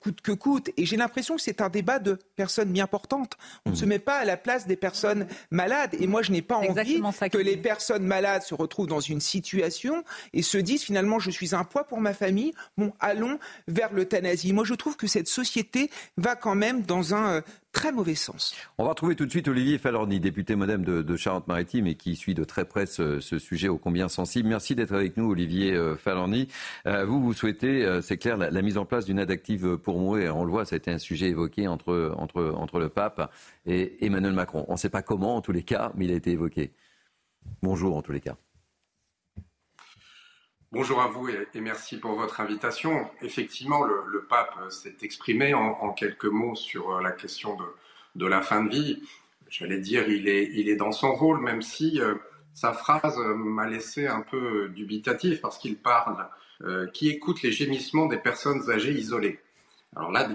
coûte 0.00 0.20
que 0.22 0.32
coûte. 0.32 0.70
Et 0.76 0.84
j'ai 0.84 0.96
l'impression 0.96 1.36
que 1.36 1.42
c'est 1.42 1.60
un 1.60 1.68
débat 1.68 2.00
de 2.00 2.18
personnes 2.34 2.72
bien 2.72 2.88
portantes. 2.88 3.34
On 3.64 3.70
ne 3.70 3.74
mmh. 3.74 3.78
se 3.78 3.84
met 3.84 3.98
pas 4.00 4.16
à 4.16 4.24
la 4.24 4.36
place 4.36 4.66
des 4.66 4.76
personnes 4.76 5.28
malades. 5.52 5.94
Et 6.00 6.08
moi, 6.08 6.22
je 6.22 6.32
n'ai 6.32 6.42
pas 6.42 6.56
envie 6.56 7.00
que 7.30 7.38
les 7.38 7.56
personnes 7.56 8.04
malades 8.04 8.42
se 8.42 8.54
retrouvent 8.54 8.88
dans 8.88 9.00
une 9.00 9.20
situation 9.20 10.02
et 10.32 10.42
se 10.42 10.58
disent 10.58 10.85
finalement, 10.86 11.18
je 11.18 11.32
suis 11.32 11.52
un 11.54 11.64
poids 11.64 11.84
pour 11.84 12.00
ma 12.00 12.14
famille 12.14 12.52
allons 13.00 13.38
vers 13.66 13.92
l'euthanasie. 13.92 14.52
Moi, 14.52 14.64
je 14.64 14.74
trouve 14.74 14.96
que 14.96 15.08
cette 15.08 15.26
société 15.26 15.90
va 16.16 16.36
quand 16.36 16.54
même 16.54 16.82
dans 16.82 17.12
un 17.12 17.36
euh, 17.36 17.40
très 17.72 17.90
mauvais 17.90 18.14
sens. 18.14 18.54
On 18.78 18.84
va 18.84 18.90
retrouver 18.90 19.16
tout 19.16 19.26
de 19.26 19.30
suite 19.30 19.48
Olivier 19.48 19.78
Falorni, 19.78 20.20
député 20.20 20.54
modem 20.54 20.84
de, 20.84 21.16
Charente-Maritime 21.16 21.88
et 21.88 21.96
qui 21.96 22.14
suit 22.14 22.34
de 22.34 22.44
très 22.44 22.64
près 22.64 22.86
ce, 22.86 23.18
sujet 23.20 23.68
ô 23.68 23.78
combien 23.78 24.08
sensible. 24.08 24.48
Merci 24.48 24.76
d'être 24.76 24.94
avec 24.94 25.16
nous, 25.16 25.28
Olivier 25.28 25.74
euh, 25.74 25.96
Falorni. 25.96 26.46
Euh, 26.86 27.04
vous, 27.04 27.20
vous 27.20 27.32
souhaitez, 27.32 28.00
c'est 28.02 28.16
clair, 28.16 28.36
la, 28.36 28.62
mise 28.62 28.78
en 28.78 28.84
place 28.84 29.06
d'une 29.06 29.18
aide 29.18 29.32
active 29.32 29.76
pour 29.78 29.98
mourir. 29.98 30.36
On 30.36 30.44
le 30.44 30.50
voit, 30.50 30.64
ça 30.64 30.76
a 30.76 30.78
été 30.78 30.92
un 30.92 30.98
sujet 30.98 31.30
évoqué 31.30 31.66
entre, 31.66 32.14
entre, 32.16 32.54
entre 32.56 32.78
le 32.78 32.88
pape 32.88 33.32
et 33.66 34.06
Emmanuel 34.06 34.32
Macron. 34.32 34.64
On 34.68 34.74
ne 34.74 34.78
sait 34.78 34.90
pas 34.90 35.02
comment, 35.02 35.36
en 35.36 35.40
tous 35.40 35.52
les 35.52 35.64
cas, 35.64 35.90
mais 35.96 36.04
il 36.04 36.12
a 36.12 36.14
été 36.14 36.30
évoqué. 36.30 36.72
Bonjour, 37.62 37.96
en 37.96 38.02
tous 38.02 38.12
les 38.12 38.20
cas. 38.20 38.36
Bonjour 40.76 41.00
à 41.00 41.06
vous 41.06 41.30
et, 41.30 41.48
merci 41.54 41.96
pour 41.96 42.12
votre 42.16 42.38
invitation. 42.42 43.08
Effectivement, 43.22 43.82
le, 43.82 44.26
pape 44.28 44.54
s'est 44.68 44.96
exprimé 45.00 45.54
en, 45.54 45.90
quelques 45.94 46.26
mots 46.26 46.54
sur 46.54 46.96
euh, 46.96 47.00
la 47.00 47.12
question 47.12 47.56
de, 48.14 48.26
la 48.26 48.42
fin 48.42 48.62
de 48.62 48.68
vie. 48.68 49.02
J'allais 49.48 49.78
dire, 49.78 50.06
il 50.06 50.28
est, 50.28 50.76
dans 50.76 50.92
son 50.92 51.14
rôle, 51.14 51.40
même 51.40 51.62
si 51.62 51.98
euh, 51.98 52.16
sa 52.52 52.74
phrase 52.74 53.16
m'a 53.16 53.66
laissé 53.66 54.06
un 54.06 54.20
peu 54.20 54.68
dubitatif 54.68 55.40
parce 55.40 55.56
qu'il 55.56 55.78
parle 55.78 56.28
euh, 56.60 56.86
qui 56.88 57.08
écoute 57.08 57.40
les 57.40 57.52
gémissements 57.52 58.04
des 58.04 58.18
personnes 58.18 58.70
âgées 58.70 58.92
isolées. 58.92 59.40
Alors 59.96 60.12
là, 60.12 60.28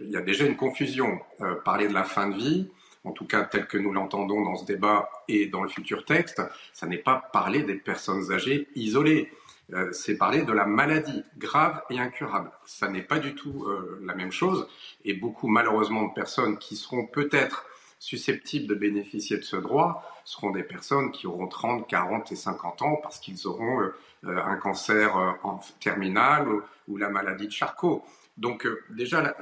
il 0.00 0.10
y 0.10 0.16
a 0.18 0.20
déjà 0.20 0.44
une 0.44 0.56
confusion. 0.56 1.20
parler 1.64 1.88
de 1.88 1.94
la 1.94 2.04
fin 2.04 2.28
de 2.28 2.36
vie, 2.36 2.68
en 3.04 3.12
tout 3.12 3.24
cas 3.24 3.44
tel 3.44 3.66
que 3.66 3.78
nous 3.78 3.94
l'entendons 3.94 4.42
dans 4.42 4.56
ce 4.56 4.66
débat 4.66 5.08
et 5.26 5.46
dans 5.46 5.62
le 5.62 5.70
futur 5.70 6.04
texte, 6.04 6.42
ça 6.74 6.86
n'est 6.86 6.98
pas 6.98 7.30
parler 7.32 7.62
des 7.62 7.76
personnes 7.76 8.30
âgées 8.30 8.68
isolées. 8.74 9.32
Euh, 9.72 9.92
c'est 9.92 10.16
parler 10.16 10.42
de 10.42 10.52
la 10.52 10.66
maladie 10.66 11.24
grave 11.38 11.82
et 11.90 11.98
incurable. 11.98 12.50
Ça 12.64 12.88
n'est 12.88 13.02
pas 13.02 13.18
du 13.18 13.34
tout 13.34 13.64
euh, 13.66 14.00
la 14.04 14.14
même 14.14 14.32
chose. 14.32 14.66
Et 15.04 15.14
beaucoup, 15.14 15.48
malheureusement, 15.48 16.08
de 16.08 16.12
personnes 16.12 16.58
qui 16.58 16.76
seront 16.76 17.06
peut-être 17.06 17.66
susceptibles 17.98 18.66
de 18.66 18.74
bénéficier 18.74 19.36
de 19.36 19.42
ce 19.42 19.56
droit 19.56 20.02
seront 20.24 20.50
des 20.50 20.62
personnes 20.62 21.12
qui 21.12 21.26
auront 21.26 21.46
30, 21.46 21.86
40 21.86 22.32
et 22.32 22.36
50 22.36 22.82
ans 22.82 22.96
parce 23.02 23.18
qu'ils 23.18 23.46
auront 23.46 23.80
euh, 23.80 23.92
un 24.24 24.56
cancer 24.56 25.38
terminal 25.80 26.48
ou, 26.88 26.96
la 26.96 27.08
maladie 27.08 27.46
de 27.46 27.52
Charcot. 27.52 28.04
Donc 28.36 28.66
déjà, 28.90 29.34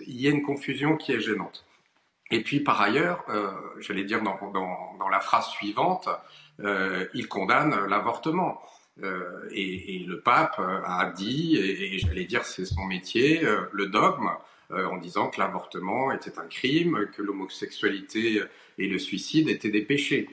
il 0.00 0.20
y 0.20 0.26
a 0.26 0.30
une 0.30 0.42
confusion 0.42 0.96
qui 0.96 1.12
est 1.12 1.20
gênante. 1.20 1.64
Et 2.30 2.42
puis 2.42 2.60
par 2.60 2.80
ailleurs, 2.80 3.24
j'allais 3.78 4.04
dire 4.04 4.22
dans, 4.22 4.38
dans, 4.98 5.08
la 5.08 5.20
phrase 5.20 5.46
suivante, 5.46 6.08
il 6.58 7.28
condamne 7.28 7.86
l'avortement. 7.86 8.60
Euh, 9.02 9.48
et, 9.52 10.04
le 10.06 10.20
pape 10.20 10.58
a 10.58 11.12
dit, 11.16 11.56
et, 11.56 11.98
j'allais 11.98 12.24
dire 12.24 12.44
c'est 12.44 12.64
son 12.64 12.84
métier, 12.84 13.44
euh, 13.44 13.62
le 13.72 13.86
dogme, 13.86 14.30
euh, 14.70 14.86
en 14.86 14.98
disant 14.98 15.28
que 15.28 15.40
l'avortement 15.40 16.12
était 16.12 16.38
un 16.38 16.46
crime, 16.46 17.08
que 17.16 17.22
l'homosexualité 17.22 18.42
et 18.78 18.86
le 18.86 18.98
suicide 18.98 19.48
étaient 19.48 19.70
des 19.70 19.82
péchés. 19.82 20.28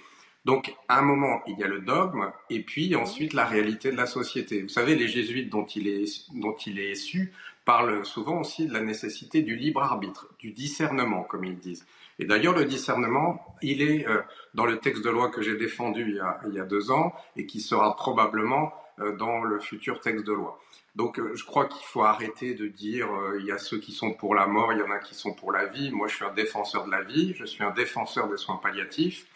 Donc, 0.45 0.75
à 0.87 0.99
un 0.99 1.01
moment, 1.01 1.41
il 1.47 1.57
y 1.57 1.63
a 1.63 1.67
le 1.67 1.79
dogme, 1.79 2.31
et 2.49 2.61
puis 2.61 2.95
ensuite 2.95 3.33
la 3.33 3.45
réalité 3.45 3.91
de 3.91 3.97
la 3.97 4.05
société. 4.05 4.61
Vous 4.61 4.69
savez, 4.69 4.95
les 4.95 5.07
jésuites 5.07 5.49
dont 5.49 5.65
il 5.65 5.87
est, 5.87 6.31
dont 6.33 6.55
il 6.55 6.79
est 6.79 6.91
issu 6.91 7.33
parlent 7.65 8.05
souvent 8.05 8.41
aussi 8.41 8.67
de 8.67 8.73
la 8.73 8.81
nécessité 8.81 9.41
du 9.41 9.55
libre 9.55 9.81
arbitre, 9.81 10.29
du 10.37 10.51
discernement, 10.51 11.23
comme 11.23 11.45
ils 11.45 11.57
disent. 11.57 11.85
Et 12.19 12.25
d'ailleurs, 12.25 12.55
le 12.55 12.65
discernement, 12.65 13.57
il 13.61 13.81
est 13.81 14.07
euh, 14.07 14.21
dans 14.53 14.65
le 14.65 14.79
texte 14.79 15.03
de 15.03 15.09
loi 15.09 15.29
que 15.29 15.41
j'ai 15.41 15.55
défendu 15.55 16.17
il 16.47 16.53
y, 16.53 16.59
a, 16.59 16.65
deux 16.65 16.91
ans 16.91 17.13
et 17.35 17.45
qui 17.45 17.59
sera 17.59 17.95
probablement 17.95 18.73
euh, 18.99 19.15
dans 19.17 19.43
le 19.43 19.59
futur 19.59 19.99
texte 19.99 20.25
de 20.25 20.31
loi. 20.31 20.59
Donc, 20.95 21.19
euh, 21.19 21.35
je 21.35 21.43
crois 21.43 21.65
qu'il 21.65 21.85
faut 21.85 22.03
arrêter 22.03 22.53
de 22.53 22.67
dire 22.67 23.09
il 23.39 23.45
y 23.45 23.51
a 23.51 23.57
ceux 23.57 23.79
qui 23.79 23.91
sont 23.91 24.13
pour 24.13 24.33
la 24.33 24.47
mort, 24.47 24.71
il 24.71 24.79
y 24.79 24.81
en 24.81 24.91
a 24.91 24.99
qui 24.99 25.13
sont 25.13 25.33
pour 25.33 25.51
la 25.51 25.65
vie. 25.65 25.91
Moi, 25.91 26.07
je 26.07 26.15
suis 26.15 26.25
un 26.25 26.33
défenseur 26.33 26.85
de 26.85 26.91
la 26.91 27.01
vie, 27.01 27.33
je 27.35 27.43
suis 27.43 27.63
un 27.63 27.71
défenseur 27.71 28.29
des 28.29 28.37
soins 28.37 28.57
palliatifs, 28.57 29.27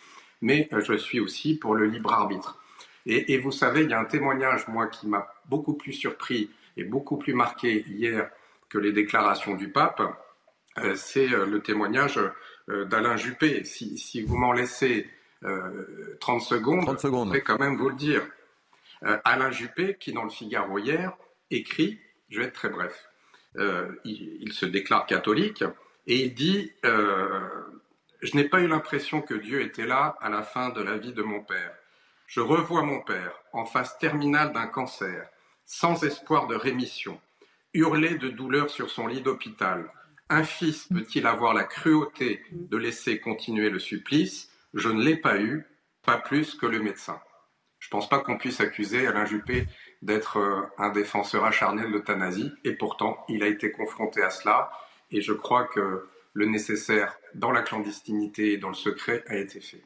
mais 0.41 0.69
je 0.71 0.93
suis 0.93 1.19
aussi 1.19 1.57
pour 1.57 1.75
le 1.75 1.85
libre 1.85 2.13
arbitre. 2.13 2.57
Et, 3.05 3.37
vous 3.39 3.51
savez, 3.51 3.83
il 3.83 3.89
y 3.89 3.93
a 3.93 3.99
un 3.99 4.05
témoignage, 4.05 4.67
moi, 4.67 4.85
qui 4.87 5.07
m'a 5.07 5.27
beaucoup 5.45 5.73
plus 5.73 5.93
surpris 5.93 6.51
et 6.77 6.83
beaucoup 6.83 7.17
plus 7.17 7.33
marqué 7.33 7.83
hier 7.87 8.29
que 8.69 8.77
les 8.77 8.91
déclarations 8.91 9.55
du 9.55 9.69
pape. 9.69 10.01
C'est 10.95 11.27
le 11.27 11.59
témoignage 11.61 12.19
d'Alain 12.69 13.17
Juppé. 13.17 13.63
Si, 13.63 14.21
vous 14.21 14.37
m'en 14.37 14.51
laissez 14.51 15.09
30 15.41 15.45
euh, 15.45 16.39
secondes, 16.39 16.99
je 17.01 17.31
vais 17.31 17.41
quand 17.41 17.59
même 17.59 17.77
vous 17.77 17.89
le 17.89 17.95
dire. 17.95 18.21
Euh, 19.03 19.17
Alain 19.23 19.51
Juppé, 19.51 19.95
qui 19.99 20.11
dans 20.11 20.23
le 20.23 20.29
Figaro 20.29 20.77
hier, 20.77 21.13
écrit, 21.49 21.99
je 22.29 22.39
vais 22.39 22.47
être 22.47 22.53
très 22.53 22.69
bref, 22.69 23.05
il, 24.05 24.51
se 24.53 24.65
déclare 24.65 25.05
catholique 25.05 25.63
et 26.05 26.25
il 26.25 26.33
dit 26.33 26.71
Je 26.83 28.35
n'ai 28.35 28.47
pas 28.47 28.59
eu 28.59 28.67
l'impression 28.67 29.21
que 29.21 29.33
Dieu 29.33 29.61
était 29.61 29.87
là 29.87 30.17
à 30.21 30.29
la 30.29 30.43
fin 30.43 30.69
de 30.69 30.81
la 30.81 30.97
vie 30.97 31.13
de 31.13 31.23
mon 31.23 31.41
père. 31.41 31.73
Je 32.27 32.41
revois 32.41 32.83
mon 32.83 33.01
père 33.01 33.33
en 33.53 33.65
phase 33.65 33.97
terminale 33.97 34.53
d'un 34.53 34.67
cancer, 34.67 35.27
sans 35.65 36.03
espoir 36.03 36.45
de 36.45 36.55
rémission, 36.55 37.19
hurler 37.73 38.19
de 38.19 38.29
douleur 38.29 38.69
sur 38.69 38.91
son 38.91 39.07
lit 39.07 39.21
d'hôpital, 39.21 39.91
un 40.29 40.43
fils 40.43 40.87
peut-il 40.87 41.25
avoir 41.25 41.53
la 41.53 41.63
cruauté 41.63 42.41
de 42.51 42.77
laisser 42.77 43.19
continuer 43.19 43.69
le 43.69 43.79
supplice? 43.79 44.49
Je 44.73 44.89
ne 44.89 45.03
l'ai 45.03 45.17
pas 45.17 45.39
eu, 45.39 45.65
pas 46.05 46.17
plus 46.17 46.55
que 46.55 46.65
le 46.65 46.79
médecin. 46.79 47.19
Je 47.79 47.87
ne 47.87 47.91
pense 47.91 48.09
pas 48.09 48.19
qu'on 48.19 48.37
puisse 48.37 48.59
accuser 48.59 49.07
Alain 49.07 49.25
Juppé 49.25 49.65
d'être 50.01 50.37
euh, 50.37 50.61
un 50.77 50.89
défenseur 50.89 51.45
acharné 51.45 51.83
de 51.83 51.87
l'euthanasie, 51.87 52.51
et 52.63 52.73
pourtant, 52.73 53.23
il 53.29 53.41
a 53.41 53.47
été 53.47 53.71
confronté 53.71 54.21
à 54.21 54.29
cela, 54.29 54.71
et 55.11 55.21
je 55.21 55.33
crois 55.33 55.65
que 55.65 56.07
le 56.33 56.45
nécessaire 56.45 57.17
dans 57.35 57.51
la 57.51 57.61
clandestinité 57.61 58.53
et 58.53 58.57
dans 58.57 58.69
le 58.69 58.75
secret 58.75 59.23
a 59.27 59.37
été 59.37 59.59
fait. 59.59 59.81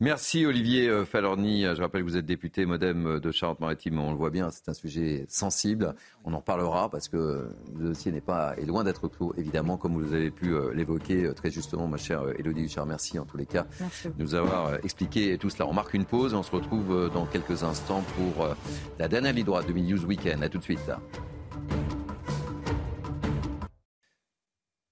Merci 0.00 0.46
Olivier 0.46 0.88
euh, 0.88 1.04
Falorni. 1.04 1.62
Je 1.62 1.82
rappelle 1.82 2.02
que 2.02 2.06
vous 2.06 2.16
êtes 2.16 2.24
député 2.24 2.66
modem 2.66 3.06
euh, 3.06 3.20
de 3.20 3.32
Charente-Maritime. 3.32 3.98
On 3.98 4.12
le 4.12 4.16
voit 4.16 4.30
bien, 4.30 4.48
c'est 4.50 4.68
un 4.68 4.74
sujet 4.74 5.24
sensible. 5.28 5.92
On 6.24 6.34
en 6.34 6.40
parlera 6.40 6.88
parce 6.88 7.08
que 7.08 7.50
le 7.76 7.88
dossier 7.88 8.12
n'est 8.12 8.20
pas 8.20 8.54
est 8.56 8.64
loin 8.64 8.84
d'être 8.84 9.08
clos, 9.08 9.34
évidemment, 9.36 9.76
comme 9.76 10.00
vous 10.00 10.14
avez 10.14 10.30
pu 10.30 10.54
euh, 10.54 10.72
l'évoquer 10.72 11.32
très 11.34 11.50
justement, 11.50 11.88
ma 11.88 11.96
chère 11.96 12.22
Elodie 12.38 12.62
Huchard. 12.62 12.86
Merci 12.86 13.18
en 13.18 13.24
tous 13.24 13.38
les 13.38 13.46
cas 13.46 13.66
de 14.04 14.22
nous 14.22 14.36
avoir 14.36 14.74
expliqué 14.84 15.36
tout 15.36 15.50
cela. 15.50 15.66
On 15.66 15.74
marque 15.74 15.94
une 15.94 16.04
pause 16.04 16.32
et 16.32 16.36
on 16.36 16.44
se 16.44 16.52
retrouve 16.52 17.10
dans 17.12 17.26
quelques 17.26 17.64
instants 17.64 18.04
pour 18.16 18.48
la 19.00 19.08
dernière 19.08 19.32
ligne 19.32 19.44
droite 19.44 19.66
de 19.66 19.72
News 19.72 20.04
Weekend. 20.04 20.44
À 20.44 20.48
tout 20.48 20.58
de 20.58 20.64
suite. 20.64 20.90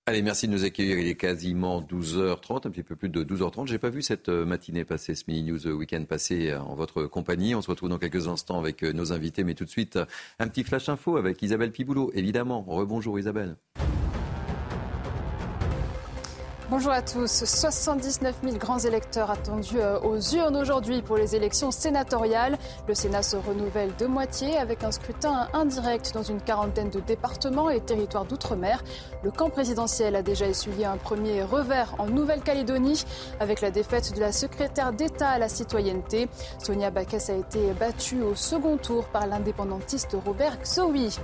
Allez, 0.09 0.23
merci 0.23 0.47
de 0.47 0.53
nous 0.53 0.63
accueillir. 0.63 1.01
Il 1.01 1.09
est 1.09 1.17
quasiment 1.17 1.83
12h30, 1.83 2.69
un 2.69 2.71
petit 2.71 2.85
peu 2.85 2.95
plus 2.95 3.09
de 3.09 3.25
12h30. 3.25 3.67
J'ai 3.67 3.81
pas 3.81 3.91
vu 3.91 4.03
cette 4.03 4.29
euh, 4.29 4.47
matinée 4.47 4.85
passer, 4.85 5.17
ce 5.17 5.25
mini 5.27 5.43
news 5.43 5.67
week-end 5.67 6.05
passé 6.05 6.51
euh, 6.51 6.61
en 6.61 6.77
votre 6.77 7.07
compagnie. 7.07 7.57
On 7.57 7.61
se 7.61 7.69
retrouve 7.69 7.89
dans 7.89 7.99
quelques 7.99 8.29
instants 8.29 8.61
avec 8.61 8.85
euh, 8.85 8.93
nos 8.93 9.13
invités, 9.13 9.43
mais 9.43 9.55
tout 9.55 9.65
de 9.65 9.69
suite 9.69 9.99
un 10.39 10.47
petit 10.47 10.63
flash 10.63 10.89
info 10.89 11.17
avec 11.17 11.43
Isabelle 11.43 11.73
Piboulot, 11.73 12.13
évidemment. 12.15 12.63
Rebonjour 12.63 13.19
Isabelle. 13.19 13.57
Bonjour 16.69 16.91
à 16.91 17.01
tous. 17.01 17.45
79 17.45 18.39
000 18.43 18.57
grands 18.57 18.81
électeurs 18.81 19.31
attendus 19.31 19.79
euh, 19.79 20.01
aux 20.01 20.19
urnes 20.35 20.57
aujourd'hui 20.57 21.01
pour 21.01 21.17
les 21.17 21.37
élections 21.37 21.71
sénatoriales. 21.71 22.59
Le 22.89 22.95
Sénat 22.95 23.23
se 23.23 23.37
renouvelle 23.37 23.93
de 24.01 24.07
moitié 24.07 24.59
avec 24.59 24.83
un 24.83 24.91
scrutin 24.91 25.47
indirect 25.53 26.11
dans 26.13 26.25
une 26.25 26.41
quarantaine 26.41 26.91
de 26.91 26.99
départements 26.99 27.71
et 27.71 27.81
territoires 27.81 28.25
d'outre-mer. 28.25 28.83
Le 29.23 29.31
camp 29.31 29.49
présidentiel 29.49 30.17
a 30.17 30.23
déjà 30.23 30.49
essuyé 30.49 30.87
un 30.87 30.97
premier 30.97 31.45
revers 31.45 31.95
en 31.99 32.09
Nouvelle-Calédonie 32.09 33.05
avec 33.39 33.61
la 33.61 33.71
défaite 33.71 34.13
de 34.17 34.21
la 34.21 34.33
secrétaire 34.33 34.93
d'État 34.93 35.29
à 35.29 35.39
la 35.39 35.49
citoyenneté. 35.49 36.27
Sonia 36.59 36.91
Backes 36.91 37.31
a 37.31 37.35
été 37.35 37.75
battue 37.79 38.23
au 38.23 38.35
second 38.35 38.77
tour 38.77 39.05
par 39.05 39.29
l'indépendantiste 39.29 40.17
Robert 40.27 40.59
Xoui. 40.63 41.17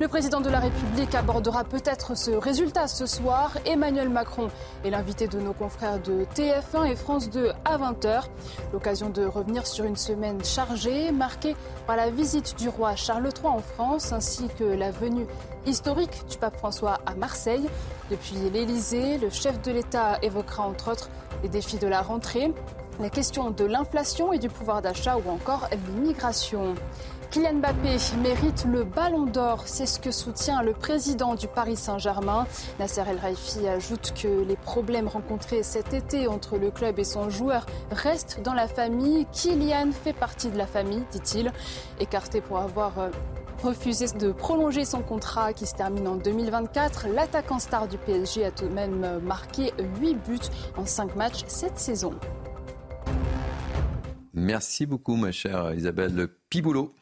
Le 0.00 0.08
président 0.08 0.40
de 0.40 0.50
la 0.50 0.58
République 0.58 1.14
abordera 1.14 1.62
peut-être 1.62 2.16
ce 2.16 2.32
résultat 2.32 2.88
ce 2.88 3.06
soir. 3.06 3.52
Emmanuel 3.64 4.08
Macron 4.08 4.48
l'invité 4.90 5.28
de 5.28 5.40
nos 5.40 5.52
confrères 5.52 5.98
de 6.00 6.24
TF1 6.34 6.90
et 6.90 6.96
France 6.96 7.30
2 7.30 7.50
à 7.64 7.78
20h. 7.78 8.24
L'occasion 8.72 9.10
de 9.10 9.24
revenir 9.24 9.66
sur 9.66 9.84
une 9.84 9.96
semaine 9.96 10.44
chargée, 10.44 11.12
marquée 11.12 11.56
par 11.86 11.96
la 11.96 12.10
visite 12.10 12.56
du 12.58 12.68
roi 12.68 12.96
Charles 12.96 13.28
III 13.36 13.46
en 13.46 13.58
France 13.58 14.12
ainsi 14.12 14.48
que 14.58 14.64
la 14.64 14.90
venue 14.90 15.26
historique 15.66 16.26
du 16.28 16.38
pape 16.38 16.56
François 16.56 16.98
à 17.06 17.14
Marseille. 17.14 17.68
Depuis 18.10 18.36
l'Élysée, 18.52 19.18
le 19.18 19.30
chef 19.30 19.60
de 19.62 19.72
l'État 19.72 20.18
évoquera 20.22 20.64
entre 20.64 20.92
autres 20.92 21.10
les 21.42 21.48
défis 21.48 21.78
de 21.78 21.86
la 21.86 22.02
rentrée, 22.02 22.52
la 23.00 23.10
question 23.10 23.50
de 23.50 23.64
l'inflation 23.64 24.32
et 24.32 24.38
du 24.38 24.48
pouvoir 24.48 24.82
d'achat 24.82 25.16
ou 25.16 25.30
encore 25.30 25.68
l'immigration. 25.86 26.74
Kylian 27.30 27.56
Mbappé 27.56 27.98
mérite 28.22 28.64
le 28.64 28.84
ballon 28.84 29.26
d'or, 29.26 29.64
c'est 29.66 29.84
ce 29.84 30.00
que 30.00 30.10
soutient 30.10 30.62
le 30.62 30.72
président 30.72 31.34
du 31.34 31.46
Paris 31.46 31.76
Saint-Germain. 31.76 32.46
Nasser 32.78 33.02
El 33.06 33.18
Raifi 33.18 33.68
ajoute 33.68 34.14
que 34.14 34.44
les 34.44 34.56
problèmes 34.56 35.08
rencontrés 35.08 35.62
cet 35.62 35.92
été 35.92 36.26
entre 36.26 36.56
le 36.56 36.70
club 36.70 36.98
et 36.98 37.04
son 37.04 37.28
joueur 37.28 37.66
restent 37.90 38.40
dans 38.42 38.54
la 38.54 38.66
famille. 38.66 39.26
Kylian 39.30 39.92
fait 39.92 40.14
partie 40.14 40.48
de 40.48 40.56
la 40.56 40.66
famille, 40.66 41.04
dit-il, 41.12 41.52
écarté 42.00 42.40
pour 42.40 42.60
avoir 42.60 42.98
euh, 42.98 43.10
refusé 43.62 44.06
de 44.18 44.32
prolonger 44.32 44.86
son 44.86 45.02
contrat 45.02 45.52
qui 45.52 45.66
se 45.66 45.74
termine 45.74 46.08
en 46.08 46.16
2024. 46.16 47.08
L'attaquant 47.08 47.58
star 47.58 47.88
du 47.88 47.98
PSG 47.98 48.46
a 48.46 48.50
tout 48.50 48.68
de 48.68 48.72
même 48.72 49.20
marqué 49.22 49.74
8 50.00 50.14
buts 50.26 50.38
en 50.78 50.86
5 50.86 51.14
matchs 51.14 51.44
cette 51.46 51.78
saison. 51.78 52.14
Merci 54.32 54.86
beaucoup, 54.86 55.16
ma 55.16 55.32
chère 55.32 55.74
Isabelle 55.74 56.28
Piboulot. 56.48 56.94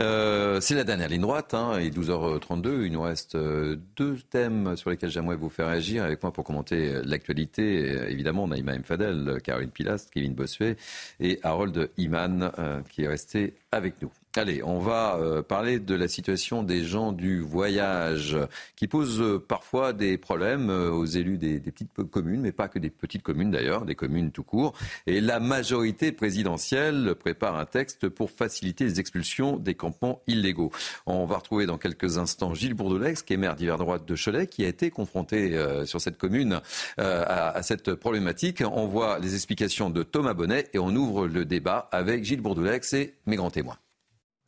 Euh, 0.00 0.60
c'est 0.60 0.74
la 0.74 0.84
dernière 0.84 1.08
ligne 1.08 1.22
droite, 1.22 1.54
hein, 1.54 1.78
il 1.80 1.86
est 1.86 1.90
12h32. 1.90 2.84
Il 2.84 2.92
nous 2.92 3.02
reste 3.02 3.34
euh, 3.34 3.76
deux 3.96 4.16
thèmes 4.30 4.76
sur 4.76 4.90
lesquels 4.90 5.10
j'aimerais 5.10 5.36
vous 5.36 5.48
faire 5.48 5.66
agir 5.66 6.04
avec 6.04 6.22
moi 6.22 6.32
pour 6.32 6.44
commenter 6.44 6.94
euh, 6.94 7.02
l'actualité. 7.04 8.10
Évidemment, 8.10 8.44
on 8.44 8.52
a 8.52 8.56
Imaim 8.56 8.82
Fadel, 8.84 9.40
Caroline 9.42 9.70
Pilast, 9.70 10.10
Kevin 10.10 10.34
Bossuet 10.34 10.76
et 11.20 11.40
Harold 11.42 11.90
Iman 11.96 12.52
qui 12.88 13.02
est 13.02 13.08
resté 13.08 13.54
avec 13.72 14.00
nous. 14.02 14.10
Allez, 14.36 14.62
on 14.62 14.78
va 14.78 15.16
euh, 15.16 15.42
parler 15.42 15.80
de 15.80 15.94
la 15.94 16.06
situation 16.06 16.62
des 16.62 16.84
gens 16.84 17.12
du 17.12 17.40
voyage 17.40 18.36
qui 18.76 18.86
pose 18.86 19.22
euh, 19.22 19.38
parfois 19.38 19.94
des 19.94 20.18
problèmes 20.18 20.68
euh, 20.68 20.90
aux 20.90 21.06
élus 21.06 21.38
des, 21.38 21.58
petites 21.60 21.90
communes, 22.10 22.42
mais 22.42 22.52
pas 22.52 22.68
que 22.68 22.78
des 22.78 22.90
petites 22.90 23.22
communes 23.22 23.50
d'ailleurs, 23.50 23.86
des 23.86 23.94
communes 23.94 24.30
tout 24.30 24.42
court. 24.42 24.74
Et 25.06 25.22
la 25.22 25.40
majorité 25.40 26.12
présidentielle 26.12 27.14
prépare 27.18 27.56
un 27.56 27.64
texte 27.64 28.10
pour 28.10 28.30
faciliter 28.30 28.84
les 28.84 29.00
expulsions 29.00 29.56
des 29.56 29.74
campements 29.74 30.20
illégaux. 30.26 30.72
On 31.06 31.24
va 31.24 31.38
retrouver 31.38 31.64
dans 31.64 31.78
quelques 31.78 32.18
instants 32.18 32.52
Gilles 32.52 32.74
Bourdelex, 32.74 33.22
qui 33.22 33.32
est 33.32 33.38
maire 33.38 33.56
d'hiver 33.56 33.78
droite 33.78 34.06
de 34.06 34.14
Cholet, 34.14 34.46
qui 34.46 34.64
a 34.64 34.68
été 34.68 34.90
confronté 34.90 35.58
sur 35.84 36.00
cette 36.00 36.18
commune 36.18 36.60
à, 36.98 37.48
à, 37.48 37.62
cette 37.62 37.94
problématique. 37.94 38.62
On 38.70 38.86
voit 38.86 39.18
les 39.18 39.34
explications 39.34 39.90
de 39.90 40.02
Thomas 40.02 40.34
Bonnet 40.34 40.68
et 40.74 40.78
on 40.78 40.94
ouvre 40.94 41.26
le 41.26 41.44
débat 41.44 41.88
avec 41.92 42.24
Gilles 42.24 42.42
Bourdelex 42.42 42.92
et 42.92 43.14
mes 43.26 43.36
grands 43.36 43.50
témoins. 43.50 43.78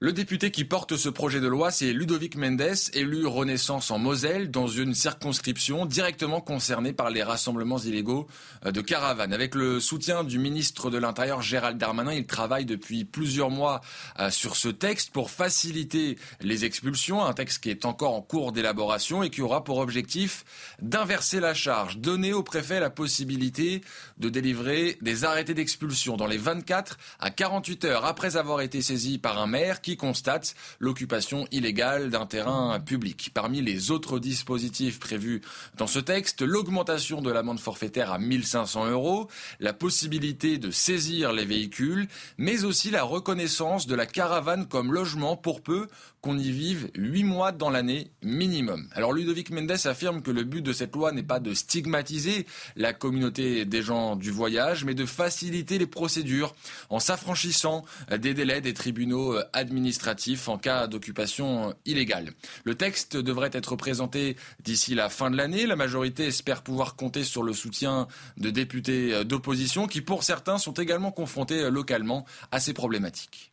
Le 0.02 0.14
député 0.14 0.50
qui 0.50 0.64
porte 0.64 0.96
ce 0.96 1.10
projet 1.10 1.40
de 1.40 1.46
loi, 1.46 1.70
c'est 1.70 1.92
Ludovic 1.92 2.34
Mendes, 2.34 2.74
élu 2.94 3.26
Renaissance 3.26 3.90
en 3.90 3.98
Moselle, 3.98 4.50
dans 4.50 4.66
une 4.66 4.94
circonscription 4.94 5.84
directement 5.84 6.40
concernée 6.40 6.94
par 6.94 7.10
les 7.10 7.22
rassemblements 7.22 7.76
illégaux 7.76 8.26
euh, 8.64 8.72
de 8.72 8.80
caravanes. 8.80 9.34
Avec 9.34 9.54
le 9.54 9.78
soutien 9.78 10.24
du 10.24 10.38
ministre 10.38 10.88
de 10.88 10.96
l'Intérieur 10.96 11.42
Gérald 11.42 11.76
Darmanin, 11.76 12.14
il 12.14 12.24
travaille 12.24 12.64
depuis 12.64 13.04
plusieurs 13.04 13.50
mois 13.50 13.82
euh, 14.18 14.30
sur 14.30 14.56
ce 14.56 14.70
texte 14.70 15.10
pour 15.10 15.30
faciliter 15.30 16.16
les 16.40 16.64
expulsions, 16.64 17.22
un 17.22 17.34
texte 17.34 17.62
qui 17.62 17.68
est 17.68 17.84
encore 17.84 18.14
en 18.14 18.22
cours 18.22 18.52
d'élaboration 18.52 19.22
et 19.22 19.28
qui 19.28 19.42
aura 19.42 19.64
pour 19.64 19.80
objectif 19.80 20.46
d'inverser 20.80 21.40
la 21.40 21.52
charge, 21.52 21.98
donner 21.98 22.32
au 22.32 22.42
préfet 22.42 22.80
la 22.80 22.88
possibilité 22.88 23.82
de 24.16 24.30
délivrer 24.30 24.96
des 25.02 25.26
arrêtés 25.26 25.52
d'expulsion 25.52 26.16
dans 26.16 26.26
les 26.26 26.38
24 26.38 26.96
à 27.18 27.28
48 27.28 27.84
heures 27.84 28.06
après 28.06 28.38
avoir 28.38 28.62
été 28.62 28.80
saisi 28.80 29.18
par 29.18 29.38
un 29.38 29.46
maire 29.46 29.82
constate 29.96 30.54
l'occupation 30.78 31.46
illégale 31.50 32.10
d'un 32.10 32.26
terrain 32.26 32.80
public. 32.80 33.30
Parmi 33.34 33.60
les 33.60 33.90
autres 33.90 34.18
dispositifs 34.18 34.98
prévus 34.98 35.42
dans 35.76 35.86
ce 35.86 35.98
texte, 35.98 36.42
l'augmentation 36.42 37.20
de 37.22 37.30
l'amende 37.30 37.60
forfaitaire 37.60 38.12
à 38.12 38.18
1500 38.18 38.90
euros, 38.90 39.28
la 39.58 39.72
possibilité 39.72 40.58
de 40.58 40.70
saisir 40.70 41.32
les 41.32 41.44
véhicules, 41.44 42.08
mais 42.38 42.64
aussi 42.64 42.90
la 42.90 43.02
reconnaissance 43.02 43.86
de 43.86 43.94
la 43.94 44.06
caravane 44.06 44.66
comme 44.66 44.92
logement 44.92 45.36
pour 45.36 45.62
peu 45.62 45.88
qu'on 46.20 46.38
y 46.38 46.50
vive 46.50 46.90
huit 46.94 47.24
mois 47.24 47.52
dans 47.52 47.70
l'année 47.70 48.10
minimum. 48.22 48.88
Alors 48.92 49.12
Ludovic 49.12 49.50
Mendes 49.50 49.86
affirme 49.86 50.22
que 50.22 50.30
le 50.30 50.44
but 50.44 50.62
de 50.62 50.72
cette 50.72 50.94
loi 50.94 51.12
n'est 51.12 51.22
pas 51.22 51.40
de 51.40 51.54
stigmatiser 51.54 52.46
la 52.76 52.92
communauté 52.92 53.64
des 53.64 53.82
gens 53.82 54.16
du 54.16 54.30
voyage, 54.30 54.84
mais 54.84 54.94
de 54.94 55.06
faciliter 55.06 55.78
les 55.78 55.86
procédures 55.86 56.54
en 56.90 57.00
s'affranchissant 57.00 57.84
des 58.10 58.34
délais 58.34 58.60
des 58.60 58.74
tribunaux 58.74 59.36
administratifs 59.52 60.48
en 60.48 60.58
cas 60.58 60.86
d'occupation 60.86 61.74
illégale. 61.86 62.32
Le 62.64 62.74
texte 62.74 63.16
devrait 63.16 63.50
être 63.52 63.76
présenté 63.76 64.36
d'ici 64.62 64.94
la 64.94 65.08
fin 65.08 65.30
de 65.30 65.36
l'année. 65.36 65.66
La 65.66 65.76
majorité 65.76 66.26
espère 66.26 66.62
pouvoir 66.62 66.96
compter 66.96 67.24
sur 67.24 67.42
le 67.42 67.52
soutien 67.52 68.08
de 68.36 68.50
députés 68.50 69.24
d'opposition 69.24 69.86
qui, 69.86 70.02
pour 70.02 70.22
certains, 70.22 70.58
sont 70.58 70.74
également 70.74 71.12
confrontés 71.12 71.70
localement 71.70 72.26
à 72.50 72.60
ces 72.60 72.74
problématiques. 72.74 73.52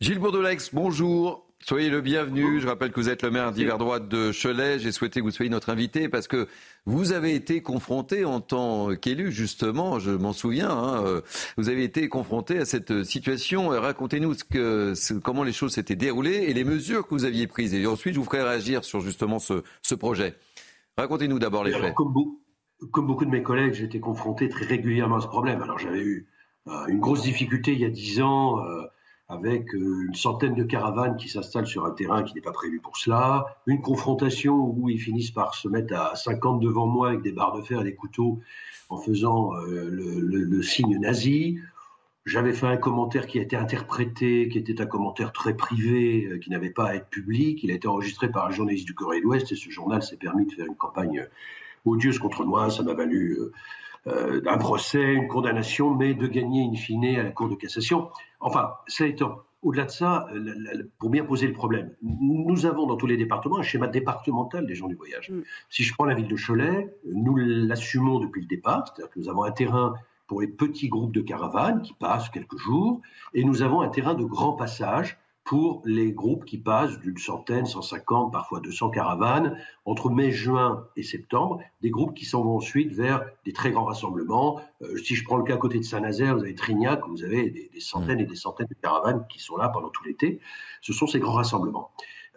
Gilles 0.00 0.18
Bourdelex, 0.18 0.70
bonjour. 0.72 1.51
Soyez 1.64 1.90
le 1.90 2.00
bienvenu. 2.00 2.60
Je 2.60 2.66
rappelle 2.66 2.90
que 2.90 2.98
vous 2.98 3.08
êtes 3.08 3.22
le 3.22 3.30
maire 3.30 3.52
d'hiver 3.52 3.78
droite 3.78 4.08
de 4.08 4.32
Cholet. 4.32 4.80
J'ai 4.80 4.90
souhaité 4.90 5.20
que 5.20 5.24
vous 5.24 5.30
soyez 5.30 5.48
notre 5.48 5.70
invité 5.70 6.08
parce 6.08 6.26
que 6.26 6.48
vous 6.86 7.12
avez 7.12 7.36
été 7.36 7.62
confronté 7.62 8.24
en 8.24 8.40
tant 8.40 8.96
qu'élu, 8.96 9.30
justement, 9.30 10.00
je 10.00 10.10
m'en 10.10 10.32
souviens, 10.32 10.70
hein, 10.70 11.04
euh, 11.04 11.20
vous 11.56 11.68
avez 11.68 11.84
été 11.84 12.08
confronté 12.08 12.58
à 12.58 12.64
cette 12.64 13.04
situation. 13.04 13.68
Racontez-nous 13.68 14.34
ce 14.34 14.42
que, 14.42 15.18
comment 15.20 15.44
les 15.44 15.52
choses 15.52 15.74
s'étaient 15.74 15.94
déroulées 15.94 16.46
et 16.48 16.52
les 16.52 16.64
mesures 16.64 17.06
que 17.06 17.14
vous 17.14 17.24
aviez 17.24 17.46
prises. 17.46 17.74
Et 17.74 17.86
ensuite, 17.86 18.14
je 18.14 18.18
vous 18.18 18.26
ferai 18.26 18.42
réagir 18.42 18.82
sur 18.82 19.00
justement 19.00 19.38
ce, 19.38 19.62
ce 19.82 19.94
projet. 19.94 20.34
Racontez-nous 20.98 21.38
d'abord 21.38 21.62
les 21.62 21.72
faits. 21.72 21.94
Comme, 21.94 22.12
comme, 22.90 23.06
beaucoup 23.06 23.24
de 23.24 23.30
mes 23.30 23.44
collègues, 23.44 23.74
j'ai 23.74 23.84
été 23.84 24.00
confronté 24.00 24.48
très 24.48 24.64
régulièrement 24.64 25.18
à 25.18 25.20
ce 25.20 25.28
problème. 25.28 25.62
Alors 25.62 25.78
j'avais 25.78 26.02
eu 26.02 26.26
euh, 26.66 26.86
une 26.88 26.98
grosse 26.98 27.22
difficulté 27.22 27.72
il 27.72 27.78
y 27.78 27.84
a 27.84 27.90
dix 27.90 28.20
ans. 28.20 28.58
Euh, 28.58 28.82
avec 29.32 29.74
euh, 29.74 30.06
une 30.06 30.14
centaine 30.14 30.54
de 30.54 30.62
caravanes 30.62 31.16
qui 31.16 31.28
s'installent 31.28 31.66
sur 31.66 31.86
un 31.86 31.90
terrain 31.90 32.22
qui 32.22 32.34
n'est 32.34 32.42
pas 32.42 32.52
prévu 32.52 32.80
pour 32.80 32.96
cela, 32.96 33.56
une 33.66 33.80
confrontation 33.80 34.54
où 34.54 34.90
ils 34.90 35.00
finissent 35.00 35.30
par 35.30 35.54
se 35.54 35.68
mettre 35.68 35.94
à 35.94 36.14
50 36.14 36.60
devant 36.60 36.86
moi 36.86 37.08
avec 37.08 37.22
des 37.22 37.32
barres 37.32 37.56
de 37.56 37.62
fer 37.62 37.80
et 37.80 37.84
des 37.84 37.94
couteaux 37.94 38.40
en 38.90 38.98
faisant 38.98 39.56
euh, 39.56 39.88
le, 39.90 40.62
signe 40.62 40.98
nazi. 40.98 41.58
j'avais 42.26 42.52
fait 42.52 42.66
un 42.66 42.76
commentaire 42.76 43.26
qui 43.26 43.38
a 43.38 43.42
été 43.42 43.56
interprété, 43.56 44.48
qui 44.50 44.58
était 44.58 44.80
un 44.82 44.86
commentaire 44.86 45.32
très 45.32 45.56
privé, 45.56 46.26
euh, 46.26 46.38
qui 46.38 46.50
n'avait 46.50 46.70
pas 46.70 46.88
à 46.88 46.94
être 46.94 47.08
public. 47.08 47.64
Il 47.64 47.70
a 47.70 47.74
été 47.74 47.88
enregistré 47.88 48.30
par 48.30 48.46
un 48.46 48.50
journaliste 48.50 48.86
du 48.86 48.94
Corée 48.94 49.20
de 49.20 49.24
l'Ouest 49.24 49.50
et 49.50 49.56
ce 49.56 49.70
journal 49.70 50.02
s'est 50.02 50.18
permis 50.18 50.44
de 50.44 50.52
faire 50.52 50.66
une 50.66 50.76
campagne 50.76 51.26
odieuse 51.86 52.18
contre 52.18 52.44
moi. 52.44 52.68
Ça 52.68 52.82
m'a 52.82 52.92
valu 52.92 53.38
un 54.06 54.58
procès, 54.58 55.14
une 55.14 55.28
condamnation, 55.28 55.94
mais 55.94 56.14
de 56.14 56.26
gagner 56.26 56.64
in 56.64 56.74
fine 56.74 57.16
à 57.16 57.22
la 57.22 57.30
Cour 57.30 57.48
de 57.48 57.54
cassation. 57.54 58.08
Enfin, 58.40 58.72
ça 58.86 59.06
étant, 59.06 59.42
au-delà 59.62 59.84
de 59.84 59.90
ça, 59.90 60.26
pour 60.98 61.10
bien 61.10 61.24
poser 61.24 61.46
le 61.46 61.52
problème, 61.52 61.92
nous 62.02 62.66
avons 62.66 62.86
dans 62.86 62.96
tous 62.96 63.06
les 63.06 63.16
départements 63.16 63.58
un 63.58 63.62
schéma 63.62 63.86
départemental 63.86 64.66
des 64.66 64.74
gens 64.74 64.88
du 64.88 64.96
voyage. 64.96 65.30
Mm. 65.30 65.42
Si 65.70 65.84
je 65.84 65.94
prends 65.94 66.04
la 66.04 66.14
ville 66.14 66.28
de 66.28 66.36
Cholet, 66.36 66.92
nous 67.04 67.36
l'assumons 67.36 68.18
depuis 68.18 68.40
le 68.40 68.48
départ, 68.48 68.84
c'est-à-dire 68.86 69.10
que 69.10 69.20
nous 69.20 69.28
avons 69.28 69.44
un 69.44 69.52
terrain 69.52 69.94
pour 70.26 70.40
les 70.40 70.48
petits 70.48 70.88
groupes 70.88 71.12
de 71.12 71.20
caravanes 71.20 71.82
qui 71.82 71.94
passent 71.94 72.28
quelques 72.28 72.58
jours, 72.58 73.00
et 73.34 73.44
nous 73.44 73.62
avons 73.62 73.82
un 73.82 73.88
terrain 73.88 74.14
de 74.14 74.24
grand 74.24 74.54
passage 74.54 75.18
pour 75.44 75.82
les 75.84 76.12
groupes 76.12 76.44
qui 76.44 76.58
passent 76.58 76.98
d'une 77.00 77.18
centaine, 77.18 77.66
150, 77.66 78.32
parfois 78.32 78.60
200 78.60 78.90
caravanes 78.90 79.58
entre 79.84 80.10
mai, 80.10 80.30
juin 80.30 80.86
et 80.96 81.02
septembre, 81.02 81.60
des 81.80 81.90
groupes 81.90 82.14
qui 82.14 82.24
s'en 82.24 82.42
vont 82.42 82.56
ensuite 82.56 82.92
vers 82.92 83.24
des 83.44 83.52
très 83.52 83.72
grands 83.72 83.84
rassemblements. 83.84 84.60
Euh, 84.82 84.96
si 84.98 85.14
je 85.14 85.24
prends 85.24 85.36
le 85.36 85.44
cas 85.44 85.54
à 85.54 85.58
côté 85.58 85.78
de 85.78 85.84
Saint-Nazaire, 85.84 86.36
vous 86.36 86.42
avez 86.42 86.54
Trignac, 86.54 87.00
vous 87.08 87.24
avez 87.24 87.50
des, 87.50 87.80
centaines 87.80 88.20
et 88.20 88.24
des 88.24 88.36
centaines 88.36 88.68
de 88.68 88.76
caravanes 88.80 89.26
qui 89.28 89.40
sont 89.40 89.56
là 89.56 89.68
pendant 89.68 89.88
tout 89.88 90.04
l'été. 90.04 90.40
Ce 90.80 90.92
sont 90.92 91.06
ces 91.06 91.18
grands 91.18 91.34
rassemblements. 91.34 91.90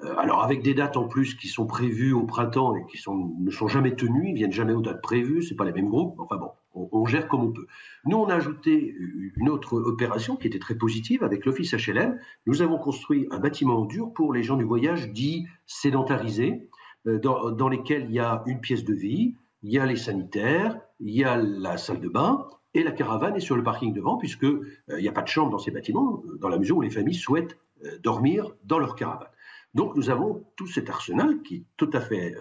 Euh, 0.03 0.17
alors 0.17 0.43
avec 0.43 0.61
des 0.61 0.73
dates 0.73 0.97
en 0.97 1.07
plus 1.07 1.35
qui 1.35 1.47
sont 1.47 1.67
prévues 1.67 2.11
au 2.11 2.23
printemps 2.23 2.75
et 2.75 2.85
qui 2.87 2.97
sont, 2.97 3.33
ne 3.39 3.51
sont 3.51 3.67
jamais 3.67 3.95
tenues, 3.95 4.29
ils 4.29 4.35
viennent 4.35 4.51
jamais 4.51 4.73
aux 4.73 4.81
dates 4.81 5.01
prévues, 5.01 5.43
c'est 5.43 5.55
pas 5.55 5.65
les 5.65 5.71
mêmes 5.71 5.89
groupes. 5.89 6.19
Enfin 6.19 6.37
bon, 6.37 6.51
on, 6.75 7.05
gère 7.05 7.27
comme 7.27 7.43
on 7.43 7.51
peut. 7.51 7.67
Nous, 8.05 8.17
on 8.17 8.27
a 8.27 8.35
ajouté 8.35 8.95
une 9.35 9.49
autre 9.49 9.77
opération 9.79 10.35
qui 10.35 10.47
était 10.47 10.59
très 10.59 10.75
positive 10.75 11.23
avec 11.23 11.45
l'Office 11.45 11.73
HLM. 11.73 12.19
Nous 12.45 12.61
avons 12.61 12.77
construit 12.77 13.27
un 13.31 13.39
bâtiment 13.39 13.85
dur 13.85 14.11
pour 14.13 14.33
les 14.33 14.43
gens 14.43 14.57
du 14.57 14.63
voyage 14.63 15.11
dits 15.11 15.47
sédentarisés, 15.65 16.69
euh, 17.07 17.19
dans, 17.19 17.69
lesquels 17.69 18.05
il 18.05 18.11
y 18.11 18.19
a 18.19 18.43
une 18.45 18.59
pièce 18.59 18.83
de 18.83 18.93
vie, 18.93 19.35
il 19.63 19.71
y 19.71 19.79
a 19.79 19.85
les 19.85 19.95
sanitaires, 19.95 20.79
il 20.99 21.15
y 21.15 21.23
a 21.23 21.37
la 21.37 21.77
salle 21.77 21.99
de 21.99 22.09
bain, 22.09 22.47
et 22.73 22.83
la 22.83 22.91
caravane 22.91 23.35
est 23.35 23.41
sur 23.41 23.55
le 23.55 23.63
parking 23.63 23.93
devant, 23.93 24.17
puisqu'il 24.17 24.59
euh, 24.89 24.99
n'y 24.99 25.07
a 25.07 25.11
pas 25.11 25.21
de 25.21 25.27
chambre 25.27 25.51
dans 25.51 25.59
ces 25.59 25.71
bâtiments, 25.71 26.23
euh, 26.25 26.37
dans 26.37 26.49
la 26.49 26.57
mesure 26.57 26.77
où 26.77 26.81
les 26.81 26.89
familles 26.89 27.15
souhaitent 27.15 27.57
dormir 28.01 28.51
dans 28.63 28.79
leur 28.79 28.95
caravane. 28.95 29.27
Donc 29.73 29.95
nous 29.95 30.09
avons 30.09 30.45
tout 30.55 30.65
cet 30.65 30.89
arsenal 30.89 31.41
qui 31.43 31.55
est 31.57 31.63
tout 31.77 31.89
à 31.93 31.99
fait 31.99 32.33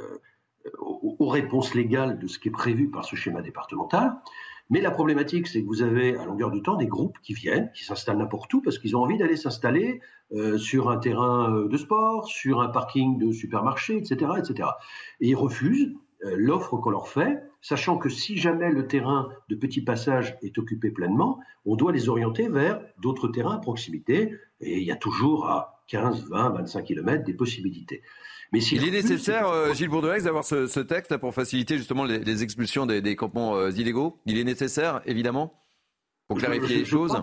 aux 0.78 1.28
réponses 1.28 1.74
légales 1.74 2.18
de 2.18 2.26
ce 2.26 2.38
qui 2.38 2.48
est 2.48 2.52
prévu 2.52 2.90
par 2.90 3.04
ce 3.04 3.16
schéma 3.16 3.42
départemental. 3.42 4.16
Mais 4.70 4.80
la 4.80 4.90
problématique, 4.90 5.46
c'est 5.46 5.62
que 5.62 5.66
vous 5.66 5.82
avez 5.82 6.16
à 6.16 6.24
longueur 6.24 6.50
de 6.50 6.58
temps 6.58 6.76
des 6.76 6.86
groupes 6.86 7.18
qui 7.22 7.34
viennent, 7.34 7.70
qui 7.74 7.84
s'installent 7.84 8.16
n'importe 8.16 8.52
où 8.54 8.62
parce 8.62 8.78
qu'ils 8.78 8.96
ont 8.96 9.02
envie 9.02 9.18
d'aller 9.18 9.36
s'installer 9.36 10.00
euh, 10.32 10.56
sur 10.56 10.90
un 10.90 10.96
terrain 10.96 11.54
euh, 11.54 11.68
de 11.68 11.76
sport, 11.76 12.26
sur 12.26 12.62
un 12.62 12.68
parking 12.68 13.18
de 13.18 13.30
supermarché, 13.30 13.96
etc. 13.98 14.32
etc. 14.38 14.70
Et 15.20 15.28
ils 15.28 15.36
refusent 15.36 15.92
l'offre 16.22 16.76
qu'on 16.76 16.90
leur 16.90 17.08
fait, 17.08 17.42
sachant 17.60 17.98
que 17.98 18.08
si 18.08 18.36
jamais 18.36 18.70
le 18.70 18.86
terrain 18.86 19.28
de 19.48 19.54
petit 19.54 19.82
passage 19.82 20.36
est 20.42 20.58
occupé 20.58 20.90
pleinement, 20.90 21.38
on 21.64 21.76
doit 21.76 21.92
les 21.92 22.08
orienter 22.08 22.48
vers 22.48 22.80
d'autres 23.00 23.28
terrains 23.28 23.56
à 23.56 23.58
proximité. 23.58 24.34
Et 24.60 24.78
il 24.78 24.84
y 24.84 24.92
a 24.92 24.96
toujours 24.96 25.46
à 25.46 25.82
15, 25.88 26.28
20, 26.30 26.50
25 26.50 26.82
km 26.82 27.24
des 27.24 27.34
possibilités 27.34 28.02
il 28.72 28.88
est 28.88 28.90
nécessaire, 28.90 29.48
euh, 29.48 29.72
Gilles 29.72 29.88
Bourdelex, 29.88 30.24
d'avoir 30.24 30.44
ce, 30.44 30.80
texte 30.80 31.16
pour 31.16 31.34
faciliter 31.34 31.76
justement 31.76 32.04
les, 32.04 32.42
expulsions 32.42 32.86
des, 32.86 33.16
campements 33.16 33.56
euh, 33.56 33.70
illégaux. 33.70 34.20
Il 34.26 34.38
est 34.38 34.44
nécessaire, 34.44 35.00
évidemment, 35.06 35.54
pour 36.28 36.38
clarifier 36.38 36.78
les 36.78 36.84
choses. 36.84 37.16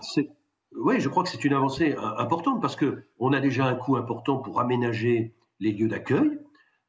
Oui, 0.74 1.00
je 1.00 1.10
crois 1.10 1.24
que 1.24 1.30
c'est 1.30 1.44
une 1.44 1.54
avancée 1.54 1.94
euh, 1.94 2.18
importante 2.18 2.62
parce 2.62 2.76
que 2.76 3.04
on 3.20 3.34
a 3.34 3.42
déjà 3.42 3.66
un 3.66 3.76
coût 3.76 3.98
important 3.98 4.38
pour 4.38 4.62
aménager 4.62 5.34
les 5.60 5.74
lieux 5.74 5.90
d'accueil. 5.90 6.40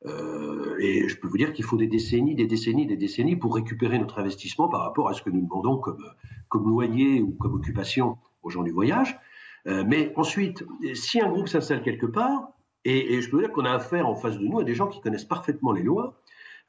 Et 0.05 1.09
je 1.09 1.17
peux 1.17 1.29
vous 1.29 1.37
dire 1.37 1.53
qu'il 1.53 1.65
faut 1.65 1.77
des 1.77 1.87
décennies, 1.87 2.35
des 2.35 2.47
décennies, 2.47 2.87
des 2.87 2.97
décennies 2.97 3.37
pour 3.37 3.55
récupérer 3.55 3.99
notre 3.99 4.19
investissement 4.19 4.69
par 4.69 4.81
rapport 4.81 5.09
à 5.09 5.15
ce 5.15 5.23
que 5.23 5.31
nous 5.31 5.43
demandons 5.43 5.79
comme, 5.79 6.05
comme 6.49 6.69
loyer 6.69 7.23
ou 7.23 7.31
comme 7.33 7.55
occupation 7.55 8.19
aux 8.43 8.51
gens 8.51 8.63
du 8.63 8.73
voyage. 8.73 9.17
mais 9.65 10.13
ensuite, 10.17 10.65
si 10.95 11.21
un 11.21 11.29
groupe 11.29 11.49
s'installe 11.49 11.83
quelque 11.83 12.07
part, 12.07 12.53
et, 12.85 13.21
je 13.21 13.31
peux 13.31 13.37
vous 13.37 13.43
dire 13.43 13.53
qu'on 13.53 13.65
a 13.65 13.73
affaire 13.73 14.09
en 14.09 14.15
face 14.15 14.39
de 14.39 14.45
nous 14.45 14.59
à 14.59 14.65
des 14.65 14.75
gens 14.75 14.89
qui 14.89 15.01
connaissent 15.01 15.25
parfaitement 15.25 15.73
les 15.73 15.83
lois. 15.83 16.21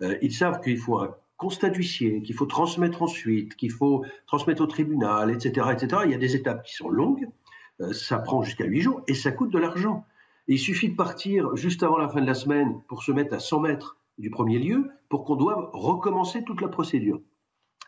Euh, 0.02 0.18
ils 0.22 0.34
savent 0.34 0.62
qu'il 0.62 0.78
faut 0.78 1.00
un 1.00 1.16
constat 1.38 1.70
d'huissier, 1.70 2.22
qu'il 2.22 2.36
faut 2.36 2.46
transmettre 2.46 3.02
ensuite, 3.02 3.56
qu'il 3.56 3.72
faut 3.72 4.06
transmettre 4.28 4.62
au 4.62 4.68
tribunal, 4.68 5.32
etc., 5.32 5.68
etc. 5.72 6.04
Il 6.06 6.12
y 6.12 6.14
a 6.14 6.18
des 6.18 6.36
étapes 6.36 6.64
qui 6.64 6.74
sont 6.74 6.90
longues, 6.90 7.28
euh, 7.82 7.94
ça 7.94 8.20
prend 8.20 8.44
jusqu'à 8.44 8.66
8 8.66 8.82
jours 8.82 9.02
et 9.08 9.14
ça 9.14 9.32
coûte 9.32 9.52
de 9.52 9.58
l'argent. 9.58 10.06
Il 10.48 10.60
suffit 10.60 10.90
de 10.90 10.96
partir 10.96 11.56
juste 11.56 11.84
avant 11.84 11.98
la 11.98 12.10
fin 12.10 12.22
de 12.22 12.28
la 12.28 12.34
semaine 12.34 12.82
pour 12.88 13.04
se 13.04 13.12
mettre 13.12 13.34
à 13.34 13.40
100 13.40 13.62
mètres 13.62 13.98
du 14.18 14.30
premier 14.30 14.60
lieu 14.60 14.92
pour 15.10 15.24
qu'on 15.24 15.36
doive 15.36 15.70
recommencer 15.74 16.44
toute 16.44 16.62
la 16.62 16.68
procédure. 16.68 17.22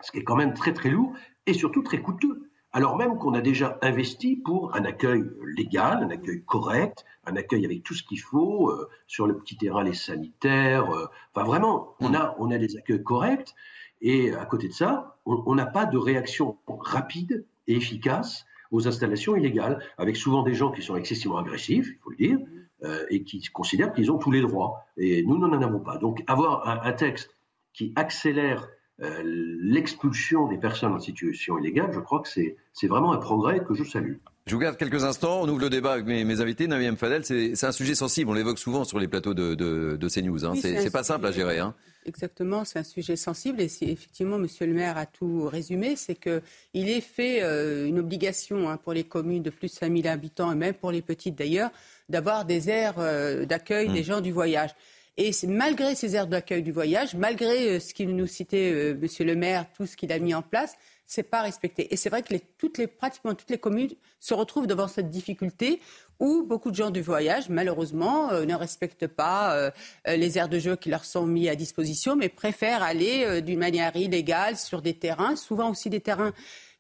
Ce 0.02 0.12
qui 0.12 0.20
est 0.20 0.24
quand 0.24 0.36
même 0.36 0.54
très 0.54 0.74
très 0.74 0.90
lourd 0.90 1.14
et 1.46 1.54
surtout 1.54 1.84
très 1.84 2.02
coûteux 2.02 2.50
alors 2.76 2.98
même 2.98 3.18
qu'on 3.18 3.34
a 3.34 3.40
déjà 3.40 3.80
investi 3.82 4.36
pour 4.36 4.76
un 4.76 4.84
accueil 4.84 5.24
légal, 5.56 6.04
un 6.04 6.10
accueil 6.10 6.44
correct, 6.44 7.06
un 7.26 7.38
accueil 7.38 7.64
avec 7.64 7.84
tout 7.84 7.94
ce 7.94 8.04
qu'il 8.04 8.20
faut, 8.20 8.70
euh, 8.70 8.90
sur 9.08 9.28
le 9.28 9.38
petit 9.38 9.56
terrain, 9.56 9.82
les 9.82 9.94
sanitaires. 9.94 10.92
Euh, 10.92 11.06
enfin, 11.34 11.48
vraiment, 11.48 11.96
on 12.02 12.14
a, 12.14 12.36
on 12.38 12.52
a 12.52 12.58
des 12.58 12.76
accueils 12.76 13.02
corrects. 13.02 13.56
Et 14.02 14.36
à 14.36 14.46
côté 14.46 14.68
de 14.68 14.74
ça, 14.74 15.18
on 15.26 15.56
n'a 15.56 15.66
pas 15.66 15.86
de 15.86 15.98
réaction 15.98 16.58
rapide 16.68 17.46
et 17.68 17.78
efficace 17.78 18.46
aux 18.72 18.88
installations 18.88 19.36
illégales, 19.36 19.80
avec 19.98 20.16
souvent 20.16 20.44
des 20.44 20.54
gens 20.54 20.72
qui 20.72 20.82
sont 20.82 20.96
excessivement 20.96 21.38
agressifs, 21.38 21.88
il 21.88 22.00
faut 22.04 22.10
le 22.12 22.18
dire, 22.18 22.40
euh, 22.84 23.06
et 23.10 23.24
qui 23.24 23.42
considèrent 23.42 23.94
qu'ils 23.94 24.12
ont 24.12 24.18
tous 24.18 24.32
les 24.32 24.42
droits. 24.42 24.86
Et 24.98 25.24
nous, 25.24 25.38
n'en 25.38 25.52
avons 25.62 25.80
pas. 25.80 25.98
Donc, 25.98 26.24
avoir 26.28 26.86
un 26.86 26.94
texte 26.94 27.36
qui 27.74 27.94
accélère 27.96 28.68
euh, 29.02 29.22
l'expulsion 29.24 30.48
des 30.48 30.58
personnes 30.58 30.94
en 30.94 31.00
situation 31.00 31.58
illégale, 31.58 31.92
je 31.94 32.00
crois 32.00 32.22
que 32.22 32.30
c'est 32.30 32.88
vraiment 32.88 33.12
un 33.12 33.18
progrès 33.18 33.64
que 33.64 33.74
je 33.74 33.84
salue. 33.84 34.18
Je 34.48 34.54
vous 34.54 34.62
garde 34.62 34.78
quelques 34.78 35.04
instants. 35.04 35.42
On 35.42 35.50
ouvre 35.50 35.62
le 35.62 35.72
débat 35.72 35.94
avec 35.94 36.06
mes, 36.06 36.24
mes 36.24 36.40
invités. 36.40 36.68
Naïm 36.68 36.98
Fadel, 36.98 37.26
c'est 37.26 37.64
un 37.64 37.72
sujet 37.72 37.96
sensible. 37.96 38.30
On 38.30 38.36
l'évoque 38.36 38.60
souvent 38.60 38.84
sur 38.84 39.00
les 39.00 39.08
plateaux 39.08 39.34
de, 39.34 39.56
de, 39.56 39.98
de 40.00 40.08
CNews. 40.08 40.46
Hein. 40.46 40.54
c'est 40.62 40.92
pas 40.92 41.04
simple 41.04 41.26
à 41.26 41.32
gérer. 41.32 41.58
Hein. 41.58 41.74
Exactement, 42.06 42.64
c'est 42.64 42.78
un 42.78 42.84
sujet 42.84 43.16
sensible. 43.16 43.60
Et 43.60 43.68
si 43.68 43.86
effectivement, 43.86 44.38
Monsieur 44.38 44.68
le 44.68 44.74
maire 44.74 45.00
a 45.00 45.08
tout 45.08 45.48
résumé, 45.48 45.96
c'est 45.96 46.14
qu'il 46.14 46.90
est 46.90 47.02
fait 47.02 47.42
euh, 47.42 47.88
une 47.88 47.98
obligation 47.98 48.70
hein, 48.70 48.78
pour 48.78 48.94
les 48.94 49.04
communes 49.04 49.42
de 49.42 49.50
plus 49.50 49.70
de 49.70 49.74
5000 49.74 50.08
habitants 50.08 50.52
et 50.52 50.56
même 50.56 50.76
pour 50.76 50.92
les 50.92 51.02
petites 51.02 51.36
d'ailleurs, 51.36 51.72
d'avoir 52.10 52.46
des 52.46 52.70
aires 52.70 53.00
euh, 53.00 53.46
d'accueil 53.46 53.92
des 53.92 54.02
mmh. 54.02 54.04
gens 54.04 54.22
du 54.22 54.32
voyage. 54.32 54.76
Et 55.18 55.32
malgré 55.48 55.96
ces 55.96 56.16
aires 56.16 56.28
d'accueil 56.28 56.62
du 56.62 56.72
voyage, 56.72 57.16
malgré 57.16 57.78
euh, 57.78 57.80
ce 57.80 57.96
qu'il 57.96 58.16
nous 58.16 58.28
citait 58.28 58.94
Monsieur 58.94 59.26
le 59.26 59.36
maire, 59.36 59.66
tout 59.76 59.88
ce 59.88 59.98
qu'il 59.98 60.12
a 60.12 60.20
mis 60.20 60.36
en 60.36 60.44
place, 60.44 60.76
c'est 61.06 61.24
pas 61.24 61.42
respecté. 61.42 61.94
Et 61.94 61.98
c'est 61.98 62.10
vrai 62.10 62.24
que 62.24 62.34
les, 62.34 62.42
toutes 62.58 62.78
les, 62.78 62.88
pratiquement 62.88 63.34
toutes 63.36 63.50
les 63.50 63.58
communes 63.58 63.92
se 64.20 64.34
retrouvent 64.34 64.68
devant 64.68 64.88
cette 64.88 65.10
difficulté 65.10 65.80
où 66.20 66.44
beaucoup 66.44 66.72
de 66.72 66.76
gens 66.76 66.92
du 66.92 67.02
voyage, 67.02 67.50
malheureusement, 67.50 68.32
euh, 68.32 68.46
ne 68.46 68.56
respectent 68.56 69.08
pas 69.08 69.72
les 70.08 70.38
aires 70.38 70.50
de 70.50 70.60
jeu 70.60 70.76
qui 70.76 70.90
leur 70.90 71.04
sont 71.04 71.26
mis 71.26 71.50
à 71.50 71.56
disposition, 71.56 72.16
mais 72.16 72.30
préfèrent 72.30 72.84
aller 72.84 73.42
d'une 73.42 73.60
manière 73.60 73.96
illégale 73.96 74.58
sur 74.58 74.82
des 74.82 74.94
terrains, 74.94 75.36
souvent 75.36 75.72
aussi 75.72 75.90
des 75.90 76.00
terrains 76.00 76.34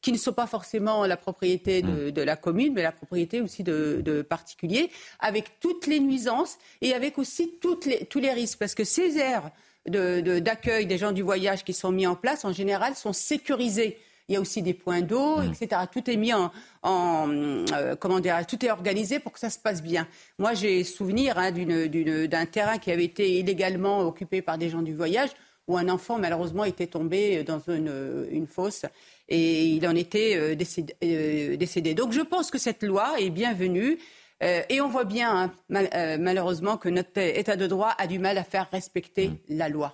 qui 0.06 0.12
ne 0.12 0.20
sont 0.20 0.34
pas 0.34 0.46
forcément 0.46 1.08
la 1.08 1.18
propriété 1.18 1.82
de, 1.82 2.12
mm. 2.12 2.26
la 2.26 2.36
commune, 2.36 2.74
mais 2.74 2.84
la 2.84 2.92
propriété 2.92 3.42
aussi 3.42 3.64
de, 3.64 4.22
particuliers, 4.22 4.92
avec 5.20 5.60
toutes 5.60 5.88
les 5.88 6.00
nuisances 6.00 6.60
et 6.82 6.94
avec 6.94 7.18
aussi 7.18 7.58
toutes 7.60 7.88
les, 7.88 8.06
tous 8.06 8.20
les 8.20 8.32
risques. 8.32 8.60
Parce 8.60 8.76
que 8.76 8.84
ces 8.84 9.18
aires 9.18 9.50
d'accueil 9.88 10.86
des 10.86 11.00
gens 11.00 11.12
du 11.12 11.24
voyage 11.24 11.64
qui 11.64 11.74
sont 11.74 11.92
mis 11.92 12.06
en 12.06 12.16
place, 12.16 12.46
en 12.46 12.54
général, 12.54 12.94
sont 12.94 13.14
sécurisées. 13.14 13.98
Il 14.28 14.34
y 14.34 14.38
a 14.38 14.42
aussi 14.42 14.62
des 14.62 14.74
points 14.74 15.02
d'eau, 15.02 15.38
mm. 15.38 15.52
etc. 15.52 15.82
Tout 15.92 16.10
est 16.10 16.18
mis 16.18 16.34
en, 16.34 16.52
euh, 16.84 17.96
comment 18.00 18.20
dire, 18.20 18.46
tout 18.48 18.64
est 18.66 18.72
organisé 18.72 19.20
pour 19.20 19.32
que 19.32 19.40
ça 19.40 19.50
se 19.50 19.60
passe 19.60 19.84
bien. 19.84 20.08
Moi, 20.40 20.54
j'ai 20.54 20.84
souvenir 20.84 21.38
hein, 21.38 21.52
d'un 21.52 22.46
terrain 22.46 22.78
qui 22.78 22.92
avait 22.92 23.06
été 23.06 23.40
illégalement 23.40 24.02
occupé 24.02 24.42
par 24.42 24.58
des 24.58 24.70
gens 24.70 24.82
du 24.82 24.96
voyage, 24.96 25.30
où 25.68 25.78
un 25.78 25.90
enfant 25.90 26.20
malheureusement 26.20 26.64
était 26.64 26.88
tombé 26.88 27.44
dans 27.44 27.60
une, 27.68 28.28
une 28.30 28.48
fosse 28.48 28.86
et 29.28 29.66
il 29.68 29.88
en 29.88 29.96
était 29.96 30.36
euh, 30.36 30.56
euh, 31.04 31.58
décédé, 31.58 31.94
Donc 31.94 32.12
je 32.12 32.22
pense 32.22 32.52
que 32.52 32.58
cette 32.58 32.84
loi 32.84 33.20
est 33.20 33.30
bienvenue. 33.30 33.98
Euh, 34.44 34.62
et 34.70 34.82
on 34.82 34.90
voit 34.90 35.06
bien, 35.06 35.50
hein, 35.70 36.18
malheureusement, 36.20 36.78
que 36.78 36.90
notre 36.90 37.18
État 37.18 37.56
de 37.56 37.68
droit 37.68 37.96
a 37.98 38.06
du 38.06 38.20
mal 38.20 38.38
à 38.38 38.44
faire 38.44 38.70
respecter 38.70 39.30
mmh. 39.30 39.38
la 39.50 39.70
loi. 39.70 39.94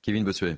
Kevin 0.00 0.24
Bossuet. 0.24 0.56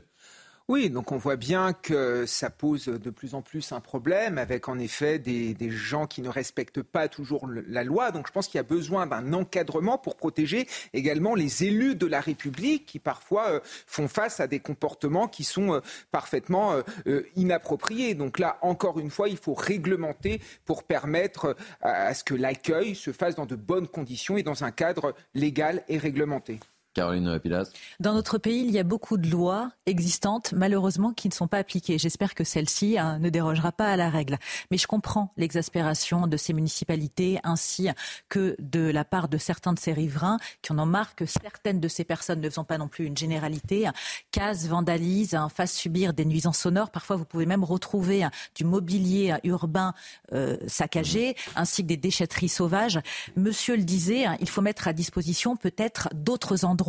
Oui, 0.66 0.88
donc 0.88 1.12
on 1.12 1.18
voit 1.18 1.36
bien 1.36 1.74
que 1.74 2.24
ça 2.24 2.48
pose 2.48 2.86
de 2.86 3.10
plus 3.10 3.34
en 3.34 3.42
plus 3.42 3.72
un 3.72 3.80
problème 3.80 4.38
avec 4.38 4.66
en 4.66 4.78
effet 4.78 5.18
des, 5.18 5.54
gens 5.70 6.06
qui 6.06 6.22
ne 6.22 6.30
respectent 6.30 6.80
pas 6.80 7.06
toujours 7.06 7.46
la 7.46 7.84
loi. 7.84 8.12
Donc 8.12 8.26
je 8.26 8.32
pense 8.32 8.48
qu'il 8.48 8.56
y 8.56 8.60
a 8.60 8.62
besoin 8.62 9.06
d'un 9.06 9.34
encadrement 9.34 9.98
pour 9.98 10.16
protéger 10.16 10.66
également 10.94 11.34
les 11.34 11.64
élus 11.64 11.96
de 11.96 12.06
la 12.06 12.22
République 12.22 12.86
qui 12.86 12.98
parfois 12.98 13.50
euh, 13.50 13.60
font 13.86 14.08
face 14.08 14.40
à 14.40 14.46
des 14.46 14.58
comportements 14.58 15.28
qui 15.28 15.44
sont 15.44 15.74
euh, 15.74 15.80
parfaitement 16.10 16.80
euh, 17.06 17.22
inappropriés. 17.36 18.14
Donc 18.14 18.38
là, 18.38 18.56
encore 18.62 18.98
une 18.98 19.10
fois, 19.10 19.28
il 19.28 19.36
faut 19.36 19.52
réglementer 19.52 20.40
pour 20.64 20.84
permettre 20.84 21.56
à 21.82 22.14
ce 22.14 22.24
que 22.24 22.34
l'accueil 22.34 22.94
se 22.94 23.12
fasse 23.12 23.34
dans 23.34 23.44
de 23.44 23.56
bonnes 23.56 23.88
conditions 23.88 24.38
et 24.38 24.42
dans 24.42 24.64
un 24.64 24.70
cadre 24.70 25.14
légal 25.34 25.82
et 25.88 25.98
réglementé. 25.98 26.58
Caroline 26.94 27.38
Pilas. 27.40 27.70
Dans 28.00 28.14
notre 28.14 28.38
pays, 28.38 28.64
il 28.64 28.70
y 28.70 28.78
a 28.78 28.84
beaucoup 28.84 29.18
de 29.18 29.28
lois 29.28 29.72
existantes, 29.84 30.52
malheureusement, 30.52 31.12
qui 31.12 31.28
ne 31.28 31.34
sont 31.34 31.48
pas 31.48 31.58
appliquées. 31.58 31.98
J'espère 31.98 32.34
que 32.34 32.44
celle-ci 32.44 32.98
hein, 32.98 33.18
ne 33.18 33.28
dérogera 33.30 33.72
pas 33.72 33.90
à 33.90 33.96
la 33.96 34.08
règle. 34.08 34.38
Mais 34.70 34.78
je 34.78 34.86
comprends 34.86 35.32
l'exaspération 35.36 36.28
de 36.28 36.36
ces 36.36 36.52
municipalités 36.52 37.40
ainsi 37.42 37.88
que 38.28 38.56
de 38.60 38.90
la 38.90 39.04
part 39.04 39.28
de 39.28 39.38
certains 39.38 39.72
de 39.72 39.78
ces 39.78 39.92
riverains 39.92 40.38
qui 40.62 40.72
en 40.72 40.78
ont 40.78 40.86
marre 40.86 41.16
que 41.16 41.26
certaines 41.26 41.80
de 41.80 41.88
ces 41.88 42.04
personnes, 42.04 42.40
ne 42.40 42.48
faisant 42.48 42.64
pas 42.64 42.78
non 42.78 42.88
plus 42.88 43.06
une 43.06 43.16
généralité, 43.16 43.88
cassent, 44.30 44.66
vandalisent, 44.66 45.34
hein, 45.34 45.48
fassent 45.48 45.74
subir 45.74 46.14
des 46.14 46.24
nuisances 46.24 46.58
sonores. 46.58 46.90
Parfois, 46.90 47.16
vous 47.16 47.24
pouvez 47.24 47.46
même 47.46 47.64
retrouver 47.64 48.22
hein, 48.22 48.30
du 48.54 48.64
mobilier 48.64 49.34
urbain 49.42 49.94
euh, 50.32 50.56
saccagé, 50.68 51.34
ainsi 51.56 51.82
que 51.82 51.88
des 51.88 51.96
déchetteries 51.96 52.48
sauvages. 52.48 53.00
Monsieur 53.34 53.76
le 53.76 53.82
disait, 53.82 54.26
il 54.40 54.48
faut 54.48 54.62
mettre 54.62 54.86
à 54.86 54.92
disposition 54.92 55.56
peut-être 55.56 56.08
d'autres 56.14 56.64
endroits 56.64 56.83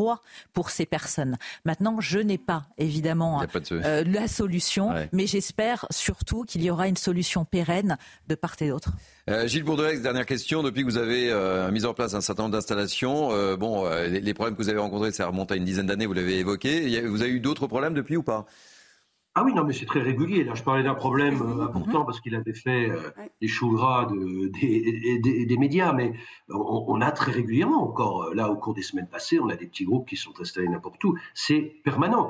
pour 0.54 0.70
ces 0.70 0.86
personnes. 0.86 1.38
Maintenant, 1.66 2.00
je 2.00 2.20
n'ai 2.20 2.38
pas 2.38 2.66
évidemment 2.78 3.42
euh, 3.72 4.04
la 4.06 4.28
solution, 4.28 4.94
mais 5.12 5.28
j'espère 5.28 5.86
surtout 5.90 6.44
qu'il 6.44 6.64
y 6.64 6.70
aura 6.70 6.88
une 6.88 6.98
solution 6.98 7.46
pérenne 7.46 7.98
de 8.28 8.36
part 8.36 8.56
et 8.60 8.70
d'autre. 8.70 8.92
Euh, 9.30 9.48
Gilles 9.48 9.64
Bourdex, 9.64 10.02
dernière 10.02 10.26
question. 10.26 10.62
Depuis 10.64 10.82
que 10.82 10.88
vous 10.88 10.98
avez 10.98 11.32
euh, 11.32 11.72
mis 11.72 11.86
en 11.86 11.94
place 11.94 12.14
un 12.14 12.22
certain 12.22 12.44
nombre 12.44 12.54
d'installations, 12.54 13.56
bon, 13.58 13.90
les, 14.08 14.34
problèmes 14.34 14.56
que 14.56 14.62
vous 14.62 14.70
avez 14.70 14.80
rencontrés, 14.80 15.12
ça 15.12 15.28
remonte 15.28 15.52
à 15.52 15.56
une 15.56 15.66
dizaine 15.66 15.88
d'années, 15.88 16.06
vous 16.06 16.14
l'avez 16.14 16.40
évoqué. 16.40 17.02
Vous 17.02 17.22
avez 17.22 17.32
eu 17.32 17.40
d'autres 17.40 17.68
problèmes 17.68 17.94
depuis 17.94 18.18
ou 18.18 18.24
pas? 18.24 18.46
Ah 19.38 19.44
oui, 19.44 19.54
non, 19.54 19.66
mais 19.66 19.74
c'est 19.74 19.86
très 19.86 20.02
régulier. 20.02 20.46
Là, 20.46 20.54
je 20.56 20.64
parlais 20.64 20.82
d'un 20.82 20.94
problème 20.94 21.42
euh, 21.42 21.66
important 21.66 22.06
parce 22.06 22.22
qu'il 22.22 22.36
avait 22.36 22.54
fait 22.54 22.90
euh, 22.90 23.12
des 23.42 23.50
choux 23.50 23.70
gras 23.70 24.06
de, 24.06 24.48
des, 24.48 25.46
des, 25.46 25.58
médias, 25.58 25.92
mais 25.92 26.14
on, 26.48 27.02
a 27.02 27.12
très 27.12 27.34
régulièrement 27.34 27.84
encore, 27.84 28.24
euh, 28.24 28.34
là, 28.34 28.50
au 28.50 28.56
cours 28.56 28.74
des 28.74 28.82
semaines 28.82 29.10
passées, 29.10 29.38
on 29.42 29.50
a 29.50 29.58
des 29.58 29.68
petits 29.68 29.84
groupes 29.84 30.08
qui 30.08 30.16
sont 30.16 30.32
installés 30.40 30.70
n'importe 30.70 31.04
où. 31.04 31.18
C'est 31.34 31.60
permanent. 31.84 32.30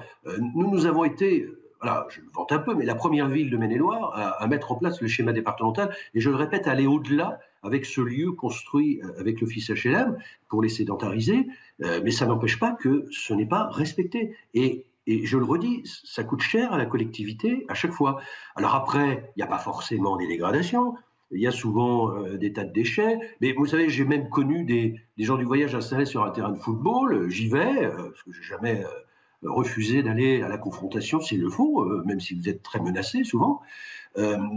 nous, 0.55 0.71
nous 0.71 0.87
avons 0.87 1.03
été, 1.03 1.47
voilà, 1.79 2.07
je 2.09 2.21
le 2.21 2.27
vante 2.33 2.51
un 2.51 2.57
peu, 2.57 2.73
mais 2.73 2.85
la 2.85 2.95
première 2.95 3.29
ville 3.29 3.51
de 3.51 3.57
Maine-et-Loire 3.57 4.39
à, 4.39 4.47
mettre 4.47 4.71
en 4.71 4.75
place 4.75 4.99
le 4.99 5.07
schéma 5.07 5.31
départemental, 5.31 5.95
et 6.15 6.19
je 6.19 6.31
le 6.31 6.35
répète, 6.35 6.67
aller 6.67 6.87
au-delà 6.87 7.39
avec 7.61 7.85
ce 7.85 8.01
lieu 8.01 8.31
construit 8.31 8.99
avec 9.19 9.41
l'office 9.41 9.69
HLM 9.69 10.17
pour 10.49 10.63
les 10.63 10.69
sédentariser, 10.69 11.47
mais 11.79 12.11
ça 12.11 12.25
n'empêche 12.25 12.57
pas 12.57 12.71
que 12.71 13.05
ce 13.11 13.35
n'est 13.35 13.45
pas 13.45 13.69
respecté. 13.69 14.35
Et 14.55 14.85
et 15.07 15.25
je 15.25 15.37
le 15.37 15.45
redis, 15.45 15.83
ça 16.03 16.23
coûte 16.23 16.41
cher 16.41 16.73
à 16.73 16.77
la 16.77 16.85
collectivité 16.85 17.65
à 17.69 17.73
chaque 17.73 17.91
fois. 17.91 18.19
Alors 18.55 18.75
après, 18.75 19.31
il 19.35 19.39
n'y 19.39 19.43
a 19.43 19.47
pas 19.47 19.59
forcément 19.59 20.17
des 20.17 20.27
dégradations, 20.27 20.95
il 21.31 21.41
y 21.41 21.47
a 21.47 21.51
souvent 21.51 22.11
euh, 22.11 22.37
des 22.37 22.53
tas 22.53 22.63
de 22.63 22.71
déchets. 22.71 23.17
Mais 23.41 23.51
vous 23.53 23.65
savez, 23.65 23.89
j'ai 23.89 24.05
même 24.05 24.29
connu 24.29 24.63
des, 24.63 24.95
gens 25.17 25.37
du 25.37 25.43
voyage 25.43 25.75
installés 25.75 26.05
sur 26.05 26.23
un 26.23 26.31
terrain 26.31 26.51
de 26.51 26.59
football. 26.59 27.29
J'y 27.29 27.47
vais, 27.47 27.85
euh, 27.85 28.09
parce 28.09 28.23
que 28.23 28.31
j'ai 28.31 28.43
jamais 28.43 28.83
euh, 28.83 29.49
refusé 29.49 30.03
d'aller 30.03 30.41
à 30.41 30.47
la 30.47 30.57
confrontation 30.57 31.19
s'il 31.19 31.41
le 31.41 31.49
faut, 31.49 31.85
même 32.05 32.19
si 32.19 32.33
vous 32.33 32.49
êtes 32.49 32.63
très 32.63 32.79
menacé 32.79 33.23
souvent. 33.23 33.61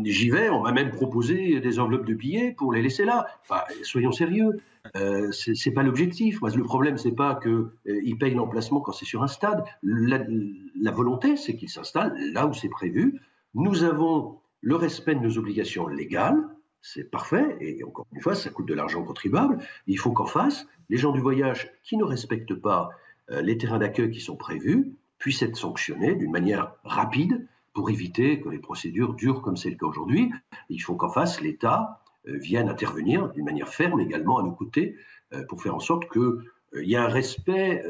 J'y 0.04 0.30
vais, 0.30 0.48
on 0.50 0.62
m'a 0.62 0.72
même 0.72 0.90
proposé 0.90 1.60
des 1.60 1.78
enveloppes 1.78 2.06
de 2.06 2.14
billets 2.14 2.52
pour 2.52 2.72
les 2.72 2.82
laisser 2.82 3.04
là. 3.04 3.26
Enfin, 3.42 3.62
soyons 3.82 4.12
sérieux. 4.12 4.60
Euh, 4.96 5.32
c'est 5.32 5.70
pas 5.70 5.82
l'objectif. 5.82 6.40
Le 6.42 6.62
problème, 6.62 6.98
c'est 6.98 7.12
pas 7.12 7.38
qu'ils 7.42 7.50
euh, 7.50 8.16
payent 8.18 8.34
l'emplacement 8.34 8.80
quand 8.80 8.92
c'est 8.92 9.04
sur 9.04 9.22
un 9.22 9.28
stade. 9.28 9.64
La, 9.82 10.90
volonté, 10.90 11.36
c'est 11.36 11.56
qu'ils 11.56 11.70
s'installent 11.70 12.16
là 12.32 12.46
où 12.46 12.54
c'est 12.54 12.68
prévu. 12.68 13.20
Nous 13.54 13.84
avons 13.84 14.38
le 14.60 14.76
respect 14.76 15.14
de 15.14 15.20
nos 15.20 15.38
obligations 15.38 15.86
légales. 15.86 16.42
C'est 16.80 17.10
parfait. 17.10 17.56
Et 17.60 17.82
encore 17.84 18.06
une 18.14 18.20
fois, 18.20 18.34
ça 18.34 18.50
coûte 18.50 18.68
de 18.68 18.74
l'argent 18.74 19.02
contribuable. 19.02 19.58
Il 19.86 19.98
faut 19.98 20.12
qu'en 20.12 20.26
face, 20.26 20.66
les 20.88 20.96
gens 20.96 21.12
du 21.12 21.20
voyage 21.20 21.70
qui 21.82 21.96
ne 21.96 22.04
respectent 22.04 22.54
pas 22.54 22.90
euh, 23.30 23.42
les 23.42 23.58
terrains 23.58 23.78
d'accueil 23.78 24.10
qui 24.10 24.20
sont 24.20 24.36
prévus 24.36 24.92
puissent 25.18 25.42
être 25.42 25.56
sanctionnés 25.56 26.14
d'une 26.14 26.30
manière 26.30 26.74
rapide 26.84 27.46
pour 27.78 27.90
éviter 27.90 28.40
que 28.40 28.48
les 28.48 28.58
procédures 28.58 29.14
durent 29.14 29.40
comme 29.40 29.56
c'est 29.56 29.70
le 29.70 29.76
cas 29.76 29.86
aujourd'hui. 29.86 30.32
Il 30.68 30.80
faut 30.80 30.96
qu'en 30.96 31.10
face, 31.10 31.40
l'État 31.40 32.02
euh, 32.26 32.36
viennent 32.36 32.68
intervenir 32.68 33.28
d'une 33.28 33.44
manière 33.44 33.68
ferme 33.68 34.00
également 34.00 34.36
à 34.36 34.42
nos 34.42 34.50
côtés 34.50 34.96
euh, 35.32 35.44
pour 35.46 35.62
faire 35.62 35.76
en 35.76 35.78
sorte 35.78 36.10
qu'il 36.10 36.20
euh, 36.20 36.42
y 36.74 36.94
ait 36.94 36.96
un 36.96 37.06
respect 37.06 37.84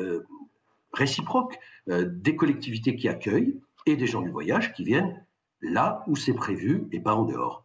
réciproque 0.93 1.59
des 1.87 2.37
collectivités 2.37 2.97
qui 2.97 3.09
accueillent 3.09 3.59
et 3.87 3.97
des 3.97 4.07
gens 4.07 4.21
du 4.21 4.29
voyage 4.29 4.75
qui 4.75 4.85
viennent 4.85 5.25
là 5.63 6.05
où 6.07 6.17
c'est 6.17 6.35
prévu 6.35 6.87
et 6.93 7.01
pas 7.01 7.15
en 7.15 7.25
dehors. 7.25 7.65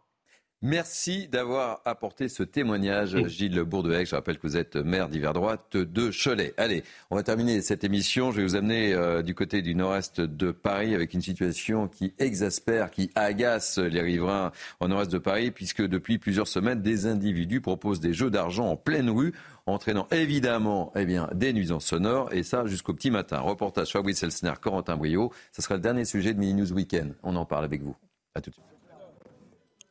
Merci 0.66 1.28
d'avoir 1.28 1.82
apporté 1.84 2.30
ce 2.30 2.42
témoignage, 2.42 3.18
Gilles 3.28 3.64
Bourdehec. 3.64 4.08
Je 4.08 4.16
rappelle 4.16 4.38
que 4.38 4.48
vous 4.48 4.56
êtes 4.56 4.78
maire 4.78 5.10
d'hiver 5.10 5.34
droite 5.34 5.76
de 5.76 6.10
Cholet. 6.10 6.54
Allez, 6.56 6.86
on 7.12 7.18
va 7.18 7.24
terminer 7.24 7.62
cette 7.62 7.84
émission. 7.84 8.32
Je 8.32 8.38
vais 8.38 8.44
vous 8.44 8.56
amener 8.56 8.94
euh, 8.94 9.24
du 9.24 9.36
côté 9.36 9.62
du 9.62 9.76
nord-est 9.76 10.22
de 10.22 10.52
Paris 10.52 10.96
avec 10.96 11.14
une 11.14 11.22
situation 11.22 11.90
qui 11.90 12.14
exaspère, 12.18 12.92
qui 12.92 13.12
agace 13.14 13.78
les 13.78 14.00
riverains 14.00 14.54
au 14.80 14.88
nord-est 14.88 15.12
de 15.12 15.18
Paris, 15.18 15.52
puisque 15.52 15.82
depuis 15.82 16.18
plusieurs 16.18 16.48
semaines, 16.48 16.82
des 16.82 17.08
individus 17.08 17.60
proposent 17.60 18.00
des 18.00 18.14
jeux 18.14 18.32
d'argent 18.32 18.68
en 18.68 18.78
pleine 18.78 19.10
rue, 19.10 19.34
entraînant 19.66 20.08
évidemment 20.12 20.94
eh 20.96 21.04
bien, 21.04 21.28
des 21.34 21.52
nuisances 21.52 21.88
sonores, 21.88 22.32
et 22.32 22.44
ça 22.44 22.66
jusqu'au 22.68 22.94
petit 22.94 23.12
matin. 23.12 23.42
Reportage 23.42 23.92
Fabrice 23.92 24.24
Elsner, 24.24 24.54
Corentin 24.62 24.96
Brio. 24.96 25.34
Ce 25.52 25.62
sera 25.62 25.76
le 25.76 25.82
dernier 25.82 26.06
sujet 26.06 26.34
de 26.34 26.40
Mini 26.40 26.54
News 26.54 26.72
Weekend. 26.72 27.16
On 27.22 27.36
en 27.36 27.44
parle 27.44 27.66
avec 27.66 27.82
vous. 27.82 27.98
À 28.34 28.40
tout 28.40 28.50
de 28.50 28.56
suite. 28.56 28.73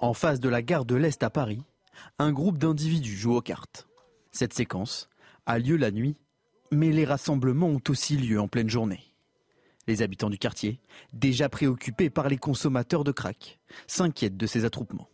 En 0.02 0.14
face 0.14 0.40
de 0.40 0.48
la 0.48 0.62
gare 0.62 0.84
de 0.84 0.96
l'Est 0.96 1.22
à 1.22 1.30
Paris, 1.30 1.62
un 2.18 2.32
groupe 2.32 2.58
d'individus 2.58 3.14
joue 3.14 3.36
aux 3.36 3.40
cartes. 3.40 3.86
Cette 4.32 4.52
séquence 4.52 5.08
a 5.46 5.60
lieu 5.60 5.76
la 5.76 5.92
nuit, 5.92 6.16
mais 6.72 6.90
les 6.90 7.04
rassemblements 7.04 7.68
ont 7.68 7.80
aussi 7.88 8.16
lieu 8.16 8.40
en 8.40 8.48
pleine 8.48 8.68
journée. 8.68 8.98
Les 9.86 10.02
habitants 10.02 10.28
du 10.28 10.38
quartier, 10.38 10.80
déjà 11.12 11.48
préoccupés 11.48 12.10
par 12.10 12.28
les 12.28 12.36
consommateurs 12.36 13.04
de 13.04 13.12
crack, 13.12 13.60
s'inquiètent 13.86 14.36
de 14.36 14.46
ces 14.46 14.64
attroupements. 14.64 15.06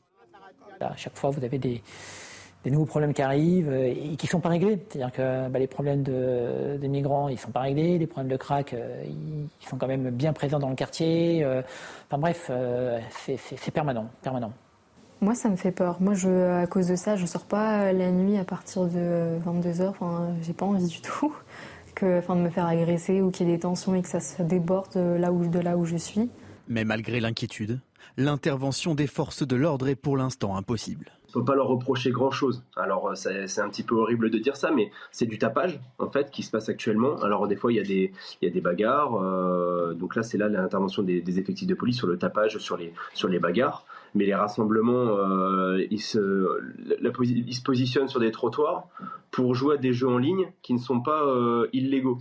À 0.80 0.96
chaque 0.96 1.18
fois, 1.18 1.28
vous 1.28 1.44
avez 1.44 1.58
des, 1.58 1.82
nouveaux 2.64 2.86
problèmes 2.86 3.12
qui 3.12 3.20
arrivent 3.20 3.68
euh, 3.68 3.92
et 3.92 4.16
qui 4.16 4.24
ne 4.24 4.30
sont 4.30 4.40
pas 4.40 4.48
réglés. 4.48 4.78
C'est-à-dire 4.88 5.12
que 5.12 5.48
bah, 5.50 5.58
les 5.58 5.66
problèmes 5.66 6.02
des 6.02 6.88
migrants, 6.88 7.28
ils 7.28 7.34
ne 7.34 7.38
sont 7.38 7.50
pas 7.50 7.60
réglés. 7.60 7.98
Les 7.98 8.06
problèmes 8.06 8.32
de 8.32 8.38
crack, 8.38 8.72
euh, 8.72 9.04
ils 9.06 9.66
sont 9.68 9.76
quand 9.76 9.86
même 9.86 10.08
bien 10.08 10.32
présents 10.32 10.58
dans 10.58 10.70
le 10.70 10.76
quartier. 10.76 11.44
Euh, 11.44 11.60
enfin 12.06 12.16
bref, 12.16 12.50
c'est 13.26 13.70
permanent, 13.70 14.10
permanent. 14.22 14.54
Moi, 15.20 15.34
ça 15.34 15.48
me 15.48 15.56
fait 15.56 15.72
peur. 15.72 16.00
Moi, 16.00 16.14
je, 16.14 16.62
à 16.62 16.66
cause 16.66 16.86
de 16.86 16.96
ça, 16.96 17.16
je 17.16 17.26
sors 17.26 17.44
pas 17.44 17.92
la 17.92 18.12
nuit 18.12 18.38
à 18.38 18.44
partir 18.44 18.84
de 18.84 19.38
22h. 19.44 19.88
Enfin, 19.88 20.28
j'ai 20.42 20.52
pas 20.52 20.66
envie 20.66 20.86
du 20.86 21.00
tout 21.00 21.34
que, 21.96 22.18
enfin, 22.18 22.36
de 22.36 22.40
me 22.40 22.50
faire 22.50 22.66
agresser 22.66 23.20
ou 23.20 23.30
qu'il 23.30 23.48
y 23.48 23.50
ait 23.50 23.54
des 23.54 23.60
tensions 23.60 23.94
et 23.96 24.02
que 24.02 24.08
ça 24.08 24.20
se 24.20 24.42
déborde 24.42 24.94
là 24.94 25.32
où, 25.32 25.48
de 25.48 25.58
là 25.58 25.76
où 25.76 25.84
je 25.84 25.96
suis. 25.96 26.30
Mais 26.68 26.84
malgré 26.84 27.18
l'inquiétude, 27.18 27.80
l'intervention 28.16 28.94
des 28.94 29.06
forces 29.06 29.46
de 29.46 29.56
l'ordre 29.56 29.88
est 29.88 29.96
pour 29.96 30.16
l'instant 30.16 30.56
impossible. 30.56 31.06
On 31.34 31.40
ne 31.40 31.44
peut 31.44 31.52
pas 31.52 31.56
leur 31.56 31.68
reprocher 31.68 32.10
grand-chose. 32.10 32.64
Alors 32.76 33.08
euh, 33.08 33.14
c'est 33.14 33.60
un 33.60 33.68
petit 33.68 33.82
peu 33.82 33.94
horrible 33.94 34.30
de 34.30 34.38
dire 34.38 34.56
ça, 34.56 34.70
mais 34.70 34.90
c'est 35.12 35.26
du 35.26 35.38
tapage 35.38 35.78
en 35.98 36.10
fait 36.10 36.30
qui 36.30 36.42
se 36.42 36.50
passe 36.50 36.68
actuellement. 36.68 37.16
Alors 37.22 37.46
des 37.46 37.56
fois 37.56 37.70
il 37.72 37.76
y 37.76 37.80
a 37.80 37.84
des, 37.84 38.12
il 38.40 38.48
y 38.48 38.50
a 38.50 38.52
des 38.52 38.60
bagarres. 38.60 39.14
Euh, 39.22 39.94
donc 39.94 40.16
là 40.16 40.22
c'est 40.22 40.38
là 40.38 40.48
l'intervention 40.48 41.02
des, 41.02 41.20
des, 41.20 41.38
effectifs 41.38 41.68
de 41.68 41.74
police 41.74 41.96
sur 41.96 42.06
le 42.06 42.18
tapage, 42.18 42.58
sur 42.58 42.76
les, 42.76 42.94
sur 43.14 43.28
les 43.28 43.38
bagarres 43.38 43.84
mais 44.14 44.26
les 44.26 44.34
rassemblements, 44.34 45.16
euh, 45.16 45.84
ils, 45.90 46.00
se, 46.00 46.60
ils, 47.22 47.54
se, 47.54 47.62
positionnent 47.62 48.08
sur 48.08 48.20
des 48.20 48.30
trottoirs 48.30 48.88
pour 49.30 49.54
jouer 49.54 49.74
à 49.74 49.78
des 49.78 49.92
jeux 49.92 50.08
en 50.08 50.18
ligne 50.18 50.50
qui 50.62 50.74
ne 50.74 50.78
sont 50.78 51.00
pas 51.00 51.22
euh, 51.24 51.68
illégaux. 51.72 52.18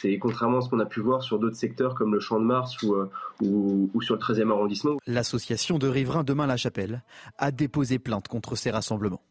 C'est 0.00 0.18
contrairement 0.18 0.58
à 0.58 0.60
ce 0.62 0.68
qu'on 0.68 0.80
a 0.80 0.86
pu 0.86 1.00
voir 1.00 1.22
sur 1.22 1.38
d'autres 1.38 1.56
secteurs 1.56 1.94
comme 1.94 2.12
le 2.12 2.20
Champ 2.20 2.40
de 2.40 2.44
Mars 2.44 2.82
ou, 2.82 2.94
euh, 2.94 3.10
ou, 3.40 3.90
ou 3.94 4.02
sur 4.02 4.14
le 4.14 4.20
13e 4.20 4.50
arrondissement. 4.50 4.96
L'association 5.06 5.78
de 5.78 5.88
riverains 5.88 6.24
Demain-la-Chapelle 6.24 7.02
a 7.38 7.50
déposé 7.50 7.98
plainte 7.98 8.28
contre 8.28 8.56
ces 8.56 8.70
rassemblements. 8.70 9.22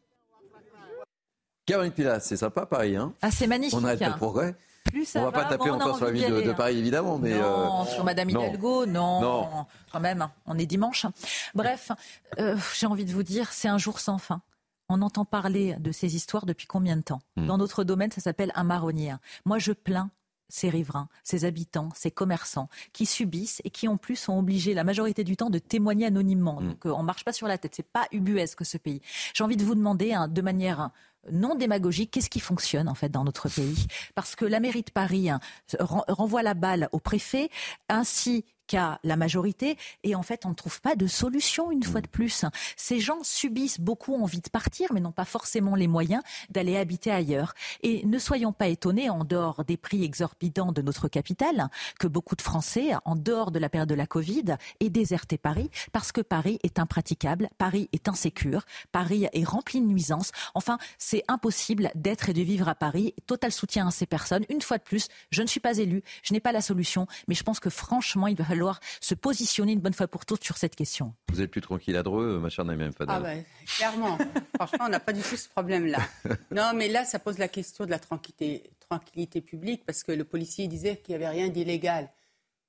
Caroline 1.65 1.91
Pilas, 1.91 2.19
c'est 2.19 2.37
sympa 2.37 2.65
Paris. 2.65 2.95
Hein? 2.95 3.13
Ah, 3.21 3.31
c'est 3.31 3.47
magnifique. 3.47 3.77
On 3.77 3.83
a 3.83 3.95
le 3.95 4.17
progrès. 4.17 4.55
Plus 4.85 5.15
on 5.15 5.23
va, 5.23 5.31
pas 5.31 5.45
taper 5.45 5.69
encore 5.69 5.97
sur 5.97 6.05
la 6.05 6.11
ville 6.11 6.29
de, 6.29 6.53
Paris, 6.53 6.77
évidemment. 6.77 7.17
Mais 7.17 7.37
non, 7.37 7.81
euh, 7.81 7.85
sur 7.85 8.03
Madame 8.03 8.29
Hidalgo, 8.29 8.85
non. 8.85 9.21
non. 9.21 9.65
Quand 9.91 9.99
même, 9.99 10.27
on 10.45 10.57
est 10.57 10.65
dimanche. 10.65 11.05
Bref, 11.53 11.91
euh, 12.39 12.55
j'ai 12.77 12.85
envie 12.85 13.05
de 13.05 13.11
vous 13.11 13.23
dire, 13.23 13.51
c'est 13.51 13.67
un 13.67 13.77
jour 13.77 13.99
sans 13.99 14.17
fin. 14.17 14.41
On 14.87 15.01
entend 15.01 15.25
parler 15.25 15.75
de 15.79 15.91
ces 15.91 16.15
histoires 16.15 16.45
depuis 16.45 16.67
combien 16.67 16.95
de 16.95 17.01
temps? 17.01 17.21
Hmm. 17.35 17.47
Dans 17.47 17.57
notre 17.57 17.83
domaine, 17.83 18.11
ça 18.11 18.21
s'appelle 18.21 18.51
un 18.55 18.63
marronnier. 18.63 19.15
Moi, 19.43 19.57
je 19.57 19.71
plains 19.71 20.11
ces 20.47 20.69
riverains, 20.69 21.09
ces 21.23 21.45
habitants, 21.45 21.89
ces 21.95 22.11
commerçants 22.11 22.69
qui 22.93 23.05
subissent 23.05 23.61
et 23.63 23.69
qui 23.69 23.87
en 23.87 23.97
plus 23.97 24.15
sont 24.15 24.37
obligés 24.37 24.73
la 24.73 24.83
majorité 24.83 25.23
du 25.23 25.35
temps 25.35 25.49
de 25.49 25.59
témoigner 25.59 26.05
anonymement. 26.05 26.61
Mm. 26.61 26.67
Donc 26.67 26.85
euh, 26.85 26.91
on 26.91 27.03
marche 27.03 27.25
pas 27.25 27.33
sur 27.33 27.47
la 27.47 27.57
tête. 27.57 27.73
C'est 27.75 27.91
pas 27.91 28.07
ubuesque 28.11 28.65
ce 28.65 28.77
pays. 28.77 29.01
J'ai 29.33 29.43
envie 29.43 29.57
de 29.57 29.65
vous 29.65 29.75
demander 29.75 30.13
hein, 30.13 30.27
de 30.27 30.41
manière 30.41 30.91
non 31.31 31.55
démagogique, 31.55 32.11
qu'est-ce 32.11 32.29
qui 32.29 32.39
fonctionne 32.39 32.87
en 32.87 32.95
fait 32.95 33.09
dans 33.09 33.23
notre 33.23 33.49
pays? 33.49 33.87
Parce 34.15 34.35
que 34.35 34.45
la 34.45 34.59
mairie 34.59 34.83
de 34.83 34.91
Paris 34.91 35.29
hein, 35.29 35.39
ren- 35.79 36.03
renvoie 36.07 36.43
la 36.43 36.53
balle 36.53 36.89
au 36.91 36.99
préfet. 36.99 37.49
Ainsi 37.89 38.45
qu'à 38.67 38.99
la 39.03 39.15
majorité 39.15 39.77
et 40.03 40.15
en 40.15 40.23
fait 40.23 40.45
on 40.45 40.49
ne 40.49 40.55
trouve 40.55 40.81
pas 40.81 40.95
de 40.95 41.07
solution 41.07 41.71
une 41.71 41.83
fois 41.83 42.01
de 42.01 42.07
plus. 42.07 42.45
Ces 42.75 42.99
gens 42.99 43.23
subissent, 43.23 43.79
beaucoup 43.79 44.15
envie 44.15 44.41
de 44.41 44.49
partir 44.49 44.91
mais 44.93 44.99
n'ont 44.99 45.11
pas 45.11 45.25
forcément 45.25 45.75
les 45.75 45.87
moyens 45.87 46.23
d'aller 46.49 46.77
habiter 46.77 47.11
ailleurs. 47.11 47.53
Et 47.83 48.05
ne 48.05 48.19
soyons 48.19 48.53
pas 48.53 48.67
étonnés, 48.67 49.09
en 49.09 49.23
dehors 49.23 49.63
des 49.65 49.77
prix 49.77 50.03
exorbitants 50.03 50.71
de 50.71 50.81
notre 50.81 51.07
capitale, 51.07 51.69
que 51.99 52.07
beaucoup 52.07 52.35
de 52.35 52.41
Français, 52.41 52.91
en 53.05 53.15
dehors 53.15 53.51
de 53.51 53.59
la 53.59 53.69
période 53.69 53.89
de 53.89 53.95
la 53.95 54.07
Covid, 54.07 54.57
aient 54.79 54.89
déserté 54.89 55.37
Paris 55.37 55.69
parce 55.91 56.11
que 56.11 56.21
Paris 56.21 56.59
est 56.63 56.79
impraticable, 56.79 57.49
Paris 57.57 57.89
est 57.93 58.07
insécure, 58.09 58.65
Paris 58.91 59.27
est 59.31 59.43
rempli 59.43 59.81
de 59.81 59.85
nuisances. 59.85 60.31
Enfin, 60.53 60.77
c'est 60.97 61.23
impossible 61.27 61.91
d'être 61.95 62.29
et 62.29 62.33
de 62.33 62.41
vivre 62.41 62.67
à 62.67 62.75
Paris. 62.75 63.13
Total 63.27 63.51
soutien 63.51 63.87
à 63.87 63.91
ces 63.91 64.05
personnes. 64.05 64.45
Une 64.49 64.61
fois 64.61 64.77
de 64.77 64.83
plus, 64.83 65.07
je 65.31 65.41
ne 65.41 65.47
suis 65.47 65.59
pas 65.59 65.77
élu, 65.77 66.03
je 66.23 66.33
n'ai 66.33 66.39
pas 66.39 66.51
la 66.51 66.61
solution, 66.61 67.07
mais 67.27 67.35
je 67.35 67.43
pense 67.43 67.59
que 67.59 67.69
franchement, 67.69 68.27
il 68.27 68.35
va 68.35 68.43
falloir 68.43 68.54
se 69.01 69.15
positionner 69.15 69.73
une 69.73 69.79
bonne 69.79 69.93
fois 69.93 70.07
pour 70.07 70.25
toutes 70.25 70.43
sur 70.43 70.57
cette 70.57 70.75
question. 70.75 71.13
Vous 71.31 71.41
êtes 71.41 71.51
plus 71.51 71.61
tranquille 71.61 71.95
à 71.95 72.03
Dreux, 72.03 72.39
ma 72.39 72.49
chère 72.49 72.65
Naïm 72.65 72.91
Fadel 72.91 73.15
Ah 73.17 73.19
ben, 73.19 73.43
clairement. 73.77 74.17
Franchement, 74.55 74.85
on 74.85 74.89
n'a 74.89 74.99
pas 74.99 75.13
du 75.13 75.21
tout 75.21 75.37
ce 75.37 75.49
problème-là. 75.49 75.99
Non, 76.51 76.71
mais 76.73 76.87
là, 76.87 77.05
ça 77.05 77.19
pose 77.19 77.37
la 77.37 77.47
question 77.47 77.85
de 77.85 77.91
la 77.91 77.99
tranquillité, 77.99 78.71
tranquillité 78.79 79.41
publique, 79.41 79.83
parce 79.85 80.03
que 80.03 80.11
le 80.11 80.23
policier 80.23 80.67
disait 80.67 80.97
qu'il 80.97 81.15
n'y 81.17 81.23
avait 81.23 81.33
rien 81.33 81.49
d'illégal. 81.49 82.09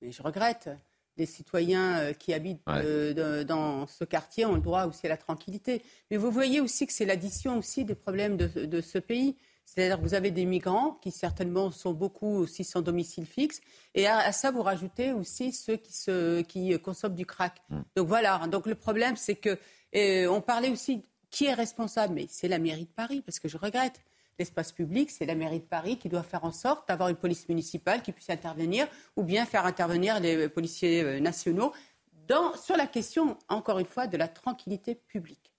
Mais 0.03 0.13
je 0.13 0.23
regrette. 0.23 0.69
Les 1.17 1.27
citoyens 1.27 1.99
euh, 1.99 2.13
qui 2.13 2.35
habitent 2.35 2.61
euh, 2.69 3.45
dans 3.45 3.87
ce 3.87 4.05
quartier 4.05 4.45
ont 4.45 4.55
le 4.55 4.61
droit 4.61 4.85
aussi 4.85 5.07
à 5.07 5.09
la 5.09 5.17
tranquillité. 5.17 5.83
Mais 6.11 6.17
vous 6.17 6.31
voyez 6.31 6.61
aussi 6.61 6.87
que 6.87 6.93
c'est 6.93 7.07
l'addition 7.07 7.59
aussi 7.59 7.85
des 7.85 7.95
problèmes 7.95 8.37
de, 8.37 8.67
de 8.67 8.81
ce 8.81 8.99
pays. 8.99 9.37
C'est-à-dire 9.67 9.99
que 9.99 10.03
vous 10.03 10.15
avez 10.15 10.31
des 10.31 10.47
migrants 10.47 10.93
qui 11.03 11.11
certainement 11.11 11.71
sont 11.71 11.93
beaucoup 11.93 12.37
aussi 12.37 12.65
sans 12.65 12.81
domicile 12.81 13.27
fixe. 13.27 13.61
Et 13.95 14.07
à, 14.07 14.19
à 14.19 14.33
ça, 14.33 14.51
vous 14.51 14.63
rajoutez 14.63 15.13
aussi 15.13 15.53
ceux 15.53 15.77
qui, 15.77 15.93
se, 15.93 16.41
qui 16.43 16.79
consomment 16.81 17.17
du 17.17 17.27
crack. 17.27 17.61
Donc 17.97 18.09
voilà. 18.09 18.39
Donc 18.47 18.67
le 18.67 18.77
problème, 18.77 19.17
c'est 19.17 19.35
que 19.35 19.59
euh, 19.95 20.29
on 20.29 20.41
parlait 20.41 20.71
aussi 20.71 21.05
qui 21.31 21.47
est 21.47 21.55
responsable, 21.55 22.15
mais 22.15 22.27
c'est 22.31 22.49
la 22.49 22.59
mairie 22.59 22.87
de 22.87 22.93
Paris, 22.93 23.21
parce 23.21 23.39
que 23.39 23.49
je 23.49 23.59
regrette. 23.59 24.01
L'espace 24.39 24.71
public, 24.71 25.11
c'est 25.11 25.27
la 25.27 25.35
mairie 25.35 25.61
de 25.61 25.65
Paris 25.65 25.97
qui 25.99 26.09
doit 26.09 26.23
faire 26.23 26.45
en 26.45 26.53
sorte 26.53 26.87
d'avoir 26.89 27.09
une 27.09 27.17
police 27.17 27.49
municipale 27.49 28.03
qui 28.03 28.13
puisse 28.13 28.31
intervenir, 28.31 28.87
ou 29.17 29.25
bien 29.25 29.47
faire 29.47 29.67
intervenir 29.67 30.21
les 30.21 30.49
policiers 30.49 31.03
euh, 31.03 31.21
nationaux 31.21 31.73
dans, 32.29 32.55
sur 32.57 32.77
la 32.77 32.87
question, 32.87 33.37
encore 33.49 33.79
une 33.79 33.87
fois, 33.87 34.07
de 34.07 34.17
la 34.17 34.29
tranquillité 34.29 34.95
publique. 34.95 35.53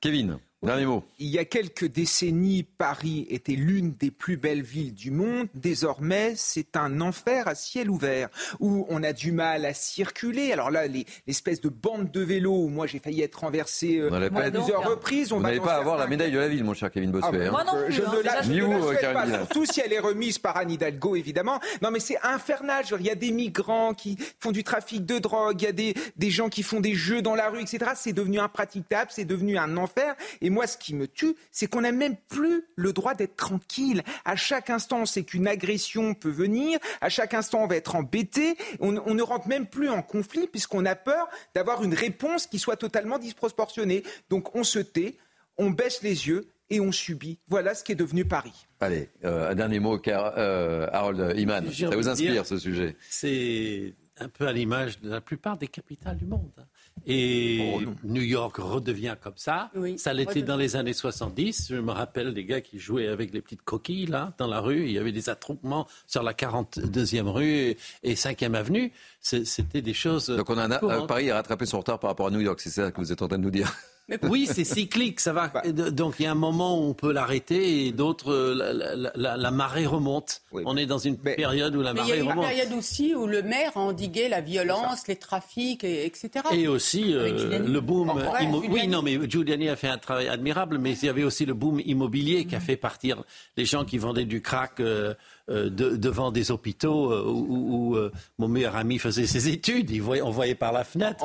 Kevin, 0.00 0.38
dernier 0.66 0.84
mot. 0.86 1.02
Il 1.18 1.28
y 1.28 1.38
a 1.38 1.44
quelques 1.44 1.86
décennies, 1.86 2.64
Paris 2.64 3.26
était 3.30 3.52
l'une 3.52 3.92
des 3.92 4.10
plus 4.10 4.36
belles 4.36 4.62
villes 4.62 4.92
du 4.94 5.10
monde. 5.10 5.48
Désormais, 5.54 6.34
c'est 6.36 6.76
un 6.76 7.00
enfer 7.00 7.48
à 7.48 7.54
ciel 7.54 7.88
ouvert 7.90 8.28
où 8.60 8.86
on 8.90 9.02
a 9.02 9.12
du 9.12 9.32
mal 9.32 9.64
à 9.64 9.72
circuler. 9.72 10.52
Alors 10.52 10.70
là, 10.70 10.86
les- 10.86 11.06
l'espèce 11.26 11.60
de 11.60 11.68
bande 11.70 12.10
de 12.10 12.20
vélo 12.20 12.52
où 12.64 12.68
moi 12.68 12.86
j'ai 12.86 12.98
failli 12.98 13.22
être 13.22 13.36
renversé 13.40 13.98
euh, 13.98 14.08
Vous 14.08 14.14
à 14.38 14.50
plusieurs 14.50 14.84
reprises. 14.88 15.32
on 15.32 15.36
Vous 15.38 15.42
n'allez 15.42 15.60
pas 15.60 15.76
avoir 15.76 15.96
la 15.96 16.06
médaille 16.06 16.32
de 16.32 16.38
la 16.38 16.48
ville, 16.48 16.64
mon 16.64 16.74
cher 16.74 16.90
Kevin 16.90 17.10
ah, 17.22 17.30
Bossuet. 17.30 17.46
hein. 17.46 17.64
euh, 17.74 17.86
je 17.88 18.02
ne 18.02 18.22
la, 18.22 18.42
je 18.42 18.50
Ni 18.50 18.56
ne 18.58 18.62
vous, 18.64 18.72
la 18.72 18.80
souhaite 18.82 18.94
pas, 19.00 19.00
Caroline 19.00 19.24
Dinas. 19.32 19.38
surtout 19.46 19.64
si 19.66 19.80
elle 19.80 19.92
est 19.92 19.98
remise 19.98 20.38
par 20.38 20.56
Anne 20.56 20.70
Hidalgo, 20.70 21.16
évidemment. 21.16 21.58
Non, 21.82 21.90
mais 21.90 22.00
c'est 22.00 22.18
infernal. 22.22 22.86
Genre, 22.86 23.00
Il 23.00 23.06
y 23.06 23.10
a 23.10 23.14
des 23.14 23.30
migrants 23.30 23.94
qui 23.94 24.18
font 24.38 24.52
du 24.52 24.62
trafic 24.64 25.06
de 25.06 25.18
drogue, 25.18 25.60
il 25.62 25.64
y 25.64 25.68
a 25.68 25.72
des, 25.72 25.94
des 26.16 26.30
gens 26.30 26.48
qui 26.50 26.62
font 26.62 26.80
des 26.80 26.94
jeux 26.94 27.22
dans 27.22 27.34
la 27.34 27.48
rue, 27.48 27.60
etc. 27.62 27.92
C'est 27.94 28.12
devenu 28.12 28.38
impraticable, 28.40 29.10
c'est 29.14 29.24
devenu 29.24 29.56
un 29.56 29.76
enfer. 29.78 30.14
Et 30.42 30.49
moi, 30.50 30.66
ce 30.66 30.76
qui 30.76 30.94
me 30.94 31.08
tue, 31.08 31.34
c'est 31.50 31.66
qu'on 31.66 31.80
n'a 31.80 31.92
même 31.92 32.16
plus 32.28 32.64
le 32.76 32.92
droit 32.92 33.14
d'être 33.14 33.36
tranquille. 33.36 34.02
À 34.24 34.36
chaque 34.36 34.68
instant, 34.68 35.00
on 35.00 35.06
sait 35.06 35.22
qu'une 35.22 35.46
agression 35.46 36.14
peut 36.14 36.30
venir. 36.30 36.78
À 37.00 37.08
chaque 37.08 37.32
instant, 37.32 37.62
on 37.64 37.66
va 37.66 37.76
être 37.76 37.96
embêté. 37.96 38.56
On, 38.80 38.96
on 39.06 39.14
ne 39.14 39.22
rentre 39.22 39.48
même 39.48 39.66
plus 39.66 39.88
en 39.88 40.02
conflit 40.02 40.46
puisqu'on 40.46 40.84
a 40.84 40.94
peur 40.94 41.28
d'avoir 41.54 41.82
une 41.82 41.94
réponse 41.94 42.46
qui 42.46 42.58
soit 42.58 42.76
totalement 42.76 43.18
disproportionnée. 43.18 44.02
Donc, 44.28 44.54
on 44.54 44.64
se 44.64 44.78
tait, 44.80 45.16
on 45.56 45.70
baisse 45.70 46.02
les 46.02 46.28
yeux 46.28 46.48
et 46.68 46.80
on 46.80 46.92
subit. 46.92 47.38
Voilà 47.48 47.74
ce 47.74 47.82
qui 47.82 47.92
est 47.92 47.96
devenu 47.96 48.24
Paris. 48.24 48.66
Allez, 48.80 49.10
euh, 49.24 49.50
un 49.50 49.54
dernier 49.54 49.80
mot, 49.80 49.98
car, 49.98 50.34
euh, 50.38 50.86
Harold 50.92 51.38
Iman. 51.38 51.70
Ça 51.72 51.90
vous 51.90 52.08
inspire 52.08 52.32
dire, 52.32 52.46
ce 52.46 52.58
sujet? 52.58 52.96
C'est 53.08 53.94
un 54.18 54.28
peu 54.28 54.46
à 54.46 54.52
l'image 54.52 55.00
de 55.00 55.10
la 55.10 55.20
plupart 55.20 55.56
des 55.58 55.68
capitales 55.68 56.16
du 56.16 56.26
monde. 56.26 56.52
Et 57.06 57.60
Oh, 57.86 57.90
New 58.04 58.22
York 58.22 58.56
redevient 58.58 59.16
comme 59.20 59.36
ça. 59.36 59.70
ça 59.96 60.12
l'était 60.12 60.42
dans 60.42 60.56
les 60.56 60.76
années 60.76 60.92
70. 60.92 61.68
Je 61.70 61.76
me 61.76 61.92
rappelle 61.92 62.34
des 62.34 62.44
gars 62.44 62.60
qui 62.60 62.78
jouaient 62.78 63.08
avec 63.08 63.32
les 63.32 63.40
petites 63.40 63.62
coquilles 63.62 64.06
là 64.06 64.32
dans 64.38 64.46
la 64.46 64.60
rue. 64.60 64.84
Il 64.86 64.92
y 64.92 64.98
avait 64.98 65.12
des 65.12 65.28
attroupements 65.28 65.86
sur 66.06 66.22
la 66.22 66.32
42e 66.32 67.28
rue 67.28 67.48
et, 67.48 67.78
et 68.02 68.14
5e 68.14 68.54
avenue. 68.54 68.92
C'était 69.20 69.82
des 69.82 69.94
choses. 69.94 70.28
Donc 70.28 70.48
on 70.50 70.58
a, 70.58 71.06
Paris 71.06 71.30
a 71.30 71.36
rattrapé 71.36 71.66
son 71.66 71.78
retard 71.78 71.98
par 71.98 72.10
rapport 72.10 72.28
à 72.28 72.30
New 72.30 72.40
York, 72.40 72.60
c'est 72.60 72.70
ça 72.70 72.90
que 72.90 73.00
vous 73.00 73.12
êtes 73.12 73.22
en 73.22 73.28
train 73.28 73.38
de 73.38 73.42
nous 73.42 73.50
dire 73.50 73.72
Oui, 74.22 74.48
c'est 74.50 74.64
cyclique, 74.64 75.20
ça 75.20 75.32
va. 75.32 75.48
De- 75.64 75.90
Donc 75.90 76.16
il 76.18 76.24
y 76.24 76.26
a 76.26 76.32
un 76.32 76.34
moment 76.34 76.78
où 76.78 76.88
on 76.88 76.94
peut 76.94 77.12
l'arrêter 77.12 77.86
et 77.86 77.92
d'autres, 77.92 78.32
euh, 78.32 78.54
la, 78.54 78.72
la- 78.96 79.12
la- 79.14 79.36
la 79.36 79.50
marée 79.50 79.86
remonte. 79.86 80.42
On 80.52 80.76
est 80.76 80.86
dans 80.86 80.98
une 80.98 81.16
période 81.18 81.74
où 81.76 81.82
la 81.82 81.94
Mais 81.94 82.00
il 82.04 82.08
y 82.08 82.12
a 82.12 82.14
marée 82.14 82.18
eu 82.18 82.22
une 82.24 82.30
remonte. 82.30 82.46
période 82.46 82.72
aussi 82.72 83.14
où 83.14 83.26
le 83.26 83.42
maire 83.42 83.72
a 83.76 83.80
endigué 83.80 84.28
la 84.28 84.40
violence, 84.40 85.06
les 85.08 85.16
trafics, 85.16 85.84
et- 85.84 86.06
etc. 86.06 86.30
Et 86.52 86.66
aussi 86.68 87.14
euh, 87.14 87.58
le 87.60 87.80
boom. 87.80 88.10
Immo- 88.40 88.62
Giuliani. 88.62 88.68
Oui, 88.68 88.88
non, 88.88 89.02
mais 89.02 89.18
Giuliani 89.28 89.68
a 89.68 89.76
fait 89.76 89.88
un 89.88 89.98
travail 89.98 90.28
admirable, 90.28 90.78
mais 90.78 90.92
il 90.92 91.04
y 91.04 91.08
avait 91.08 91.24
aussi 91.24 91.44
le 91.46 91.54
boom 91.54 91.80
immobilier 91.84 92.46
qui 92.46 92.56
a 92.56 92.60
fait 92.60 92.76
partir 92.76 93.22
les 93.56 93.64
gens 93.64 93.84
qui 93.84 93.98
vendaient 93.98 94.24
du 94.24 94.42
crack 94.42 94.80
euh, 94.80 95.14
de- 95.50 95.96
devant 95.96 96.30
des 96.30 96.50
hôpitaux 96.50 97.10
euh, 97.12 97.24
où, 97.26 97.90
où, 97.90 97.96
euh, 97.96 98.12
mon 98.38 98.48
meilleur 98.48 98.76
ami 98.76 98.98
faisait 98.98 99.26
ses 99.26 99.48
études. 99.48 99.90
Il 99.90 100.00
voyait, 100.02 100.22
on 100.22 100.30
voyait 100.30 100.54
par 100.54 100.72
la 100.72 100.84
fenêtre, 100.84 101.24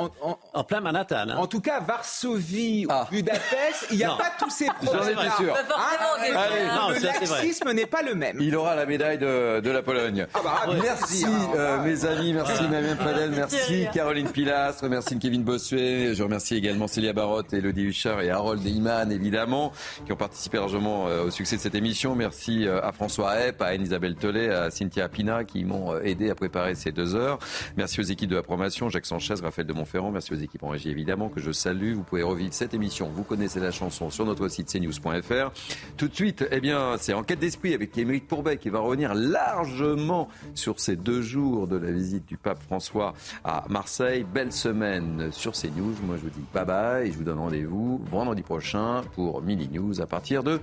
en, 0.54 0.64
plein 0.64 0.82
Manhattan. 0.82 1.30
hein. 1.30 1.36
En 1.38 1.48
tout 1.48 1.62
cas, 1.62 1.80
Varsovie 1.80 2.86
ou 2.88 3.12
Budapest, 3.12 3.88
il 3.92 3.98
n'y 3.98 4.04
a 4.04 4.08
Non. 4.10 4.18
pas 4.18 4.32
tous 4.40 4.50
ces 4.50 4.66
problèmes. 4.66 5.18
Allez. 5.18 6.66
Non, 6.76 6.90
le 6.90 6.96
ça, 6.96 7.10
c'est 7.20 7.26
vrai. 7.26 7.38
laxisme 7.44 7.72
n'est 7.72 7.86
pas 7.86 8.02
le 8.02 8.16
même. 8.16 8.38
Il 8.40 8.56
aura 8.56 8.76
la 8.76 8.86
médaille 8.86 9.18
de, 9.18 9.60
de 9.60 9.70
la 9.70 9.82
Pologne. 9.84 10.26
bah, 10.34 10.42
ouais. 10.68 10.76
merci 10.82 11.26
Ah, 11.28 11.56
euh, 11.56 11.84
mes 11.84 12.06
amis, 12.06 12.34
merci. 12.34 12.64
Mamien 12.64 12.96
Fadel, 12.96 13.32
merci. 13.32 13.86
Caroline 13.94 14.30
Pilastre, 14.30 14.86
merci 14.90 15.18
Kevin 15.20 15.44
Bossuet, 15.44 16.14
je 16.16 16.24
remercie 16.24 16.56
également 16.56 16.88
Célia 16.88 17.14
Barotte, 17.14 17.54
Elodie 17.54 17.84
Huchard 17.84 18.22
et 18.22 18.30
Harold 18.32 18.66
Iman 18.66 19.12
évidemment, 19.12 19.72
qui 20.06 20.12
ont 20.12 20.16
participé 20.18 20.58
largement 20.58 21.08
euh, 21.08 21.26
au 21.26 21.32
succès 21.32 21.58
de 21.58 21.62
cette 21.62 21.76
émission. 21.76 22.16
Merci 22.16 22.68
euh, 22.68 22.82
à 22.82 22.92
François 22.92 23.36
Hepp, 23.40 23.62
à 23.62 23.68
Anne-Isabelle 23.68 24.15
Tollet, 24.16 24.50
à 24.50 24.70
Cynthia 24.70 25.08
Pina 25.10 25.44
qui 25.44 25.64
m'ont 25.64 25.94
euh, 25.94 26.02
aidé 26.04 26.30
à 26.30 26.36
préparer 26.36 26.76
ces 26.76 26.92
deux 26.92 27.16
heures. 27.16 27.40
Merci 27.78 28.00
aux 28.00 28.04
équipes 28.04 28.30
de 28.30 28.36
la 28.36 28.44
promotion, 28.44 28.90
Jacques 28.90 29.06
Sanchez, 29.06 29.36
Raphaël 29.42 29.68
de 29.68 29.74
Montferrand, 29.74 30.12
merci 30.12 30.34
aux 30.34 30.38
équipes 30.38 30.64
en 30.64 30.70
régie 30.70 30.90
évidemment 30.90 31.30
que 31.30 31.40
je 31.40 31.52
salue. 31.52 31.94
Vous 31.94 32.04
pouvez 32.04 32.24
revivre 32.24 32.54
cette 32.54 32.74
émission, 32.74 33.10
vous 33.10 33.24
connaissez 33.24 33.60
la 33.60 33.72
chanson 33.72 34.10
sur 34.10 34.26
notre 34.26 34.48
site 34.48 34.68
cnews.fr. 34.68 35.52
Tout 35.98 36.08
de 36.08 36.16
suite, 36.16 36.48
eh 36.52 36.60
bien, 36.60 36.96
c'est 37.00 37.14
Enquête 37.14 37.40
d'esprit 37.40 37.74
avec 37.74 37.98
Émeric 37.98 38.28
Pourbet 38.28 38.58
qui 38.58 38.70
va 38.70 38.80
revenir 38.80 39.14
largement 39.16 40.28
sur 40.54 40.80
ces 40.80 40.96
deux 40.96 41.22
jours 41.22 41.68
de 41.68 41.78
la 41.78 41.92
visite 41.92 42.26
du 42.28 42.38
pape 42.38 42.62
François 42.62 43.14
à 43.44 43.64
Marseille. 43.70 44.26
Belle 44.32 44.52
semaine 44.52 45.30
sur 45.32 45.54
CNews. 45.54 45.96
Moi, 46.04 46.18
je 46.18 46.22
vous 46.22 46.30
dis 46.30 46.44
bye 46.54 46.66
bye 46.66 47.08
et 47.08 47.12
je 47.12 47.18
vous 47.18 47.24
donne 47.24 47.40
rendez-vous 47.40 48.02
vendredi 48.06 48.42
prochain 48.42 49.02
pour 49.16 49.42
Mini 49.42 49.70
News 49.72 50.02
à 50.02 50.06
partir 50.06 50.44
de 50.44 50.60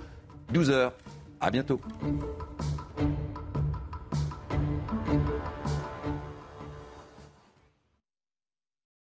12h. 0.52 0.92
À 1.42 1.50
bientôt. 1.50 1.80